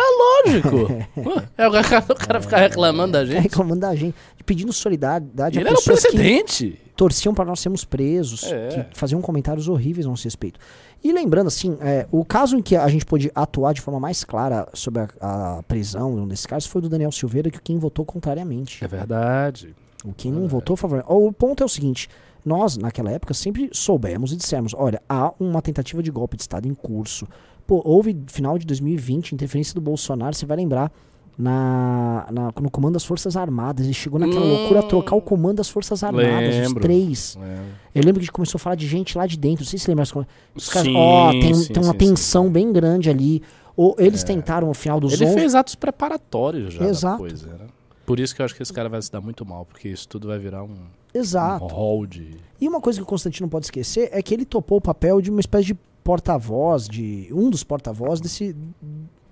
Lógico. 0.46 0.70
Pô, 1.22 1.42
é, 1.58 1.68
o 1.68 1.72
cara, 1.72 2.04
o 2.08 2.14
cara 2.14 2.40
ficar 2.40 2.58
reclamando 2.58 3.12
da 3.14 3.24
gente. 3.24 3.42
reclamando 3.42 3.80
da 3.80 3.94
gente, 3.96 4.14
pedindo 4.46 4.72
solidariedade 4.72 5.58
Ele 5.58 5.68
a 5.68 5.72
era 5.72 5.78
o 5.80 5.82
presidente. 5.82 6.80
torciam 6.96 7.34
para 7.34 7.44
nós 7.44 7.58
sermos 7.58 7.84
presos, 7.84 8.44
É. 8.44 8.68
que 8.92 8.96
faziam 8.98 9.20
comentários 9.20 9.68
horríveis 9.68 10.06
a 10.06 10.10
nosso 10.10 10.22
respeito. 10.24 10.60
E 11.02 11.12
lembrando, 11.12 11.48
assim, 11.48 11.76
é, 11.80 12.06
o 12.12 12.24
caso 12.24 12.56
em 12.56 12.62
que 12.62 12.76
a 12.76 12.86
gente 12.88 13.04
pôde 13.04 13.30
atuar 13.34 13.72
de 13.74 13.80
forma 13.80 13.98
mais 13.98 14.22
clara 14.22 14.68
sobre 14.72 15.02
a, 15.20 15.56
a 15.58 15.62
prisão 15.64 16.14
de 16.14 16.20
um 16.20 16.28
desses 16.28 16.46
casos 16.46 16.68
foi 16.68 16.80
do 16.80 16.88
Daniel 16.88 17.10
Silveira, 17.10 17.50
que 17.50 17.60
quem 17.60 17.78
votou 17.78 18.04
contrariamente. 18.04 18.82
É 18.84 18.86
verdade. 18.88 19.74
O 20.04 20.12
quem 20.12 20.30
não 20.30 20.46
votou 20.46 20.74
a 20.74 20.76
favor. 20.76 21.04
O 21.08 21.32
ponto 21.32 21.64
é 21.64 21.66
o 21.66 21.68
seguinte: 21.68 22.08
nós, 22.44 22.76
naquela 22.76 23.10
época, 23.10 23.34
sempre 23.34 23.68
soubemos 23.72 24.32
e 24.32 24.36
dissemos: 24.36 24.72
olha, 24.76 25.02
há 25.08 25.32
uma 25.40 25.60
tentativa 25.60 26.00
de 26.00 26.12
golpe 26.12 26.36
de 26.36 26.42
Estado 26.44 26.68
em 26.68 26.74
curso. 26.74 27.26
Pô, 27.66 27.82
houve, 27.84 28.16
final 28.28 28.58
de 28.58 28.64
2020, 28.66 29.32
interferência 29.32 29.74
do 29.74 29.80
Bolsonaro, 29.80 30.34
você 30.34 30.46
vai 30.46 30.56
lembrar. 30.56 30.90
Na, 31.38 32.26
na- 32.32 32.52
no 32.62 32.70
comando 32.70 32.94
das 32.94 33.04
Forças 33.04 33.36
Armadas. 33.36 33.84
Ele 33.84 33.92
chegou 33.92 34.18
naquela 34.18 34.40
Hum. 34.44 34.56
loucura 34.56 34.80
a 34.80 34.82
trocar 34.82 35.16
o 35.16 35.20
comando 35.20 35.56
das 35.58 35.68
Forças 35.68 36.02
Armadas, 36.02 36.54
os 36.54 36.60
Lembro. 36.62 36.80
três. 36.80 37.36
É. 37.42 37.58
Eu 37.94 38.02
lembro 38.04 38.14
que 38.14 38.20
a 38.20 38.22
gente 38.22 38.32
começou 38.32 38.56
a 38.56 38.58
falar 38.58 38.74
de 38.74 38.86
gente 38.86 39.18
lá 39.18 39.26
de 39.26 39.36
dentro. 39.36 39.62
Não 39.62 39.68
sei 39.68 39.78
se 39.78 39.86
lembra. 39.86 40.02
as 40.02 40.10
coisas. 40.10 40.30
Os 40.54 40.68
caras, 40.70 40.88
Sim, 40.88 40.96
ó, 40.96 41.30
tem, 41.32 41.54
sim, 41.54 41.72
tem 41.74 41.82
uma 41.82 41.92
sim, 41.92 41.98
tensão 41.98 42.50
bem 42.50 42.72
grande 42.72 43.10
ali. 43.10 43.42
Ou 43.76 43.94
eles 43.98 44.24
tentaram, 44.24 44.68
no 44.68 44.72
final 44.74 44.98
dos 44.98 45.12
Ele 45.12 45.26
11... 45.26 45.34
fez 45.34 45.54
atos 45.54 45.74
preparatórios 45.74 46.72
já 46.72 46.86
Exato. 46.88 47.22
da 47.22 47.28
coisa, 47.28 47.46
né? 47.48 47.66
Por 48.06 48.18
isso 48.18 48.34
que 48.34 48.40
eu 48.40 48.46
acho 48.46 48.54
que 48.54 48.62
esse 48.62 48.72
cara 48.72 48.88
vai 48.88 49.02
se 49.02 49.12
dar 49.12 49.20
muito 49.20 49.44
mal, 49.44 49.66
porque 49.66 49.88
isso 49.88 50.08
tudo 50.08 50.28
vai 50.28 50.38
virar 50.38 50.62
um, 50.62 50.68
um 50.68 50.76
Exato. 51.12 51.66
hall 51.66 52.06
de... 52.06 52.30
E 52.58 52.66
uma 52.66 52.80
coisa 52.80 52.98
que 52.98 53.02
o 53.02 53.06
Constantino 53.06 53.44
não 53.44 53.50
pode 53.50 53.66
esquecer 53.66 54.08
é 54.10 54.22
que 54.22 54.32
ele 54.32 54.46
topou 54.46 54.78
o 54.78 54.80
papel 54.80 55.20
de 55.20 55.30
uma 55.30 55.40
espécie 55.40 55.66
de 55.66 55.76
porta-voz, 56.06 56.88
de 56.88 57.28
um 57.32 57.50
dos 57.50 57.64
porta-voz 57.64 58.20
desse, 58.20 58.54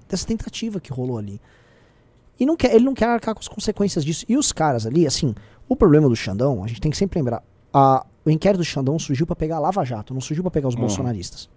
dessa 0.08 0.26
tentativa 0.26 0.80
que 0.80 0.92
rolou 0.92 1.16
ali. 1.16 1.40
E 2.38 2.44
não 2.44 2.56
quer, 2.56 2.74
ele 2.74 2.84
não 2.84 2.94
quer 2.94 3.06
arcar 3.08 3.32
com 3.34 3.40
as 3.40 3.46
consequências 3.48 4.04
disso. 4.04 4.24
E 4.28 4.36
os 4.36 4.50
caras 4.50 4.84
ali, 4.86 5.06
assim, 5.06 5.34
o 5.68 5.76
problema 5.76 6.08
do 6.08 6.16
Xandão, 6.16 6.64
a 6.64 6.66
gente 6.66 6.80
tem 6.80 6.90
que 6.90 6.96
sempre 6.96 7.18
lembrar, 7.20 7.42
a- 7.72 8.04
o 8.26 8.30
inquérito 8.30 8.58
do 8.58 8.64
Xandão 8.64 8.98
surgiu 8.98 9.24
pra 9.26 9.36
pegar 9.36 9.56
a 9.56 9.60
Lava 9.60 9.84
Jato, 9.84 10.12
não 10.12 10.20
surgiu 10.20 10.42
pra 10.42 10.50
pegar 10.50 10.66
os 10.68 10.74
Uhum. 10.74 10.80
bolsonaristas. 10.80 11.48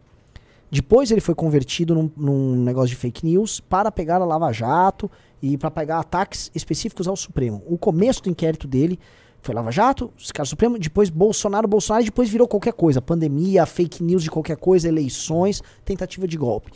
Depois 0.70 1.10
ele 1.12 1.22
foi 1.22 1.34
convertido 1.34 1.96
num, 1.96 2.12
num 2.16 2.56
negócio 2.64 2.90
de 2.90 2.96
fake 2.96 3.26
news 3.26 3.60
para 3.60 3.92
pegar 3.92 4.22
a 4.22 4.26
Lava 4.26 4.52
Jato 4.52 5.10
e 5.42 5.58
para 5.58 5.72
pegar 5.72 6.00
ataques 6.00 6.52
específicos 6.54 7.08
ao 7.08 7.16
Supremo. 7.16 7.64
O 7.66 7.78
começo 7.78 8.22
do 8.22 8.30
inquérito 8.30 8.68
dele 8.68 9.00
foi 9.42 9.54
Lava 9.56 9.72
Jato, 9.72 10.12
os 10.18 10.32
caras 10.32 10.50
Supremo, 10.50 10.78
depois 10.78 11.10
Bolsonaro, 11.10 11.68
Bolsonaro, 11.68 12.04
depois 12.06 12.30
virou 12.30 12.48
qualquer 12.48 12.74
coisa. 12.74 13.02
Pandemia, 13.02 13.66
fake 13.66 14.04
news 14.04 14.24
de 14.24 14.30
qualquer 14.32 14.58
coisa, 14.58 14.88
eleições, 14.88 15.62
tentativa 15.86 16.28
de 16.28 16.38
golpe. 16.38 16.72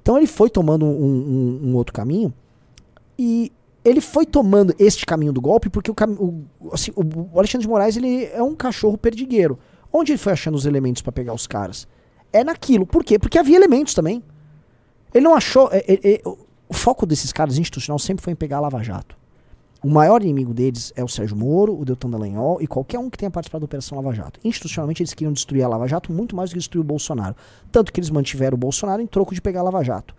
Então 0.00 0.16
ele 0.16 0.26
foi 0.26 0.48
tomando 0.50 0.84
um, 0.84 0.90
um- 0.90 1.60
um 1.70 1.76
outro 1.76 1.92
caminho 1.92 2.32
e 3.18 3.50
ele 3.84 4.00
foi 4.00 4.24
tomando 4.24 4.74
este 4.78 5.04
caminho 5.04 5.32
do 5.32 5.40
golpe 5.40 5.68
porque 5.68 5.90
o, 5.90 5.94
o, 6.60 6.70
assim, 6.72 6.92
o- 6.94 7.36
Alexandre 7.38 7.66
de 7.66 7.68
Moraes 7.68 7.96
ele 7.96 8.24
é 8.26 8.42
um 8.42 8.54
cachorro 8.54 8.96
perdigueiro. 8.96 9.58
Onde 9.92 10.12
ele 10.12 10.18
foi 10.18 10.32
achando 10.32 10.54
os 10.54 10.64
elementos 10.66 11.02
para 11.02 11.12
pegar 11.12 11.34
os 11.34 11.46
caras? 11.46 11.86
É 12.32 12.42
naquilo. 12.44 12.86
Por 12.86 13.04
quê? 13.04 13.18
Porque 13.18 13.38
havia 13.38 13.56
elementos 13.56 13.94
também. 13.94 14.22
Ele 15.12 15.24
não 15.24 15.34
achou. 15.34 15.68
é- 15.72 15.84
é- 15.86 16.14
é- 16.14 16.20
o- 16.24 16.38
o 16.68 16.72
foco 16.74 17.04
desses 17.04 17.32
caras 17.32 17.58
institucional 17.58 17.98
sempre 17.98 18.22
foi 18.24 18.32
em 18.32 18.36
pegar 18.36 18.56
a 18.58 18.60
Lava 18.60 18.82
Jato. 18.82 19.16
O 19.82 19.88
maior 19.88 20.22
inimigo 20.22 20.54
deles 20.54 20.92
é 20.94 21.02
o 21.02 21.08
Sérgio 21.08 21.36
Moro, 21.36 21.76
o 21.76 21.84
Deltan 21.84 22.08
Dallagnol 22.08 22.62
e 22.62 22.68
qualquer 22.68 23.00
um 23.00 23.10
que 23.10 23.18
tenha 23.18 23.30
participado 23.30 23.62
da 23.62 23.64
Operação 23.64 23.98
Lava 23.98 24.14
Jato. 24.14 24.38
Institucionalmente, 24.44 25.02
eles 25.02 25.12
queriam 25.12 25.32
destruir 25.32 25.64
a 25.64 25.68
Lava 25.68 25.88
Jato 25.88 26.12
muito 26.12 26.36
mais 26.36 26.50
do 26.50 26.52
que 26.52 26.60
destruir 26.60 26.82
o 26.82 26.84
Bolsonaro. 26.84 27.34
Tanto 27.72 27.92
que 27.92 27.98
eles 27.98 28.08
mantiveram 28.08 28.54
o 28.54 28.58
Bolsonaro 28.58 29.02
em 29.02 29.06
troco 29.06 29.34
de 29.34 29.42
pegar 29.42 29.60
a 29.60 29.64
Lava 29.64 29.82
Jato. 29.82 30.14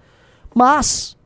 Mas, 0.54 1.18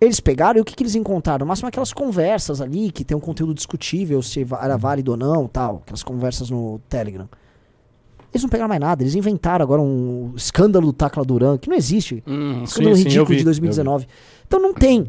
eles 0.00 0.18
pegaram 0.18 0.58
e 0.58 0.60
o 0.60 0.64
que, 0.64 0.74
que 0.74 0.82
eles 0.82 0.96
encontraram? 0.96 1.44
No 1.44 1.46
máximo 1.46 1.68
aquelas 1.68 1.92
conversas 1.92 2.60
ali, 2.60 2.90
que 2.90 3.04
tem 3.04 3.16
um 3.16 3.20
conteúdo 3.20 3.54
discutível, 3.54 4.20
se 4.22 4.44
era 4.60 4.76
válido 4.76 5.12
ou 5.12 5.16
não, 5.16 5.46
tal. 5.46 5.76
Aquelas 5.84 6.02
conversas 6.02 6.50
no 6.50 6.80
Telegram. 6.88 7.28
Eles 8.32 8.42
não 8.42 8.50
pegaram 8.50 8.68
mais 8.68 8.80
nada, 8.80 9.02
eles 9.02 9.14
inventaram 9.14 9.62
agora 9.62 9.80
um 9.80 10.32
escândalo 10.36 10.86
do 10.86 10.92
Tacla 10.92 11.24
Duran, 11.24 11.56
que 11.56 11.68
não 11.68 11.76
existe. 11.76 12.22
Hum, 12.26 12.62
Escândalo 12.64 12.94
sim, 12.94 13.02
sim, 13.02 13.08
ridículo 13.08 13.28
vi, 13.28 13.36
de 13.36 13.40
eu 13.42 13.44
2019. 13.46 14.06
Então 14.46 14.60
não 14.60 14.74
tem. 14.74 15.06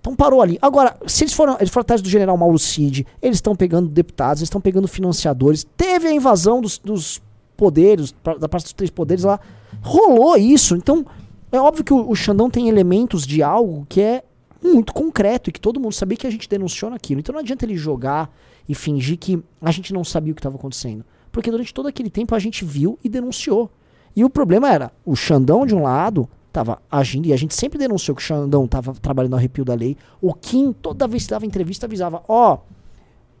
Então 0.00 0.16
parou 0.16 0.40
ali. 0.40 0.58
Agora, 0.62 0.96
se 1.06 1.24
eles 1.24 1.34
foram, 1.34 1.56
eles 1.60 1.70
foram 1.70 1.82
atrás 1.82 2.00
do 2.00 2.08
general 2.08 2.36
Mauro 2.36 2.58
Cid, 2.58 3.06
eles 3.20 3.36
estão 3.36 3.54
pegando 3.54 3.88
deputados, 3.88 4.40
eles 4.40 4.46
estão 4.48 4.60
pegando 4.60 4.88
financiadores. 4.88 5.66
Teve 5.76 6.08
a 6.08 6.12
invasão 6.12 6.60
dos, 6.60 6.78
dos 6.78 7.20
poderes, 7.56 8.12
pra- 8.12 8.36
da 8.36 8.48
parte 8.48 8.64
dos 8.64 8.72
três 8.72 8.90
poderes 8.90 9.24
lá. 9.24 9.38
Rolou 9.82 10.36
isso. 10.36 10.74
Então, 10.74 11.04
é 11.52 11.60
óbvio 11.60 11.84
que 11.84 11.92
o, 11.92 12.08
o 12.10 12.14
Xandão 12.16 12.48
tem 12.50 12.68
elementos 12.68 13.26
de 13.26 13.42
algo 13.42 13.84
que 13.88 14.00
é 14.00 14.22
muito 14.62 14.92
concreto 14.94 15.50
e 15.50 15.52
que 15.52 15.60
todo 15.60 15.78
mundo 15.80 15.92
sabia 15.92 16.16
que 16.16 16.26
a 16.26 16.30
gente 16.30 16.48
denunciou 16.48 16.90
naquilo. 16.90 17.20
Então 17.20 17.32
não 17.34 17.40
adianta 17.40 17.64
ele 17.64 17.76
jogar 17.76 18.30
e 18.68 18.74
fingir 18.74 19.18
que 19.18 19.42
a 19.60 19.70
gente 19.70 19.92
não 19.92 20.04
sabia 20.04 20.32
o 20.32 20.34
que 20.34 20.40
estava 20.40 20.56
acontecendo. 20.56 21.04
Porque 21.32 21.50
durante 21.50 21.72
todo 21.74 21.88
aquele 21.88 22.10
tempo 22.10 22.34
a 22.34 22.38
gente 22.38 22.64
viu 22.64 22.98
e 23.04 23.08
denunciou. 23.08 23.70
E 24.16 24.24
o 24.24 24.30
problema 24.30 24.70
era, 24.70 24.92
o 25.04 25.14
Xandão 25.14 25.64
de 25.64 25.74
um 25.74 25.82
lado 25.82 26.28
estava 26.50 26.82
agindo, 26.90 27.26
e 27.26 27.32
a 27.32 27.36
gente 27.36 27.54
sempre 27.54 27.78
denunciou 27.78 28.14
que 28.14 28.22
o 28.22 28.24
Xandão 28.24 28.64
estava 28.64 28.92
trabalhando 28.94 29.30
no 29.30 29.36
arrepio 29.36 29.64
da 29.64 29.74
lei. 29.74 29.96
O 30.20 30.34
Kim, 30.34 30.72
toda 30.72 31.06
vez 31.06 31.24
que 31.24 31.30
dava 31.30 31.46
entrevista, 31.46 31.86
avisava, 31.86 32.22
ó, 32.28 32.58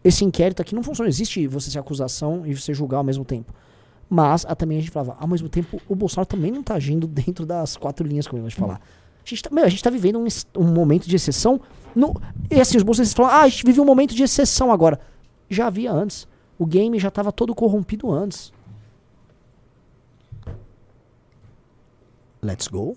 esse 0.02 0.24
inquérito 0.24 0.62
aqui 0.62 0.74
não 0.74 0.82
funciona, 0.82 1.08
existe 1.08 1.46
você 1.46 1.70
ser 1.70 1.78
acusação 1.78 2.46
e 2.46 2.54
você 2.54 2.72
julgar 2.72 2.98
ao 2.98 3.04
mesmo 3.04 3.24
tempo. 3.24 3.52
Mas 4.08 4.44
a, 4.46 4.54
também 4.54 4.78
a 4.78 4.80
gente 4.80 4.90
falava, 4.90 5.16
ao 5.20 5.28
mesmo 5.28 5.48
tempo, 5.48 5.80
o 5.88 5.94
Bolsonaro 5.94 6.26
também 6.26 6.50
não 6.50 6.60
está 6.60 6.74
agindo 6.74 7.06
dentro 7.06 7.44
das 7.44 7.76
quatro 7.76 8.06
linhas 8.06 8.26
que 8.26 8.34
eu 8.34 8.48
de 8.48 8.54
falar. 8.54 8.80
A 9.24 9.28
gente, 9.28 9.42
tá, 9.42 9.68
gente 9.68 9.84
tá 9.84 9.90
vivendo 9.90 10.18
um, 10.18 10.26
um 10.56 10.72
momento 10.72 11.08
de 11.08 11.14
exceção. 11.14 11.60
No, 11.94 12.20
e 12.50 12.60
assim, 12.60 12.76
os 12.76 12.82
bolsonaristas 12.82 13.16
falam, 13.16 13.32
ah, 13.32 13.42
a 13.42 13.48
gente 13.48 13.64
vive 13.64 13.80
um 13.80 13.84
momento 13.84 14.14
de 14.14 14.22
exceção 14.22 14.72
agora. 14.72 14.98
Já 15.48 15.66
havia 15.66 15.92
antes. 15.92 16.26
O 16.58 16.66
game 16.66 16.98
já 16.98 17.08
estava 17.08 17.30
todo 17.30 17.54
corrompido 17.54 18.10
antes. 18.10 18.52
Let's 22.42 22.68
go. 22.68 22.96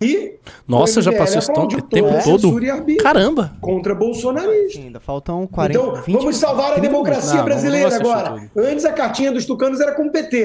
E 0.00 0.38
Nossa, 0.66 1.02
já 1.02 1.12
passou 1.12 1.38
esse 1.38 1.46
tom- 1.48 1.52
aplaudiu 1.54 1.82
tempo 1.82 2.08
a 2.08 2.22
todo. 2.22 2.56
Caramba! 3.02 3.52
Contra 3.60 3.94
bolsonarista. 3.96 4.78
Ainda 4.78 5.00
faltam 5.00 5.44
40, 5.46 5.78
Então, 5.78 6.02
20 6.02 6.16
vamos 6.18 6.36
salvar 6.36 6.66
a 6.70 6.74
30 6.74 6.88
democracia 6.88 7.34
Não, 7.34 7.44
brasileira 7.44 7.96
agora. 7.96 8.50
Antes 8.56 8.84
a 8.84 8.92
cartinha 8.92 9.32
dos 9.32 9.44
tucanos 9.44 9.80
era 9.80 9.92
com 9.94 10.06
o 10.06 10.12
PT. 10.12 10.44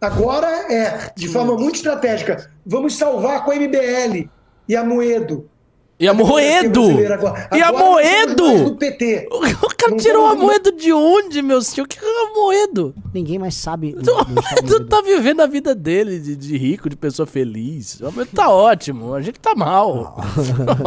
Agora 0.00 0.46
é, 0.72 1.12
de 1.14 1.28
forma 1.28 1.54
muito 1.54 1.74
estratégica. 1.76 2.50
Vamos 2.64 2.96
salvar 2.96 3.44
com 3.44 3.50
a 3.50 3.56
MBL 3.56 4.30
e 4.66 4.74
a 4.74 4.82
Moedo. 4.82 5.50
E 6.00 6.06
a 6.06 6.14
Moedo! 6.14 6.80
brasileira 6.82 7.14
agora. 7.14 7.48
E 7.52 7.60
a 7.60 7.72
Moedo! 7.72 8.76
PT. 8.76 9.28
O 9.32 9.40
cara 9.40 9.90
Não 9.90 9.96
tirou 9.96 10.26
a 10.26 10.34
Moedo 10.36 10.70
de 10.70 10.92
onde, 10.92 11.42
meu 11.42 11.60
senhor? 11.60 11.86
O 11.86 11.88
que 11.88 11.98
é 11.98 12.02
a 12.08 12.32
Moedo? 12.34 12.94
Ninguém 13.12 13.36
mais 13.38 13.54
sabe. 13.54 13.96
O 14.06 14.30
Moedo. 14.30 14.86
tá 14.86 15.00
vivendo 15.02 15.40
a 15.40 15.46
vida 15.46 15.74
dele 15.74 16.20
de, 16.20 16.36
de 16.36 16.56
rico, 16.56 16.88
de 16.88 16.94
pessoa 16.96 17.26
feliz. 17.26 18.00
O 18.00 18.12
Moedo 18.12 18.30
tá 18.32 18.48
ótimo, 18.48 19.12
a 19.12 19.20
gente 19.20 19.40
tá 19.40 19.54
mal. 19.56 20.16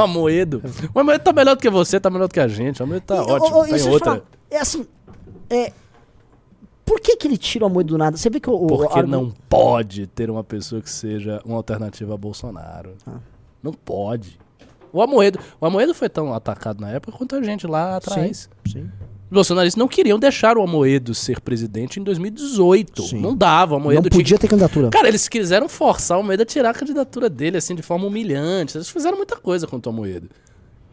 O 0.02 0.08
Moedo. 0.08 0.62
O 0.96 1.04
Moedo 1.04 1.22
tá 1.22 1.34
melhor 1.34 1.56
do 1.56 1.62
que 1.62 1.70
você, 1.70 2.00
tá 2.00 2.10
melhor 2.10 2.28
do 2.30 2.34
que 2.34 2.40
a 2.40 2.48
gente. 2.48 2.82
O 2.82 2.88
Moedo 2.88 3.04
tá 3.04 3.16
E, 3.18 3.20
ótimo, 3.20 3.58
ô, 3.60 3.66
tá 3.68 3.78
em 3.78 3.90
outra. 3.90 4.06
falar, 4.12 4.22
é 4.50 4.58
assim. 4.60 4.86
É, 5.50 5.74
por 6.86 7.02
que, 7.02 7.18
que 7.18 7.28
ele 7.28 7.38
tira 7.38 7.66
o 7.66 7.70
Moedo 7.70 7.88
do 7.90 7.98
nada? 7.98 8.16
Você 8.16 8.30
vê 8.30 8.40
que 8.40 8.50
o. 8.50 8.54
o 8.54 8.68
Porque 8.68 8.98
argu- 9.00 9.12
não 9.12 9.34
pode 9.50 10.08
ter 10.08 10.30
uma 10.30 10.44
pessoa 10.44 10.82
que 10.82 10.90
seja 10.90 11.42
uma 11.44 11.58
alternativa 11.58 12.14
a 12.14 12.18
Bolsonaro. 12.18 12.94
Ah. 13.06 13.18
Não 13.62 13.74
pode. 13.74 14.40
O 14.94 15.02
Amoedo, 15.02 15.40
o 15.60 15.66
Amoedo 15.66 15.94
foi 15.94 16.10
tão 16.10 16.34
atacado 16.34 16.82
na 16.82 16.90
época 16.90 17.18
quanto 17.18 17.36
a 17.36 17.42
gente 17.42 17.66
lá 17.66 17.98
atrás. 17.98 18.50
Sim. 18.68 18.90
Os 19.32 19.34
bolsonaristas 19.34 19.80
não 19.80 19.88
queriam 19.88 20.20
deixar 20.20 20.58
o 20.58 20.62
Amoedo 20.62 21.16
ser 21.16 21.40
presidente 21.40 22.00
em 22.00 22.04
2018. 22.04 23.02
Sim. 23.04 23.22
Não 23.22 23.34
dava, 23.34 23.76
o 23.76 23.78
Amoedo 23.78 24.02
Não 24.04 24.10
tinha 24.10 24.20
podia 24.20 24.38
ter 24.38 24.50
candidatura. 24.50 24.90
Cara, 24.90 25.08
eles 25.08 25.30
quiseram 25.30 25.70
forçar 25.70 26.18
o 26.18 26.20
Almoedo 26.20 26.44
a 26.44 26.46
tirar 26.46 26.72
a 26.72 26.74
candidatura 26.74 27.30
dele, 27.30 27.56
assim, 27.56 27.74
de 27.74 27.82
forma 27.82 28.06
humilhante. 28.06 28.76
Eles 28.76 28.90
fizeram 28.90 29.16
muita 29.16 29.38
coisa 29.38 29.66
contra 29.66 29.90
o 29.90 29.94
Almoedo. 29.94 30.28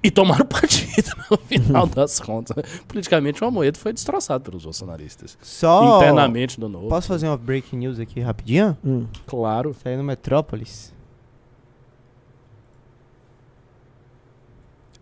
E 0.01 0.13
tomaram 0.13 0.47
partido 0.47 1.11
no 1.29 1.37
final 1.37 1.87
das 1.91 2.21
contas. 2.21 2.57
Politicamente, 2.87 3.43
o 3.43 3.45
Almoedo 3.45 3.77
foi 3.79 3.93
destroçado 3.93 4.45
pelos 4.45 4.65
bolsonaristas. 4.65 5.37
Só. 5.43 5.97
Internamente 5.97 6.61
do 6.61 6.69
novo. 6.69 6.89
Posso 6.89 7.09
fazer 7.09 7.27
uma 7.27 7.37
breaking 7.37 7.79
news 7.79 7.99
aqui 7.99 8.21
rapidinho? 8.21 8.79
Hum. 8.85 9.07
Claro. 9.27 9.75
Saiu 9.83 9.99
no 9.99 10.05
Metrópolis. 10.05 10.97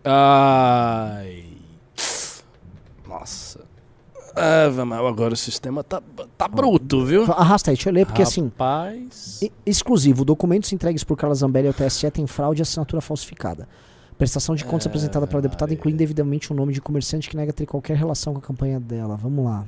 Ai. 0.06 1.44
Nossa. 3.08 3.60
Ah, 4.34 4.68
vamos, 4.70 4.96
agora 4.98 5.32
o 5.32 5.36
sistema 5.36 5.82
tá, 5.82 6.02
tá 6.36 6.46
bruto, 6.46 7.04
viu? 7.06 7.22
Arrasta 7.32 7.70
aí, 7.70 7.76
deixa 7.76 7.88
eu 7.88 7.94
ler, 7.94 8.04
porque 8.06 8.20
assim. 8.22 8.44
Rapaz. 8.44 9.40
E- 9.42 9.50
Exclusivo. 9.64 10.24
Documentos 10.24 10.70
entregues 10.72 11.02
por 11.02 11.16
Carla 11.16 11.34
Zambelli 11.34 11.68
ao 11.68 11.74
TSE 11.74 12.10
têm 12.10 12.26
fraude 12.26 12.60
e 12.60 12.62
assinatura 12.62 13.00
falsificada. 13.00 13.66
Prestação 14.18 14.54
de 14.54 14.64
contas 14.64 14.86
apresentada 14.86 15.26
pela 15.26 15.40
deputada 15.42 15.72
inclui 15.72 15.92
indevidamente 15.92 16.52
o 16.52 16.54
nome 16.56 16.72
de 16.72 16.80
comerciante 16.80 17.28
que 17.30 17.36
nega 17.36 17.52
ter 17.52 17.66
qualquer 17.66 17.96
relação 17.96 18.32
com 18.34 18.38
a 18.38 18.42
campanha 18.42 18.78
dela. 18.78 19.16
Vamos 19.16 19.44
lá. 19.44 19.64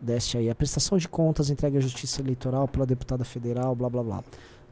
Desce 0.00 0.36
aí. 0.36 0.50
A 0.50 0.54
prestação 0.54 0.98
de 0.98 1.08
contas 1.08 1.48
entregue 1.48 1.78
à 1.78 1.80
Justiça 1.80 2.20
Eleitoral 2.20 2.68
pela 2.68 2.84
deputada 2.84 3.24
federal, 3.24 3.74
blá 3.74 3.88
blá 3.88 4.02
blá. 4.02 4.24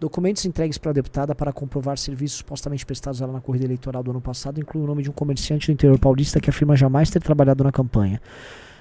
Documentos 0.03 0.45
entregues 0.45 0.79
pela 0.79 0.93
deputada 0.93 1.33
para 1.33 1.53
comprovar 1.53 1.97
serviços 1.97 2.39
supostamente 2.39 2.85
prestados 2.85 3.23
a 3.23 3.25
ela 3.25 3.35
na 3.35 3.41
corrida 3.41 3.67
eleitoral 3.67 4.03
do 4.03 4.11
ano 4.11 4.21
passado 4.21 4.59
incluem 4.59 4.85
o 4.85 4.89
nome 4.89 5.01
de 5.01 5.09
um 5.09 5.13
comerciante 5.13 5.69
do 5.69 5.73
interior 5.75 5.97
paulista 5.97 6.41
que 6.41 6.51
afirma 6.51 6.75
jamais 6.75 7.09
ter 7.09 7.23
trabalhado 7.23 7.63
na 7.63 7.71
campanha. 7.71 8.21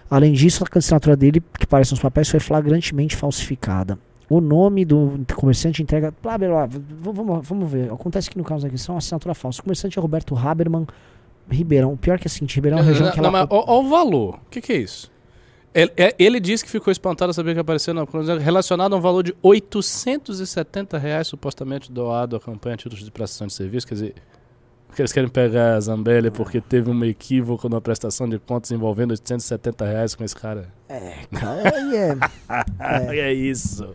Além 0.09 0.33
disso, 0.33 0.63
a 0.63 0.77
assinatura 0.79 1.15
dele, 1.15 1.39
que 1.59 1.67
parece 1.67 1.91
nos 1.91 1.99
papéis, 1.99 2.27
foi 2.27 2.39
flagrantemente 2.39 3.15
falsificada. 3.15 3.99
O 4.27 4.41
nome 4.41 4.83
do 4.83 5.23
comerciante 5.35 5.83
entrega. 5.83 6.11
Blá, 6.23 6.39
blá, 6.39 6.65
blá, 6.65 6.79
vamos, 6.99 7.47
vamos 7.47 7.71
ver. 7.71 7.91
Acontece 7.93 8.27
que 8.27 8.39
no 8.39 8.43
caso 8.43 8.63
da 8.63 8.71
questão 8.71 8.93
é 8.93 8.95
uma 8.95 8.97
assinatura 8.97 9.35
falsa. 9.35 9.59
O 9.59 9.63
comerciante 9.63 9.99
é 9.99 10.01
Roberto 10.01 10.35
Haberman 10.35 10.87
Ribeirão. 11.47 11.93
O 11.93 11.97
pior 11.97 12.17
que 12.17 12.25
é 12.25 12.29
assim, 12.29 12.47
Ribeirão 12.49 12.79
é 12.79 12.81
uma 12.81 12.87
região 12.87 13.05
Não, 13.05 13.13
que 13.13 13.21
não, 13.21 13.29
ela. 13.29 13.41
mas 13.41 13.47
ó, 13.51 13.63
ó 13.67 13.79
o 13.79 13.87
valor. 13.87 14.39
O 14.47 14.49
que, 14.49 14.59
que 14.59 14.73
é 14.73 14.77
isso? 14.77 15.11
Ele, 15.73 15.91
é- 15.95 16.15
ele 16.19 16.39
disse 16.39 16.65
que 16.65 16.69
ficou 16.69 16.91
espantado 16.91 17.29
ao 17.29 17.33
saber 17.33 17.53
que 17.53 17.59
apareceu 17.61 17.93
na 17.93 18.03
relacionado 18.39 18.93
a 18.93 18.97
um 18.97 19.01
valor 19.01 19.23
de 19.23 19.33
870 19.41 20.97
reais 20.97 21.27
supostamente 21.27 21.91
doado 21.91 22.35
à 22.35 22.39
campanha 22.39 22.75
títulos 22.77 23.03
de 23.03 23.09
prestação 23.11 23.47
de 23.47 23.53
serviço. 23.53 23.87
Quer 23.87 23.93
dizer, 23.93 24.15
eles 24.99 25.13
querem 25.13 25.29
pegar 25.29 25.75
a 25.75 25.79
Zambelli 25.79 26.29
porque 26.29 26.59
teve 26.59 26.89
um 26.89 27.05
equívoco 27.05 27.69
na 27.69 27.79
prestação 27.79 28.27
de 28.27 28.37
contas 28.37 28.71
envolvendo 28.71 29.11
870 29.11 29.85
reais 29.85 30.13
com 30.13 30.23
esse 30.25 30.35
cara. 30.35 30.67
É, 30.89 31.13
cara, 31.31 31.69
é. 31.95 32.17
É, 33.15 33.19
é 33.19 33.33
isso. 33.33 33.87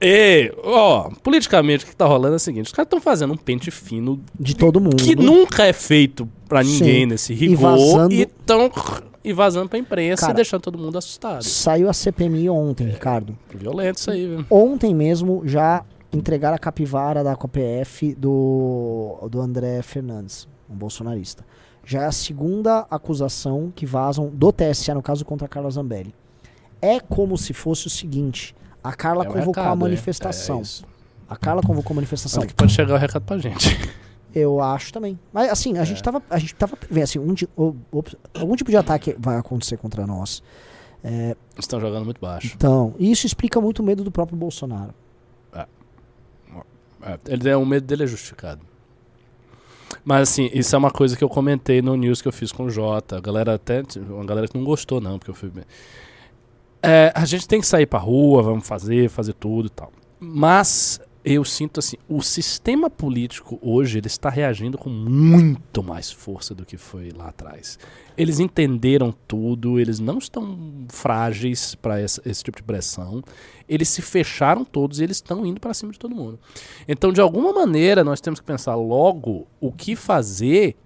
E, 0.00 0.52
ó, 0.62 1.10
politicamente 1.22 1.84
o 1.84 1.88
que 1.88 1.96
tá 1.96 2.04
rolando 2.06 2.34
é 2.34 2.36
o 2.36 2.38
seguinte: 2.38 2.66
os 2.66 2.72
caras 2.72 2.86
estão 2.86 3.00
fazendo 3.00 3.32
um 3.32 3.36
pente 3.36 3.70
fino 3.70 4.20
De 4.38 4.54
todo 4.54 4.78
mundo. 4.78 4.96
que 5.02 5.16
nunca 5.16 5.64
é 5.64 5.72
feito 5.72 6.28
pra 6.48 6.62
ninguém 6.62 7.00
Sim. 7.00 7.06
nesse 7.06 7.34
rigor 7.34 8.12
e 8.12 8.26
tão 8.26 8.70
e 9.28 9.32
vazando 9.32 9.68
pra 9.68 9.78
imprensa 9.78 10.20
Cara, 10.22 10.32
e 10.32 10.36
deixando 10.36 10.62
todo 10.62 10.78
mundo 10.78 10.96
assustado. 10.96 11.42
Saiu 11.42 11.88
a 11.90 11.92
CPMI 11.92 12.48
ontem, 12.48 12.86
Ricardo. 12.86 13.36
Violento 13.54 13.98
isso 13.98 14.10
aí, 14.10 14.26
viu? 14.26 14.46
Ontem 14.48 14.94
mesmo 14.94 15.42
já 15.44 15.84
entregaram 16.12 16.54
a 16.54 16.58
capivara 16.58 17.24
da 17.24 17.34
COPF 17.34 18.14
do, 18.14 19.18
do 19.30 19.40
André 19.40 19.82
Fernandes, 19.82 20.46
um 20.70 20.74
bolsonarista. 20.76 21.44
Já 21.84 22.02
é 22.02 22.06
a 22.06 22.12
segunda 22.12 22.86
acusação 22.90 23.72
que 23.74 23.84
vazam 23.84 24.28
do 24.32 24.52
TSE, 24.52 24.92
no 24.94 25.02
caso, 25.02 25.24
contra 25.24 25.46
a 25.46 25.48
Carla 25.48 25.70
Zambelli. 25.70 26.14
É 26.80 27.00
como 27.00 27.36
se 27.36 27.52
fosse 27.52 27.86
o 27.86 27.90
seguinte: 27.90 28.54
a 28.82 28.92
Carla 28.92 29.24
É 29.24 29.28
um 29.28 29.32
convocou 29.32 29.52
recado, 29.54 29.68
a 29.68 29.72
hein? 29.72 29.78
manifestação. 29.78 30.58
É 30.58 30.62
isso. 30.62 30.84
a 31.28 31.36
Carla 31.36 31.62
convocou 31.62 31.94
a 31.94 31.96
manifestação. 31.96 32.40
Olha 32.40 32.48
que 32.48 32.54
pode 32.54 32.72
chegar 32.72 32.94
o 32.94 32.98
recado 32.98 33.22
pra 33.22 33.38
gente. 33.38 33.76
Eu 34.38 34.60
acho 34.60 34.92
também. 34.92 35.18
Mas 35.32 35.50
assim, 35.50 35.78
a 35.78 35.84
gente 35.84 36.02
tava. 36.02 36.22
A 36.28 36.38
gente 36.38 36.54
tava. 36.54 36.76
Vê, 36.90 37.00
assim, 37.02 37.18
um 37.18 37.34
algum 38.34 38.54
tipo 38.54 38.70
de 38.70 38.76
ataque 38.76 39.16
vai 39.18 39.38
acontecer 39.38 39.78
contra 39.78 40.06
nós. 40.06 40.42
Estão 41.58 41.80
jogando 41.80 42.04
muito 42.04 42.20
baixo. 42.20 42.52
Então, 42.54 42.94
isso 42.98 43.26
explica 43.26 43.60
muito 43.60 43.78
o 43.78 43.82
medo 43.82 44.04
do 44.04 44.10
próprio 44.10 44.36
Bolsonaro. 44.36 44.92
É, 47.06 47.18
ele 47.28 47.48
é, 47.48 47.56
o 47.56 47.64
medo 47.64 47.86
dele 47.86 48.02
é 48.02 48.06
justificado. 48.06 48.60
Mas 50.04 50.28
assim, 50.28 50.50
isso 50.52 50.74
é 50.74 50.78
uma 50.78 50.90
coisa 50.90 51.16
que 51.16 51.22
eu 51.22 51.28
comentei 51.28 51.80
no 51.80 51.96
news 51.96 52.20
que 52.20 52.26
eu 52.26 52.32
fiz 52.32 52.50
com 52.50 52.64
o 52.64 52.70
Jota. 52.70 53.16
A 53.16 53.20
galera 53.20 53.54
até. 53.54 53.82
Uma 54.08 54.24
galera 54.24 54.48
que 54.48 54.56
não 54.58 54.64
gostou, 54.64 55.00
não, 55.00 55.18
porque 55.18 55.30
eu 55.30 55.34
fui. 55.34 55.52
É, 56.82 57.12
a 57.14 57.24
gente 57.24 57.46
tem 57.46 57.60
que 57.60 57.66
sair 57.66 57.86
pra 57.86 57.98
rua, 57.98 58.42
vamos 58.42 58.66
fazer, 58.66 59.08
fazer 59.08 59.34
tudo 59.34 59.66
e 59.66 59.70
tal. 59.70 59.92
Mas 60.18 61.00
eu 61.28 61.44
sinto 61.44 61.80
assim, 61.80 61.96
o 62.08 62.22
sistema 62.22 62.88
político 62.88 63.58
hoje 63.60 63.98
ele 63.98 64.06
está 64.06 64.30
reagindo 64.30 64.78
com 64.78 64.88
muito 64.88 65.82
mais 65.82 66.08
força 66.08 66.54
do 66.54 66.64
que 66.64 66.76
foi 66.76 67.10
lá 67.10 67.30
atrás. 67.30 67.80
Eles 68.16 68.38
entenderam 68.38 69.12
tudo, 69.26 69.80
eles 69.80 69.98
não 69.98 70.18
estão 70.18 70.86
frágeis 70.88 71.74
para 71.74 72.00
esse, 72.00 72.22
esse 72.24 72.44
tipo 72.44 72.58
de 72.58 72.62
pressão. 72.62 73.24
Eles 73.68 73.88
se 73.88 74.02
fecharam 74.02 74.64
todos 74.64 75.00
e 75.00 75.02
eles 75.02 75.16
estão 75.16 75.44
indo 75.44 75.60
para 75.60 75.74
cima 75.74 75.90
de 75.90 75.98
todo 75.98 76.14
mundo. 76.14 76.38
Então, 76.86 77.12
de 77.12 77.20
alguma 77.20 77.52
maneira, 77.52 78.04
nós 78.04 78.20
temos 78.20 78.38
que 78.38 78.46
pensar 78.46 78.76
logo 78.76 79.48
o 79.60 79.72
que 79.72 79.96
fazer 79.96 80.76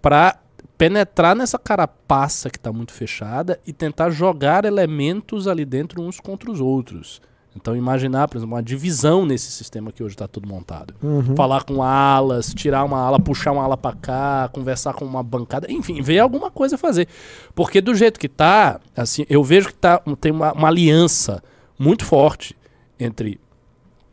para 0.00 0.40
penetrar 0.78 1.36
nessa 1.36 1.58
carapaça 1.58 2.48
que 2.48 2.56
está 2.56 2.72
muito 2.72 2.92
fechada 2.94 3.60
e 3.66 3.72
tentar 3.72 4.08
jogar 4.08 4.64
elementos 4.64 5.46
ali 5.46 5.66
dentro 5.66 6.00
uns 6.00 6.18
contra 6.20 6.50
os 6.50 6.58
outros. 6.58 7.20
Então, 7.56 7.76
imaginar, 7.76 8.26
por 8.28 8.36
exemplo, 8.36 8.54
uma 8.54 8.62
divisão 8.62 9.24
nesse 9.24 9.50
sistema 9.52 9.92
que 9.92 10.02
hoje 10.02 10.14
está 10.14 10.26
tudo 10.26 10.48
montado. 10.48 10.92
Falar 11.36 11.62
com 11.62 11.82
alas, 11.82 12.52
tirar 12.52 12.82
uma 12.84 12.98
ala, 12.98 13.18
puxar 13.20 13.52
uma 13.52 13.62
ala 13.62 13.76
para 13.76 13.94
cá, 13.96 14.50
conversar 14.52 14.92
com 14.94 15.04
uma 15.04 15.22
bancada, 15.22 15.70
enfim, 15.70 16.02
ver 16.02 16.18
alguma 16.18 16.50
coisa 16.50 16.76
fazer. 16.76 17.06
Porque 17.54 17.80
do 17.80 17.94
jeito 17.94 18.18
que 18.18 18.28
tá, 18.28 18.80
assim, 18.96 19.24
eu 19.30 19.42
vejo 19.44 19.68
que 19.68 19.74
tá, 19.74 20.00
tem 20.20 20.32
uma, 20.32 20.52
uma 20.52 20.68
aliança 20.68 21.42
muito 21.78 22.04
forte 22.04 22.56
entre 22.98 23.38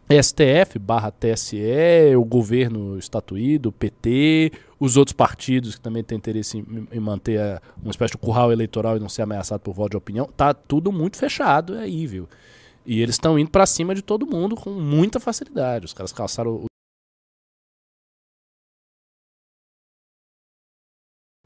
STF 0.10 0.78
barra 0.78 1.10
TSE, 1.10 2.16
o 2.18 2.26
governo 2.26 2.98
estatuído, 2.98 3.70
o 3.70 3.72
PT, 3.72 4.52
os 4.80 4.98
outros 4.98 5.14
partidos 5.14 5.76
que 5.76 5.82
também 5.82 6.04
têm 6.04 6.18
interesse 6.18 6.58
em, 6.58 6.88
em 6.92 7.00
manter 7.00 7.40
a- 7.40 7.62
uma 7.82 7.92
espécie 7.92 8.12
de 8.12 8.18
curral 8.18 8.52
eleitoral 8.52 8.98
e 8.98 9.00
não 9.00 9.08
ser 9.08 9.22
ameaçado 9.22 9.62
por 9.62 9.74
voto 9.74 9.92
de 9.92 9.98
opinião, 9.98 10.28
tá 10.36 10.54
tudo 10.54 10.92
muito 10.92 11.16
fechado 11.18 11.76
aí, 11.76 12.06
viu? 12.06 12.28
E 12.86 13.02
eles 13.02 13.16
estão 13.16 13.38
indo 13.38 13.52
pra 13.52 13.66
cima 13.66 13.94
de 13.94 14.02
todo 14.02 14.26
mundo 14.26 14.56
com 14.56 14.72
muita 14.72 15.20
facilidade. 15.20 15.86
Os 15.86 15.94
caras 15.94 16.12
calçaram 16.12 16.52
o 16.56 16.66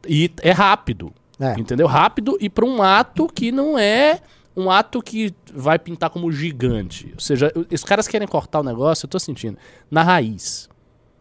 E 0.07 0.31
é 0.41 0.51
rápido. 0.51 1.13
É. 1.39 1.59
Entendeu? 1.59 1.87
Rápido 1.87 2.37
e 2.39 2.49
para 2.49 2.65
um 2.65 2.81
ato 2.81 3.27
que 3.27 3.51
não 3.51 3.77
é 3.77 4.21
um 4.55 4.71
ato 4.71 5.01
que 5.01 5.33
vai 5.53 5.77
pintar 5.77 6.09
como 6.09 6.31
gigante. 6.31 7.11
Ou 7.13 7.19
seja, 7.19 7.51
os 7.71 7.83
caras 7.83 8.07
querem 8.07 8.27
cortar 8.27 8.61
o 8.61 8.63
negócio, 8.63 9.05
eu 9.05 9.09
tô 9.09 9.19
sentindo, 9.19 9.57
na 9.91 10.01
raiz. 10.01 10.69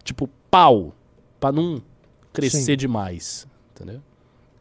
Tipo, 0.05 0.29
pau. 0.51 0.95
Pra 1.41 1.51
não 1.51 1.83
crescer 2.33 2.61
Sim. 2.61 2.77
demais. 2.77 3.47
Entendeu? 3.73 4.01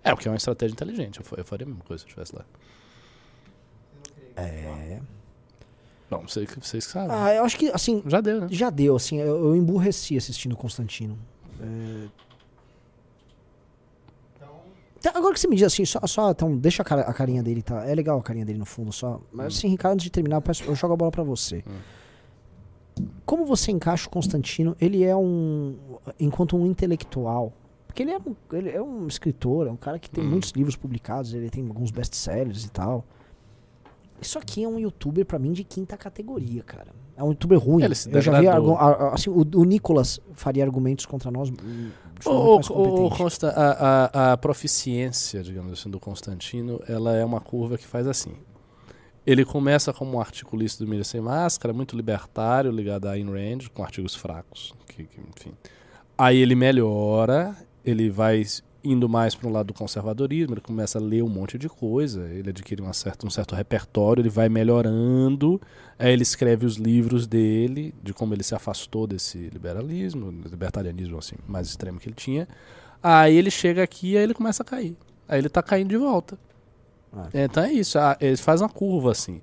É, 0.03 0.11
o 0.11 0.17
que 0.17 0.27
é 0.27 0.31
uma 0.31 0.37
estratégia 0.37 0.73
inteligente. 0.73 1.19
Eu, 1.19 1.25
eu 1.37 1.45
faria 1.45 1.65
a 1.65 1.69
mesma 1.69 1.83
coisa 1.83 2.01
se 2.01 2.05
eu 2.05 2.09
estivesse 2.09 2.35
lá. 2.35 2.45
É. 4.35 4.99
Bom, 6.17 6.27
vocês, 6.27 6.49
vocês 6.61 6.85
que 6.85 6.91
sabem. 6.91 7.09
Ah, 7.15 7.33
eu 7.33 7.43
acho 7.43 7.57
que, 7.57 7.69
assim, 7.71 8.01
Já 8.05 8.21
deu, 8.21 8.41
né? 8.41 8.47
já 8.51 8.69
deu, 8.69 8.95
assim, 8.95 9.17
eu, 9.19 9.47
eu 9.47 9.55
emburreci 9.55 10.15
assistindo 10.17 10.55
Constantino. 10.55 11.17
É... 11.61 12.07
Tá, 15.01 15.11
Agora 15.15 15.33
que 15.33 15.39
você 15.39 15.47
me 15.47 15.55
diz 15.55 15.65
assim, 15.65 15.83
só, 15.85 15.99
só 16.07 16.31
então, 16.31 16.55
deixa 16.57 16.81
a, 16.81 16.85
cara- 16.85 17.01
a 17.01 17.13
carinha 17.13 17.43
dele, 17.43 17.61
tá? 17.61 17.85
É 17.85 17.93
legal 17.93 18.17
a 18.19 18.23
carinha 18.23 18.45
dele 18.45 18.59
no 18.59 18.65
fundo, 18.65 18.91
só. 18.93 19.19
Mas 19.31 19.57
assim, 19.57 19.67
Ricardo, 19.67 19.95
antes 19.95 20.05
de 20.05 20.09
terminar, 20.11 20.37
eu, 20.37 20.41
peço- 20.41 20.63
eu 20.63 20.75
jogo 20.75 20.93
a 20.93 20.97
bola 20.97 21.11
pra 21.11 21.23
você. 21.23 21.63
Como 23.25 23.45
você 23.45 23.71
encaixa 23.71 24.07
o 24.07 24.09
Constantino? 24.09 24.75
Ele 24.79 25.03
é 25.03 25.15
um. 25.15 25.75
Enquanto 26.19 26.55
um 26.55 26.65
intelectual. 26.65 27.51
Porque 27.87 28.01
ele 28.03 28.11
é 28.11 28.17
um, 28.17 28.35
ele 28.53 28.69
é 28.69 28.81
um 28.81 29.07
escritor, 29.07 29.67
é 29.67 29.71
um 29.71 29.75
cara 29.75 29.99
que 29.99 30.09
tem 30.09 30.23
Hum. 30.23 30.29
muitos 30.29 30.51
livros 30.51 30.75
publicados, 30.75 31.33
ele 31.33 31.49
tem 31.49 31.65
alguns 31.67 31.91
best-sellers 31.91 32.63
e 32.65 32.69
tal. 32.71 33.03
Isso 34.23 34.39
aqui 34.39 34.63
é 34.63 34.67
um 34.67 34.79
youtuber, 34.79 35.25
pra 35.25 35.37
mim, 35.37 35.51
de 35.53 35.63
quinta 35.63 35.95
categoria, 35.97 36.63
cara. 36.63 36.87
É 37.15 37.23
um 37.23 37.29
youtuber 37.29 37.59
ruim. 37.59 37.83
Ele 37.83 37.93
se 37.95 38.09
Eu 38.11 38.19
já 38.21 38.31
vi 38.39 38.47
assim, 39.13 39.29
o, 39.29 39.45
o 39.59 39.63
Nicolas 39.63 40.19
faria 40.33 40.63
argumentos 40.63 41.05
contra 41.05 41.29
nós. 41.29 41.49
O, 41.49 42.55
mais 42.55 42.67
competente. 42.67 43.17
Consta, 43.17 43.49
a, 43.49 44.29
a, 44.31 44.33
a 44.33 44.37
proficiência, 44.37 45.43
digamos 45.43 45.73
assim, 45.73 45.89
do 45.89 45.99
Constantino, 45.99 46.79
ela 46.87 47.15
é 47.15 47.23
uma 47.23 47.39
curva 47.41 47.77
que 47.77 47.85
faz 47.85 48.07
assim. 48.07 48.31
Ele 49.25 49.45
começa 49.45 49.93
como 49.93 50.17
um 50.17 50.19
articulista 50.19 50.83
do 50.83 50.89
Mídia 50.89 51.03
Sem 51.05 51.21
Máscara, 51.21 51.73
muito 51.73 51.95
libertário, 51.95 52.71
ligado 52.71 53.07
a 53.07 53.11
Ayn 53.11 53.25
Rand, 53.29 53.67
com 53.73 53.83
artigos 53.83 54.15
fracos. 54.15 54.73
que- 54.87 55.03
que, 55.05 55.19
enfim. 55.37 55.53
Aí 56.17 56.37
ele 56.37 56.55
melhora, 56.55 57.55
ele 57.85 58.09
vai 58.09 58.43
indo 58.83 59.07
mais 59.07 59.33
para 59.33 59.47
um 59.47 59.51
lado 59.51 59.67
do 59.67 59.73
conservadorismo, 59.73 60.53
ele 60.53 60.61
começa 60.61 60.99
a 60.99 61.01
ler 61.01 61.23
um 61.23 61.29
monte 61.29 61.57
de 61.57 61.69
coisa, 61.69 62.27
ele 62.29 62.49
adquire 62.49 62.81
uma 62.81 62.93
certa, 62.93 63.25
um 63.25 63.29
certo 63.29 63.55
repertório, 63.55 64.21
ele 64.21 64.29
vai 64.29 64.49
melhorando, 64.49 65.61
aí 65.97 66.11
ele 66.11 66.23
escreve 66.23 66.65
os 66.65 66.75
livros 66.75 67.25
dele, 67.25 67.93
de 68.03 68.13
como 68.13 68.33
ele 68.33 68.43
se 68.43 68.53
afastou 68.53 69.07
desse 69.07 69.49
liberalismo, 69.49 70.31
libertarianismo 70.31 71.17
assim, 71.17 71.35
mais 71.47 71.67
extremo 71.67 71.99
que 71.99 72.09
ele 72.09 72.15
tinha. 72.15 72.47
Aí 73.01 73.35
ele 73.37 73.51
chega 73.51 73.83
aqui 73.83 74.11
e 74.11 74.17
aí 74.17 74.23
ele 74.23 74.33
começa 74.33 74.63
a 74.63 74.65
cair. 74.65 74.95
Aí 75.27 75.39
ele 75.39 75.49
tá 75.49 75.63
caindo 75.63 75.89
de 75.89 75.97
volta. 75.97 76.37
Então 77.33 77.63
é 77.63 77.71
isso, 77.71 77.97
ah, 77.99 78.17
ele 78.19 78.37
faz 78.37 78.61
uma 78.61 78.69
curva 78.69 79.11
assim. 79.11 79.41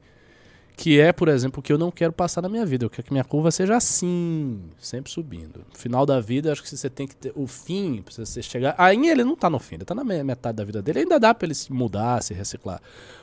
Que 0.83 0.99
é, 0.99 1.13
por 1.13 1.29
exemplo, 1.29 1.61
o 1.61 1.63
que 1.63 1.71
eu 1.71 1.77
não 1.77 1.91
quero 1.91 2.11
passar 2.11 2.41
na 2.41 2.49
minha 2.49 2.65
vida. 2.65 2.87
Eu 2.87 2.89
quero 2.89 3.03
que 3.07 3.13
minha 3.13 3.23
curva 3.23 3.51
seja 3.51 3.77
assim, 3.77 4.63
sempre 4.79 5.13
subindo. 5.13 5.59
No 5.71 5.79
final 5.79 6.07
da 6.07 6.19
vida, 6.21 6.51
acho 6.51 6.63
que 6.63 6.75
você 6.75 6.89
tem 6.89 7.07
que 7.07 7.15
ter 7.15 7.33
o 7.37 7.47
fim, 7.47 8.01
pra 8.01 8.15
você 8.25 8.41
chegar. 8.43 8.75
Aí 8.79 8.97
ele 9.07 9.23
não 9.23 9.37
tá 9.37 9.51
no 9.51 9.59
fim, 9.59 9.75
ele 9.75 9.85
tá 9.85 9.95
na 9.95 10.03
me- 10.03 10.25
metade 10.25 10.57
da 10.57 10.65
vida 10.65 10.81
dele. 10.81 11.01
Ainda 11.01 11.21
dá 11.21 11.35
pra 11.35 11.45
ele 11.45 11.55
se 11.55 11.71
mudar, 11.71 12.23
se 12.23 12.33
reciclar. 12.33 12.81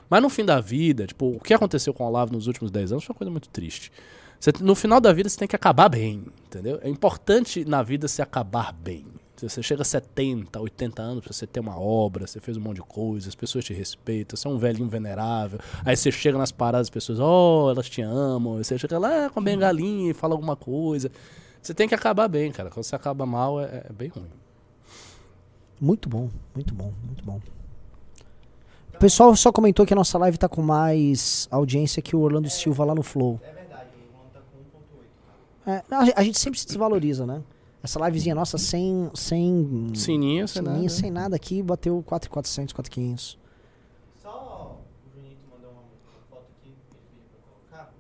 Mas 0.08 0.22
no 0.22 0.30
fim 0.30 0.46
da 0.46 0.62
vida, 0.62 1.08
tipo, 1.08 1.32
o 1.32 1.40
que 1.40 1.52
aconteceu 1.52 1.96
com 1.96 2.04
o 2.04 2.08
Olavo 2.08 2.32
nos 2.34 2.46
últimos 2.46 2.70
10 2.70 2.92
anos 2.92 3.04
foi 3.04 3.14
uma 3.14 3.18
coisa 3.18 3.32
muito 3.32 3.50
triste. 3.50 3.92
Você- 4.40 4.52
no 4.62 4.76
final 4.76 5.02
da 5.02 5.12
vida, 5.12 5.28
você 5.28 5.40
tem 5.40 5.48
que 5.48 5.56
acabar 5.56 5.90
bem, 5.90 6.26
entendeu? 6.46 6.80
É 6.84 6.90
importante 6.90 7.66
na 7.66 7.82
vida 7.82 8.08
se 8.08 8.22
acabar 8.22 8.72
bem. 8.72 9.04
Se 9.38 9.47
você 9.47 9.61
chega 9.61 9.84
a 9.84 9.85
70, 9.85 10.59
80 10.59 10.99
anos, 10.99 11.23
pra 11.23 11.31
você 11.31 11.45
ter 11.45 11.59
uma 11.59 11.80
obra, 11.80 12.26
você 12.26 12.39
fez 12.39 12.57
um 12.57 12.59
monte 12.59 12.77
de 12.77 12.81
coisa, 12.81 13.30
as 13.30 13.35
pessoas 13.35 13.64
te 13.64 13.72
respeitam, 13.72 14.35
você 14.35 14.47
é 14.47 14.51
um 14.51 14.57
velhinho 14.57 14.89
venerável. 14.89 15.59
Aí 15.85 15.95
você 15.95 16.11
chega 16.11 16.39
nas 16.39 16.51
paradas, 16.51 16.88
as 16.88 16.89
pessoas, 16.89 17.19
oh, 17.19 17.69
elas 17.69 17.88
te 17.88 18.01
amam. 18.01 18.57
Aí 18.57 18.64
você 18.64 18.80
chega 18.80 18.97
lá 18.97 19.30
com 19.30 19.39
a 19.39 19.43
bengalinha 19.43 20.09
e 20.09 20.14
fala 20.15 20.34
alguma 20.34 20.55
coisa. 20.55 21.11
Você 21.61 21.72
tem 21.72 21.88
que 21.88 21.93
acabar 21.93 22.27
bem, 22.27 22.51
cara. 22.51 22.72
Quando 22.72 22.84
você 22.84 22.95
acaba 22.95 23.27
mal, 23.27 23.61
é, 23.61 23.85
é 23.88 23.93
bem 23.93 24.07
ruim. 24.07 24.26
Muito 25.80 26.09
bom, 26.09 26.31
muito 26.55 26.73
bom, 26.73 26.91
muito 27.05 27.23
bom. 27.23 27.39
O 28.95 28.97
pessoal 28.97 29.35
só 29.35 29.51
comentou 29.51 29.85
que 29.85 29.93
a 29.93 29.95
nossa 29.95 30.18
live 30.18 30.39
tá 30.39 30.49
com 30.49 30.64
mais 30.64 31.47
audiência 31.51 32.01
que 32.01 32.15
o 32.15 32.22
Orlando 32.22 32.49
Silva 32.49 32.84
lá 32.84 32.95
no 32.95 33.03
Flow. 33.03 33.39
É 33.43 33.51
verdade, 33.51 33.89
o 33.93 34.15
Orlando 34.15 34.31
tá 34.34 34.39
com 34.51 35.73
1.8. 35.76 35.77
É, 35.77 35.84
não, 35.88 35.99
a, 35.99 36.05
gente, 36.05 36.15
a 36.18 36.23
gente 36.23 36.39
sempre 36.39 36.59
se 36.59 36.65
desvaloriza, 36.65 37.23
né? 37.23 37.43
Essa 37.88 38.05
livezinha 38.05 38.35
nossa 38.35 38.57
sem. 38.57 39.09
sem 39.14 39.91
Sininho, 39.95 40.45
sem 40.45 40.61
sininho, 40.61 40.76
nada. 40.76 40.89
sem 40.89 41.09
nada 41.09 41.35
aqui, 41.38 41.64
bateu 41.64 42.03
4,400, 42.05 42.73
4,500. 42.73 43.39
Só 44.22 44.77
o 44.77 45.15
Junito 45.15 45.39
mandou 45.49 45.72
uma 45.72 46.19
foto 46.30 46.47
aqui, 46.59 46.68
ele 46.68 46.76
pediu 46.91 47.39
pra 47.69 47.80
colocar. 47.80 47.93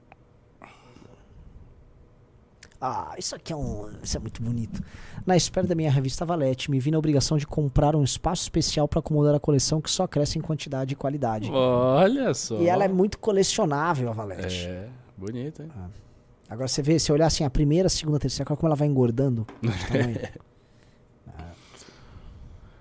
Ah, 2.81 3.15
isso 3.17 3.33
aqui 3.33 3.53
é 3.53 3.55
um. 3.55 3.89
Isso 4.03 4.17
é 4.17 4.19
muito 4.19 4.43
bonito. 4.43 4.83
Na 5.25 5.37
espera 5.37 5.65
da 5.65 5.73
minha 5.73 5.89
revista 5.89 6.25
Valete, 6.25 6.69
me 6.69 6.81
vi 6.81 6.91
na 6.91 6.97
obrigação 6.97 7.37
de 7.37 7.47
comprar 7.47 7.95
um 7.95 8.03
espaço 8.03 8.41
especial 8.43 8.89
para 8.89 8.99
acomodar 8.99 9.35
a 9.35 9.39
coleção 9.39 9.79
que 9.79 9.89
só 9.89 10.05
cresce 10.05 10.37
em 10.37 10.41
quantidade 10.41 10.91
e 10.91 10.95
qualidade. 10.97 11.49
Olha 11.49 12.33
só. 12.33 12.57
E 12.59 12.67
ela 12.67 12.83
é 12.83 12.89
muito 12.89 13.17
colecionável, 13.19 14.09
a 14.09 14.11
Valete. 14.11 14.67
É, 14.67 14.89
bonito, 15.17 15.63
hein? 15.63 15.71
Agora 16.49 16.67
você 16.67 16.81
vê, 16.81 16.97
se 16.97 17.11
olhar 17.11 17.27
assim, 17.27 17.43
a 17.43 17.49
primeira, 17.49 17.87
a 17.87 17.89
segunda, 17.89 18.17
a 18.17 18.19
terceira, 18.21 18.49
olha 18.49 18.57
como 18.57 18.69
ela 18.69 18.75
vai 18.75 18.87
engordando. 18.87 19.45
de 19.61 19.69
tamanho. 19.87 20.19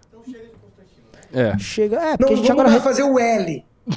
Então 0.09 0.22
chega 0.24 0.38
de 0.44 0.51
Constantino, 0.51 1.06
né? 1.32 1.51
É. 1.55 1.59
Chega. 1.59 1.97
É, 1.97 2.10
Não, 2.10 2.16
porque 2.18 2.32
a 2.32 2.36
gente 2.36 2.47
vamos 2.48 2.60
agora. 2.62 2.76
lá 2.76 2.82
fazer 2.82 3.02
o 3.02 3.18
L. 3.18 3.64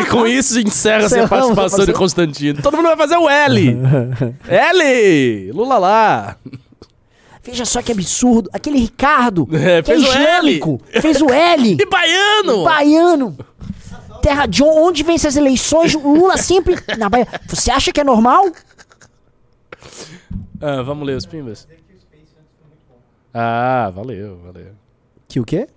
E 0.00 0.06
com 0.10 0.26
isso 0.26 0.58
encerra-se 0.60 1.14
a 1.18 1.24
Encerramos 1.24 1.24
a 1.24 1.28
participação 1.28 1.84
de 1.84 1.92
participação. 1.92 1.94
Constantino. 1.94 2.62
Todo 2.62 2.76
mundo 2.76 2.86
vai 2.86 2.96
fazer 2.96 3.16
o 3.16 3.28
L! 3.28 3.76
L! 4.48 5.52
Lula 5.52 5.78
lá! 5.78 6.36
Veja 7.42 7.64
só 7.64 7.80
que 7.82 7.92
absurdo. 7.92 8.50
Aquele 8.52 8.78
Ricardo, 8.78 9.48
É, 9.52 9.82
que 9.82 9.92
é 9.92 9.94
fez 9.94 10.02
o 10.02 10.12
L. 10.12 10.60
fez 11.00 11.20
o 11.22 11.30
L. 11.30 11.76
E 11.80 11.86
baiano! 11.86 12.64
Baiano. 12.64 13.38
Terra 14.26 14.46
de 14.46 14.60
on- 14.60 14.88
onde 14.88 15.04
vence 15.04 15.24
as 15.28 15.36
eleições, 15.36 15.94
o 15.94 16.00
Lula 16.00 16.36
sempre 16.36 16.74
na 16.98 17.08
Bahia. 17.08 17.28
Você 17.46 17.70
acha 17.70 17.92
que 17.92 18.00
é 18.00 18.04
normal? 18.04 18.46
Ah, 20.60 20.82
vamos 20.82 21.06
ler 21.06 21.16
os 21.16 21.24
pimbas? 21.24 21.68
Ah, 23.32 23.88
valeu, 23.94 24.36
valeu. 24.44 24.72
Que 25.28 25.38
o 25.38 25.44
quê? 25.44 25.68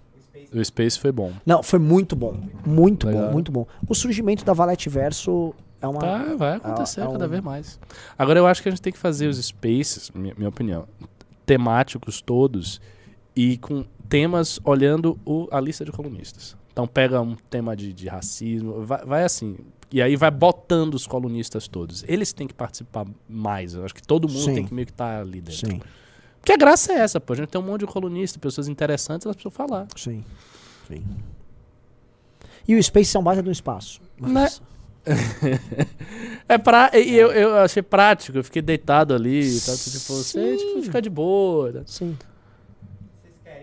O 0.51 0.65
Space 0.65 0.97
foi 0.97 1.11
bom. 1.11 1.31
Não, 1.45 1.61
foi 1.61 1.77
muito 1.77 2.15
bom. 2.15 2.39
Muito 2.65 3.05
Legal. 3.05 3.27
bom, 3.27 3.33
muito 3.33 3.51
bom. 3.51 3.67
O 3.87 3.93
surgimento 3.93 4.43
da 4.43 4.51
Valete 4.51 4.89
Verso 4.89 5.53
é 5.79 5.87
uma. 5.87 5.99
Tá, 5.99 6.23
vai 6.35 6.55
acontecer 6.55 7.01
é 7.01 7.07
um- 7.07 7.11
cada 7.11 7.27
vez 7.27 7.43
mais. 7.43 7.79
Agora 8.17 8.39
eu 8.39 8.47
acho 8.47 8.63
que 8.63 8.69
a 8.69 8.71
gente 8.71 8.81
tem 8.81 8.91
que 8.91 8.97
fazer 8.97 9.27
os 9.27 9.37
spaces, 9.37 10.09
minha, 10.09 10.33
minha 10.35 10.49
opinião, 10.49 10.87
temáticos 11.45 12.19
todos 12.19 12.81
e 13.35 13.57
com 13.59 13.85
temas 14.07 14.59
olhando 14.63 15.19
o- 15.23 15.47
a 15.51 15.61
lista 15.61 15.85
de 15.85 15.91
colunistas. 15.91 16.57
Então 16.79 16.87
pega 16.87 17.19
um 17.19 17.35
tema 17.49 17.75
de, 17.75 17.91
de 17.91 18.07
racismo, 18.07 18.85
vai, 18.85 19.03
vai 19.05 19.23
assim. 19.25 19.57
E 19.91 20.01
aí 20.01 20.15
vai 20.15 20.31
botando 20.31 20.93
os 20.93 21.05
colunistas 21.05 21.67
todos. 21.67 22.05
Eles 22.07 22.31
têm 22.31 22.47
que 22.47 22.53
participar 22.53 23.05
mais. 23.27 23.73
Eu 23.73 23.83
acho 23.83 23.93
que 23.93 24.01
todo 24.01 24.29
mundo 24.29 24.45
Sim. 24.45 24.55
tem 24.55 24.65
que 24.65 24.73
meio 24.73 24.85
que 24.85 24.93
estar 24.93 25.19
ali 25.19 25.41
dentro. 25.41 25.67
Sim, 25.67 25.81
Porque 26.39 26.53
a 26.53 26.57
graça 26.57 26.93
é 26.93 26.99
essa, 26.99 27.19
pô. 27.19 27.33
A 27.33 27.35
gente 27.35 27.49
tem 27.49 27.59
um 27.59 27.65
monte 27.65 27.81
de 27.81 27.87
colunista, 27.87 28.39
pessoas 28.39 28.69
interessantes, 28.69 29.25
elas 29.25 29.35
precisam 29.35 29.51
falar. 29.51 29.87
sim, 29.97 30.23
sim. 30.87 31.03
E 32.65 32.75
o 32.75 32.81
Space 32.81 33.19
baita 33.21 33.43
de 33.43 33.49
um 33.49 33.51
espaço. 33.51 33.99
Né? 34.17 34.47
É 36.47 36.57
pra, 36.57 36.91
e 36.93 37.15
eu, 37.15 37.31
eu 37.31 37.57
achei 37.57 37.81
prático, 37.81 38.37
eu 38.37 38.43
fiquei 38.43 38.61
deitado 38.61 39.13
ali 39.13 39.59
tal. 39.61 39.75
Tipo, 39.75 40.13
você 40.13 40.57
tipo, 40.57 40.81
fica 40.83 41.01
de 41.01 41.09
boa. 41.09 41.71
né? 41.71 41.83
Sim. 41.85 42.17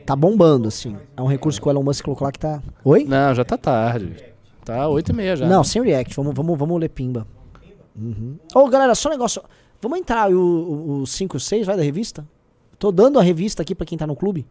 Tá 0.07 0.15
bombando, 0.15 0.69
assim. 0.69 0.97
É 1.17 1.21
um 1.21 1.27
recurso 1.27 1.61
que 1.61 1.67
o 1.67 1.71
Elon 1.71 1.83
Musk 1.83 2.05
colocou 2.05 2.25
lá 2.25 2.31
que 2.31 2.39
tá. 2.39 2.63
Oi? 2.85 3.05
Não, 3.05 3.35
já 3.35 3.45
tá 3.45 3.59
tarde. 3.59 4.17
Tá 4.65 4.89
8 4.89 5.11
e 5.11 5.13
meia 5.13 5.35
já. 5.35 5.47
Não, 5.49 5.65
sem 5.65 5.83
react. 5.83 6.15
Vamos, 6.15 6.33
vamos, 6.33 6.57
vamos 6.57 6.81
ler 6.81 6.89
pimba. 6.89 7.27
Uhum. 7.97 8.37
Ô, 8.55 8.69
galera, 8.69 8.95
só 8.95 9.09
um 9.09 9.13
negócio. 9.13 9.43
Vamos 9.83 9.99
entrar 9.99 10.31
o 10.31 11.05
5 11.05 11.35
e 11.35 11.39
o 11.39 11.41
6, 11.41 11.67
vai 11.67 11.77
da 11.77 11.83
revista? 11.83 12.27
Tô 12.79 12.93
dando 12.93 13.19
a 13.19 13.23
revista 13.23 13.63
aqui 13.63 13.75
pra 13.75 13.85
quem 13.85 13.99
tá 13.99 14.07
no 14.07 14.15
clube. 14.15 14.47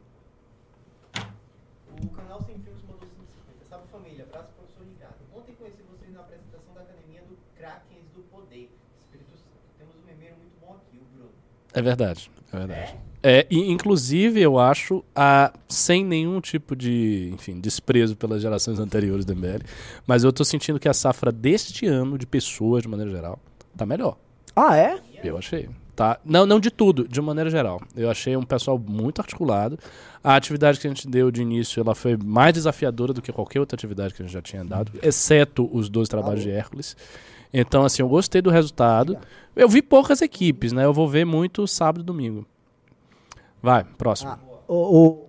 O 2.04 2.08
canal 2.10 2.42
Sem 2.42 2.56
Filmes 2.56 2.82
mandou 2.84 3.08
550. 3.08 3.70
Salve 3.70 3.86
família, 3.92 4.26
abraço 4.28 4.50
pro 4.50 4.66
professor 4.66 4.84
Ricardo. 4.92 5.16
Ontem 5.38 5.54
conheci 5.58 5.82
vocês 5.90 6.14
na 6.14 6.20
apresentação 6.20 6.74
da 6.76 6.82
Academia 6.82 7.22
do 7.30 7.38
Krakens 7.58 8.06
do 8.14 8.22
Poder, 8.24 8.70
Espírito 9.06 9.38
Santo. 9.40 9.56
Temos 9.80 9.96
um 9.96 10.06
memeiro 10.06 10.36
muito 10.36 10.60
bom 10.60 10.76
aqui, 10.76 10.98
o 11.00 11.06
Bruno. 11.16 11.32
É 11.74 11.82
verdade, 11.82 12.30
é 12.52 12.58
verdade. 12.58 12.96
É, 13.28 13.48
e, 13.50 13.72
inclusive, 13.72 14.40
eu 14.40 14.60
acho, 14.60 15.04
a, 15.16 15.52
sem 15.68 16.06
nenhum 16.06 16.40
tipo 16.40 16.76
de, 16.76 17.32
enfim, 17.34 17.60
desprezo 17.60 18.16
pelas 18.16 18.40
gerações 18.40 18.78
anteriores 18.78 19.26
do 19.26 19.36
MBL, 19.36 19.64
mas 20.06 20.24
eu 20.24 20.32
tô 20.32 20.46
sentindo 20.46 20.80
que 20.80 20.88
a 20.88 20.94
safra 20.94 21.32
deste 21.32 21.88
ano, 21.88 22.20
de 22.20 22.28
pessoas, 22.28 22.84
de 22.84 22.88
maneira 22.88 23.10
geral, 23.10 23.40
tá 23.76 23.84
melhor. 23.84 24.16
Ah, 24.56 24.78
é? 24.78 25.00
Eu 25.24 25.40
achei. 25.40 25.68
Tá? 25.96 26.20
Não, 26.24 26.46
não 26.46 26.60
de 26.60 26.70
tudo, 26.70 27.08
de 27.08 27.20
maneira 27.20 27.50
geral. 27.50 27.82
Eu 27.96 28.12
achei 28.12 28.38
um 28.38 28.44
pessoal 28.44 28.78
muito 28.78 29.22
articulado. 29.22 29.80
A 30.24 30.36
atividade 30.36 30.80
que 30.80 30.86
a 30.86 30.90
gente 30.92 31.08
deu 31.08 31.32
de 31.32 31.42
início, 31.42 31.82
ela 31.82 31.96
foi 31.96 32.16
mais 32.16 32.54
desafiadora 32.54 33.12
do 33.12 33.24
que 33.24 33.32
qualquer 33.32 33.60
outra 33.60 33.76
atividade 33.76 34.14
que 34.14 34.22
a 34.22 34.26
gente 34.26 34.34
já 34.34 34.42
tinha 34.42 34.64
dado, 34.64 34.92
exceto 35.02 35.68
os 35.74 35.90
dois 35.90 36.08
trabalhos 36.08 36.44
de 36.44 36.52
Hércules. 36.52 36.96
Então, 37.52 37.84
assim, 37.84 38.04
eu 38.04 38.08
gostei 38.08 38.40
do 38.40 38.52
resultado. 38.52 39.18
Eu 39.56 39.68
vi 39.68 39.82
poucas 39.82 40.22
equipes, 40.22 40.72
né? 40.72 40.86
Eu 40.86 40.94
vou 40.94 41.10
ver 41.10 41.26
muito 41.26 41.66
sábado 41.66 42.02
e 42.02 42.06
domingo. 42.06 42.46
Vai, 43.66 43.84
próximo. 43.84 44.30
Ah, 44.30 44.40
o. 44.68 45.08
o... 45.08 45.26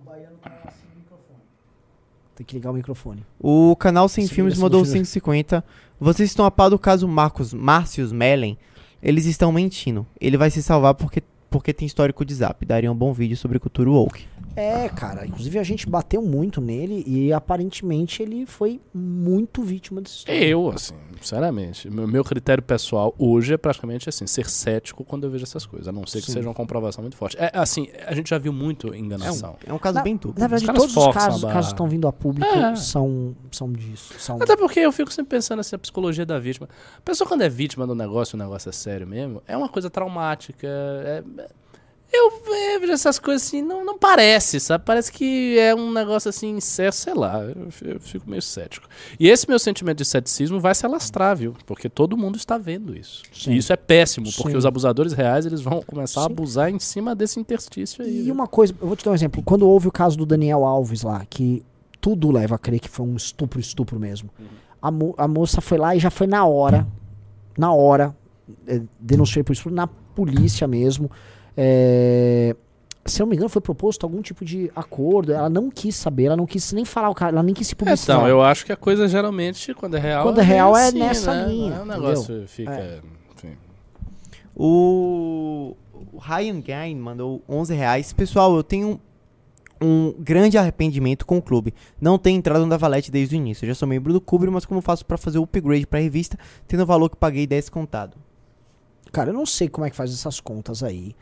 Tem 2.35 2.45
que 2.45 2.53
ligar 2.53 2.69
o 2.69 2.73
microfone. 2.75 3.25
O 3.39 3.75
canal 3.75 4.07
Sem 4.07 4.27
Sim, 4.27 4.35
Filmes 4.35 4.59
mandou 4.59 4.85
sim. 4.85 4.99
550. 4.99 5.65
Vocês 5.99 6.29
estão 6.29 6.45
a 6.45 6.51
par 6.51 6.69
do 6.69 6.77
caso 6.77 7.07
Marcos 7.07 7.51
Márcios 7.51 8.11
Mellen? 8.11 8.55
Eles 9.01 9.25
estão 9.25 9.51
mentindo. 9.51 10.05
Ele 10.21 10.37
vai 10.37 10.51
se 10.51 10.61
salvar 10.61 10.93
porque, 10.93 11.23
porque 11.49 11.73
tem 11.73 11.87
histórico 11.87 12.23
de 12.23 12.35
zap. 12.35 12.63
Daria 12.63 12.91
um 12.91 12.95
bom 12.95 13.11
vídeo 13.11 13.35
sobre 13.35 13.57
cultura 13.57 13.89
woke. 13.89 14.27
É, 14.55 14.87
cara. 14.87 15.25
Inclusive 15.25 15.57
a 15.57 15.63
gente 15.63 15.89
bateu 15.89 16.21
muito 16.21 16.61
nele 16.61 17.03
e 17.07 17.33
aparentemente 17.33 18.21
ele 18.21 18.45
foi 18.45 18.79
muito 18.93 19.63
vítima 19.63 19.99
dessa 19.99 20.17
história. 20.17 20.45
Eu, 20.45 20.69
assim, 20.69 20.93
sinceramente, 21.21 21.89
meu, 21.89 22.07
meu 22.07 22.23
critério 22.23 22.63
pessoal 22.63 23.13
hoje 23.17 23.53
é 23.53 23.57
praticamente 23.57 24.09
assim, 24.09 24.25
ser 24.27 24.49
cético 24.49 25.03
quando 25.03 25.25
eu 25.25 25.31
vejo 25.31 25.43
essas 25.43 25.65
coisas, 25.65 25.87
a 25.87 25.91
não 25.91 26.05
ser 26.05 26.19
que 26.21 26.27
Sim. 26.27 26.33
seja 26.33 26.47
uma 26.47 26.53
comprovação 26.53 27.01
muito 27.01 27.15
forte. 27.17 27.37
É 27.39 27.51
assim, 27.53 27.87
a 28.05 28.13
gente 28.13 28.29
já 28.29 28.37
viu 28.37 28.51
muito 28.53 28.93
enganação. 28.93 29.55
É 29.65 29.73
um 29.73 29.79
caso 29.79 29.95
Na- 29.95 30.03
bem 30.03 30.15
dúbio. 30.15 30.39
Na 30.39 30.47
verdade, 30.47 30.73
todos 30.79 30.95
os 30.95 31.13
casos, 31.13 31.41
barra. 31.41 31.53
casos 31.55 31.71
que 31.71 31.75
estão 31.75 31.87
vindo 31.87 32.07
a 32.07 32.13
público 32.13 32.47
É. 32.47 32.75
são, 32.75 33.35
são 33.51 33.71
disso. 33.71 34.13
São... 34.19 34.37
Até 34.41 34.55
porque 34.55 34.79
eu 34.79 34.91
fico 34.91 35.11
sempre 35.11 35.29
pensando 35.37 35.59
assim, 35.59 35.75
a 35.75 35.79
psicologia 35.79 36.25
da 36.25 36.39
vítima. 36.39 36.67
A 36.97 37.01
pessoa 37.01 37.27
quando 37.27 37.41
é 37.41 37.49
vítima 37.49 37.85
do 37.87 37.95
negócio, 37.95 38.35
o 38.35 38.39
negócio 38.39 38.69
é 38.69 38.71
sério 38.73 39.05
mesmo, 39.07 39.41
é 39.47 39.55
uma 39.55 39.69
coisa 39.69 39.89
traumática. 39.89 40.67
é- 40.67 41.23
Eu 42.11 42.41
vejo 42.79 42.93
essas 42.93 43.19
coisas 43.19 43.45
assim, 43.45 43.61
não, 43.61 43.83
não 43.83 43.97
parece, 43.97 44.59
sabe? 44.61 44.83
Parece 44.85 45.11
que 45.11 45.59
é 45.59 45.75
um 45.75 45.91
negócio 45.91 46.29
assim, 46.29 46.57
sei 46.61 47.13
lá, 47.13 47.41
eu, 47.43 47.67
eu 47.81 47.99
fico 47.99 48.29
meio 48.29 48.41
cético. 48.41 48.87
E 49.19 49.27
esse 49.27 49.47
meu 49.47 49.59
sentimento 49.59 49.97
de 49.97 50.05
ceticismo 50.05 50.59
vai 50.59 50.73
se 50.73 50.85
alastrar, 50.85 51.35
viu? 51.35 51.53
Porque 51.65 51.89
todo 51.89 52.15
mundo 52.17 52.37
está 52.37 52.57
vendo 52.57 52.95
isso. 52.97 53.23
Sim. 53.33 53.51
E 53.51 53.57
isso 53.57 53.73
é 53.73 53.75
péssimo, 53.75 54.27
porque 54.37 54.51
Sim. 54.51 54.57
os 54.57 54.65
abusadores 54.65 55.11
reais, 55.11 55.45
eles 55.45 55.59
vão 55.61 55.81
começar 55.81 56.21
a 56.21 56.23
Sim. 56.23 56.31
abusar 56.31 56.69
em 56.71 56.79
cima 56.79 57.13
desse 57.13 57.39
interstício 57.41 58.03
aí. 58.03 58.19
E 58.19 58.23
viu? 58.23 58.33
uma 58.33 58.47
coisa, 58.47 58.73
eu 58.79 58.87
vou 58.87 58.95
te 58.95 59.03
dar 59.03 59.11
um 59.11 59.15
exemplo. 59.15 59.43
Quando 59.43 59.67
houve 59.67 59.89
o 59.89 59.91
caso 59.91 60.17
do 60.17 60.25
Daniel 60.25 60.63
Alves 60.63 61.03
lá, 61.03 61.25
que 61.29 61.61
tudo 61.99 62.31
leva 62.31 62.55
a 62.55 62.57
crer 62.57 62.79
que 62.79 62.89
foi 62.89 63.05
um 63.05 63.17
estupro, 63.17 63.59
estupro 63.59 63.99
mesmo. 63.99 64.29
A, 64.81 64.89
mo- 64.89 65.13
a 65.17 65.27
moça 65.27 65.59
foi 65.59 65.77
lá 65.77 65.93
e 65.95 65.99
já 65.99 66.09
foi 66.09 66.25
na 66.25 66.45
hora, 66.45 66.87
na 67.57 67.73
hora, 67.73 68.15
é, 68.65 68.81
denunciou 68.97 69.43
por 69.43 69.51
estupro 69.51 69.75
na 69.75 69.87
polícia 69.87 70.65
mesmo. 70.67 71.11
É, 71.57 72.55
se 73.03 73.21
eu 73.21 73.25
não 73.25 73.29
me 73.29 73.35
engano, 73.35 73.49
foi 73.49 73.61
proposto 73.61 74.03
algum 74.03 74.21
tipo 74.21 74.45
de 74.45 74.71
acordo. 74.75 75.33
Ela 75.33 75.49
não 75.49 75.71
quis 75.71 75.95
saber, 75.95 76.25
ela 76.25 76.37
não 76.37 76.45
quis 76.45 76.71
nem 76.71 76.85
falar 76.85 77.09
o 77.09 77.15
cara, 77.15 77.31
ela 77.31 77.43
nem 77.43 77.53
quis 77.53 77.67
se 77.67 77.75
publicitar. 77.75 78.17
Então, 78.17 78.27
eu 78.27 78.41
acho 78.41 78.65
que 78.65 78.71
a 78.71 78.75
coisa 78.75 79.07
geralmente, 79.07 79.73
quando 79.73 79.97
é 79.97 79.99
real. 79.99 80.23
Quando 80.23 80.39
é 80.39 80.43
real, 80.43 80.77
é 80.77 80.87
assim, 80.87 80.99
nessa 80.99 81.33
né? 81.33 81.47
linha, 81.47 81.69
Não 81.71 81.77
é 81.77 81.81
um 81.81 81.85
negócio 81.85 82.47
fica. 82.47 83.01
Enfim. 83.35 83.57
O, 84.55 85.75
o 86.13 86.17
Ryan 86.19 86.61
Gain 86.61 86.95
mandou 86.95 87.41
11 87.47 87.73
reais. 87.73 88.13
Pessoal, 88.13 88.55
eu 88.55 88.63
tenho 88.63 88.99
um 89.79 90.13
grande 90.19 90.57
arrependimento 90.57 91.25
com 91.25 91.37
o 91.37 91.41
clube. 91.41 91.73
Não 92.01 92.17
ter 92.17 92.31
entrado 92.31 92.65
na 92.65 92.77
Valete 92.77 93.11
desde 93.11 93.35
o 93.35 93.37
início. 93.37 93.65
Eu 93.65 93.69
já 93.69 93.75
sou 93.75 93.87
membro 93.87 94.11
do 94.11 94.19
clube, 94.19 94.47
mas 94.47 94.65
como 94.65 94.81
faço 94.81 95.05
pra 95.05 95.17
fazer 95.17 95.37
o 95.37 95.43
upgrade 95.43 95.85
pra 95.85 95.99
revista, 95.99 96.37
tendo 96.67 96.83
o 96.83 96.85
valor 96.85 97.09
que 97.09 97.15
paguei 97.15 97.45
10 97.45 97.69
contado? 97.69 98.17
Cara, 99.11 99.29
eu 99.29 99.33
não 99.33 99.45
sei 99.45 99.69
como 99.69 99.85
é 99.85 99.89
que 99.89 99.95
faz 99.95 100.11
essas 100.11 100.39
contas 100.39 100.83
aí. 100.83 101.15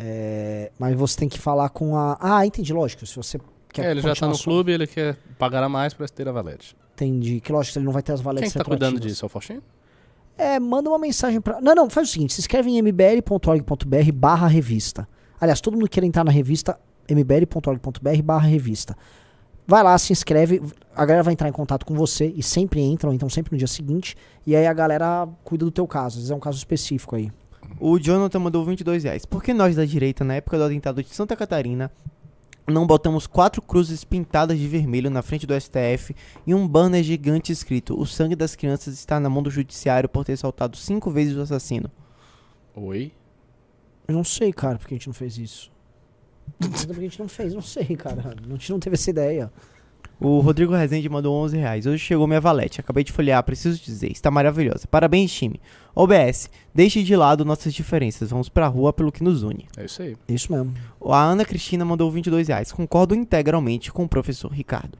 É, 0.00 0.70
mas 0.78 0.96
você 0.96 1.18
tem 1.18 1.28
que 1.28 1.38
falar 1.38 1.68
com 1.70 1.96
a. 1.96 2.16
Ah, 2.20 2.46
entendi, 2.46 2.72
lógico. 2.72 3.04
Se 3.04 3.16
você 3.16 3.40
quer 3.72 3.86
É, 3.86 3.90
ele 3.90 4.00
já 4.00 4.08
tá 4.08 4.14
continuar 4.14 4.32
no 4.32 4.38
clube, 4.38 4.72
ele 4.72 4.86
quer 4.86 5.16
pagar 5.38 5.62
a 5.62 5.68
mais 5.68 5.92
pra 5.92 6.06
ter 6.06 6.28
a 6.28 6.32
valete. 6.32 6.76
Entendi. 6.94 7.40
Que 7.40 7.52
lógico, 7.52 7.78
ele 7.78 7.84
não 7.84 7.92
vai 7.92 8.02
ter 8.02 8.12
as 8.12 8.20
Quem 8.20 8.24
valetes 8.24 8.52
que 8.52 8.58
tá 8.58 8.64
cuidando 8.64 9.00
disso? 9.00 9.24
É 9.24 9.26
o 9.26 9.28
Faustinho? 9.28 9.62
É, 10.36 10.60
manda 10.60 10.88
uma 10.88 10.98
mensagem 10.98 11.40
pra. 11.40 11.60
Não, 11.60 11.74
não, 11.74 11.90
faz 11.90 12.08
o 12.08 12.12
seguinte: 12.12 12.32
se 12.32 12.40
inscreve 12.40 12.70
em 12.70 12.78
mbl.org.br 12.78 14.12
barra 14.14 14.46
revista. 14.46 15.08
Aliás, 15.40 15.60
todo 15.60 15.74
mundo 15.74 15.88
que 15.88 16.00
quer 16.00 16.06
entrar 16.06 16.24
na 16.24 16.30
revista, 16.30 16.78
mbl.org.br 17.08 18.22
barra 18.22 18.46
revista. 18.46 18.96
Vai 19.66 19.82
lá, 19.82 19.98
se 19.98 20.12
inscreve, 20.12 20.62
a 20.96 21.04
galera 21.04 21.22
vai 21.22 21.34
entrar 21.34 21.46
em 21.46 21.52
contato 21.52 21.84
com 21.84 21.94
você 21.94 22.32
e 22.34 22.42
sempre 22.42 22.80
entram, 22.80 23.12
então 23.12 23.28
sempre 23.28 23.52
no 23.52 23.58
dia 23.58 23.66
seguinte, 23.66 24.16
e 24.46 24.56
aí 24.56 24.66
a 24.66 24.72
galera 24.72 25.28
cuida 25.44 25.62
do 25.62 25.70
teu 25.70 25.86
caso, 25.86 26.14
às 26.14 26.14
vezes 26.14 26.30
é 26.30 26.34
um 26.34 26.40
caso 26.40 26.56
específico 26.56 27.16
aí. 27.16 27.30
O 27.80 27.98
Jonathan 27.98 28.38
mandou 28.38 28.64
22 28.64 29.04
reais. 29.04 29.24
Por 29.24 29.42
que 29.42 29.54
nós 29.54 29.76
da 29.76 29.84
direita, 29.84 30.24
na 30.24 30.34
época 30.34 30.58
do 30.58 30.64
atentado 30.64 31.02
de 31.02 31.08
Santa 31.10 31.36
Catarina, 31.36 31.90
não 32.66 32.86
botamos 32.86 33.26
quatro 33.26 33.62
cruzes 33.62 34.04
pintadas 34.04 34.58
de 34.58 34.68
vermelho 34.68 35.10
na 35.10 35.22
frente 35.22 35.46
do 35.46 35.58
STF 35.58 36.14
e 36.46 36.54
um 36.54 36.66
banner 36.66 37.02
gigante 37.02 37.52
escrito: 37.52 37.98
O 37.98 38.06
sangue 38.06 38.36
das 38.36 38.54
crianças 38.54 38.94
está 38.94 39.18
na 39.18 39.30
mão 39.30 39.42
do 39.42 39.50
judiciário 39.50 40.08
por 40.08 40.24
ter 40.24 40.36
saltado 40.36 40.76
cinco 40.76 41.10
vezes 41.10 41.36
o 41.36 41.40
assassino? 41.40 41.90
Oi? 42.74 43.12
Eu 44.06 44.14
não 44.14 44.24
sei, 44.24 44.52
cara, 44.52 44.78
porque 44.78 44.94
a 44.94 44.96
gente 44.96 45.06
não 45.06 45.14
fez 45.14 45.38
isso. 45.38 45.70
Não 46.60 46.72
sei 46.76 46.86
porque 46.86 47.00
a 47.00 47.08
gente 47.08 47.20
não 47.20 47.28
fez, 47.28 47.54
não 47.54 47.62
sei, 47.62 47.96
cara. 47.96 48.34
A 48.36 48.52
gente 48.52 48.72
não 48.72 48.80
teve 48.80 48.94
essa 48.94 49.10
ideia. 49.10 49.52
O 50.20 50.40
Rodrigo 50.40 50.74
Rezende 50.74 51.08
mandou 51.08 51.32
11 51.44 51.56
reais. 51.56 51.86
Hoje 51.86 51.98
chegou 52.04 52.26
minha 52.26 52.40
valete. 52.40 52.80
Acabei 52.80 53.04
de 53.04 53.12
folhear. 53.12 53.40
Preciso 53.44 53.80
dizer, 53.80 54.10
está 54.10 54.30
maravilhosa. 54.30 54.86
Parabéns, 54.90 55.32
time. 55.32 55.60
OBS, 55.94 56.50
deixe 56.74 57.02
de 57.04 57.14
lado 57.14 57.44
nossas 57.44 57.72
diferenças. 57.72 58.30
Vamos 58.30 58.48
pra 58.48 58.66
rua 58.66 58.92
pelo 58.92 59.12
que 59.12 59.22
nos 59.22 59.42
une. 59.44 59.66
É 59.76 59.84
isso 59.84 60.02
aí. 60.02 60.16
Isso 60.28 60.52
mesmo. 60.52 60.74
A 61.06 61.22
Ana 61.22 61.44
Cristina 61.44 61.84
mandou 61.84 62.10
22 62.10 62.48
reais. 62.48 62.72
Concordo 62.72 63.14
integralmente 63.14 63.92
com 63.92 64.04
o 64.04 64.08
professor 64.08 64.50
Ricardo. 64.50 64.98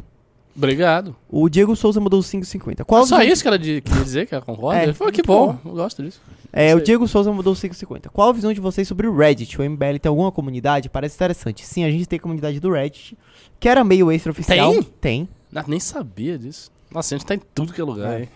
Obrigado. 0.56 1.14
O 1.28 1.48
Diego 1.48 1.76
Souza 1.76 2.00
mandou 2.00 2.20
5,50. 2.20 2.84
Qual 2.84 3.06
Só 3.06 3.18
visão- 3.18 3.32
isso 3.32 3.42
que 3.42 3.48
ela 3.48 3.58
queria 3.58 3.80
dizer, 3.80 4.26
que 4.26 4.34
ela 4.34 4.42
concorda? 4.44 4.80
É, 4.90 4.92
Foi 4.92 5.12
que 5.12 5.22
bom. 5.22 5.52
bom. 5.62 5.70
Eu 5.70 5.76
gosto 5.76 6.02
disso. 6.02 6.20
É, 6.52 6.74
o. 6.74 6.80
Diego 6.80 7.06
Souza 7.06 7.32
mandou 7.32 7.54
5,50. 7.54 8.08
Qual 8.10 8.28
a 8.28 8.32
visão 8.32 8.52
de 8.52 8.60
vocês 8.60 8.88
sobre 8.88 9.06
o 9.06 9.16
Reddit? 9.16 9.56
O 9.60 9.62
MBL 9.62 9.98
tem 10.02 10.10
alguma 10.10 10.32
comunidade? 10.32 10.88
Parece 10.88 11.14
interessante. 11.14 11.64
Sim, 11.64 11.84
a 11.84 11.90
gente 11.92 12.06
tem 12.06 12.18
comunidade 12.18 12.58
do 12.58 12.72
Reddit, 12.72 13.16
que 13.60 13.68
era 13.68 13.82
meio 13.84 14.10
extra-oficial. 14.12 14.72
Tem? 14.72 14.82
Tem. 14.82 15.28
Ah, 15.54 15.64
nem 15.66 15.80
sabia 15.80 16.38
disso. 16.38 16.70
Nossa, 16.90 17.14
a 17.14 17.18
gente 17.18 17.26
tá 17.26 17.34
em 17.34 17.40
tudo 17.54 17.72
que 17.72 17.80
é 17.80 17.84
lugar, 17.84 18.20
hein? 18.20 18.28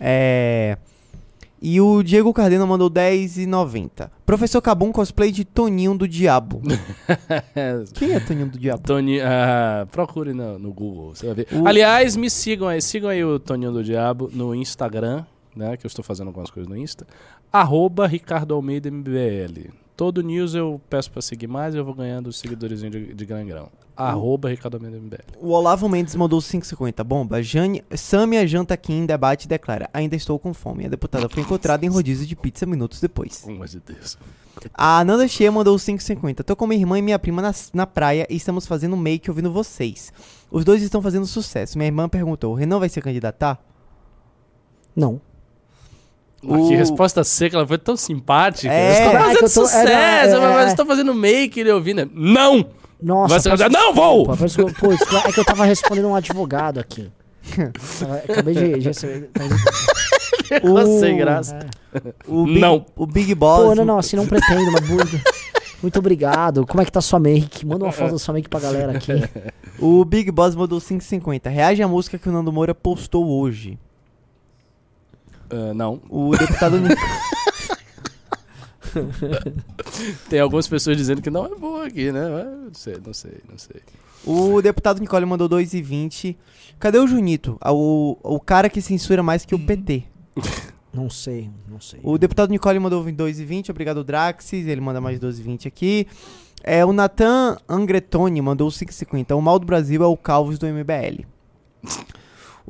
É... 0.00 0.76
E 1.60 1.80
o 1.80 2.04
Diego 2.04 2.32
Cardeno 2.32 2.64
mandou 2.68 2.88
10,90. 2.88 4.08
Professor 4.24 4.62
Cabum 4.62 4.92
cosplay 4.92 5.32
de 5.32 5.44
Toninho 5.44 5.98
do 5.98 6.06
Diabo. 6.06 6.62
Quem 7.94 8.12
é 8.12 8.20
Toninho 8.20 8.46
do 8.46 8.56
Diabo? 8.56 8.84
Tony, 8.84 9.20
ah, 9.20 9.84
procure 9.90 10.32
no, 10.32 10.56
no 10.56 10.72
Google, 10.72 11.16
você 11.16 11.26
vai 11.26 11.34
ver. 11.34 11.48
O- 11.52 11.66
Aliás, 11.66 12.14
me 12.14 12.30
sigam 12.30 12.68
aí, 12.68 12.80
sigam 12.80 13.10
aí 13.10 13.24
o 13.24 13.40
Toninho 13.40 13.72
do 13.72 13.82
Diabo 13.82 14.30
no 14.32 14.54
Instagram, 14.54 15.24
né? 15.56 15.76
Que 15.76 15.84
eu 15.84 15.88
estou 15.88 16.04
fazendo 16.04 16.28
algumas 16.28 16.48
coisas 16.48 16.70
no 16.70 16.76
Insta. 16.76 17.04
Arroba 17.52 18.06
Ricardo 18.06 18.54
Almeida 18.54 18.88
MBL. 18.88 19.70
Todo 19.96 20.22
news 20.22 20.54
eu 20.54 20.80
peço 20.88 21.10
pra 21.10 21.20
seguir 21.20 21.48
mais 21.48 21.74
e 21.74 21.78
eu 21.78 21.84
vou 21.84 21.92
ganhando 21.94 22.28
os 22.28 22.38
seguidores 22.38 22.82
de, 22.82 23.14
de 23.14 23.26
grão 23.26 23.40
em 23.42 23.46
grão. 23.46 23.68
Arroba 24.04 24.48
Ricardo 24.48 24.76
Almeida 24.76 24.96
MBL. 24.96 25.38
O 25.40 25.50
Olavo 25.50 25.88
Mendes 25.88 26.14
mandou 26.14 26.38
5,50. 26.40 27.02
Bomba. 27.02 27.42
Jane, 27.42 27.82
Samia 27.96 28.46
janta 28.46 28.74
aqui 28.74 28.92
em 28.92 29.04
debate 29.04 29.44
e 29.44 29.48
declara: 29.48 29.90
Ainda 29.92 30.14
estou 30.14 30.38
com 30.38 30.54
fome. 30.54 30.86
A 30.86 30.88
deputada 30.88 31.28
foi 31.28 31.42
encontrada 31.42 31.84
em 31.84 31.88
rodízio 31.88 32.26
de 32.26 32.36
pizza 32.36 32.64
minutos 32.64 33.00
depois. 33.00 33.38
Pelo 33.40 33.54
amor 33.56 33.66
de 33.68 33.80
Deus. 33.80 34.16
A 34.74 35.04
Nanda 35.04 35.26
Shea 35.28 35.50
mandou 35.50 35.76
5,50. 35.76 36.42
Tô 36.44 36.54
com 36.56 36.66
minha 36.66 36.80
irmã 36.80 36.98
e 36.98 37.02
minha 37.02 37.18
prima 37.18 37.40
na, 37.42 37.52
na 37.74 37.86
praia 37.86 38.26
e 38.30 38.36
estamos 38.36 38.66
fazendo 38.66 38.96
make 38.96 39.28
ouvindo 39.30 39.52
vocês. 39.52 40.12
Os 40.50 40.64
dois 40.64 40.82
estão 40.82 41.02
fazendo 41.02 41.26
sucesso. 41.26 41.76
Minha 41.76 41.88
irmã 41.88 42.08
perguntou: 42.08 42.54
Renan 42.54 42.78
vai 42.78 42.88
se 42.88 43.00
candidatar? 43.00 43.58
Não. 44.94 45.20
Mas 46.42 46.68
Que 46.68 46.74
O- 46.74 46.78
resposta 46.78 47.24
seca, 47.24 47.56
ela 47.56 47.66
foi 47.66 47.78
tão 47.78 47.96
simpática. 47.96 48.72
É. 48.72 48.86
Eles 48.86 48.98
estão 48.98 49.10
É, 49.10 49.16
que 49.16 49.18
fazendo 49.18 49.34
eu 49.34 49.40
tô- 49.40 49.44
é, 49.44 49.48
sucesso, 49.48 50.36
é, 50.36 50.40
mas 50.54 50.66
é. 50.66 50.70
estão 50.70 50.86
fazendo 50.86 51.14
make 51.14 51.58
ele 51.60 51.70
ouvindo. 51.72 52.08
Não! 52.14 52.64
Nossa. 53.00 53.56
Vai. 53.56 53.68
Não, 53.68 53.94
vou! 53.94 54.26
desculpa, 54.26 54.36
peço 54.42 54.56
desculpa. 54.56 54.80
Pô, 54.80 54.92
isso 54.92 55.16
é 55.28 55.32
que 55.32 55.40
eu 55.40 55.44
tava 55.44 55.64
respondendo 55.64 56.08
um 56.08 56.14
advogado 56.14 56.78
aqui. 56.80 57.10
Acabei 58.28 58.54
de. 58.54 58.78
de 58.78 58.80
receber- 58.88 59.30
Ficou 60.44 60.98
sem 61.00 61.16
graça. 61.16 61.56
É. 61.94 62.12
O 62.26 62.44
Big, 62.44 62.58
Não. 62.60 62.86
O 62.96 63.06
Big 63.06 63.34
Boss. 63.34 63.64
Pô, 63.64 63.74
não, 63.74 63.84
não, 63.84 63.98
assim 63.98 64.16
não 64.16 64.26
pretendo, 64.26 64.70
mas 64.72 64.88
muito, 64.88 65.20
muito 65.82 65.98
obrigado. 65.98 66.66
Como 66.66 66.80
é 66.80 66.84
que 66.84 66.92
tá 66.92 67.00
sua 67.00 67.18
make? 67.20 67.64
Manda 67.66 67.84
uma 67.84 67.92
foto 67.92 68.12
da 68.12 68.18
sua 68.18 68.32
make 68.34 68.48
pra 68.48 68.58
galera 68.60 68.92
aqui. 68.96 69.12
O 69.78 70.04
Big 70.04 70.30
Boss 70.30 70.54
mandou 70.54 70.78
5,50. 70.80 71.48
Reage 71.50 71.82
à 71.82 71.88
música 71.88 72.18
que 72.18 72.28
o 72.28 72.32
Nando 72.32 72.52
Moura 72.52 72.74
postou 72.74 73.26
hoje. 73.28 73.78
Ah, 75.50 75.72
não. 75.74 76.00
O 76.08 76.36
deputado. 76.36 76.76
Tem 80.28 80.40
algumas 80.40 80.66
pessoas 80.68 80.96
dizendo 80.96 81.22
que 81.22 81.30
não 81.30 81.46
é 81.46 81.54
boa 81.54 81.86
aqui, 81.86 82.10
né? 82.12 82.28
Mas 82.28 82.44
Não 82.64 82.74
sei, 82.74 82.96
não 83.04 83.14
sei, 83.14 83.32
não 83.50 83.58
sei. 83.58 83.80
o 84.24 84.60
deputado 84.62 85.00
Nicole 85.00 85.24
mandou 85.26 85.48
2,20. 85.48 86.36
Cadê 86.78 86.98
o 86.98 87.06
Junito? 87.06 87.56
Ah, 87.60 87.72
O, 87.72 88.16
o 88.22 88.40
cara 88.40 88.68
que 88.68 88.80
censura 88.80 89.22
mais 89.22 89.44
que 89.44 89.54
o 89.54 89.58
PT. 89.58 90.04
Não 90.90 91.10
sei, 91.10 91.50
não 91.68 91.78
sei. 91.80 92.00
O 92.02 92.16
deputado 92.16 92.50
Nicole 92.50 92.78
mandou 92.78 93.04
2,20. 93.04 93.68
Obrigado, 93.70 94.02
Draxis. 94.02 94.66
Ele 94.66 94.80
manda 94.80 95.00
mais 95.02 95.20
12,20 95.20 95.66
aqui. 95.66 96.06
É, 96.64 96.84
o 96.84 96.94
Nathan 96.94 97.58
Angretoni 97.68 98.40
mandou 98.40 98.68
5,50. 98.68 99.36
O 99.36 99.40
mal 99.42 99.58
do 99.58 99.66
Brasil 99.66 100.02
é 100.02 100.06
o 100.06 100.16
Calvos 100.16 100.58
do 100.58 100.66
MBL. 100.66 101.24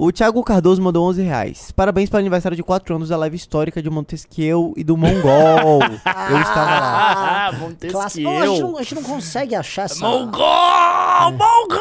O 0.01 0.13
Thiago 0.13 0.45
Cardoso 0.45 0.81
mandou 0.81 1.09
11 1.09 1.23
reais. 1.23 1.73
Parabéns 1.73 2.09
pelo 2.09 2.21
aniversário 2.21 2.55
de 2.55 2.63
4 2.63 2.95
anos 2.95 3.09
da 3.09 3.17
live 3.17 3.35
histórica 3.35 3.83
de 3.83 3.91
Montesquieu 3.91 4.73
e 4.77 4.85
do 4.85 4.97
Mongol. 4.97 5.81
Eu 6.31 6.41
estava 6.41 6.71
lá. 6.71 7.49
Ah, 7.49 7.53
Montesquieu. 7.59 7.91
Clássico. 7.91 8.29
Oh, 8.31 8.39
a, 8.39 8.47
gente 8.47 8.61
não, 8.61 8.77
a 8.77 8.83
gente 8.83 8.95
não 8.95 9.03
consegue 9.03 9.57
achar 9.57 9.87
essa. 9.87 10.09
Mongol! 10.09 11.33
Mongol! 11.33 11.81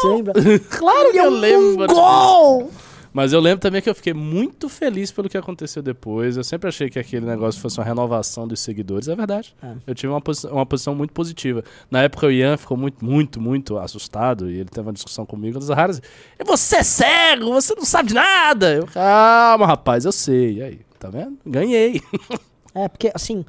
Você 0.00 0.08
lembra? 0.08 0.32
Claro 0.70 1.12
que 1.12 1.18
eu 1.18 1.28
lembro. 1.28 1.86
Gol! 1.86 2.70
Mas 3.12 3.32
eu 3.32 3.40
lembro 3.40 3.60
também 3.60 3.82
que 3.82 3.90
eu 3.90 3.94
fiquei 3.94 4.14
muito 4.14 4.68
feliz 4.68 5.10
pelo 5.10 5.28
que 5.28 5.36
aconteceu 5.36 5.82
depois. 5.82 6.36
Eu 6.36 6.44
sempre 6.44 6.68
achei 6.68 6.88
que 6.88 6.98
aquele 6.98 7.26
negócio 7.26 7.60
fosse 7.60 7.78
uma 7.78 7.84
renovação 7.84 8.46
dos 8.46 8.60
seguidores. 8.60 9.08
É 9.08 9.16
verdade. 9.16 9.54
É. 9.62 9.72
Eu 9.86 9.94
tive 9.94 10.12
uma, 10.12 10.20
posi- 10.20 10.46
uma 10.46 10.64
posição 10.64 10.94
muito 10.94 11.12
positiva. 11.12 11.64
Na 11.90 12.02
época 12.02 12.26
o 12.26 12.30
Ian 12.30 12.56
ficou 12.56 12.76
muito, 12.76 13.04
muito, 13.04 13.40
muito 13.40 13.78
assustado. 13.78 14.48
E 14.50 14.60
ele 14.60 14.68
teve 14.68 14.86
uma 14.86 14.92
discussão 14.92 15.26
comigo. 15.26 15.58
Das 15.58 15.68
raras. 15.70 16.00
Você 16.46 16.76
é 16.76 16.82
cego! 16.82 17.52
Você 17.52 17.74
não 17.74 17.84
sabe 17.84 18.08
de 18.10 18.14
nada! 18.14 18.74
Eu, 18.74 18.86
calma, 18.86 19.66
rapaz, 19.66 20.04
eu 20.04 20.12
sei. 20.12 20.58
E 20.58 20.62
aí? 20.62 20.80
Tá 20.98 21.10
vendo? 21.10 21.36
Ganhei. 21.44 22.00
É, 22.72 22.86
porque 22.86 23.10
assim. 23.12 23.44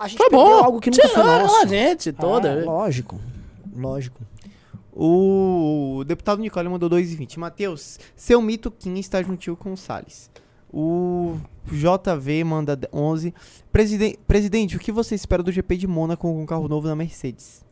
A 0.00 0.08
gente 0.08 0.16
Foi 0.16 0.30
bom. 0.30 0.64
algo 0.64 0.80
que 0.80 0.90
nunca 0.90 1.06
foi 1.10 1.22
Tinha 1.22 1.38
nosso. 1.42 1.56
a 1.56 1.66
gente 1.66 2.10
toda. 2.10 2.48
É, 2.48 2.64
lógico. 2.64 3.20
Lógico. 3.76 4.22
O 4.98 6.04
deputado 6.06 6.40
Nicole 6.40 6.70
mandou 6.70 6.88
2,20. 6.88 7.36
Matheus, 7.36 8.00
seu 8.16 8.40
mito 8.40 8.70
Kim 8.70 8.94
está 8.98 9.22
juntinho 9.22 9.54
com 9.54 9.74
o 9.74 9.76
Salles. 9.76 10.30
O 10.72 11.36
JV 11.66 12.42
manda 12.44 12.78
11. 12.90 13.34
Presiden 13.70 14.16
Presidente, 14.26 14.76
o 14.76 14.80
que 14.80 14.90
você 14.90 15.14
espera 15.14 15.42
do 15.42 15.52
GP 15.52 15.76
de 15.76 15.86
Mônaco 15.86 16.22
com 16.22 16.42
um 16.42 16.46
carro 16.46 16.66
novo 16.66 16.88
na 16.88 16.96
Mercedes? 16.96 17.62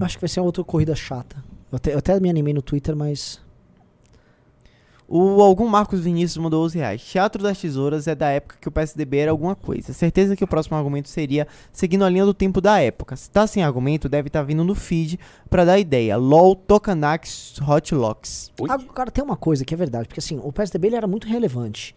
Acho 0.00 0.16
que 0.16 0.20
vai 0.20 0.28
ser 0.28 0.38
uma 0.38 0.46
outra 0.46 0.62
corrida 0.62 0.94
chata. 0.94 1.42
Eu 1.72 1.76
até, 1.76 1.94
eu 1.94 1.98
até 1.98 2.20
me 2.20 2.30
animei 2.30 2.54
no 2.54 2.62
Twitter, 2.62 2.94
mas. 2.94 3.40
O 5.10 5.40
algum 5.40 5.66
Marcos 5.66 6.00
Vinícius 6.00 6.36
mandou 6.36 6.62
11 6.66 6.76
reais. 6.76 7.02
Teatro 7.02 7.42
das 7.42 7.58
Tesouras 7.58 8.06
é 8.06 8.14
da 8.14 8.28
época 8.28 8.56
que 8.60 8.68
o 8.68 8.70
PSDB 8.70 9.16
era 9.16 9.30
alguma 9.30 9.56
coisa. 9.56 9.94
Certeza 9.94 10.36
que 10.36 10.44
o 10.44 10.46
próximo 10.46 10.76
argumento 10.76 11.08
seria 11.08 11.48
seguindo 11.72 12.04
a 12.04 12.10
linha 12.10 12.26
do 12.26 12.34
tempo 12.34 12.60
da 12.60 12.78
época. 12.78 13.16
Se 13.16 13.30
tá 13.30 13.46
sem 13.46 13.64
argumento, 13.64 14.06
deve 14.06 14.26
estar 14.28 14.40
tá 14.40 14.44
vindo 14.44 14.62
no 14.62 14.74
feed 14.74 15.18
pra 15.48 15.64
dar 15.64 15.78
ideia. 15.78 16.18
LOL 16.18 16.54
Tokanax 16.54 17.58
Hot 17.66 17.94
Locks. 17.94 18.52
Agora 18.68 19.10
tem 19.10 19.24
uma 19.24 19.36
coisa 19.36 19.64
que 19.64 19.72
é 19.72 19.76
verdade, 19.78 20.08
porque 20.08 20.20
assim, 20.20 20.38
o 20.44 20.52
PSDB 20.52 20.88
ele 20.88 20.96
era 20.96 21.06
muito 21.06 21.26
relevante. 21.26 21.96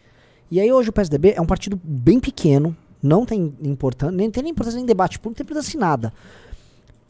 E 0.49 0.61
aí 0.61 0.71
hoje 0.71 0.89
o 0.89 0.93
PSDB 0.93 1.33
é 1.35 1.41
um 1.41 1.45
partido 1.45 1.77
bem 1.83 2.17
pequeno, 2.17 2.75
não 3.03 3.25
tem 3.25 3.53
importância, 3.61 4.15
nem 4.15 4.31
tem 4.31 4.43
nem 4.43 4.53
importância 4.53 4.79
em 4.79 4.85
debate 4.85 5.19
público, 5.19 5.31
não 5.31 5.35
tem 5.35 5.43
importância 5.43 5.75
em 5.75 5.79
nada. 5.79 6.13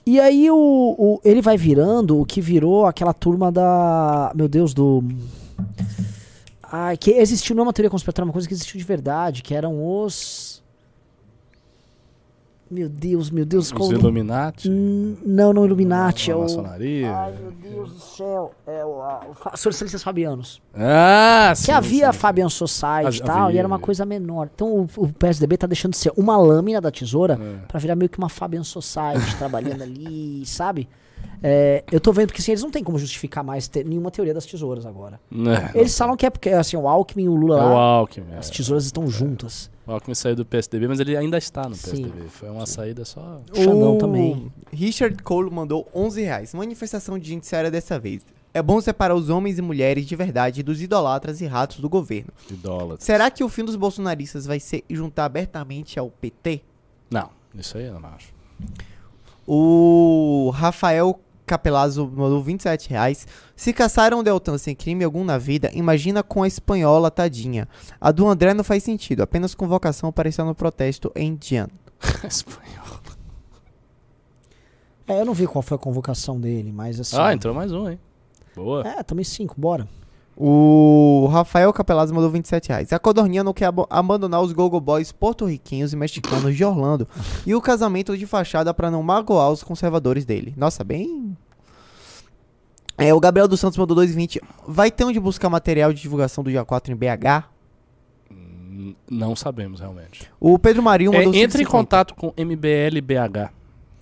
E 0.06 0.20
aí 0.20 0.50
o, 0.50 0.56
o, 0.98 1.22
ele 1.24 1.42
vai 1.42 1.58
virando 1.58 2.20
o 2.20 2.26
que 2.26 2.42
virou 2.42 2.88
aquela 2.88 3.14
turma 3.14 3.52
da. 3.52 4.32
Meu 4.36 4.48
Deus, 4.48 4.74
do. 4.74 5.04
Ai, 6.72 6.96
que 6.96 7.12
existiu 7.12 7.54
não 7.54 7.64
é 7.64 7.66
uma 7.66 7.74
teoria 7.74 7.90
conspiratória, 7.90 8.28
uma 8.28 8.34
coisa 8.34 8.48
que 8.48 8.54
existiu 8.54 8.78
de 8.78 8.86
verdade, 8.86 9.44
que 9.44 9.54
eram 9.54 9.84
os. 9.84 10.62
Meu 12.70 12.88
Deus, 12.88 13.30
meu 13.30 13.44
Deus. 13.44 13.66
Os 13.66 13.72
qual... 13.74 13.92
Illuminati? 13.92 14.70
Hum, 14.70 15.18
não, 15.26 15.52
não 15.52 15.66
Illuminati. 15.66 16.32
A, 16.32 16.36
é 16.36 16.38
maçonaria? 16.38 17.12
Ai, 17.14 17.34
meu 17.34 17.52
Deus 17.52 17.92
do 17.92 18.00
céu. 18.00 18.54
É 18.66 18.86
o, 18.86 19.02
a, 19.02 19.26
o 19.54 19.58
Socialistas 19.58 20.02
Fabianos. 20.02 20.62
Ah, 20.74 21.52
sim. 21.54 21.66
Que 21.66 21.72
havia 21.72 22.14
sim. 22.14 22.20
Fabian 22.20 22.48
Society 22.48 23.18
e 23.18 23.22
tal, 23.22 23.48
havia. 23.48 23.56
e 23.56 23.58
era 23.58 23.68
uma 23.68 23.78
coisa 23.80 24.06
menor. 24.06 24.50
Então 24.56 24.74
o, 24.74 24.90
o, 24.96 25.12
PSDB 25.12 25.58
tá 25.58 25.68
deixando 25.68 25.92
de 25.92 25.98
ser 25.98 26.14
uma 26.16 26.38
lâmina 26.38 26.80
da 26.80 26.90
tesoura 26.90 27.34
é. 27.34 27.66
para 27.68 27.78
virar 27.78 27.98
meio 27.98 28.08
que 28.08 28.18
uma 28.18 28.30
Fabian 28.30 28.64
Society 28.64 29.36
trabalhando 29.38 29.82
ali, 29.82 30.44
sabe? 30.48 30.88
É, 31.44 31.84
eu 31.92 32.00
tô 32.00 32.14
vendo 32.14 32.28
porque 32.28 32.42
assim, 32.42 32.52
eles 32.52 32.62
não 32.62 32.70
tem 32.70 32.84
como 32.84 33.00
justificar 33.00 33.44
mais 33.44 33.68
ter 33.68 33.84
nenhuma 33.84 34.12
teoria 34.12 34.34
das 34.34 34.46
tesouras 34.46 34.86
agora. 34.86 35.20
É, 35.32 35.80
eles 35.80 35.98
falam 35.98 36.16
que 36.16 36.26
é 36.26 36.30
porque 36.30 36.50
assim, 36.50 36.78
o 36.78 36.88
Alckmin 36.88 37.24
e 37.24 37.30
o 37.30 37.36
Lula 37.36 37.58
é 37.58 37.64
lá, 37.64 37.74
o 37.74 37.78
Alckmin, 37.78 38.36
as 38.36 38.50
tesouras 38.50 38.86
estão 38.86 39.08
juntas. 39.08 39.72
O 39.88 39.92
Alckmin 39.92 40.14
saiu 40.14 40.36
do 40.36 40.46
PSDB, 40.46 40.88
mas 40.88 41.00
ele 41.00 41.18
ainda 41.18 41.38
está 41.38 41.68
no 41.68 41.76
Sim. 41.76 42.04
PSDB. 42.04 42.30
Foi 42.30 42.50
uma 42.50 42.68
saída 42.68 43.04
só. 43.04 43.42
O 43.52 43.56
Xandão 43.56 43.98
também. 43.98 44.52
Richard 44.72 45.22
Cole 45.24 45.50
mandou 45.50 45.88
11 45.94 46.22
reais. 46.22 46.54
Manifestação 46.54 47.18
de 47.18 47.30
judiciária 47.30 47.72
dessa 47.72 47.98
vez. 48.00 48.26
É 48.54 48.62
bom 48.62 48.80
separar 48.80 49.16
os 49.16 49.30
homens 49.30 49.58
e 49.58 49.62
mulheres 49.62 50.06
de 50.06 50.16
verdade 50.16 50.62
dos 50.62 50.82
idolatras 50.82 51.42
e 51.42 51.46
ratos 51.46 51.80
do 51.80 51.90
governo. 51.90 52.32
Idólatras. 52.50 53.04
Será 53.04 53.32
que 53.32 53.44
o 53.44 53.50
fim 53.50 53.64
dos 53.64 53.76
bolsonaristas 53.76 54.46
vai 54.46 54.60
ser 54.60 54.84
juntar 54.90 55.26
abertamente 55.26 55.98
ao 55.98 56.10
PT? 56.10 56.62
Não, 57.10 57.30
isso 57.56 57.78
aí 57.78 57.86
eu 57.86 58.00
não 58.00 58.10
acho. 58.10 58.34
O 59.48 60.52
Rafael 60.54 61.20
Capelazzo 61.52 62.10
mandou 62.16 62.42
27 62.42 62.90
reais. 62.90 63.28
Se 63.58 63.74
caçaram 63.74 64.24
Deltan 64.24 64.58
sem 64.58 64.74
crime 64.74 65.04
algum 65.04 65.26
na 65.26 65.38
vida, 65.38 65.70
imagina 65.74 66.24
com 66.24 66.44
a 66.44 66.48
espanhola 66.48 67.12
tadinha. 67.12 67.68
A 68.00 68.10
do 68.10 68.26
André 68.26 68.54
não 68.54 68.64
faz 68.64 68.84
sentido, 68.84 69.22
apenas 69.22 69.54
convocação 69.54 70.14
para 70.14 70.30
estar 70.30 70.46
no 70.46 70.56
protesto 70.56 71.12
em 71.14 71.36
Dian. 71.36 71.68
espanhola. 72.24 73.02
É, 75.06 75.20
eu 75.20 75.26
não 75.26 75.34
vi 75.34 75.46
qual 75.46 75.62
foi 75.62 75.76
a 75.76 75.78
convocação 75.78 76.40
dele, 76.40 76.72
mas 76.72 77.02
assim. 77.02 77.18
Ah, 77.20 77.34
entrou 77.34 77.54
mais 77.54 77.74
um, 77.74 77.90
hein? 77.90 78.00
Boa. 78.56 78.88
É, 78.88 79.04
também 79.04 79.26
cinco, 79.26 79.56
bora. 79.60 79.86
O 80.38 81.28
Rafael 81.30 81.74
Capelazzo 81.74 82.16
mandou 82.16 82.30
27 82.30 82.70
reais. 82.70 82.94
A 82.94 82.98
Codorninha 82.98 83.44
não 83.44 83.54
quer 83.54 83.66
ab 83.66 83.84
abandonar 83.90 84.42
os 84.42 84.54
Gogo 84.54 84.80
Boys 84.80 85.12
porto-riquinhos 85.12 85.92
e 85.92 85.98
mexicanos 85.98 86.56
de 86.56 86.64
Orlando 86.64 87.06
e 87.46 87.54
o 87.54 87.62
casamento 87.62 88.18
de 88.18 88.26
fachada 88.26 88.74
para 88.74 88.90
não 88.90 89.04
magoar 89.04 89.52
os 89.52 89.62
conservadores 89.62 90.24
dele. 90.24 90.54
Nossa, 90.56 90.84
bem. 90.84 91.38
É, 93.02 93.14
o 93.14 93.20
Gabriel 93.20 93.48
dos 93.48 93.60
Santos 93.60 93.78
mandou 93.78 93.98
2,20. 93.98 94.42
Vai 94.68 94.92
ter 94.92 95.04
onde 95.04 95.20
buscar 95.20 95.50
material 95.50 95.92
de 95.92 96.02
divulgação 96.02 96.44
do 96.44 96.52
dia 96.52 96.64
4 96.64 96.94
em 96.94 96.96
BH? 96.96 97.50
Hum, 98.32 98.94
não 99.10 99.36
sabemos 99.36 99.80
realmente. 99.80 100.32
O 100.40 100.60
Pedro 100.60 100.84
Marinho 100.84 101.12
mandou 101.12 101.34
é, 101.34 101.38
Entre 101.38 101.64
em 101.64 101.66
contato 101.66 102.14
com 102.14 102.32
MBLBH 102.38 103.52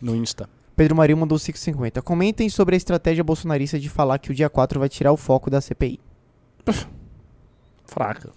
no 0.02 0.16
Insta. 0.16 0.50
Pedro 0.76 0.96
Marinho 0.96 1.18
mandou 1.18 1.38
5,50. 1.38 2.02
Comentem 2.02 2.50
sobre 2.50 2.76
a 2.76 2.78
estratégia 2.78 3.24
bolsonarista 3.24 3.80
de 3.80 3.90
falar 3.90 4.20
que 4.20 4.32
o 4.32 4.36
dia 4.36 4.50
4 4.50 4.80
vai 4.80 4.90
tirar 4.90 5.14
o 5.14 5.18
foco 5.18 5.50
da 5.50 5.62
CPI. 5.62 6.00
Fraca. 7.86 8.32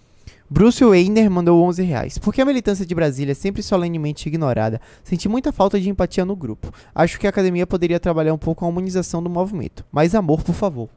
Bruce 0.53 0.85
Weiner 0.85 1.31
mandou 1.31 1.63
11 1.63 1.81
reais. 1.81 2.19
Por 2.19 2.31
que 2.31 2.39
a 2.39 2.45
militância 2.45 2.85
de 2.85 2.93
Brasília 2.93 3.31
é 3.31 3.33
sempre 3.33 3.63
solenemente 3.63 4.29
ignorada? 4.29 4.79
Senti 5.03 5.27
muita 5.27 5.51
falta 5.51 5.79
de 5.79 5.89
empatia 5.89 6.23
no 6.23 6.35
grupo. 6.35 6.71
Acho 6.93 7.19
que 7.19 7.25
a 7.25 7.31
academia 7.31 7.65
poderia 7.65 7.99
trabalhar 7.99 8.35
um 8.35 8.37
pouco 8.37 8.63
a 8.63 8.67
humanização 8.67 9.23
do 9.23 9.31
movimento. 9.31 9.83
Mais 9.91 10.13
amor, 10.13 10.43
por 10.43 10.53
favor. 10.53 10.89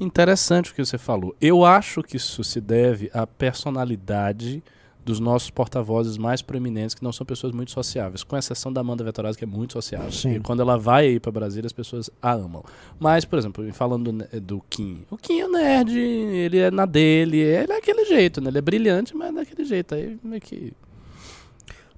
Interessante 0.00 0.72
o 0.72 0.74
que 0.74 0.82
você 0.82 0.96
falou. 0.96 1.36
Eu 1.38 1.66
acho 1.66 2.02
que 2.02 2.16
isso 2.16 2.42
se 2.42 2.58
deve 2.58 3.10
à 3.12 3.26
personalidade 3.26 4.62
dos 5.06 5.20
nossos 5.20 5.50
porta-vozes 5.50 6.18
mais 6.18 6.42
proeminentes, 6.42 6.92
que 6.92 7.04
não 7.04 7.12
são 7.12 7.24
pessoas 7.24 7.52
muito 7.52 7.70
sociáveis, 7.70 8.24
com 8.24 8.36
exceção 8.36 8.72
da 8.72 8.80
Amanda 8.80 9.04
Vettorazzi, 9.04 9.38
que 9.38 9.44
é 9.44 9.46
muito 9.46 9.74
sociável. 9.74 10.10
Sim. 10.10 10.34
E 10.34 10.40
quando 10.40 10.60
ela 10.60 10.76
vai 10.76 11.06
aí 11.06 11.20
para 11.20 11.30
Brasília, 11.30 11.66
as 11.66 11.72
pessoas 11.72 12.10
a 12.20 12.32
amam. 12.32 12.64
Mas, 12.98 13.24
por 13.24 13.38
exemplo, 13.38 13.72
falando 13.72 14.10
do, 14.10 14.40
do 14.40 14.64
Kim, 14.68 15.04
o 15.08 15.16
Kim 15.16 15.42
é 15.42 15.48
nerd, 15.48 15.96
ele 15.96 16.58
é 16.58 16.72
na 16.72 16.84
dele, 16.84 17.38
ele 17.38 17.72
é 17.72 17.76
aquele 17.76 18.04
jeito, 18.04 18.40
né? 18.40 18.50
Ele 18.50 18.58
é 18.58 18.60
brilhante, 18.60 19.16
mas 19.16 19.28
é 19.28 19.32
daquele 19.32 19.64
jeito. 19.64 19.94
Aí 19.94 20.18
meio 20.24 20.42
que. 20.42 20.72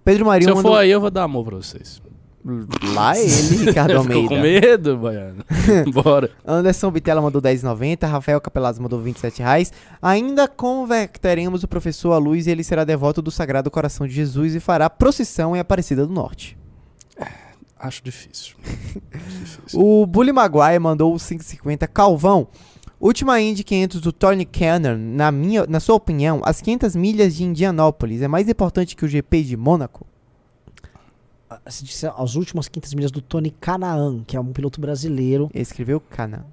Pedro 0.05 0.27
Marinho. 0.27 0.49
Se 0.49 0.53
eu 0.53 0.57
mandou... 0.57 0.73
for 0.73 0.79
aí, 0.79 0.91
eu 0.91 1.01
vou 1.01 1.11
dar 1.11 1.23
amor 1.23 1.47
pra 1.47 1.57
vocês. 1.57 2.03
Lá 2.95 3.19
ele, 3.19 3.67
Ricardo 3.67 3.97
Almeida. 3.97 4.23
Ficou 4.23 4.37
com 4.37 4.43
medo, 4.43 4.97
Baiano. 4.97 5.45
Bora. 5.93 6.31
Anderson 6.47 6.91
Bitela 6.91 7.21
mandou 7.21 7.43
10,90. 7.43 8.09
Rafael 8.09 8.41
Capelazzo 8.41 8.83
mandou 8.83 9.01
27 9.01 9.41
reais. 9.41 9.73
Ainda 10.01 10.49
converteremos 10.49 11.63
o 11.63 11.69
professor 11.69 12.13
à 12.13 12.19
luz 12.19 12.47
e 12.47 12.51
ele 12.51 12.65
será 12.65 12.85
devoto 12.85 13.21
do 13.21 13.31
Sagrado 13.31 13.71
Coração 13.71 14.07
de 14.07 14.15
Jesus 14.15 14.55
e 14.55 14.61
fará 14.61 14.89
procissão 14.89 15.55
em 15.55 15.59
Aparecida 15.59 16.07
do 16.07 16.13
Norte. 16.13 16.57
É, 17.19 17.27
acho 17.79 18.03
difícil. 18.03 18.57
difícil. 18.65 19.81
O 19.81 20.07
Bully 20.07 20.33
Maguire 20.33 20.79
mandou 20.79 21.15
5,50. 21.15 21.87
Calvão. 21.89 22.49
Última 23.01 23.41
Indy 23.41 23.63
500 23.63 24.01
do 24.01 24.13
Tony 24.13 24.45
Cannon, 24.45 24.97
na, 24.97 25.31
minha, 25.31 25.65
na 25.69 25.79
sua 25.79 25.95
opinião, 25.95 26.41
as 26.45 26.61
500 26.61 26.97
milhas 26.97 27.37
de 27.37 27.45
Indianópolis 27.45 28.23
é 28.23 28.27
mais 28.29 28.49
importante 28.49 28.97
que 28.97 29.05
o 29.05 29.09
GP 29.09 29.45
de 29.45 29.57
Mônaco? 29.57 30.05
As 32.17 32.35
últimas 32.35 32.69
quintas 32.69 32.93
milhas 32.95 33.11
do 33.11 33.21
Tony 33.21 33.51
Canaan, 33.51 34.23
que 34.27 34.37
é 34.37 34.41
um 34.41 34.53
piloto 34.53 34.81
brasileiro. 34.81 35.51
Ele 35.53 35.63
escreveu 35.63 36.01
Canaan. 36.01 36.45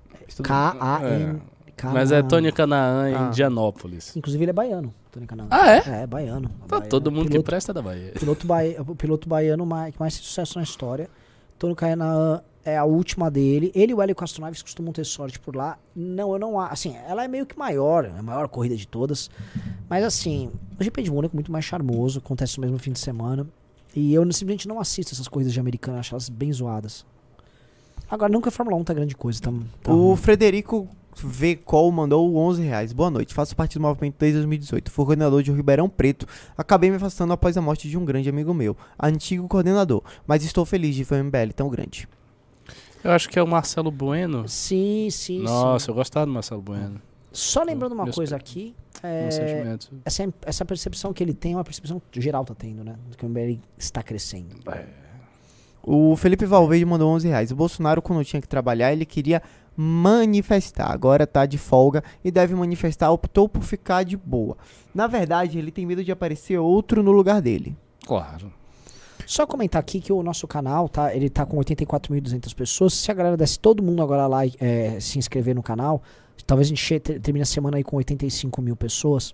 K-A-N. 0.42 1.42
É. 1.42 1.56
Mas 1.84 2.12
é 2.12 2.22
Tony 2.24 2.52
Canaan 2.52 3.10
em 3.10 3.16
ah. 3.16 3.28
Indianópolis. 3.28 4.16
Inclusive 4.16 4.44
ele 4.44 4.52
é 4.52 4.54
baiano, 4.54 4.94
Tony 5.12 5.28
Canaan. 5.28 5.48
Ah, 5.50 5.72
é? 5.72 5.84
É, 5.86 6.02
é 6.04 6.08
baiano. 6.08 6.50
Tá 6.68 6.78
baiano. 6.78 6.90
todo 6.90 7.12
mundo 7.12 7.28
piloto, 7.28 7.44
que 7.44 7.46
presta 7.46 7.74
da 7.74 7.82
Bahia. 7.82 8.14
Piloto 8.18 8.48
ba... 8.48 8.60
O 8.88 8.96
piloto 8.96 9.28
baiano 9.28 9.66
mais, 9.66 9.94
que 9.94 10.00
mais 10.00 10.16
tem 10.16 10.24
sucesso 10.24 10.58
na 10.58 10.64
história. 10.64 11.10
Tony 11.60 11.76
Canaan 11.76 12.42
é 12.64 12.78
a 12.78 12.86
última 12.86 13.30
dele. 13.30 13.72
Ele 13.76 13.92
e 13.92 13.96
o 13.96 14.02
Hélio 14.02 14.16
Castro 14.16 14.42
Naves 14.42 14.62
costumam 14.62 14.94
ter 14.94 15.06
sorte 15.06 15.40
por 15.40 15.56
lá. 15.56 15.78
Não, 15.96 16.34
eu 16.34 16.40
não 16.40 16.60
acho. 16.60 16.74
Assim, 16.74 16.96
ela 17.08 17.24
é 17.24 17.28
meio 17.28 17.46
que 17.46 17.58
maior, 17.58 18.06
é 18.06 18.10
a 18.18 18.24
maior 18.24 18.48
corrida 18.48 18.76
de 18.76 18.88
todas. 18.88 19.30
Mas 19.90 20.04
assim, 20.04 20.50
o 20.80 20.84
GP 20.84 21.04
de 21.04 21.12
Mônaco 21.12 21.36
é 21.36 21.38
muito 21.38 21.52
mais 21.52 21.64
charmoso, 21.64 22.20
acontece 22.20 22.58
no 22.58 22.62
mesmo 22.62 22.80
fim 22.80 22.92
de 22.92 23.00
semana. 23.00 23.46
E 23.96 24.14
eu 24.14 24.24
simplesmente 24.26 24.68
não 24.68 24.80
assisto 24.80 25.14
essas 25.14 25.28
coisas 25.28 25.54
de 25.54 25.60
americana, 25.60 26.00
acho 26.00 26.14
elas 26.14 26.28
bem 26.28 26.52
zoadas. 26.52 27.06
Agora, 28.10 28.32
nunca 28.32 28.50
a 28.50 28.52
Fórmula 28.52 28.78
1 28.78 28.84
tá 28.84 28.94
grande 28.94 29.16
coisa. 29.16 29.42
Tá, 29.42 29.52
tá 29.82 29.94
o 29.94 30.10
ruim. 30.10 30.18
Frederico 30.18 30.88
V. 31.16 31.56
Cole 31.56 31.96
mandou 31.96 32.36
11 32.36 32.62
reais. 32.62 32.94
Boa 32.94 33.10
noite. 33.10 33.34
Faço 33.34 33.56
parte 33.56 33.76
do 33.76 33.82
movimento 33.82 34.16
desde 34.20 34.38
2018. 34.40 34.92
Fui 34.92 35.06
coordenador 35.06 35.42
de 35.42 35.52
Ribeirão 35.52 35.90
Preto. 35.90 36.28
Acabei 36.58 36.90
me 36.90 36.98
afastando 36.98 37.34
após 37.34 37.58
a 37.58 37.62
morte 37.62 37.90
de 37.90 37.98
um 37.98 38.06
grande 38.06 38.30
amigo 38.30 38.54
meu, 38.54 38.78
antigo 39.02 39.48
coordenador. 39.48 40.04
Mas 40.28 40.44
estou 40.44 40.66
feliz 40.66 40.94
de 40.94 41.04
ver 41.04 41.22
um 41.22 41.26
MBL 41.26 41.54
tão 41.56 41.70
grande. 41.70 42.08
Eu 43.04 43.12
acho 43.12 43.30
que 43.30 43.40
é 43.40 43.44
o 43.44 43.48
Marcelo 43.48 43.92
Bueno. 43.92 44.48
Sim, 44.48 45.10
sim. 45.10 45.40
Nossa, 45.40 45.86
sim. 45.86 45.92
eu 45.92 45.96
gostava 45.96 46.26
do 46.26 46.32
Marcelo 46.32 46.62
Bueno. 46.62 47.02
Só 47.36 47.64
lembrando 47.64 47.94
uma 47.94 48.10
coisa 48.12 48.36
aqui, 48.36 48.76
é, 49.04 49.30
essa, 50.06 50.34
essa 50.46 50.66
percepção 50.66 51.14
que 51.14 51.24
ele 51.24 51.34
tem 51.34 51.54
é 51.54 51.56
uma 51.58 51.64
percepção 51.64 52.02
que 52.10 52.22
geral 52.22 52.46
tá 52.46 52.56
tendo, 52.56 52.84
né? 52.84 52.96
Que 53.18 53.26
o 53.26 53.30
MBL 53.30 53.60
está 53.78 54.02
crescendo. 54.02 54.56
É. 54.72 54.86
O 55.84 56.16
Felipe 56.16 56.46
Valverde 56.46 56.86
mandou 56.86 57.12
11 57.12 57.28
reais. 57.28 57.52
O 57.52 57.56
Bolsonaro, 57.56 58.02
quando 58.02 58.24
tinha 58.26 58.42
que 58.42 58.48
trabalhar, 58.48 58.92
ele 58.92 59.06
queria 59.06 59.42
manifestar. 59.76 60.92
Agora 60.92 61.28
tá 61.28 61.46
de 61.46 61.58
folga 61.58 62.04
e 62.24 62.32
deve 62.32 62.56
manifestar. 62.56 63.12
Optou 63.12 63.48
por 63.48 63.62
ficar 63.62 64.04
de 64.04 64.18
boa. 64.18 64.58
Na 64.94 65.06
verdade, 65.06 65.60
ele 65.60 65.72
tem 65.72 65.86
medo 65.86 66.04
de 66.04 66.12
aparecer 66.12 66.58
outro 66.58 67.04
no 67.04 67.12
lugar 67.12 67.42
dele. 67.42 67.78
Claro. 68.06 68.52
Só 69.26 69.46
comentar 69.46 69.80
aqui 69.80 70.00
que 70.00 70.12
o 70.12 70.22
nosso 70.22 70.48
canal, 70.48 70.88
tá? 70.90 71.16
Ele 71.16 71.30
tá 71.30 71.46
com 71.46 71.58
84.200 71.58 72.54
pessoas. 72.54 72.94
Se 72.94 73.12
a 73.12 73.14
galera 73.14 73.38
desse 73.38 73.60
todo 73.60 73.82
mundo 73.82 74.02
agora 74.02 74.28
lá 74.28 74.42
é, 74.60 75.00
se 75.00 75.18
inscrever 75.18 75.56
no 75.56 75.64
canal, 75.64 76.02
talvez 76.46 76.68
a 76.68 76.70
gente 76.70 77.00
termine 77.00 77.44
a 77.44 77.46
semana 77.46 77.78
aí 77.78 77.84
com 77.84 77.96
85 77.98 78.62
mil 78.62 78.76
pessoas. 78.76 79.34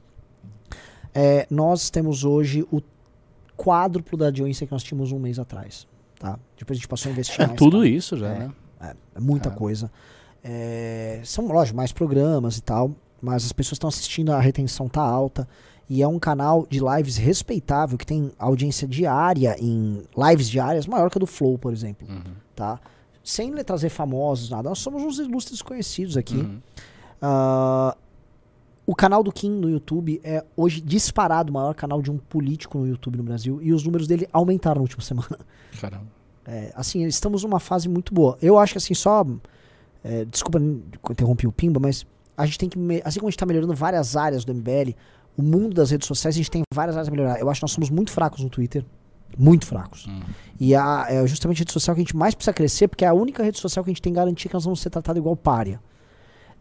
É, 1.14 1.45
nós 1.49 1.90
temos 1.90 2.24
hoje 2.24 2.66
o 2.72 2.82
quádruplo 3.58 4.18
da 4.18 4.26
audiência 4.26 4.66
que 4.66 4.72
nós 4.72 4.84
tínhamos 4.84 5.12
um 5.12 5.20
mês 5.20 5.38
atrás. 5.38 5.88
Tá? 6.18 6.40
Depois 6.58 6.78
a 6.78 6.80
gente 6.80 6.88
passou 6.88 7.10
a 7.10 7.14
investir 7.14 7.41
é 7.41 7.48
mais. 7.48 7.58
tudo 7.58 7.86
isso 7.86 8.18
já, 8.18 8.30
é, 8.30 8.40
né? 8.40 8.52
É, 8.80 8.95
é 9.16 9.20
muita 9.20 9.49
é. 9.49 9.52
coisa. 9.52 9.91
É, 10.44 11.22
são, 11.24 11.48
lógico, 11.48 11.76
mais 11.76 11.91
programas 11.91 12.58
e 12.58 12.62
tal, 12.62 12.95
mas 13.22 13.45
as 13.45 13.52
pessoas 13.52 13.74
estão 13.74 13.88
assistindo, 13.88 14.32
a 14.32 14.40
retenção 14.40 14.88
tá 14.88 15.02
alta. 15.02 15.48
E 15.90 16.02
é 16.02 16.08
um 16.08 16.20
canal 16.20 16.66
de 16.70 16.80
lives 16.80 17.18
respeitável, 17.18 17.98
que 17.98 18.06
tem 18.06 18.32
audiência 18.40 18.88
diária 18.88 19.56
em 19.60 20.03
lives 20.16 20.49
diárias 20.49 20.88
maior 20.88 21.10
que 21.10 21.18
a 21.18 21.20
do 21.20 21.28
Flow, 21.28 21.58
por 21.58 21.74
exemplo. 21.74 22.08
Uhum. 22.08 22.34
Tá? 22.56 22.80
Sem 23.24 23.52
trazer 23.64 23.90
famosos, 23.90 24.49
nada. 24.49 24.70
Nós 24.70 24.80
somos 24.80 25.03
uns 25.03 25.20
ilustres 25.20 25.62
conhecidos 25.62 26.16
aqui. 26.16 26.38
Uhum. 26.38 26.62
Uh, 27.22 27.95
o 28.86 28.95
canal 28.95 29.22
do 29.22 29.32
Kim 29.32 29.52
no 29.52 29.70
YouTube 29.70 30.20
é 30.24 30.44
hoje 30.56 30.82
disparado 30.82 31.52
o 31.52 31.53
maior 31.53 31.74
canal 31.74 32.02
de 32.02 32.10
um 32.10 32.18
político 32.18 32.78
no 32.78 32.88
YouTube 32.88 33.18
no 33.18 33.24
Brasil. 33.24 33.60
E 33.62 33.72
os 33.74 33.84
números 33.84 34.08
dele 34.08 34.28
aumentaram 34.34 34.78
na 34.78 34.82
última 34.82 35.03
semana. 35.03 35.38
Caramba. 35.80 36.08
É, 36.45 36.72
assim, 36.76 37.06
estamos 37.06 37.44
numa 37.44 37.60
fase 37.60 37.88
muito 37.88 38.14
boa. 38.14 38.38
Eu 38.41 38.58
acho 38.58 38.74
que 38.74 38.78
assim, 38.78 38.94
só. 38.94 39.26
É, 40.03 40.26
desculpa 40.26 40.60
interromper 41.12 41.48
o 41.48 41.52
Pimba, 41.52 41.80
mas 41.80 42.06
a 42.36 42.45
gente 42.45 42.58
tem 42.58 42.70
que. 42.70 42.78
Assim 43.06 43.20
como 43.20 43.28
a 43.28 43.32
gente 43.32 43.38
está 43.38 43.45
melhorando 43.45 43.74
várias 43.74 44.16
áreas 44.16 44.44
do 44.44 44.53
MBL, 44.53 44.95
o 45.42 45.44
mundo 45.44 45.74
das 45.74 45.92
redes 45.92 46.08
sociais, 46.08 46.36
a 46.36 46.38
gente 46.38 46.52
tem 46.52 46.64
várias 46.74 46.96
áreas 46.96 47.08
a 47.08 47.12
melhorar. 47.12 47.40
Eu 47.40 47.50
acho 47.50 47.60
que 47.60 47.64
nós 47.64 47.72
somos 47.72 47.90
muito 47.90 48.12
fracos 48.12 48.44
no 48.44 48.50
Twitter. 48.50 48.86
Muito 49.38 49.66
fracos. 49.66 50.08
Hum. 50.08 50.22
E 50.60 50.76
a, 50.76 51.06
é 51.10 51.26
justamente 51.26 51.58
a 51.58 51.62
rede 51.62 51.72
social 51.72 51.96
que 51.96 52.02
a 52.02 52.04
gente 52.04 52.16
mais 52.16 52.36
precisa 52.36 52.54
crescer, 52.54 52.88
porque 52.88 53.06
é 53.06 53.08
a 53.08 53.14
única 53.14 53.44
rede 53.44 53.60
social 53.60 53.84
que 53.84 53.90
a 53.90 53.94
gente 53.94 54.02
tem 54.02 54.14
garantia 54.14 54.50
que 54.50 54.54
nós 54.54 54.66
vamos 54.66 54.80
ser 54.82 54.90
tratados 54.90 55.20
igual 55.20 55.36
párea. 55.36 55.80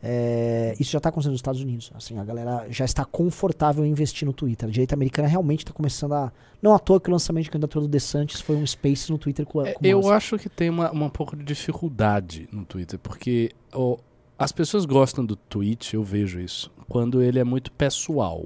É, 0.03 0.75
isso 0.81 0.91
já 0.91 0.97
está 0.97 1.11
acontecendo 1.11 1.33
nos 1.33 1.41
Estados 1.41 1.61
Unidos. 1.61 1.93
Assim, 1.95 2.19
a 2.19 2.25
galera 2.25 2.67
já 2.71 2.85
está 2.85 3.05
confortável 3.05 3.85
em 3.85 3.91
investir 3.91 4.27
no 4.27 4.33
Twitter. 4.33 4.69
A 4.69 4.73
direita 4.73 4.95
americana 4.95 5.29
realmente 5.29 5.61
está 5.61 5.73
começando 5.73 6.15
a. 6.15 6.33
Não 6.63 6.75
à 6.75 6.79
toa 6.79 7.01
que 7.01 7.09
o 7.09 7.13
lançamento 7.13 7.45
de 7.45 7.51
candidatura 7.51 7.85
do 7.85 7.89
DeSantis 7.89 8.41
foi 8.41 8.57
um 8.57 8.67
space 8.67 9.11
no 9.11 9.19
Twitter 9.19 9.45
com, 9.45 9.65
é, 9.65 9.75
com 9.75 9.85
Eu 9.85 10.11
acho 10.11 10.39
que 10.39 10.49
tem 10.49 10.71
uma, 10.71 10.91
uma 10.91 11.11
pouco 11.11 11.37
de 11.37 11.45
dificuldade 11.45 12.49
no 12.51 12.65
Twitter, 12.65 12.99
porque 12.99 13.51
oh, 13.75 13.99
as 14.39 14.53
pessoas 14.53 14.87
gostam 14.87 15.25
do 15.25 15.37
tweet, 15.37 15.95
eu 15.95 16.03
vejo 16.03 16.41
isso, 16.41 16.71
quando 16.89 17.23
ele 17.23 17.39
é 17.39 17.45
muito 17.45 17.71
pessoal 17.73 18.43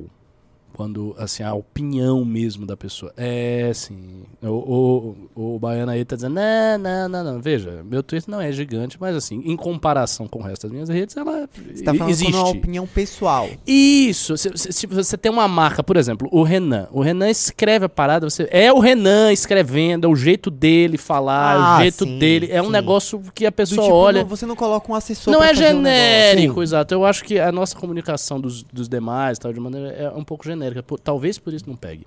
quando 0.74 1.14
assim 1.18 1.42
a 1.42 1.54
opinião 1.54 2.24
mesmo 2.24 2.66
da 2.66 2.76
pessoa. 2.76 3.12
É 3.16 3.68
assim 3.70 4.24
o, 4.42 5.16
o, 5.34 5.54
o 5.54 5.58
baiano 5.58 5.92
aí 5.92 6.04
tá 6.04 6.16
dizendo 6.16 6.34
não, 6.34 6.78
não, 6.78 7.08
não, 7.08 7.24
não, 7.32 7.40
veja 7.40 7.82
meu 7.84 8.02
Twitter 8.02 8.30
não 8.30 8.40
é 8.40 8.52
gigante 8.52 8.98
mas 9.00 9.16
assim 9.16 9.40
em 9.44 9.56
comparação 9.56 10.26
com 10.26 10.40
o 10.40 10.42
resto 10.42 10.62
das 10.62 10.72
minhas 10.72 10.88
redes 10.88 11.16
ela 11.16 11.48
você 11.72 11.82
tá 11.82 11.94
falando 11.94 12.10
existe. 12.10 12.34
uma 12.34 12.48
opinião 12.48 12.86
pessoal. 12.86 13.48
Isso. 13.66 14.36
Se, 14.36 14.50
se, 14.56 14.72
se, 14.72 14.86
você 14.86 15.16
tem 15.16 15.30
uma 15.30 15.46
marca 15.46 15.82
por 15.82 15.96
exemplo 15.96 16.28
o 16.32 16.42
Renan. 16.42 16.88
O 16.90 17.00
Renan 17.00 17.30
escreve 17.30 17.86
a 17.86 17.88
parada 17.88 18.28
você 18.28 18.48
é 18.50 18.72
o 18.72 18.80
Renan 18.80 19.32
escrevendo 19.32 20.06
é 20.06 20.08
o 20.08 20.16
jeito 20.16 20.50
dele 20.50 20.98
falar 20.98 21.56
ah, 21.56 21.78
o 21.78 21.82
jeito 21.82 22.04
sim, 22.04 22.18
dele 22.18 22.48
é 22.50 22.60
sim. 22.60 22.66
um 22.66 22.70
negócio 22.70 23.22
que 23.34 23.46
a 23.46 23.52
pessoa 23.52 23.82
tipo, 23.82 23.94
olha. 23.94 24.22
não, 24.22 24.28
você 24.28 24.44
não 24.44 24.56
coloca 24.56 24.90
um 24.90 24.94
assessor 24.94 25.32
não 25.32 25.42
é 25.42 25.54
genérico 25.54 26.60
um 26.60 26.62
exato. 26.62 26.92
Eu 26.92 27.04
acho 27.04 27.24
que 27.24 27.38
a 27.38 27.52
nossa 27.52 27.76
comunicação 27.76 28.40
dos, 28.40 28.62
dos 28.62 28.88
demais 28.88 29.38
tal 29.38 29.52
de 29.52 29.60
maneira 29.60 29.88
é 29.90 30.10
um 30.10 30.24
pouco 30.24 30.44
genérica 30.44 30.63
genérica. 30.64 30.82
Por, 30.82 30.98
talvez 30.98 31.38
por 31.38 31.52
isso 31.52 31.68
não 31.68 31.76
pegue. 31.76 32.06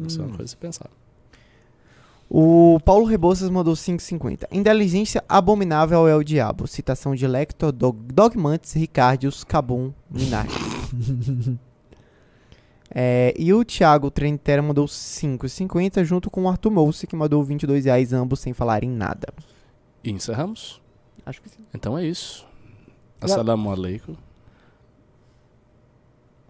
Isso 0.00 0.20
hum. 0.20 0.24
é 0.24 0.26
uma 0.26 0.34
hum. 0.34 0.36
coisa 0.36 0.54
a 0.54 0.58
pensar. 0.58 0.90
O 2.32 2.78
Paulo 2.84 3.04
Rebouças 3.04 3.50
mandou 3.50 3.74
5,50. 3.74 4.46
Inteligência 4.52 5.22
abominável 5.28 6.06
é 6.06 6.14
o 6.14 6.22
diabo. 6.22 6.66
Citação 6.68 7.12
de 7.12 7.26
Lector, 7.26 7.72
Dog, 7.72 7.98
Dogmantes, 8.12 8.72
Ricardius, 8.74 9.42
Cabum, 9.42 9.92
Minardi. 10.08 10.54
é, 12.94 13.34
e 13.36 13.52
o 13.52 13.64
Thiago 13.64 14.12
Trentera 14.12 14.62
mandou 14.62 14.86
5,50 14.86 16.04
junto 16.04 16.30
com 16.30 16.44
o 16.44 16.48
Arthur 16.48 16.70
Mouse, 16.70 17.04
que 17.04 17.16
mandou 17.16 17.42
22 17.42 17.86
reais, 17.86 18.12
ambos 18.12 18.38
sem 18.38 18.52
falar 18.52 18.84
em 18.84 18.90
nada. 18.90 19.26
E 20.04 20.12
encerramos? 20.12 20.80
Acho 21.26 21.42
que 21.42 21.48
sim. 21.48 21.66
Então 21.74 21.98
é 21.98 22.06
isso. 22.06 22.46
Assalamu 23.20 23.72
alaikum. 23.72 24.14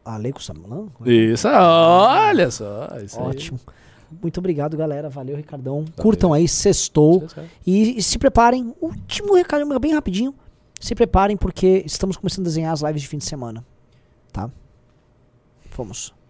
Aleico 0.05 0.43
Salam? 0.43 0.89
Isso, 1.05 1.49
olha 1.49 2.51
só. 2.51 2.89
Isso 3.05 3.21
Ótimo. 3.21 3.61
Aí. 3.67 3.75
Muito 4.23 4.39
obrigado, 4.39 4.77
galera. 4.77 5.09
Valeu, 5.09 5.37
Ricardão. 5.37 5.81
Valeu. 5.81 5.93
Curtam 5.97 6.33
aí, 6.33 6.49
sextou. 6.49 7.27
E, 7.67 7.99
e, 7.99 8.03
se 8.03 8.19
preparem. 8.19 8.75
Último 8.81 9.35
recado, 9.35 9.79
bem 9.79 9.95
rapidinho. 9.95 10.35
Se 10.81 10.95
preparem, 10.95 11.37
porque 11.37 11.83
estamos 11.87 12.17
começando 12.17 12.47
a 12.47 12.49
desenhar 12.49 12.73
as 12.73 12.81
lives 12.81 13.03
de 13.03 13.09
fim 13.09 13.19
de 13.19 13.25
semana. 13.27 13.65
Tá? 14.33 14.51
Fomos. 15.71 16.13